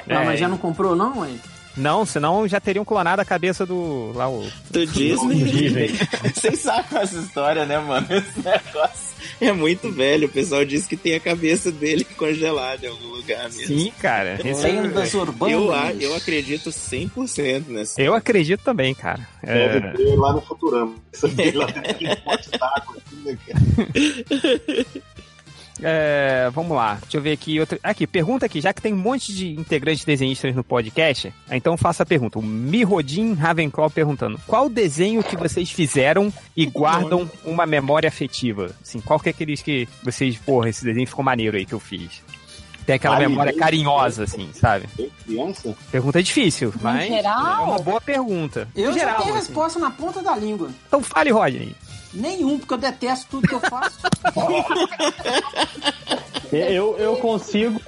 [0.08, 1.30] É, mas já não comprou, não, ué?
[1.76, 4.12] Não, senão já teriam clonado a cabeça do.
[4.14, 4.48] lá o.
[4.70, 5.44] Do Disney.
[5.44, 5.88] Disney.
[6.36, 8.06] Vocês sabem essa história, né, mano?
[8.12, 10.28] Esse negócio é muito velho.
[10.28, 13.66] O pessoal diz que tem a cabeça dele congelada em algum lugar mesmo.
[13.76, 14.38] Sim, cara.
[14.48, 16.00] Esse é- Lendas urbanas.
[16.00, 18.00] Eu, eu acredito 100% nessa.
[18.00, 19.28] eu acredito também, cara.
[19.42, 20.94] É, Deve ter lá no Futurama.
[21.12, 21.26] Essa
[21.58, 24.86] lá tem pote d'água, assim, né, cara?
[25.82, 27.80] É, vamos lá, deixa eu ver aqui outra.
[27.84, 32.04] Aqui, pergunta aqui, já que tem um monte de integrantes desenhistas no podcast, então faça
[32.04, 32.38] a pergunta.
[32.40, 38.70] O Mirodin Ravenclaw perguntando: qual desenho que vocês fizeram e guardam uma memória afetiva?
[38.82, 41.80] Assim, qual que é aqueles que vocês, porra, esse desenho ficou maneiro aí que eu
[41.80, 42.22] fiz?
[42.86, 44.88] Tem aquela memória carinhosa, assim, sabe?
[45.26, 45.74] Criança?
[45.90, 47.62] Pergunta difícil, mas geral?
[47.62, 48.68] é uma boa pergunta.
[48.76, 49.48] Eu No já geral, tenho a assim.
[49.48, 50.70] resposta na ponta da língua.
[50.88, 51.74] Então fale, Rodney.
[52.14, 54.00] Nenhum, porque eu detesto tudo que eu faço.
[56.52, 57.82] Eu, eu consigo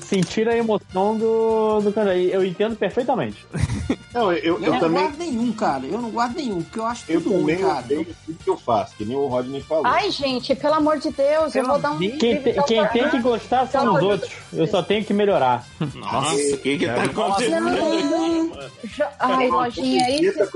[0.00, 2.16] sentir a emoção do, do cara.
[2.16, 3.44] Eu entendo perfeitamente.
[4.14, 5.02] Não, eu, eu, Eu, não também.
[5.02, 5.84] guardo nenhum, cara.
[5.86, 7.78] Eu não guardo nenhum, porque eu acho Eu tudo ruim, também cara.
[7.80, 9.84] odeio tudo que eu faço, que nem o Rodney falou.
[9.84, 11.98] Ai, gente, pelo amor de Deus, eu vou dar um.
[11.98, 14.30] Quem, te- quem tem que gostar são os outros.
[14.52, 15.66] Eu só tenho que melhorar.
[15.96, 18.70] Nossa, o que que tá Não, acontecendo aqui, mano?
[18.84, 20.12] Jo- Ai, lojinha, com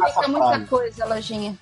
[0.07, 1.59] essa explica muita coisa, lojinha.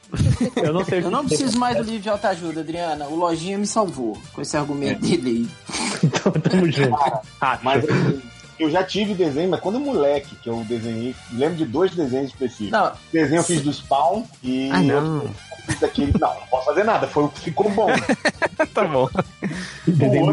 [0.56, 3.06] Eu não sei que Eu não preciso mais do livro de autoajuda, Adriana.
[3.06, 5.48] O Lojinha me salvou com esse argumento dele
[6.04, 6.98] Então, tamo junto.
[7.40, 8.22] Ah, Mas assim,
[8.58, 12.70] eu já tive desenho, mas quando moleque que eu desenhei, lembro de dois desenhos específicos.
[12.70, 15.22] Não, Desenho eu fiz do Spawn e Ah, não.
[15.22, 15.30] eu
[15.66, 16.12] fiz daquele.
[16.18, 17.88] Não, não posso fazer nada, foi o que ficou bom.
[18.74, 19.08] tá bom.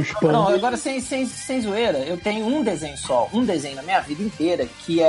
[0.03, 0.31] spam.
[0.31, 3.99] Não, agora sem, sem, sem zoeira, eu tenho um desenho só, um desenho na minha
[4.01, 5.05] vida inteira, que é,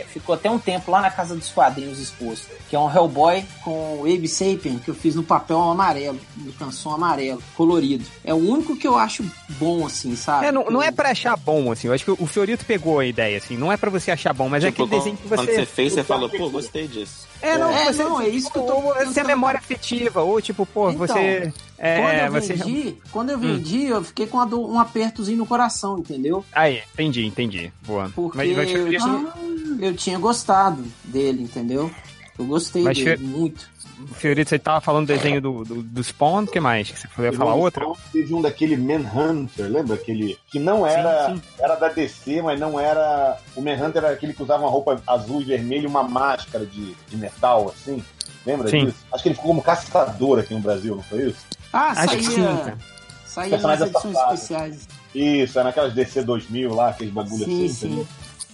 [0.00, 3.44] é- ficou até um tempo lá na casa dos quadrinhos exposto, que é um Hellboy
[3.64, 8.04] com o Abe Sapien, que eu fiz no papel amarelo, no canção amarelo, colorido.
[8.24, 10.46] É o único que eu acho bom, assim, sabe?
[10.46, 11.88] É, não, não é pra achar bom, assim.
[11.88, 13.56] Eu acho que o Fiorito pegou a ideia, assim.
[13.56, 15.54] Não é pra você achar bom, mas é Tipo, aquele desenho que quando você.
[15.56, 17.28] você fez, você falou, pô, gostei disso.
[17.42, 20.22] É, não, É, você, não, é isso que eu tô Você é tentando- memória afetiva,
[20.22, 21.52] ou tipo, pô, Então, você.
[21.78, 22.54] É, Quando eu você.
[22.54, 26.44] vendi, quando eu vendi, eu fiquei com uma dor- um apertozinho no coração, entendeu?
[26.52, 27.72] Aí, entendi, entendi.
[27.86, 28.10] Boa.
[28.14, 29.32] Porque Mas, mas, eu, tinha,
[29.80, 31.90] eu tinha gostado dele, entendeu?
[32.38, 33.68] Eu gostei Mas dele fe- muito.
[34.14, 36.90] Fiorito, você tava falando do desenho do, do, do Spawn, o que mais?
[36.90, 37.86] Que você ia falar outra?
[38.10, 39.94] Teve um daquele Manhunter, lembra?
[39.94, 41.42] Aquele que não era, Sim, sim.
[41.58, 43.36] era da DC, mas não era.
[43.54, 46.94] O Manhunter era aquele que usava uma roupa azul e vermelha e uma máscara de,
[47.08, 48.02] de metal, assim.
[48.46, 48.86] Lembra Sim.
[48.86, 48.98] disso?
[49.12, 51.44] Acho que ele ficou como caçador aqui no Brasil, não foi isso?
[51.72, 52.78] Ah, Acho que saía, sim, cara.
[53.26, 54.34] saía nas Personagem edições safado.
[54.34, 54.88] especiais.
[55.14, 58.08] Isso, era naquelas DC 2000 lá, aqueles bagulho Sim, assim, sim.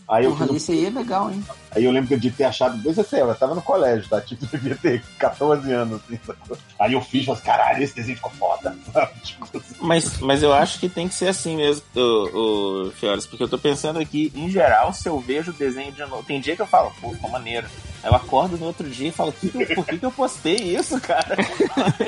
[0.08, 1.42] Aí eu, Porra, fiz um- esse aí é legal, hein?
[1.74, 4.20] aí eu lembro de ter achado, desde assim, eu tava no colégio, tá?
[4.20, 6.56] Tipo, devia ter 14 anos, assim, sacou?
[6.78, 9.12] Aí eu fiz, falei, caralho, esse desenho ficou foda, sabe?
[9.22, 9.74] Tipo, assim.
[9.80, 13.48] Mas, mas eu acho que tem que ser assim mesmo, o, o Fiores, porque eu
[13.48, 16.62] tô pensando aqui, em geral, se eu vejo o desenho de novo, tem dia que
[16.62, 17.66] eu falo, pô, ficou maneiro.
[18.02, 20.12] Aí eu acordo no outro dia e falo, que que eu- por que, que eu
[20.12, 21.36] postei isso, cara?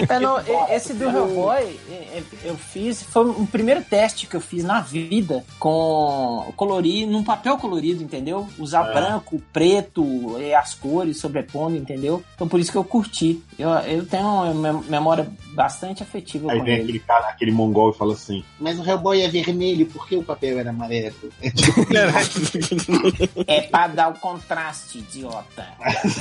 [0.08, 0.38] É, não,
[0.70, 1.78] esse do Hellboy,
[2.44, 7.56] eu fiz, foi o primeiro teste que eu fiz na vida com colorir, num papel
[7.58, 8.46] colorido, entendeu?
[8.58, 8.92] Usar É.
[8.94, 12.22] branco, preto, e as cores sobrepondo, entendeu?
[12.34, 13.42] Então por isso que eu curti.
[13.58, 15.28] Eu, eu tenho uma mem- memória
[15.58, 16.82] bastante afetiva Aí com vem ele.
[16.84, 20.22] aquele cara, aquele mongol e fala assim, Mas o Hellboy é vermelho, por que o
[20.22, 21.16] papel era amarelo?
[23.46, 25.66] É pra dar o contraste, idiota.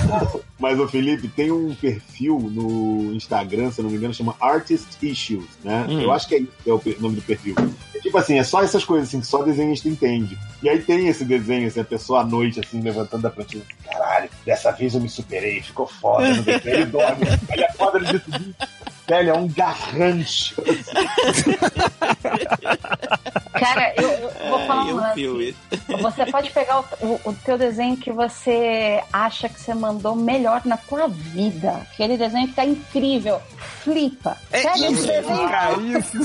[0.57, 4.87] Mas, o Felipe, tem um perfil no Instagram, se eu não me engano, chama Artist
[5.03, 5.85] Issues, né?
[5.87, 6.01] Hum.
[6.01, 7.53] Eu acho que é isso que é o nome do perfil.
[7.93, 10.35] É tipo assim, é só essas coisas assim, que só desenhista entende.
[10.63, 13.63] E aí tem esse desenho, assim, a pessoa à noite, assim, levantando da prancha, assim,
[13.85, 16.69] caralho, dessa vez eu me superei, ficou foda, não sei o que.
[16.69, 18.55] Aí ele dorme, aí acorda no dia seguinte,
[19.07, 20.55] velho, é um garrancho.
[23.57, 24.95] Cara, eu, eu vou falar um eu
[25.35, 25.55] lance.
[26.01, 30.61] Você pode pegar o, o, o teu desenho que você acha que você mandou melhor
[30.65, 31.71] na tua vida.
[31.91, 33.41] Aquele desenho que tá incrível.
[33.83, 34.37] Flipa.
[34.51, 35.49] Pega esse desenho.
[35.49, 36.17] Cara, isso.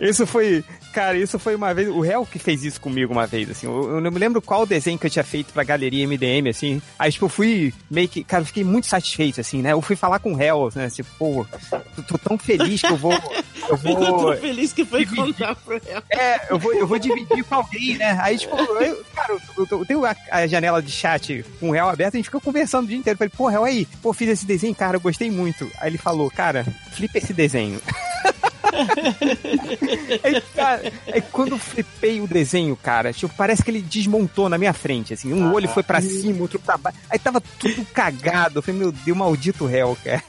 [0.00, 0.64] isso foi.
[0.92, 1.88] Cara, isso foi uma vez.
[1.88, 3.66] O réu que fez isso comigo uma vez, assim.
[3.66, 6.82] Eu, eu não me lembro qual desenho que eu tinha feito pra galeria MDM, assim.
[6.98, 8.24] Aí, tipo, eu fui meio que.
[8.24, 9.72] Cara, eu fiquei muito satisfeito, assim, né?
[9.72, 10.88] Eu fui falar com o réu, né?
[10.90, 11.46] Tipo, pô,
[11.96, 13.12] tô, tô tão feliz que eu vou.
[13.12, 13.18] Eu
[13.68, 14.34] Eu vou.
[14.34, 16.02] tô feliz que foi contar pra ela.
[16.10, 18.18] É, eu vou, eu vou dividir com alguém, né?
[18.20, 21.72] Aí, tipo, eu, cara, eu, eu, eu tenho a, a janela de chat com o
[21.72, 23.14] Real aberta, a gente fica conversando o dia inteiro.
[23.14, 25.70] Eu falei, pô, Real, aí, pô, fiz esse desenho, cara, eu gostei muito.
[25.80, 27.80] Aí ele falou, cara, flipa esse desenho.
[30.22, 34.58] Aí, cara, aí quando eu flipei o desenho, cara, tipo, parece que ele desmontou na
[34.58, 35.32] minha frente, assim.
[35.32, 36.98] Um olho foi pra cima, outro pra baixo.
[37.10, 38.58] Aí tava tudo cagado.
[38.58, 40.22] Eu falei, meu Deus, maldito réu, cara.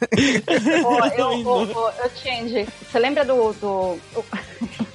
[1.18, 2.68] Eu, ô, ô, eu change.
[2.92, 3.54] Você lembra do.
[3.54, 3.68] do
[4.16, 4.26] o-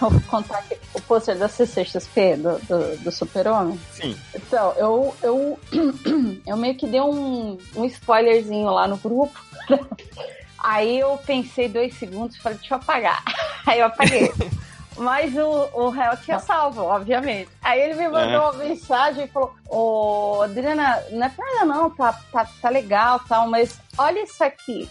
[0.00, 3.78] Vou contar aqui o pôster da CCXP do, do, do Super-Homem?
[3.92, 4.16] Sim.
[4.34, 5.58] Então, eu, eu,
[6.46, 9.38] eu meio que dei um, um spoilerzinho lá no grupo.
[10.60, 13.22] Aí eu pensei dois segundos e falei, deixa eu apagar.
[13.66, 14.32] Aí eu apaguei.
[14.96, 17.48] Mas o, o réu tinha salvo, obviamente.
[17.62, 18.38] Aí ele me mandou É.
[18.38, 23.18] uma mensagem e falou: Ô, Adriana, não é pra nada não, tá, tá, tá legal
[23.26, 24.88] tal, mas olha isso aqui.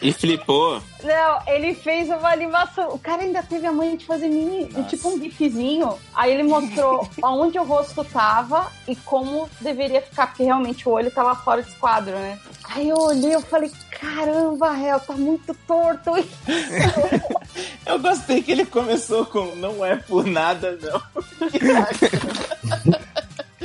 [0.00, 0.82] E flipou.
[1.02, 2.90] Não, ele fez uma animação.
[2.90, 5.96] O cara ainda teve a manha de fazer mini, tipo um gifzinho.
[6.14, 11.10] Aí ele mostrou aonde o rosto tava e como deveria ficar, porque realmente o olho
[11.10, 12.38] tava fora de esquadro, né?
[12.64, 16.10] Aí eu olhei e falei, caramba, réu, tá muito torto.
[17.86, 21.00] Eu gostei que ele começou com não é por nada, não.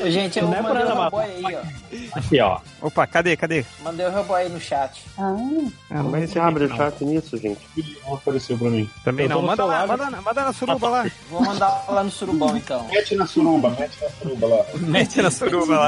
[0.04, 2.18] Ô, Gente, eu Não é mandei o Hellboy aí, ó.
[2.18, 2.60] Aqui, ó.
[2.82, 3.66] Opa, cadê, cadê?
[3.84, 5.04] Mandei o Hellboy aí no chat.
[5.18, 5.72] Ah, não
[6.04, 6.76] Como é que abre não.
[6.76, 7.60] o chat nisso, gente?
[8.06, 8.90] Não apareceu pra mim.
[9.04, 9.42] Também Eu não.
[9.42, 11.12] Manda lá, manda, na- manda na suruba lá.
[11.30, 12.88] Vou mandar lá no surubão, então.
[12.88, 14.66] Mete na suruba, mete na suruba lá.
[14.80, 15.88] Mete na suruba lá.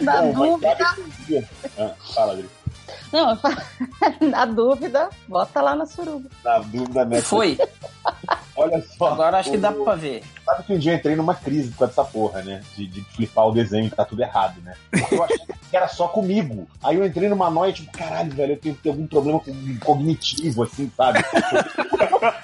[0.00, 0.96] Na Bom, dúvida.
[1.78, 2.48] Ah, fala, Adri.
[3.12, 3.38] Não,
[4.28, 6.28] na dúvida, bota lá na suruba.
[6.44, 7.22] Na dúvida, mete.
[7.22, 7.56] Foi.
[8.64, 9.08] Olha só.
[9.12, 10.22] Agora acho que dá pra ver.
[10.44, 12.62] Sabe que um dia eu entrei numa crise com essa porra, né?
[12.76, 14.74] De, de flipar o desenho que tá tudo errado, né?
[15.10, 16.66] Eu achei que era só comigo.
[16.82, 19.40] Aí eu entrei numa noia, tipo, caralho, velho, eu tenho que ter algum problema
[19.84, 21.20] cognitivo, assim, sabe?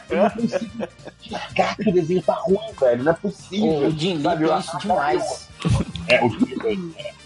[0.09, 0.89] Eu não consigo
[1.77, 3.05] que o desenho tá ruim, velho.
[3.05, 3.89] Não é possível.
[3.89, 5.49] O Jim Lee Eu- isso demais.
[6.09, 7.20] É, o Jim Lee, é.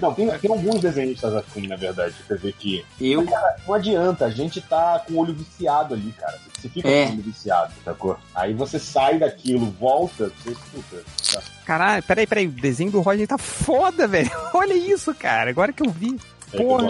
[0.00, 2.14] Não, tem, tem alguns desenhistas assim, na verdade.
[2.26, 2.84] Você vê que.
[3.00, 3.22] Eu.
[3.22, 6.38] Mas, cara, não adianta, a gente tá com o olho viciado ali, cara.
[6.58, 7.04] Você fica É.
[7.06, 8.18] com o olho viciado, sacou?
[8.34, 11.04] Aí você sai daquilo, volta, você escuta.
[11.32, 11.42] Tá?
[11.64, 12.46] Caralho, peraí, peraí.
[12.46, 14.30] O desenho do Roger tá foda, velho.
[14.54, 15.50] Olha isso, cara.
[15.50, 16.16] Agora que eu vi.
[16.56, 16.88] Porra.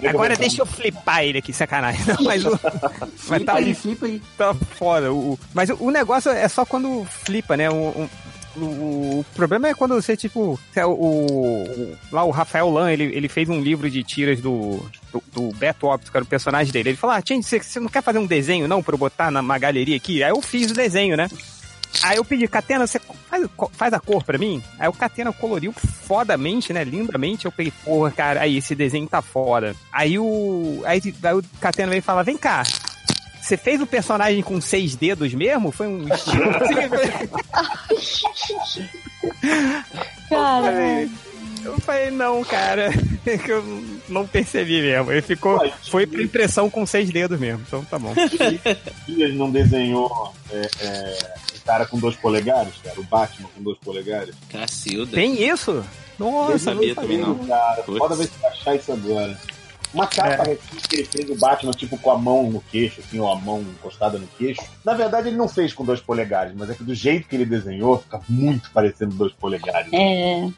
[0.00, 2.00] É Agora deixa eu flipar ele aqui, sacanagem.
[2.06, 2.50] Não, mas o.
[2.50, 4.20] Mas Flipa tá, aí, flipa aí.
[4.36, 5.12] tá foda.
[5.12, 7.70] O, o- mas o, o negócio é só quando flipa, né?
[7.70, 8.10] O, o,
[8.56, 10.58] o- o problema é quando você, tipo.
[10.74, 14.84] é O, o- lá o Rafael Lan, ele, ele fez um livro de tiras do.
[15.12, 16.90] Do, do Beto Opto, que era o personagem dele.
[16.90, 19.30] Ele falou: Ah, Change, você, você não quer fazer um desenho, não, pra eu botar
[19.30, 20.22] na galeria aqui?
[20.22, 21.28] Aí eu fiz o desenho, né?
[22.02, 22.98] Aí eu pedi, Catena, você
[23.28, 24.62] faz, faz a cor pra mim?
[24.78, 26.82] Aí o Catena coloriu fodamente, né?
[26.84, 27.44] Lindamente.
[27.44, 29.76] Eu peguei, porra, cara, aí esse desenho tá foda.
[29.92, 30.80] Aí o.
[30.86, 32.62] Aí, aí o Catena veio falar: vem cá.
[33.42, 35.72] Você fez o personagem com seis dedos mesmo?
[35.72, 36.44] Foi um estilo
[38.62, 38.88] assim?
[40.30, 41.08] Cara,
[41.64, 42.90] Eu falei, não, cara,
[43.24, 43.64] que eu
[44.08, 45.10] não percebi mesmo.
[45.10, 45.60] Ele ficou.
[45.90, 47.64] Foi pra impressão com seis dedos mesmo.
[47.66, 48.14] Então tá bom.
[49.08, 53.00] Ele não desenhou é, é, o cara com dois polegares, cara?
[53.00, 54.36] O Batman com dois polegares?
[54.50, 55.16] Cacilda.
[55.16, 55.84] Tem isso?
[56.16, 57.36] Nossa, Eu sabia também não.
[57.38, 59.36] Cara, foda ver se vai achar isso agora.
[59.92, 63.18] Uma capa recente que ele fez do Batman, tipo, com a mão no queixo, assim,
[63.20, 64.62] ou a mão encostada no queixo.
[64.84, 67.44] Na verdade, ele não fez com dois polegares, mas é que do jeito que ele
[67.44, 69.92] desenhou, fica muito parecendo dois polegares.
[69.92, 70.48] é.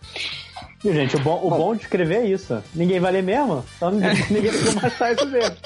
[0.84, 2.62] E, gente, o bom, o bom de escrever é isso.
[2.74, 3.90] Ninguém vai ler mesmo, então
[4.30, 5.56] ninguém, mais achar isso mesmo.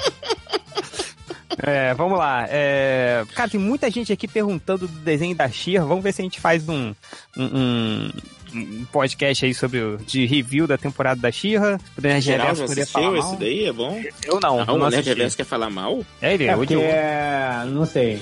[1.61, 2.47] É, vamos lá.
[2.49, 5.85] É, Cara, tem muita gente aqui perguntando do desenho da Xir.
[5.85, 6.95] Vamos ver se a gente faz um,
[7.37, 8.13] um, um-
[8.55, 11.78] um podcast aí sobre o, de review da temporada da Xirra.
[11.97, 13.36] O Nerd Geral Reverso já poder assistiu falar esse mal.
[13.36, 13.65] daí?
[13.67, 14.02] É bom?
[14.25, 14.60] Eu não.
[14.60, 15.07] Ah, não o Nerd.
[15.09, 16.05] Reverso quer falar mal?
[16.20, 16.81] É, ele É odiou.
[16.83, 18.20] porque, é, não sei.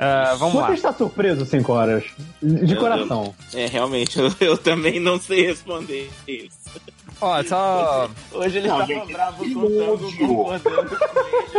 [0.00, 0.74] Ah, vamos Você lá.
[0.74, 2.04] está surpreso 5 horas?
[2.42, 3.32] De Eu- coração.
[3.54, 6.56] É, realmente, eu, eu também não sei responder isso.
[7.20, 8.10] Ó, só.
[8.32, 9.58] Hoje ele Não, tava gente, bravo com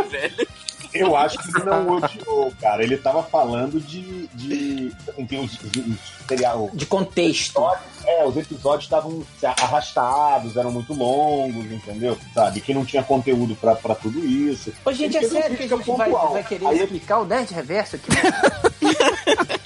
[0.00, 0.48] o velho.
[0.94, 2.82] Eu acho que ele não odiou, cara.
[2.82, 4.26] Ele tava falando de.
[4.28, 4.92] de
[5.28, 7.62] tem os, os, os serial, De contexto.
[8.04, 12.16] É, os episódios estavam arrastados, eram muito longos, entendeu?
[12.34, 12.60] Sabe?
[12.60, 14.72] Que não tinha conteúdo pra, pra tudo isso.
[14.84, 17.18] Ô, gente, é Ele sério que a uma gente vai, vai querer Aí eu- explicar
[17.18, 18.08] o Nerd Reverso aqui?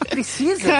[0.08, 0.72] Precisa.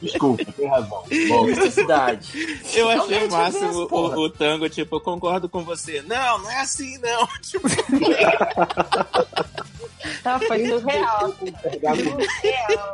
[0.00, 1.04] Desculpa, tem razão.
[1.28, 2.28] Bom, Necessidade.
[2.74, 4.16] Eu É o achei o, porra.
[4.18, 6.02] o, o tango, tipo, eu concordo com você.
[6.02, 7.26] Não, não é assim, não.
[7.42, 7.68] Tipo,
[10.22, 11.34] Tá, foi surreal.
[11.34, 12.92] Surreal.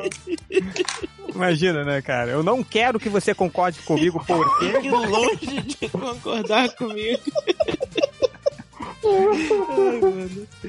[1.35, 2.33] Imagina, né, cara?
[2.33, 4.81] Eu não quero que você concorde comigo porque.
[4.81, 7.23] que longe de concordar comigo.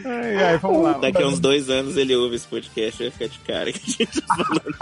[0.06, 0.94] Ai, ai, vamos lá.
[0.94, 3.80] Daqui a uns dois anos ele ouve esse podcast e vai ficar de cara que
[3.80, 4.76] a gente tá falando.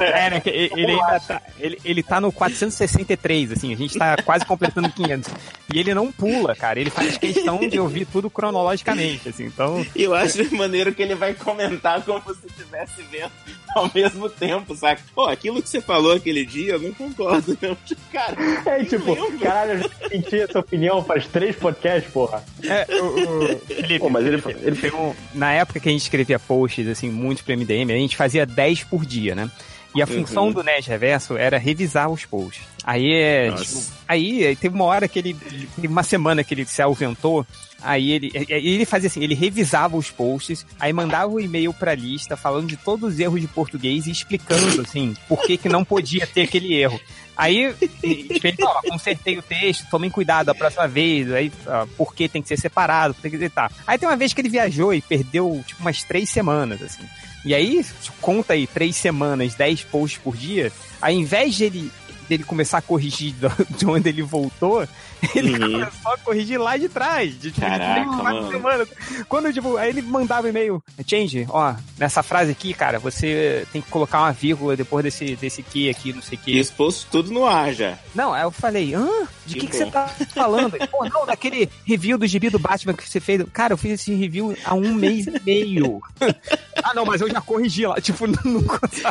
[0.00, 0.42] É, né?
[0.44, 5.30] Ele ainda tá, ele, ele tá no 463, assim, a gente tá quase completando 500.
[5.72, 6.80] E ele não pula, cara.
[6.80, 9.44] Ele faz questão de ouvir tudo cronologicamente, assim.
[9.44, 13.30] Então, eu acho maneiro que ele vai comentar como se estivesse vendo
[13.74, 15.02] ao mesmo tempo, saca?
[15.14, 17.76] Pô, aquilo que você falou aquele dia, eu não concordo, não.
[18.12, 18.36] Cara,
[18.66, 22.44] É tipo, caralho, eu já senti essa opinião faz três podcasts, porra.
[22.64, 26.38] É, o, o Felipe, Pô, mas ele, ele um- na época que a gente escrevia
[26.38, 29.50] posts, assim, muitos pro MDM, a gente fazia 10 por dia, né?
[29.94, 30.52] E a função Uhum.
[30.52, 32.62] do Nerd Reverso era revisar os posts.
[32.82, 35.34] Aí, é, tipo, aí teve uma hora que ele,
[35.76, 37.46] teve uma semana que ele se ausentou,
[37.82, 41.94] aí ele, aí ele fazia assim, ele revisava os posts, aí mandava o e-mail pra
[41.94, 45.84] lista falando de todos os erros de português e explicando, assim, por que que não
[45.84, 46.98] podia ter aquele erro.
[47.36, 52.28] Aí, ele fala, consertei o texto, tomem cuidado a próxima vez, aí, ah, por que
[52.28, 53.70] tem que ser separado, por que tá.
[53.86, 57.04] Aí tem uma vez que ele viajou e perdeu, tipo, umas três semanas, assim.
[57.44, 57.84] E aí,
[58.20, 60.70] conta aí, três semanas, dez posts por dia,
[61.00, 61.92] ao invés de ele,
[62.28, 63.34] dele começar a corrigir
[63.76, 64.86] de onde ele voltou,
[65.34, 65.72] ele Uhum.
[65.72, 67.32] começou a corrigir lá de trás.
[67.40, 68.86] De, de Caraca, quatro mano.
[69.28, 73.90] Quando, tipo, aí ele mandava e-mail, Change, ó, nessa frase aqui, cara, você tem que
[73.90, 76.58] colocar uma vírgula depois desse, desse que aqui, não sei o que.
[76.58, 77.98] exposto tudo no ar já.
[78.14, 79.08] Não, aí eu falei, hã?
[79.46, 80.76] De que, Que que você tá falando?
[80.88, 83.42] Pô, não, daquele review do gibi do Batman que você fez.
[83.52, 86.00] Cara, eu fiz esse review há um mês e meio.
[86.82, 88.00] ah, não, mas eu já corrigi lá.
[88.00, 88.62] Tipo, não, não.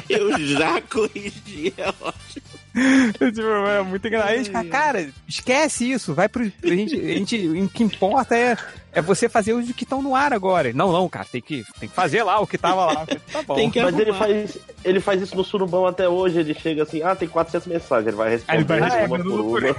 [0.10, 2.46] Eu já corrigi, é ótimo.
[3.14, 4.30] tipo, é muito engraçado.
[4.30, 6.14] Aí a gente fala, cara, esquece isso.
[6.14, 6.44] Vai pro.
[6.44, 8.58] A gente, a gente, o que importa é,
[8.94, 10.72] é você fazer os que estão no ar agora.
[10.74, 13.06] Não, não, cara, tem que, tem que fazer lá o que tava lá.
[13.32, 13.56] Tá bom.
[13.56, 16.40] Tem que Mas ele faz, ele faz isso no surubão até hoje.
[16.40, 18.08] Ele chega assim, ah, tem 400 mensagens.
[18.08, 19.76] Ele vai responder, ele vai uma respondendo por por uma.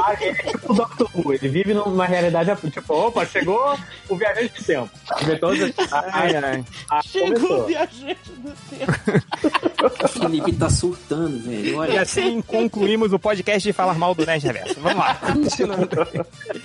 [0.06, 3.76] Ah, ele é tipo o Doctor Who, ele vive numa realidade, tipo, opa, chegou
[4.08, 4.90] o viajante do tempo.
[5.24, 5.92] Vê todas as...
[6.12, 6.64] Ai, ai.
[6.90, 7.66] Ah, Chegou o começou.
[7.66, 10.04] viajante do tempo.
[10.04, 11.66] O Felipe tá surtando, velho.
[11.66, 12.02] E Olha.
[12.02, 14.80] assim concluímos o podcast de falar mal do Nerd Reverso.
[14.80, 15.14] Vamos lá.
[15.16, 15.88] Continuando.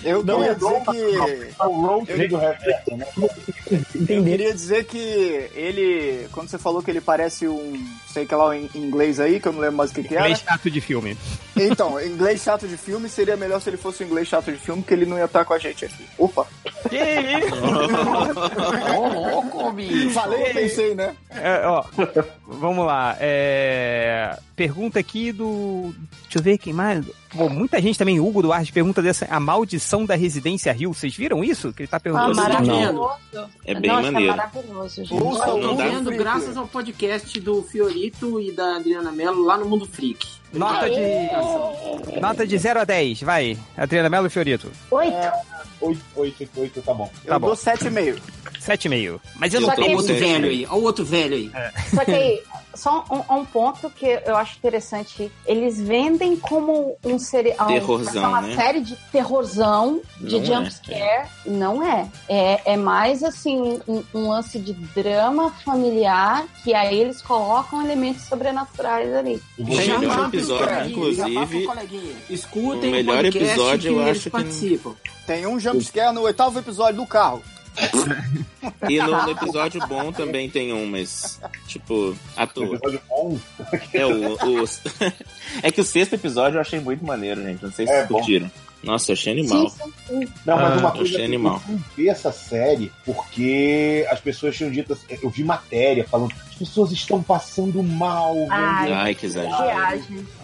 [0.04, 1.54] Eu Não, queria é dizer que.
[1.86, 3.06] Road do reverso, né?
[4.08, 4.98] Eu queria dizer que
[5.54, 6.28] ele.
[6.32, 7.84] Quando você falou que ele parece um.
[8.12, 10.24] Sei que lá em inglês aí, que eu não lembro mais o que, que era.
[10.26, 11.16] Inglês chato de filme.
[11.56, 14.82] Então, inglês chato de filme seria melhor se ele fosse um inglês chato de filme,
[14.82, 16.06] que ele não ia estar com a gente aqui.
[16.18, 16.46] Opa!
[16.88, 17.54] Que isso?
[18.94, 20.10] Ô, louco, bicho.
[20.10, 21.14] Falei, eu pensei, né?
[21.30, 21.84] É, ó,
[22.46, 23.16] vamos lá.
[23.20, 25.94] É, pergunta aqui do.
[26.24, 27.04] Deixa eu ver quem mais.
[27.36, 29.26] Pô, muita gente também, Hugo Duarte, pergunta dessa.
[29.30, 30.92] A maldição da Residência Rio.
[30.92, 31.72] Vocês viram isso?
[31.72, 32.36] Que ele tá Ah, perguntando.
[32.36, 33.10] maravilhoso.
[33.64, 34.32] É bem Nossa, maneiro.
[34.32, 35.14] é maravilhoso, gente.
[35.22, 36.18] Ouça Eu o tô Não dá- vendo Freak.
[36.18, 40.26] graças ao podcast do Fiorito e da Adriana Mello lá no Mundo Freak.
[40.52, 42.20] Nota de.
[42.20, 43.56] Nota de 0 a 10, vai.
[43.76, 44.70] Adriana Mello e Fiorito.
[44.90, 45.16] Oito.
[45.82, 47.06] 8, 8, 8, tá bom.
[47.26, 47.46] Tá eu bom.
[47.48, 48.18] dou 7,5.
[48.60, 49.20] 7,5.
[49.36, 49.86] Mas eu Eu não tô Só tenho.
[49.86, 50.20] que- Olha o outro Sete.
[50.32, 50.66] velho aí.
[50.66, 51.50] Olha o outro velho aí.
[51.94, 52.42] Só que aí,
[52.74, 55.30] só um, um ponto que eu acho interessante.
[55.46, 57.66] Eles vendem como um serial.
[57.68, 58.54] Terrorzão, uma né?
[58.56, 61.28] série de terrorzão, de Não é, jumpscare.
[61.46, 62.08] Não é.
[62.28, 62.72] é.
[62.72, 69.12] É mais assim, um, um lance de drama familiar, que aí eles colocam elementos sobrenaturais
[69.14, 69.42] ali.
[69.58, 72.18] Vou- melhor episódio, inclusive.
[72.30, 74.94] Escutem o melhor podcast episódio, que eu eles acho que- participam.
[75.26, 77.42] Tem um jumpscare no oitavo episódio do carro.
[78.88, 82.74] E no, no episódio bom também tem um, mas, tipo, à toa.
[82.76, 83.38] Episódio bom.
[83.92, 84.64] É, o, o-
[85.62, 87.62] é que o sexto episódio eu achei muito maneiro, gente.
[87.62, 88.14] Não sei se É vocês bom.
[88.16, 88.50] curtiram.
[88.82, 89.68] Nossa, eu achei animal.
[89.70, 90.32] Sim, sim, sim.
[90.44, 91.62] Não, mas Ah, uma eu coisa achei animal.
[91.68, 96.92] eu não vi essa série porque as pessoas tinham dito eu vi matéria falando pessoas
[96.92, 99.56] estão passando mal, Ai, Ai, que exagero.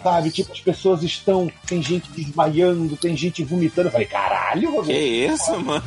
[0.03, 0.31] Sabe?
[0.31, 3.87] Tipo, as pessoas estão, tem gente desmaiando, tem gente vomitando.
[3.87, 5.83] Eu falei, caralho, Que isso, mano?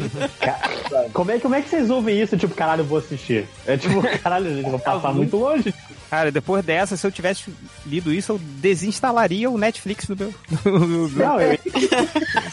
[1.12, 2.36] Como é, como é que vocês ouvem isso?
[2.36, 3.46] Tipo, caralho, eu vou assistir.
[3.66, 5.74] É tipo, caralho, gente, eu vou passar muito longe.
[6.08, 7.52] Cara, depois dessa, se eu tivesse
[7.86, 11.58] lido isso, eu desinstalaria o Netflix do meu, do, do Não, eu,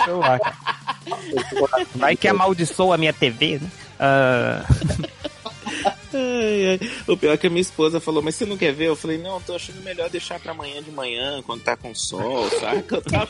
[0.06, 0.40] celular.
[0.40, 0.56] cara.
[1.96, 3.70] Vai que amaldiçoa a minha TV, né?
[4.00, 4.64] Ah,
[6.14, 6.92] Ai, ai.
[7.08, 8.88] O pior é que a minha esposa falou, mas você não quer ver?
[8.88, 12.50] Eu falei, não, tô achando melhor deixar pra amanhã de manhã, quando tá com sol,
[12.50, 12.96] saca?
[12.96, 13.30] Eu tava,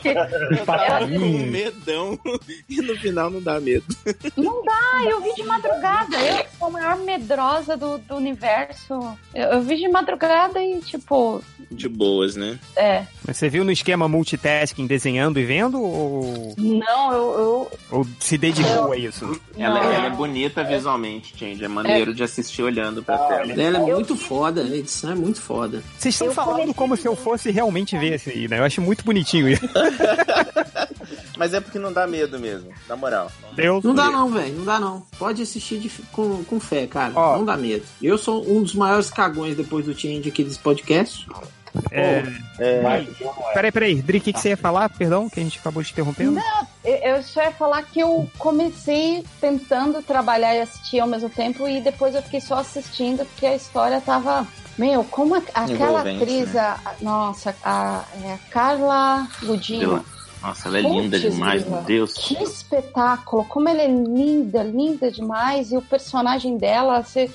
[0.58, 1.18] eu tava com
[1.50, 2.18] medão.
[2.68, 3.84] E no final não dá medo.
[4.36, 6.16] Não dá, eu vi de madrugada.
[6.18, 8.94] Eu sou a maior medrosa do, do universo.
[9.34, 12.58] Eu, eu vi de madrugada e, tipo, De boas, né?
[12.76, 13.04] é.
[13.26, 17.18] Mas você viu no esquema multitasking desenhando e vendo ou, Não, eu.
[17.38, 19.40] eu ou se dedicou a isso?
[19.56, 21.62] Ela, ela é bonita visualmente, Change.
[21.64, 23.52] É maneiro de assistir olhando pra tela.
[23.60, 25.82] Ela é muito foda, a edição é muito foda.
[25.98, 28.58] Vocês estão falando como se eu fosse realmente ver esse aí, né?
[28.58, 29.62] Eu acho muito bonitinho isso.
[31.36, 33.32] Mas é porque não dá medo mesmo, na moral.
[33.54, 33.82] Deus.
[33.82, 35.02] Não dá não, velho, não dá não.
[35.18, 37.12] Pode assistir de- com, com fé, cara.
[37.16, 37.38] Ó.
[37.38, 37.82] Não dá medo.
[38.02, 41.26] Eu sou um dos maiores cagões depois do Change aqui desse podcast.
[41.90, 42.22] É...
[42.82, 43.08] Mas
[43.54, 44.02] Peraí, peraí.
[44.02, 44.88] Dri, o que, que você ia falar?
[44.90, 46.40] Perdão, que a gente acabou te interrompendo.
[46.84, 51.68] Eu eu só ia falar que eu comecei tentando trabalhar e assistir ao mesmo tempo
[51.68, 54.46] e depois eu fiquei só assistindo porque a história tava.
[54.78, 56.60] Meu, como a- aquela atriz, né?
[56.60, 60.04] a, nossa, a, é a Carla Gudinho.
[60.42, 62.14] Nossa, ela é linda demais, meu Deus.
[62.14, 63.44] Que espetáculo!
[63.44, 65.70] Como ela é linda, linda demais.
[65.70, 67.30] E o personagem dela, você.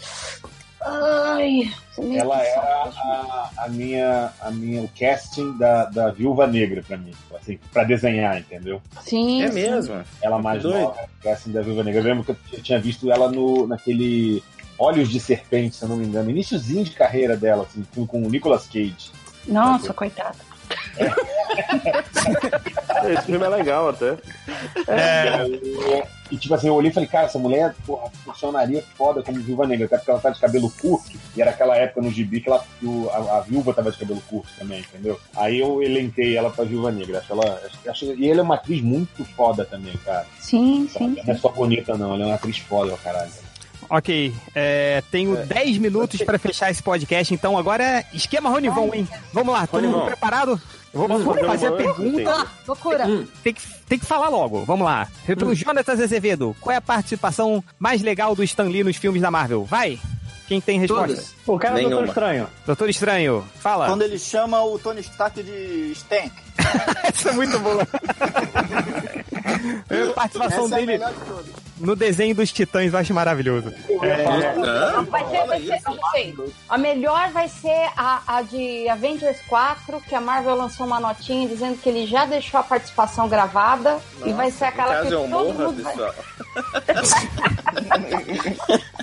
[0.88, 1.74] Ai,
[2.16, 7.12] ela era a, a minha, a minha, o casting da, da Viúva Negra pra mim,
[7.36, 8.80] assim, pra desenhar, entendeu?
[9.02, 9.54] Sim, É sim.
[9.54, 10.04] mesmo?
[10.22, 10.78] Ela mais Doido.
[10.80, 12.02] nova, o casting da Viúva Negra.
[12.02, 14.44] Eu lembro que eu tinha visto ela no, naquele
[14.78, 18.22] Olhos de Serpente, se eu não me engano, iníciozinho de carreira dela, assim, filme com
[18.24, 19.10] o Nicolas Cage.
[19.48, 20.36] Nossa, coitada.
[23.10, 24.18] Esse filme é legal até.
[24.88, 25.46] É.
[25.48, 29.40] E, e, tipo assim, eu olhei e falei, cara, essa mulher, porra, funcionaria foda como
[29.40, 32.42] viúva negra, até porque ela tá de cabelo curto, e era aquela época no gibi
[32.42, 32.64] que, ela,
[33.14, 35.20] a, a viúva tava de cabelo curto também, entendeu?
[35.36, 37.20] Aí eu elenquei ela pra viúva negra.
[37.20, 40.26] Acho ela, acho, acho- e ela é uma atriz muito foda também, cara.
[40.40, 41.16] Sim, sim.
[41.18, 43.32] Ela não é só bonita, não, ela é uma atriz foda, pra caralho.
[43.88, 49.08] Ok, é, tenho 10 minutos pra fechar esse podcast, então agora é esquema Ronivon, hein?
[49.32, 50.60] Vamos lá, todo mundo preparado?
[50.96, 52.32] Vou fazer a pergunta.
[52.32, 53.06] Ah, loucura.
[53.44, 55.08] Tem que, tem que falar logo, vamos lá.
[55.38, 59.30] Pro Jonatas Azevedo, qual é a participação mais legal do Stan Lee nos filmes da
[59.30, 59.66] Marvel?
[59.66, 60.00] Vai!
[60.48, 61.08] Quem tem resposta?
[61.08, 61.34] Todas.
[61.46, 62.08] O cara é o Doutor Nenhuma.
[62.08, 62.48] Estranho.
[62.66, 63.88] Doutor Estranho, fala.
[63.88, 66.32] Quando ele chama o Tony Stark de Stank.
[67.04, 67.82] Essa é muito boa.
[67.84, 67.86] A
[70.14, 71.46] participação Essa é a dele melhor de todas.
[71.78, 73.74] No desenho dos Titãs eu acho maravilhoso.
[74.02, 75.04] Hã?
[75.04, 75.82] Vai ser, vai ser,
[76.12, 76.36] sei.
[76.70, 81.48] A melhor vai ser a, a de Avengers 4, que a Marvel lançou uma notinha
[81.48, 84.00] dizendo que ele já deixou a participação gravada.
[84.26, 85.96] e vai ser aquela que eu todo mundo vai...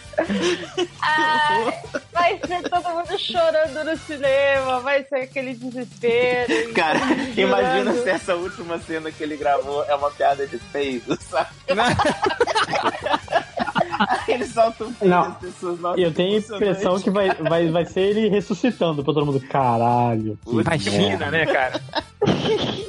[1.03, 1.73] Ah,
[2.13, 6.53] vai ser todo mundo chorando no cinema, vai ser aquele desespero.
[6.75, 6.99] Cara,
[7.37, 11.51] imagina se essa última cena que ele gravou é uma piada de peido, sabe?
[14.29, 15.23] ele solta um Não.
[15.23, 19.15] as pessoas E eu tenho a impressão que vai, vai, vai ser ele ressuscitando pra
[19.15, 19.41] todo mundo.
[19.41, 20.39] Caralho.
[20.47, 21.81] Imagina, né, cara?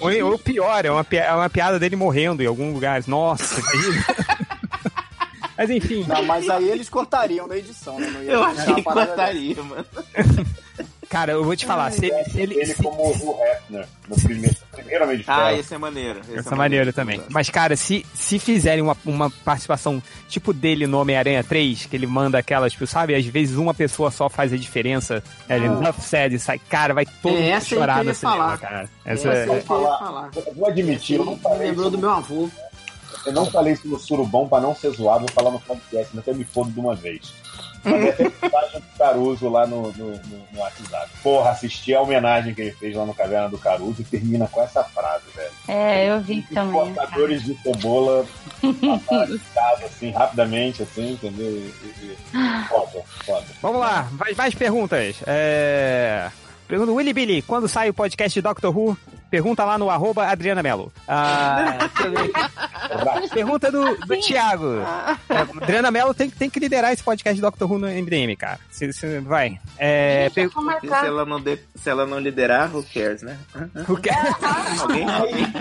[0.01, 3.01] Ou, ou pior, é uma, é uma piada dele morrendo em algum lugar.
[3.07, 3.61] Nossa.
[5.55, 8.09] Mas enfim, Não, mas aí eles cortariam na edição, né?
[8.09, 9.85] Não ia Eu achei que parada cortaria, mano.
[11.13, 14.15] cara, eu vou te falar, se ele, se ele- Ele se- como o Hefner, no
[14.15, 14.55] primeiro,
[15.17, 16.19] de Ah, esse é maneiro.
[16.19, 17.21] Esse Essa é maneiro também.
[17.29, 22.07] Mas, cara, se, se fizerem uma, uma participação tipo dele no Homem-Aranha 3, que ele
[22.07, 23.15] manda aquelas, tipo, sabe?
[23.15, 25.23] Às vezes uma pessoa só faz a diferença.
[25.47, 26.59] É, Ele enough said e sai.
[26.67, 28.57] Cara, vai todo É, mundo chorar eu no cinema, falar.
[28.57, 28.89] cara.
[29.05, 29.57] Essa Essa é é...
[29.57, 30.31] eu falar.
[30.35, 32.49] Eu vou admitir, eu não falei lembrou isso, do meu avô.
[33.25, 36.19] eu não falei isso no Surubom pra não ser zoado, vou falar no podcast, mas
[36.27, 37.33] até me fodo de uma vez.
[37.83, 41.09] Mensagem do Caruso lá no, no, no, no WhatsApp.
[41.21, 44.61] Porra, assisti a homenagem que ele fez lá no Caverna do Caruso e termina com
[44.61, 45.51] essa frase, velho.
[45.67, 46.93] É, eu vi também.
[46.93, 47.07] cara.
[47.07, 48.25] Cortadores de cebola
[48.61, 51.45] passaram de casa, assim, rapidamente, assim, entendeu?
[51.45, 52.67] E, e, e...
[52.67, 53.45] Foda, foda.
[53.61, 55.17] Vamos lá, mais, mais perguntas.
[55.27, 56.29] É...
[56.67, 58.97] Pergunta Willy Billy, quando sai o podcast de Doctor Who?
[59.33, 60.93] Pergunta lá no arroba Adriana Mello.
[61.07, 61.89] Ah,
[63.23, 64.75] eu pergunta do, do Thiago.
[65.27, 68.59] É, Adriana Mello tem, tem que liderar esse podcast de Doctor Who no MDM, cara.
[68.69, 69.59] Se, se- vai.
[69.79, 73.39] É, per- Só Se ela, não de- se ela não liderar, who cares, né?
[73.89, 74.11] o que-
[74.79, 75.09] Alguém?
[75.09, 75.53] Alguém?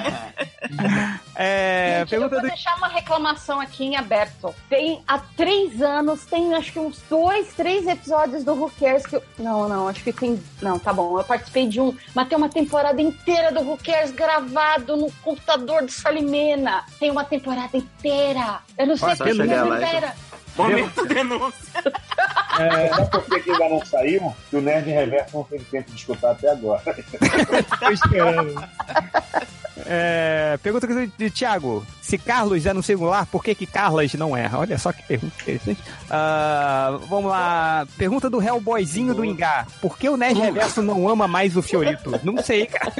[1.34, 4.54] é, Gente, eu pergunta vou do deixar uma reclamação aqui em aberto.
[4.68, 9.16] Tem há três anos, tem acho que uns dois, três episódios do Who Cares que
[9.16, 9.22] eu...
[9.38, 10.38] Não, não, acho que tem...
[10.60, 14.10] Não, tá bom, eu participei de um, mas tem uma temporada inteira do Who Cares
[14.10, 16.84] gravado no computador do Salimena.
[16.98, 18.60] Tem uma temporada inteira.
[18.78, 20.14] Eu não sei se lá, inteira.
[20.56, 21.82] Momento denúncia.
[23.30, 24.34] Que que ainda não saiu?
[24.50, 26.82] Que o Nerd Reverso não teve tempo de escutar até agora.
[27.80, 28.68] Tô esperando.
[29.86, 31.84] É, pergunta do Thiago.
[32.00, 34.50] Se Carlos é no singular, por que que Carlas não é?
[34.52, 35.80] Olha só que pergunta interessante.
[36.10, 37.86] Ah, vamos lá.
[37.96, 39.66] Pergunta do Hellboyzinho do Ingá.
[39.80, 42.18] Por que o Nerd Reverso não ama mais o Fiorito?
[42.22, 42.92] Não sei, cara.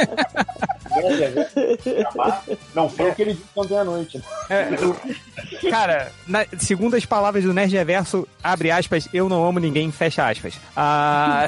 [2.75, 4.23] Não foi o que ele disse ontem à noite.
[4.49, 9.59] É, o- cara, na- segundo as palavras do Nerd Reverso, abre aspas, eu não amo
[9.59, 10.55] ninguém, fecha aspas.
[10.77, 11.47] Ah,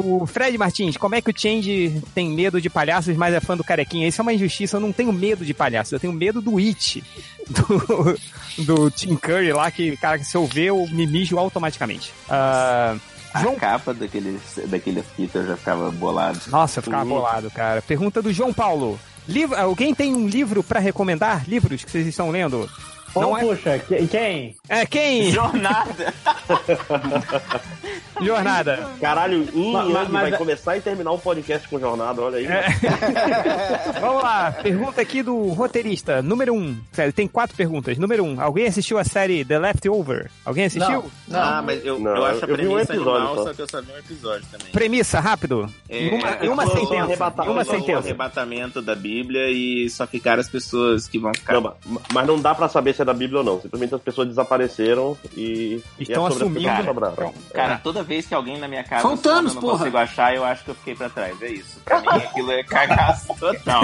[0.00, 3.56] O Fred Martins, como é que o Change tem medo de palhaços, mas é fã
[3.56, 4.06] do carequinha?
[4.06, 7.02] Isso é uma injustiça, eu não tenho medo de palhaços, eu tenho medo do It,
[7.50, 12.12] do, do Tim Curry lá, que, cara, se eu ver, eu me mijo automaticamente.
[12.30, 12.94] Ah,
[13.34, 16.38] A capa daquele, daquele fita eu já ficava bolado.
[16.46, 17.82] Nossa, eu ficava bolado, cara.
[17.82, 19.00] Pergunta do João Paulo.
[19.26, 21.42] Livro, alguém tem um livro pra recomendar?
[21.48, 22.70] Livros que vocês estão lendo?
[23.14, 24.56] Não puxa, que- quem?
[24.68, 25.30] É quem?
[25.32, 26.14] Jornada.
[28.20, 28.88] Jornada.
[29.00, 32.20] Caralho, em Ma- ma- Yang mas vai é- começar e terminar o podcast com jornada,
[32.20, 32.46] olha aí.
[34.00, 36.20] Vamos lá, pergunta aqui do roteirista.
[36.22, 36.58] Número 1.
[36.58, 36.76] Um.
[36.92, 37.96] Sério, tem quatro perguntas.
[37.98, 38.28] Número 1.
[38.34, 40.30] Um, alguém assistiu a série The Leftover?
[40.44, 41.04] Alguém assistiu?
[41.32, 43.44] Ah, mas eu, Não, eu acho a eu vi um premissa episódio animal, só.
[43.44, 44.72] só que eu só vi um episódio também.
[44.72, 45.72] Premissa, rápido.
[45.88, 47.02] É, Em uma, em uma é sentença.
[47.04, 47.98] arrebatar- Em uma é sentença.
[48.00, 51.52] arrebatamento da Bíblia e só ficaram as pessoas que vão ficar.
[51.54, 51.74] Não, ma-
[52.12, 53.60] mas não dá pra saber se é da Bíblia ou não.
[53.60, 55.82] Simplesmente as pessoas desapareceram e.
[55.98, 57.34] Estão e é sobre as assumindo- pessoas que sobraram.
[57.54, 59.78] Cara, toda vez que alguém na minha casa São Thanos, eu não porra.
[59.78, 61.40] consigo achar, eu acho que eu fiquei pra trás.
[61.42, 61.80] É isso.
[61.84, 63.82] Pra mim aquilo é cagaço total.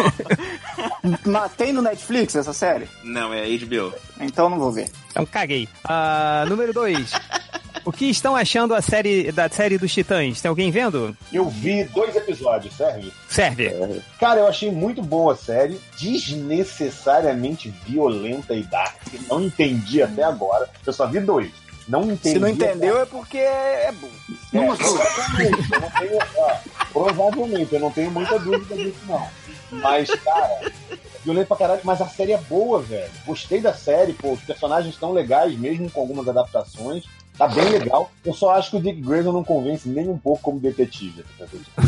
[1.24, 2.88] Mas tem no Netflix essa série?
[3.02, 3.92] Não, é HBO.
[4.20, 4.90] Então não vou ver.
[5.10, 5.68] Então caguei.
[5.84, 7.12] Ah, número 2.
[7.84, 10.40] O que estão achando a série, da série dos Titãs?
[10.40, 11.14] Tem alguém vendo?
[11.30, 13.12] Eu vi dois episódios, serve?
[13.28, 14.02] Serve.
[14.18, 18.96] Cara, eu achei muito boa a série, desnecessariamente violenta e dark.
[19.28, 20.68] Não entendi até agora.
[20.86, 21.52] Eu só vi dois.
[21.86, 22.30] Não entendi.
[22.30, 24.08] Se não entendeu é porque é bom.
[24.54, 26.18] É, provavelmente, eu não tenho,
[26.90, 29.28] provavelmente, eu não tenho muita dúvida disso, não.
[29.70, 30.72] Mas, cara,
[31.22, 33.10] violento pra caralho, mas a série é boa, velho.
[33.26, 37.04] Gostei da série, pô, os personagens estão legais, mesmo com algumas adaptações.
[37.36, 38.10] Tá bem legal.
[38.24, 41.24] Eu só acho que o Dick Grayson não convence nem um pouco como detetive.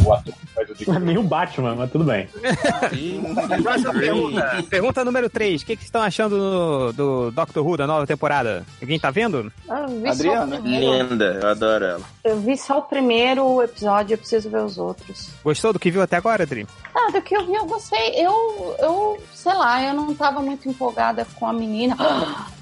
[0.04, 1.04] O ator faz o Dick Grayson.
[1.04, 2.28] Nem o Batman, mas tudo bem.
[3.62, 4.64] Próxima pergunta.
[4.68, 5.62] Pergunta número 3.
[5.62, 8.64] O que, que estão achando do, do Doctor Who, da nova temporada?
[8.80, 9.52] Alguém tá vendo?
[9.68, 10.56] Ah, Eu vi, só Adriana?
[10.58, 12.00] Linda, eu adoro ela.
[12.24, 15.30] eu vi só o primeiro episódio, eu preciso ver os outros.
[15.44, 16.66] Gostou do que viu até agora, Adri?
[16.94, 18.10] Ah, do que eu vi, eu gostei.
[18.16, 21.96] Eu, eu sei lá, eu não tava muito empolgada com a menina.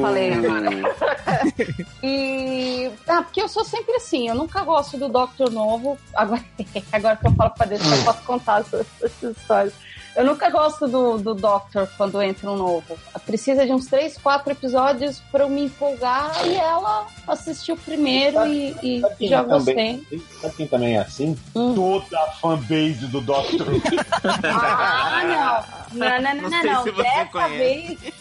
[0.00, 0.70] Falei agora.
[2.02, 2.90] E.
[3.08, 5.98] Ah, porque eu sou sempre assim, eu nunca gosto do Doctor novo.
[6.14, 6.44] Agora,
[6.92, 9.72] agora que eu falo pra deixar, eu posso contar essas, essas histórias.
[10.16, 12.96] Eu nunca gosto do, do Doctor quando entra um novo.
[13.26, 18.76] Precisa de uns três, quatro episódios pra eu me empolgar e ela assistiu primeiro e,
[18.82, 20.22] e Sabe já também- gostei.
[20.40, 21.36] Sabe quem também é assim?
[21.54, 21.74] Hum.
[21.74, 23.66] Toda a fanbase do Doctor.
[24.44, 25.74] Ah, não.
[25.94, 26.84] Não, não, não, Não não.
[26.84, 27.56] Dessa conhece.
[28.00, 28.14] vez,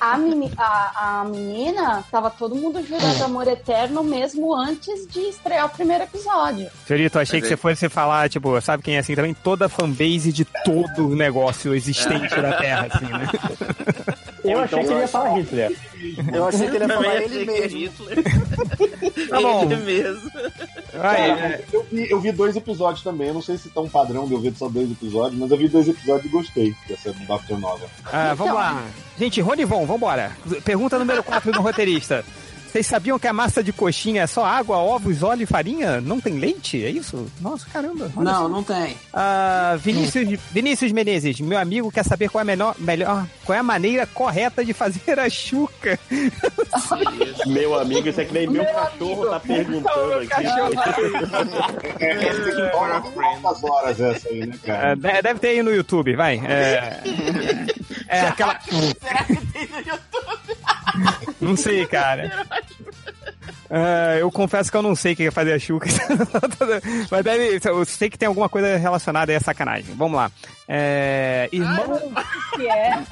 [0.00, 5.66] a, meni- a, a menina tava todo mundo jurando amor eterno mesmo antes de estrear
[5.66, 6.70] o primeiro episódio.
[6.86, 9.34] Fiorito, achei Mas que é- você fosse falar, tipo, sabe quem é assim também?
[9.34, 13.28] Toda a fanbase de todo o negócio existente da Terra, assim, né?
[14.42, 15.76] Eu achei então que ele ia eu falar Hitler.
[16.32, 17.78] Eu achei que ele ia falar ele é mesmo.
[17.78, 19.28] Hitler.
[19.28, 19.62] Tá bom.
[19.64, 20.30] Ele mesmo.
[20.94, 23.28] Aí, Cara, é, eu, vi, eu vi dois episódios também.
[23.28, 25.58] Eu não sei se tá um padrão de eu ver só dois episódios, mas eu
[25.58, 27.86] vi dois episódios e gostei dessa Doctor Nova.
[28.10, 28.82] ah, vamos lá.
[29.18, 30.32] Gente, Ronivon, vambora.
[30.64, 32.24] Pergunta número 4 do roteirista.
[32.70, 36.00] Vocês sabiam que a massa de coxinha é só água, ovos, óleo e farinha?
[36.00, 36.84] Não tem leite?
[36.84, 37.26] É isso?
[37.40, 38.10] Nossa, caramba.
[38.16, 38.48] Não, só.
[38.48, 38.96] não tem.
[39.12, 43.58] Ah, Vinícius, Vinícius Menezes, meu amigo quer saber qual é a melhor, melhor, qual é
[43.58, 45.98] a maneira correta de fazer a chuca.
[47.46, 50.28] Meu amigo, isso é que nem meu, cachorro tá perguntando aqui.
[53.14, 54.94] Quantas horas essa aí, né, cara?
[54.94, 56.38] de- deve ter aí no YouTube, vai.
[56.46, 57.00] É,
[58.08, 58.58] é aquela.
[61.40, 62.46] Não sei, cara.
[63.70, 65.88] Ah, eu confesso que eu não sei o que é fazer a chuca.
[67.10, 67.60] Mas deve.
[67.64, 69.94] Eu sei que tem alguma coisa relacionada a essa sacanagem.
[69.94, 70.30] Vamos lá.
[70.68, 72.12] É, irmão,
[72.54, 73.02] Que é.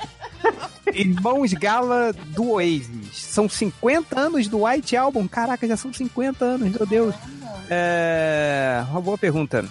[0.93, 3.09] Irmãos Gala do Oasis.
[3.13, 5.29] São 50 anos do White Album.
[5.29, 7.15] Caraca, já são 50 anos, meu Deus.
[7.71, 9.65] É, uma boa pergunta.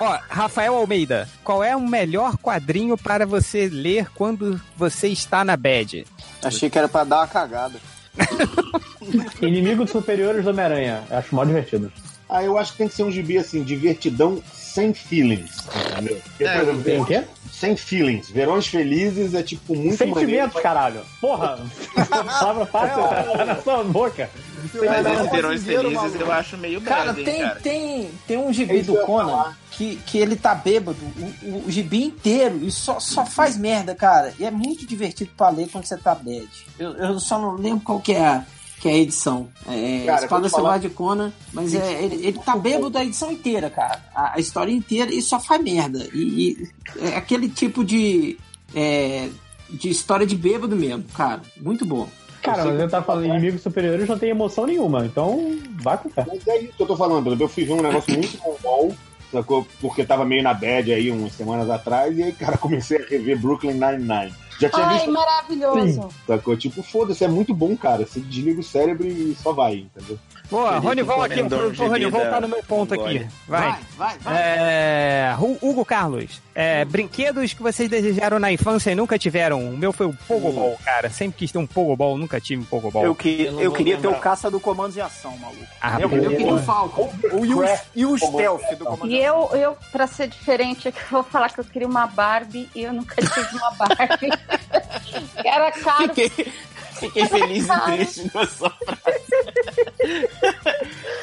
[0.00, 5.58] Ó, Rafael Almeida, qual é o melhor quadrinho para você ler quando você está na
[5.58, 6.06] bad?
[6.42, 7.78] Achei que era pra dar uma cagada.
[9.42, 11.02] Inimigos superiores do Homem-Aranha.
[11.10, 11.92] Acho mó divertido.
[12.26, 15.66] Ah, eu acho que tem que ser um gibi assim, divertidão sem feelings.
[15.92, 16.20] Entendeu?
[16.24, 17.24] Porque, por exemplo, Tem o quê?
[17.60, 18.30] Sem feelings.
[18.30, 20.62] Verões felizes é tipo muito Sentimentos, maneiro.
[20.62, 21.00] caralho.
[21.20, 21.58] Porra!
[22.08, 24.30] Palavra fácil, tá na sua boca.
[24.74, 27.60] Mas esses verões brasileiro, felizes eu acho meio Cara, tem, cara.
[27.60, 30.98] tem, tem um É gibi do Conan que, que ele tá bêbado
[31.42, 34.32] o, o, o gibi inteiro e só, só faz merda, cara.
[34.38, 36.48] E é muito divertido pra ler quando você tá bad.
[36.78, 38.44] Eu, eu só não lembro qual que é a,
[38.80, 39.48] que é a edição.
[39.68, 43.68] É, Cara, Espada Selvagem de Conan, mas é, ele, ele tá bêbado a edição inteira,
[43.68, 44.02] cara.
[44.14, 46.08] A, a história inteira e só faz merda.
[46.14, 46.68] E, e
[47.02, 48.38] é aquele tipo de.
[48.74, 49.28] é,
[49.68, 51.42] de história de bêbado mesmo, cara.
[51.58, 52.08] Muito bom.
[52.42, 56.24] Cara, mas eu tava falando inimigos superiores não tem emoção nenhuma, então vai com fé.
[56.26, 58.94] Mas é isso que eu tô falando, eu fui ver um negócio muito bom,
[59.30, 59.66] sacou?
[59.78, 63.38] Porque tava meio na bad aí umas semanas atrás, e aí, cara, comecei a rever
[63.38, 64.32] Brooklyn Nine-Nine.
[64.60, 66.08] Já tinha Ai, visto, maravilhoso.
[66.26, 66.54] sacou?
[66.54, 68.06] Tipo, foda-se, é muito bom, cara.
[68.06, 70.18] Você desliga o cérebro e só vai, entendeu?
[70.50, 73.02] Boa, Felipe Ronival aqui, o da tá no meu ponto aqui.
[73.02, 73.28] Mongólia.
[73.46, 73.78] Vai.
[73.96, 74.34] vai, vai.
[74.36, 79.60] É, Hu- Hugo Carlos, é, brinquedos que vocês desejaram na infância e nunca tiveram.
[79.72, 81.08] O meu foi o Pogobol, cara.
[81.08, 83.04] Sempre quis ter um Pogobol, nunca tive um Pogobol.
[83.04, 84.18] Eu, que, Eu eu queria ter lembrar.
[84.18, 85.64] o caça do comandos em ação, maluco.
[85.80, 87.12] Ah, eu, eu queria o Falcon.
[87.32, 87.64] O, e, o,
[87.94, 91.50] e o stealth do comando E eu, eu, pra ser diferente, aqui, eu vou falar
[91.50, 94.30] que eu queria uma Barbie e eu nunca tive uma Barbie.
[95.44, 96.14] Era caro.
[96.14, 96.52] Fiquei,
[97.00, 99.20] fiquei feliz e triste com a sua frase.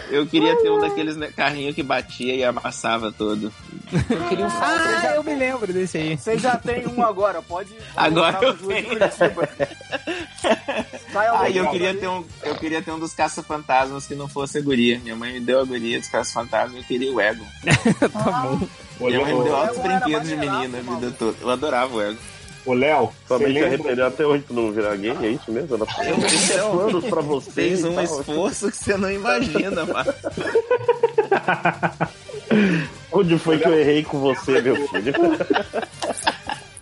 [0.09, 3.51] Eu queria ter um daqueles né, carrinhos que batia e amassava todo.
[4.09, 4.49] Eu queria um.
[4.49, 6.17] Ah, eu me lembro desse aí.
[6.17, 7.75] Você já tem um agora, pode.
[7.95, 8.97] Agora eu tenho.
[11.15, 14.57] Ah, e eu queria ter um, eu queria ter um dos caça-fantasmas que não fosse
[14.57, 14.99] a guria.
[14.99, 17.45] Minha mãe me deu a guria dos caça-fantasmas e eu queria o Ego.
[17.99, 18.67] tá bom.
[18.99, 21.37] Minha mãe me deu altos brinquedos de menina a vida toda.
[21.41, 22.19] Eu adorava o Ego.
[22.67, 23.67] Ô, Léo, Sua você mente lembra...
[23.69, 25.75] arrependeu até hoje tu não virar gay, é isso mesmo?
[25.75, 27.51] Ela Eu tinha planos pra você.
[27.51, 28.03] Fez um tal.
[28.03, 30.13] esforço que você não imagina, mano.
[33.11, 35.13] Onde foi que eu errei com você, meu filho?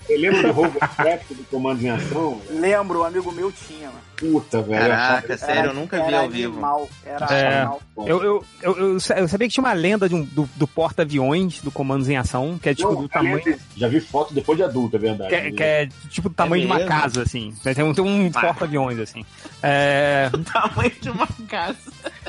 [0.05, 2.39] Você lembra do Robocraft do Comandos em Ação?
[2.49, 3.99] Lembro, um amigo meu tinha, mano.
[4.17, 4.87] Puta, velho.
[4.87, 6.53] Caraca, sério, eu nunca vi era ao vivo.
[6.53, 7.57] Animal, era É.
[7.57, 7.81] animal.
[7.97, 10.67] Eu, eu, eu, eu sa- eu sabia que tinha uma lenda de um, do, do
[10.67, 13.59] porta-aviões do Comandos em Ação, que é tipo Não, do tamanho.
[13.75, 15.29] Já vi foto depois de adulto, é verdade.
[15.29, 17.53] Que, é- que é tipo do tamanho de uma casa, assim.
[17.63, 18.41] Tem um, tem um Ah.
[18.41, 19.25] porta-aviões, assim.
[19.61, 21.77] É, Tamanho de uma casa.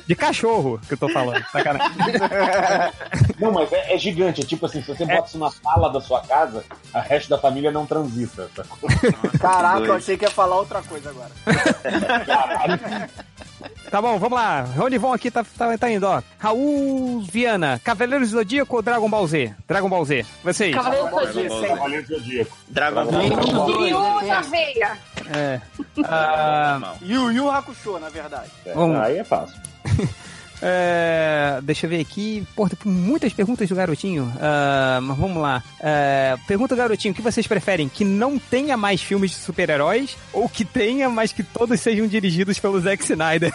[0.06, 1.44] De cachorro que eu tô falando.
[1.50, 1.96] Sacanagem.
[3.40, 4.42] Não, mas é, é gigante.
[4.42, 7.38] É tipo assim, se você bota isso na sala da sua casa, a resto da
[7.38, 8.48] família não transita.
[9.40, 11.30] Caraca, eu achei que ia falar outra coisa agora.
[13.90, 14.62] Tá bom, vamos lá.
[14.62, 16.20] Ronivon aqui tá, tá, tá indo, ó.
[16.38, 19.54] Raul Viana, Cavaleiros do Zodíaco ou Dragon Ball Z?
[19.66, 20.26] Dragon Ball Z.
[20.42, 20.74] Vocês.
[20.74, 21.48] Cavaleiro Dragon Zodíaco.
[21.48, 21.68] Ball Z.
[21.68, 22.56] Cavaleiro Zodíaco.
[22.68, 23.18] Dragon Ball.
[23.18, 24.26] Nenhum dos dois, Ryu né?
[24.26, 24.98] na veia.
[25.34, 25.60] É.
[26.04, 26.94] Ah.
[27.02, 28.50] Yu Yu Hakusho, na verdade.
[28.74, 28.96] Vamos.
[29.00, 29.56] Aí é fácil.
[30.62, 32.46] É, deixa eu ver aqui.
[32.54, 34.32] Pô, tem muitas perguntas do garotinho.
[34.40, 35.62] Ah, mas vamos lá.
[35.80, 37.88] É, pergunta garotinho: o que vocês preferem?
[37.88, 42.58] Que não tenha mais filmes de super-heróis ou que tenha, mas que todos sejam dirigidos
[42.58, 43.52] pelo Zack Snyder?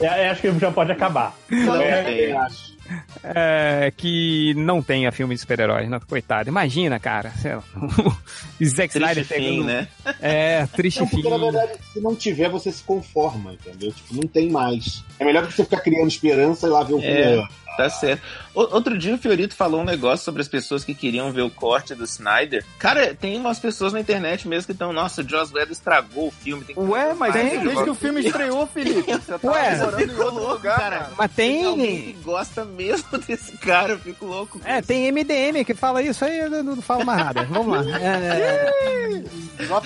[0.00, 1.34] Eu acho que já pode acabar.
[1.50, 2.77] É, eu acho.
[3.22, 5.88] É, que não tenha filme de super-heróis.
[5.88, 6.48] Não, coitado.
[6.48, 7.30] Imagina, cara.
[7.32, 7.62] Sei lá.
[7.76, 9.88] o Zack Snyder pegando- né?
[10.20, 11.16] É, triste Não, fim.
[11.16, 13.92] porque na verdade, se não tiver, você se conforma, entendeu?
[13.92, 15.04] Tipo, não tem mais.
[15.18, 17.32] É melhor do que você ficar criando esperança e lá ver o É.
[17.32, 17.48] filme.
[17.78, 18.20] Tá certo.
[18.54, 21.50] O- Outro dia o Fiorito falou um negócio sobre as pessoas que queriam ver o
[21.50, 22.64] corte do Snyder.
[22.78, 26.30] Cara, tem umas pessoas na internet mesmo que estão, nossa, o Joss Whedon estragou o
[26.32, 26.64] filme.
[26.64, 29.02] Tem que Ué, mas Tem, desde que o filme estreou, Felipe.
[29.14, 30.98] Você tá Ué, morando em outro lugar, cara.
[30.98, 31.10] cara.
[31.16, 32.02] Mas Tem alguém tem.
[32.12, 34.60] que gosta mesmo desse cara, eu fico louco.
[34.64, 34.88] É, isso.
[34.88, 37.44] tem MDM que fala isso aí, eu não, falo mais nada.
[37.44, 37.98] Vamos lá.
[38.00, 39.22] É,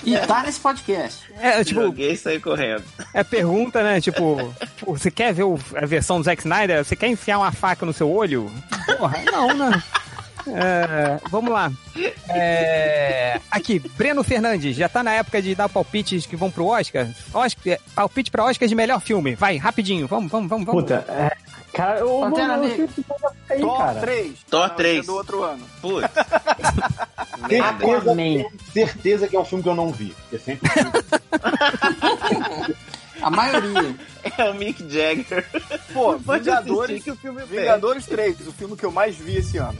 [0.05, 1.19] E tá nesse podcast.
[1.39, 2.83] é, tipo, Joguei e saí correndo.
[3.13, 4.01] é pergunta, né?
[4.01, 4.53] Tipo,
[4.85, 6.83] você quer ver o- a versão do Zack Snyder?
[6.83, 8.51] Você quer enfiar uma faca no seu olho?
[8.97, 9.83] Porra, não, né?
[10.47, 11.71] É, vamos lá.
[12.29, 17.07] É, aqui, Breno Fernandes, já tá na época de dar palpites que vão pro Oscar?
[17.33, 19.35] Oscar palpite pra Oscar de melhor filme.
[19.35, 20.07] Vai, rapidinho.
[20.07, 20.65] Vamos, vamos, vamos.
[20.65, 20.83] vamos.
[20.83, 21.31] Puta, é,
[21.73, 23.15] cara, eu vou fico
[23.49, 23.99] aí, Thor cara.
[24.01, 24.31] 3.
[24.49, 24.99] Thor Não, 3.
[24.99, 25.65] é do outro ano.
[25.81, 26.09] Putz.
[27.43, 28.15] Certeza,
[28.73, 30.15] certeza que é um filme que eu não vi.
[30.31, 30.69] É sempre
[33.23, 33.95] A maioria.
[34.37, 35.45] É o Mick Jagger.
[35.93, 39.77] Pô, Vingadores, que o filme Vingadores 3, o filme que eu mais vi esse ano.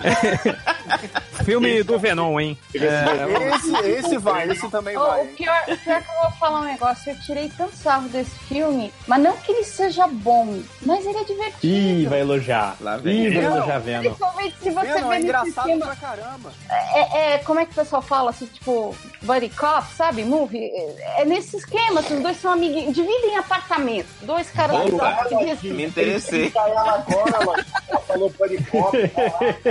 [1.44, 2.56] Filme do Venom, hein?
[2.74, 5.24] É, Esse, esse vai, esse também Oh, vai.
[5.24, 8.30] o, pior, o pior que eu vou falar um negócio, eu tirei tanto sarro desse
[8.48, 11.66] filme, mas não que ele seja bom, mas ele é divertido.
[11.74, 12.76] Ih, vai elogiar.
[12.80, 14.02] Lá vem Ih, vai elogiar Venom.
[14.02, 15.82] Principalmente se você Venom vê é nesse engraçado filme.
[15.82, 16.52] pra caramba.
[16.70, 20.24] É, é, como é que o pessoal fala assim, tipo, buddy cop, sabe?
[20.24, 20.64] Movie.
[20.64, 24.06] É, é nesse esquema, assim, os dois são amiguinhos, dividem apartamento.
[24.22, 25.74] Dois caras Opa, gostam de dividir.
[25.74, 26.52] Me interessei.
[26.54, 28.54] ela agora, ela falou pode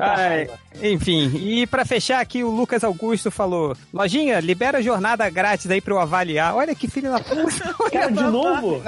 [0.00, 0.48] Ai,
[0.80, 5.80] Enfim, e pra fechar aqui, o Lucas Augusto falou: Lojinha, libera a jornada grátis aí
[5.80, 6.54] pra eu avaliar.
[6.54, 7.74] Olha que filho da puta.
[7.90, 8.82] Cara, de novo?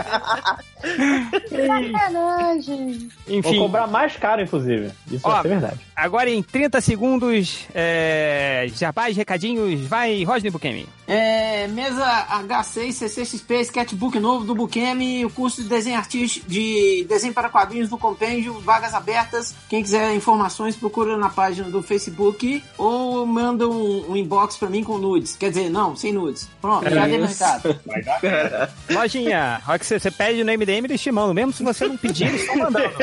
[1.49, 3.09] Sacanagem.
[3.27, 3.41] Enfim.
[3.41, 4.91] Vou cobrar mais caro, inclusive.
[5.11, 5.81] Isso Ó, vai ser verdade.
[5.97, 8.67] Agora em 30 segundos, é...
[8.75, 10.89] jabás, recadinhos, vai, Rodney Bukemi.
[11.07, 12.05] É, mesa
[12.43, 17.91] H6 CCXP, sketchbook novo do Bukemi, o curso de desenho artístico de desenho para quadrinhos
[17.91, 19.55] do compêndio, vagas abertas.
[19.69, 24.83] Quem quiser informações, procura na página do Facebook ou manda um, um inbox pra mim
[24.85, 25.37] com nudes.
[25.37, 26.49] Quer dizer, não, sem nudes.
[26.61, 27.43] Pronto, É já dei meu isso.
[27.45, 27.81] recado.
[27.87, 28.71] Vai dar.
[28.91, 31.35] Lojinha, a hora que você, você pede no MDM, eles te mandam.
[31.35, 32.95] Mesmo se você não pedir, eles estão mandando.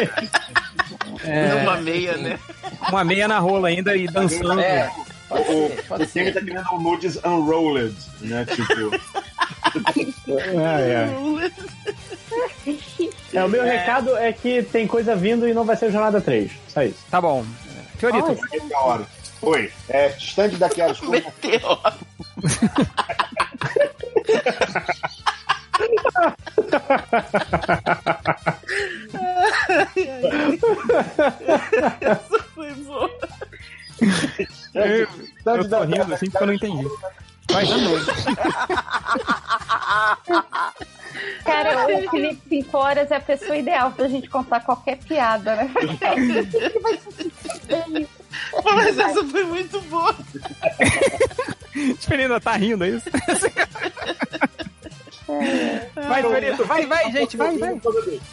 [1.24, 2.40] É, Numa meia, né?
[2.90, 4.59] uma meia na rola ainda e dançando.
[4.59, 4.90] É.
[5.30, 5.66] O, o,
[6.03, 8.45] o Kemi tá querendo um nudes unrolled, né?
[8.45, 8.91] Tipo,
[10.59, 11.11] É, é.
[13.33, 16.19] É, o meu recado é que tem coisa vindo e não vai ser o Jornada
[16.19, 16.51] 3.
[16.67, 16.98] Só isso.
[17.09, 17.45] Tá bom.
[18.02, 18.36] Fiorito.
[18.68, 19.06] da hora.
[19.44, 21.00] Oi, é, stand daqui a horas.
[32.02, 33.10] Essa foi boa.
[34.74, 35.08] Eu,
[35.46, 36.88] eu tô rindo assim porque eu não entendi.
[37.52, 37.66] Vai,
[41.44, 45.70] Cara, o Felipe 5 horas é a pessoa ideal pra gente contar qualquer piada, né?
[48.64, 50.16] Mas essa foi muito boa.
[51.76, 53.10] Esperando tá rindo, é isso?
[55.95, 57.80] Vai, Fiorito, vai, vai, gente, vai, vai.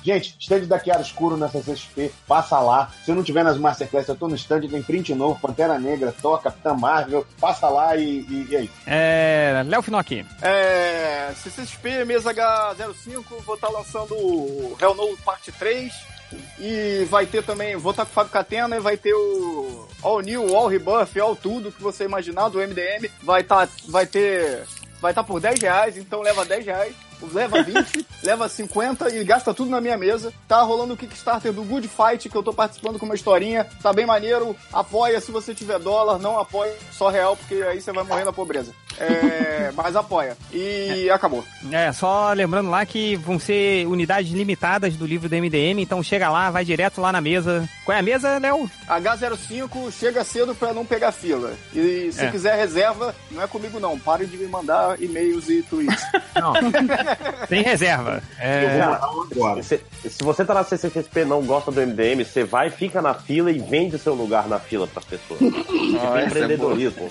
[0.02, 2.91] Gente, stand da Chiara Escuro na CCXP, passa lá.
[3.05, 6.15] Se eu não tiver nas Masterclass, eu tô no stand, tem print novo, Pantera Negra,
[6.20, 8.70] Thor, Capitã Marvel, passa lá e, e, e aí.
[8.86, 9.62] É.
[9.67, 10.25] Léo Finocchi.
[10.42, 16.18] É, CCXP, mesa H05, vou estar lançando o Hell No Parte 3.
[16.58, 20.20] E vai ter também, vou estar com o Fábio Catena e vai ter o All
[20.20, 23.08] New, All Rebuff, All Tudo que você imaginar do MDM.
[23.23, 24.67] Vai, tá, vai ter.
[25.01, 26.94] Vai estar por 10 reais, então leva 10 reais.
[27.33, 30.33] Leva 20, leva 50 e gasta tudo na minha mesa.
[30.47, 33.67] Tá rolando o Kickstarter do Good Fight, que eu tô participando com uma historinha.
[33.83, 34.55] Tá bem maneiro.
[34.73, 38.33] Apoia se você tiver dólar, não apoia só real, porque aí você vai morrer na
[38.33, 38.73] pobreza.
[38.99, 40.37] É, mas apoia.
[40.53, 41.45] E acabou.
[41.71, 46.29] É, só lembrando lá que vão ser unidades limitadas do livro do MDM, então chega
[46.31, 47.69] lá, vai direto lá na mesa.
[47.85, 48.71] Qual é a mesa, Léo?
[48.89, 51.53] H05 chega cedo pra não pegar fila.
[51.75, 52.31] E se É.
[52.31, 53.99] quiser reserva, não é comigo não.
[53.99, 56.03] Pare de me mandar e-mails e tweets.
[56.35, 56.55] Não.
[57.49, 58.23] Tem reserva.
[58.39, 59.62] É, agora.
[59.62, 63.15] Se, se você tá na CCXP e não gosta do MDM, você vai, fica na
[63.15, 65.39] fila e vende seu lugar na fila pras pessoas.
[65.41, 67.11] Tipo, essa é empreendedorismo.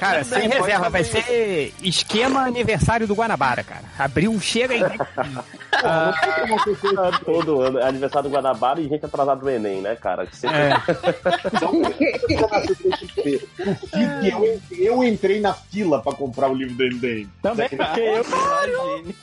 [0.00, 3.84] Cara, sem reserva, vai ser esquema aniversário do Guanabara, cara.
[3.98, 4.82] Abriu, chega e.
[5.72, 6.12] Ah,
[7.24, 7.78] todo ano.
[7.78, 10.26] É aniversário do Guanabara e gente atrasada do Enem, né, cara?
[10.26, 10.58] Que sempre-
[11.62, 11.84] O
[12.74, 17.28] FIC, eu, eu entrei na fila pra comprar o livro do MDM.
[17.42, 18.24] Também, porque eu.
[18.24, 19.14] Imagine.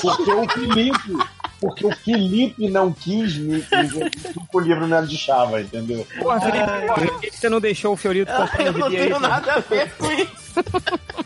[0.00, 1.12] Porque o Felipe.
[1.60, 3.64] Porque o Felipe não quis me, me
[4.52, 6.06] o livro não era de chava, entendeu?
[6.18, 9.08] Porra, Felipe, porra, por que você não deixou o Fiorito comprar Eu não gibi aí?
[9.08, 10.46] tenho nada a ver com isso.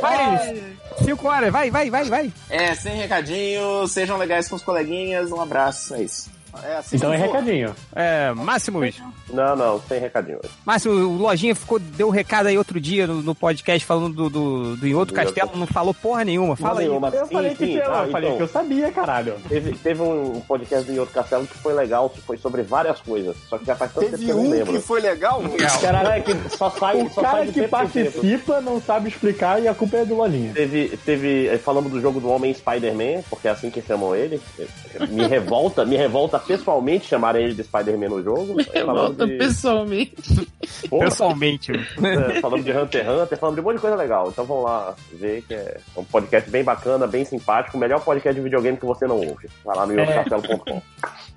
[0.00, 0.62] Vai,
[1.04, 2.32] cinco horas, vai, vai, vai, vai.
[2.50, 6.30] É, sem recadinho, sejam legais com os coleguinhas, um abraço, é isso.
[6.64, 7.26] É assim Então é for.
[7.26, 7.74] recadinho.
[7.94, 9.00] É, Máximos.
[9.32, 10.52] Não, não, sem recadinho hoje.
[10.66, 14.28] Máximo, o Lojinha ficou, deu um recado aí outro dia no, no podcast falando do,
[14.28, 16.54] do, do em outro castelo, não falou porra nenhuma.
[16.56, 16.88] Fala aí.
[16.88, 17.08] nenhuma.
[17.08, 18.36] Eu Sim, falei que sim, eu, ah, falei então.
[18.36, 19.34] que eu sabia, caralho.
[19.48, 23.34] Teve, teve um podcast do Outro Castelo que foi legal, que foi sobre várias coisas.
[23.48, 24.72] Só que já faz tanto tempo que Teve eu não um lembro.
[24.74, 25.42] que foi legal.
[25.80, 27.92] Caralho, É que só sai, o só cara sai de que tempo tempo.
[28.10, 30.52] participa não sabe explicar e a culpa é do Lojinha.
[30.52, 34.40] Teve, teve, eh, falando do jogo do Homem Spider-Man, porque é assim que chamam ele.
[34.58, 34.66] eh,
[35.08, 38.56] Me revolta, me revolta pessoalmente chamarem ele de Spider-Man no jogo.
[38.72, 40.48] Falando Volta de, pessoalmente.
[40.88, 41.72] Porra, Pessoalmente.
[42.02, 44.28] é, falando de Hunter x Hunter, falando de um monte de coisa legal.
[44.28, 48.34] Então vamos lá ver que é um podcast bem bacana, bem simpático, o melhor podcast
[48.34, 49.48] de videogame que você não ouve.
[49.64, 50.02] Vai lá no É.
[50.02, 50.82] youtubecastelo.com.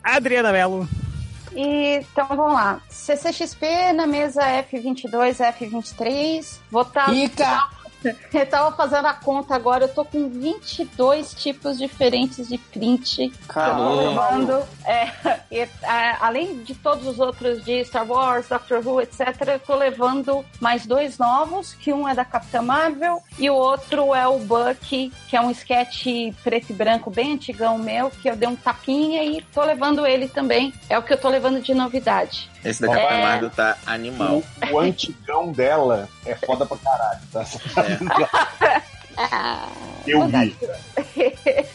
[0.03, 0.87] Adriana Mello.
[1.55, 2.81] E, então vamos lá.
[2.89, 6.57] CCXP na mesa F22, F23.
[6.69, 7.05] Vou estar.
[7.05, 7.63] Rica!
[8.33, 13.31] Eu tava fazendo a conta agora, eu tô com 22 tipos diferentes de print.
[13.47, 13.81] Caramba.
[13.81, 18.85] Eu tô levando, é, e, a- além de todos os outros de Star Wars, Doctor
[18.85, 23.49] Who, etc., eu tô levando mais dois novos, que um é da Capitã Marvel e
[23.49, 26.05] o outro é o Bucky, que é um sketch
[26.43, 30.27] preto e branco bem antigão meu, que eu dei um tapinha e tô levando ele
[30.27, 30.73] também.
[30.89, 32.49] É o que eu tô levando de novidade.
[32.65, 33.21] Esse da É.
[33.21, 34.41] Marvel tá animal.
[34.71, 37.45] O, o antigão dela é foda pra caralho, tá?
[39.17, 39.67] Ah,
[40.05, 40.55] Eu vi.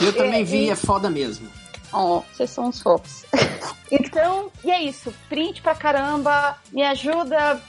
[0.00, 1.48] Eu também vi, e- é foda mesmo.
[1.92, 3.24] Oh, vocês são uns fofos.
[3.88, 5.14] Então, e é isso.
[5.28, 6.56] Print pra caramba.
[6.72, 7.60] Me ajuda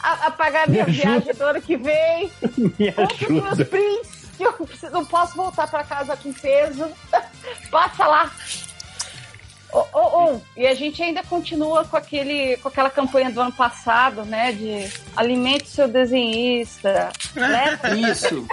[0.00, 1.08] a, a pagar minha Me ajuda.
[1.10, 2.30] viagem do ano que vem.
[2.78, 3.64] Me Compra os meus ajuda.
[3.64, 4.24] prints.
[4.36, 6.86] Que eu preciso- não posso voltar pra casa com peso.
[7.72, 8.30] Passa lá.
[9.74, 13.50] Oh, oh, oh, E a gente ainda continua com, aquele, com aquela campanha do ano
[13.50, 14.52] passado, né?
[14.52, 17.10] De alimente seu desenhista.
[17.34, 18.46] Leve, Isso.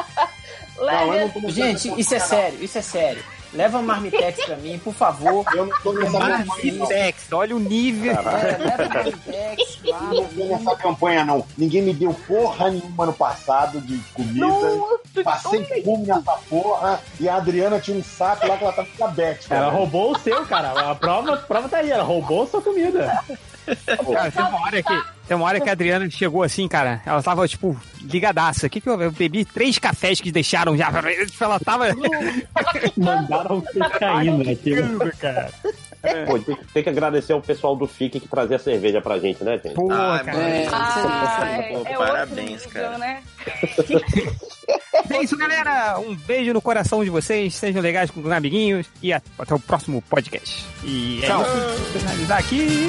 [0.80, 3.22] leve Gente, isso é sério, isso é sério.
[3.52, 5.44] Leva Marmitex pra mim, por favor.
[5.54, 6.20] Eu não tô nessa não.
[6.20, 8.12] Marmitex, olha o nível.
[8.12, 10.10] É, leva Marmitex lá.
[10.12, 11.44] Eu não tô nessa campanha, não.
[11.56, 15.22] Ninguém me deu porra nenhuma no passado de comida.
[15.24, 17.00] Passei fome nessa porra.
[17.18, 19.54] E a Adriana tinha um saco lá que ela tava diabética.
[19.54, 19.78] Ela né?
[19.78, 20.72] roubou o seu, cara.
[20.72, 21.90] A prova, a prova tá aí.
[21.90, 23.24] Ela roubou a sua comida.
[24.12, 27.00] Cara, tem uma hora que, tem uma hora que a Adriana chegou assim, cara.
[27.04, 28.66] Ela tava, tipo, ligadaça.
[28.66, 29.44] O que que eu, eu bebi?
[29.44, 30.90] Três cafés que deixaram já.
[31.40, 31.86] Ela tava.
[32.96, 34.72] Mandaram cocaína aqui.
[35.18, 35.50] cara.
[36.26, 39.58] Pô, tem, tem que agradecer ao pessoal do FIC que trazia cerveja pra gente, né,
[39.62, 39.74] gente?
[39.74, 40.38] Pô, Ah, cara.
[40.72, 42.98] Ah, é, é Parabéns, cara.
[42.98, 43.22] né?
[45.10, 45.98] É isso, galera.
[46.00, 47.54] Um beijo no coração de vocês.
[47.54, 48.86] Sejam legais com os amiguinhos.
[49.02, 50.66] E até o próximo podcast.
[50.84, 51.40] E é Tchau.
[51.42, 51.52] isso.
[51.92, 52.88] Vou finalizar aqui.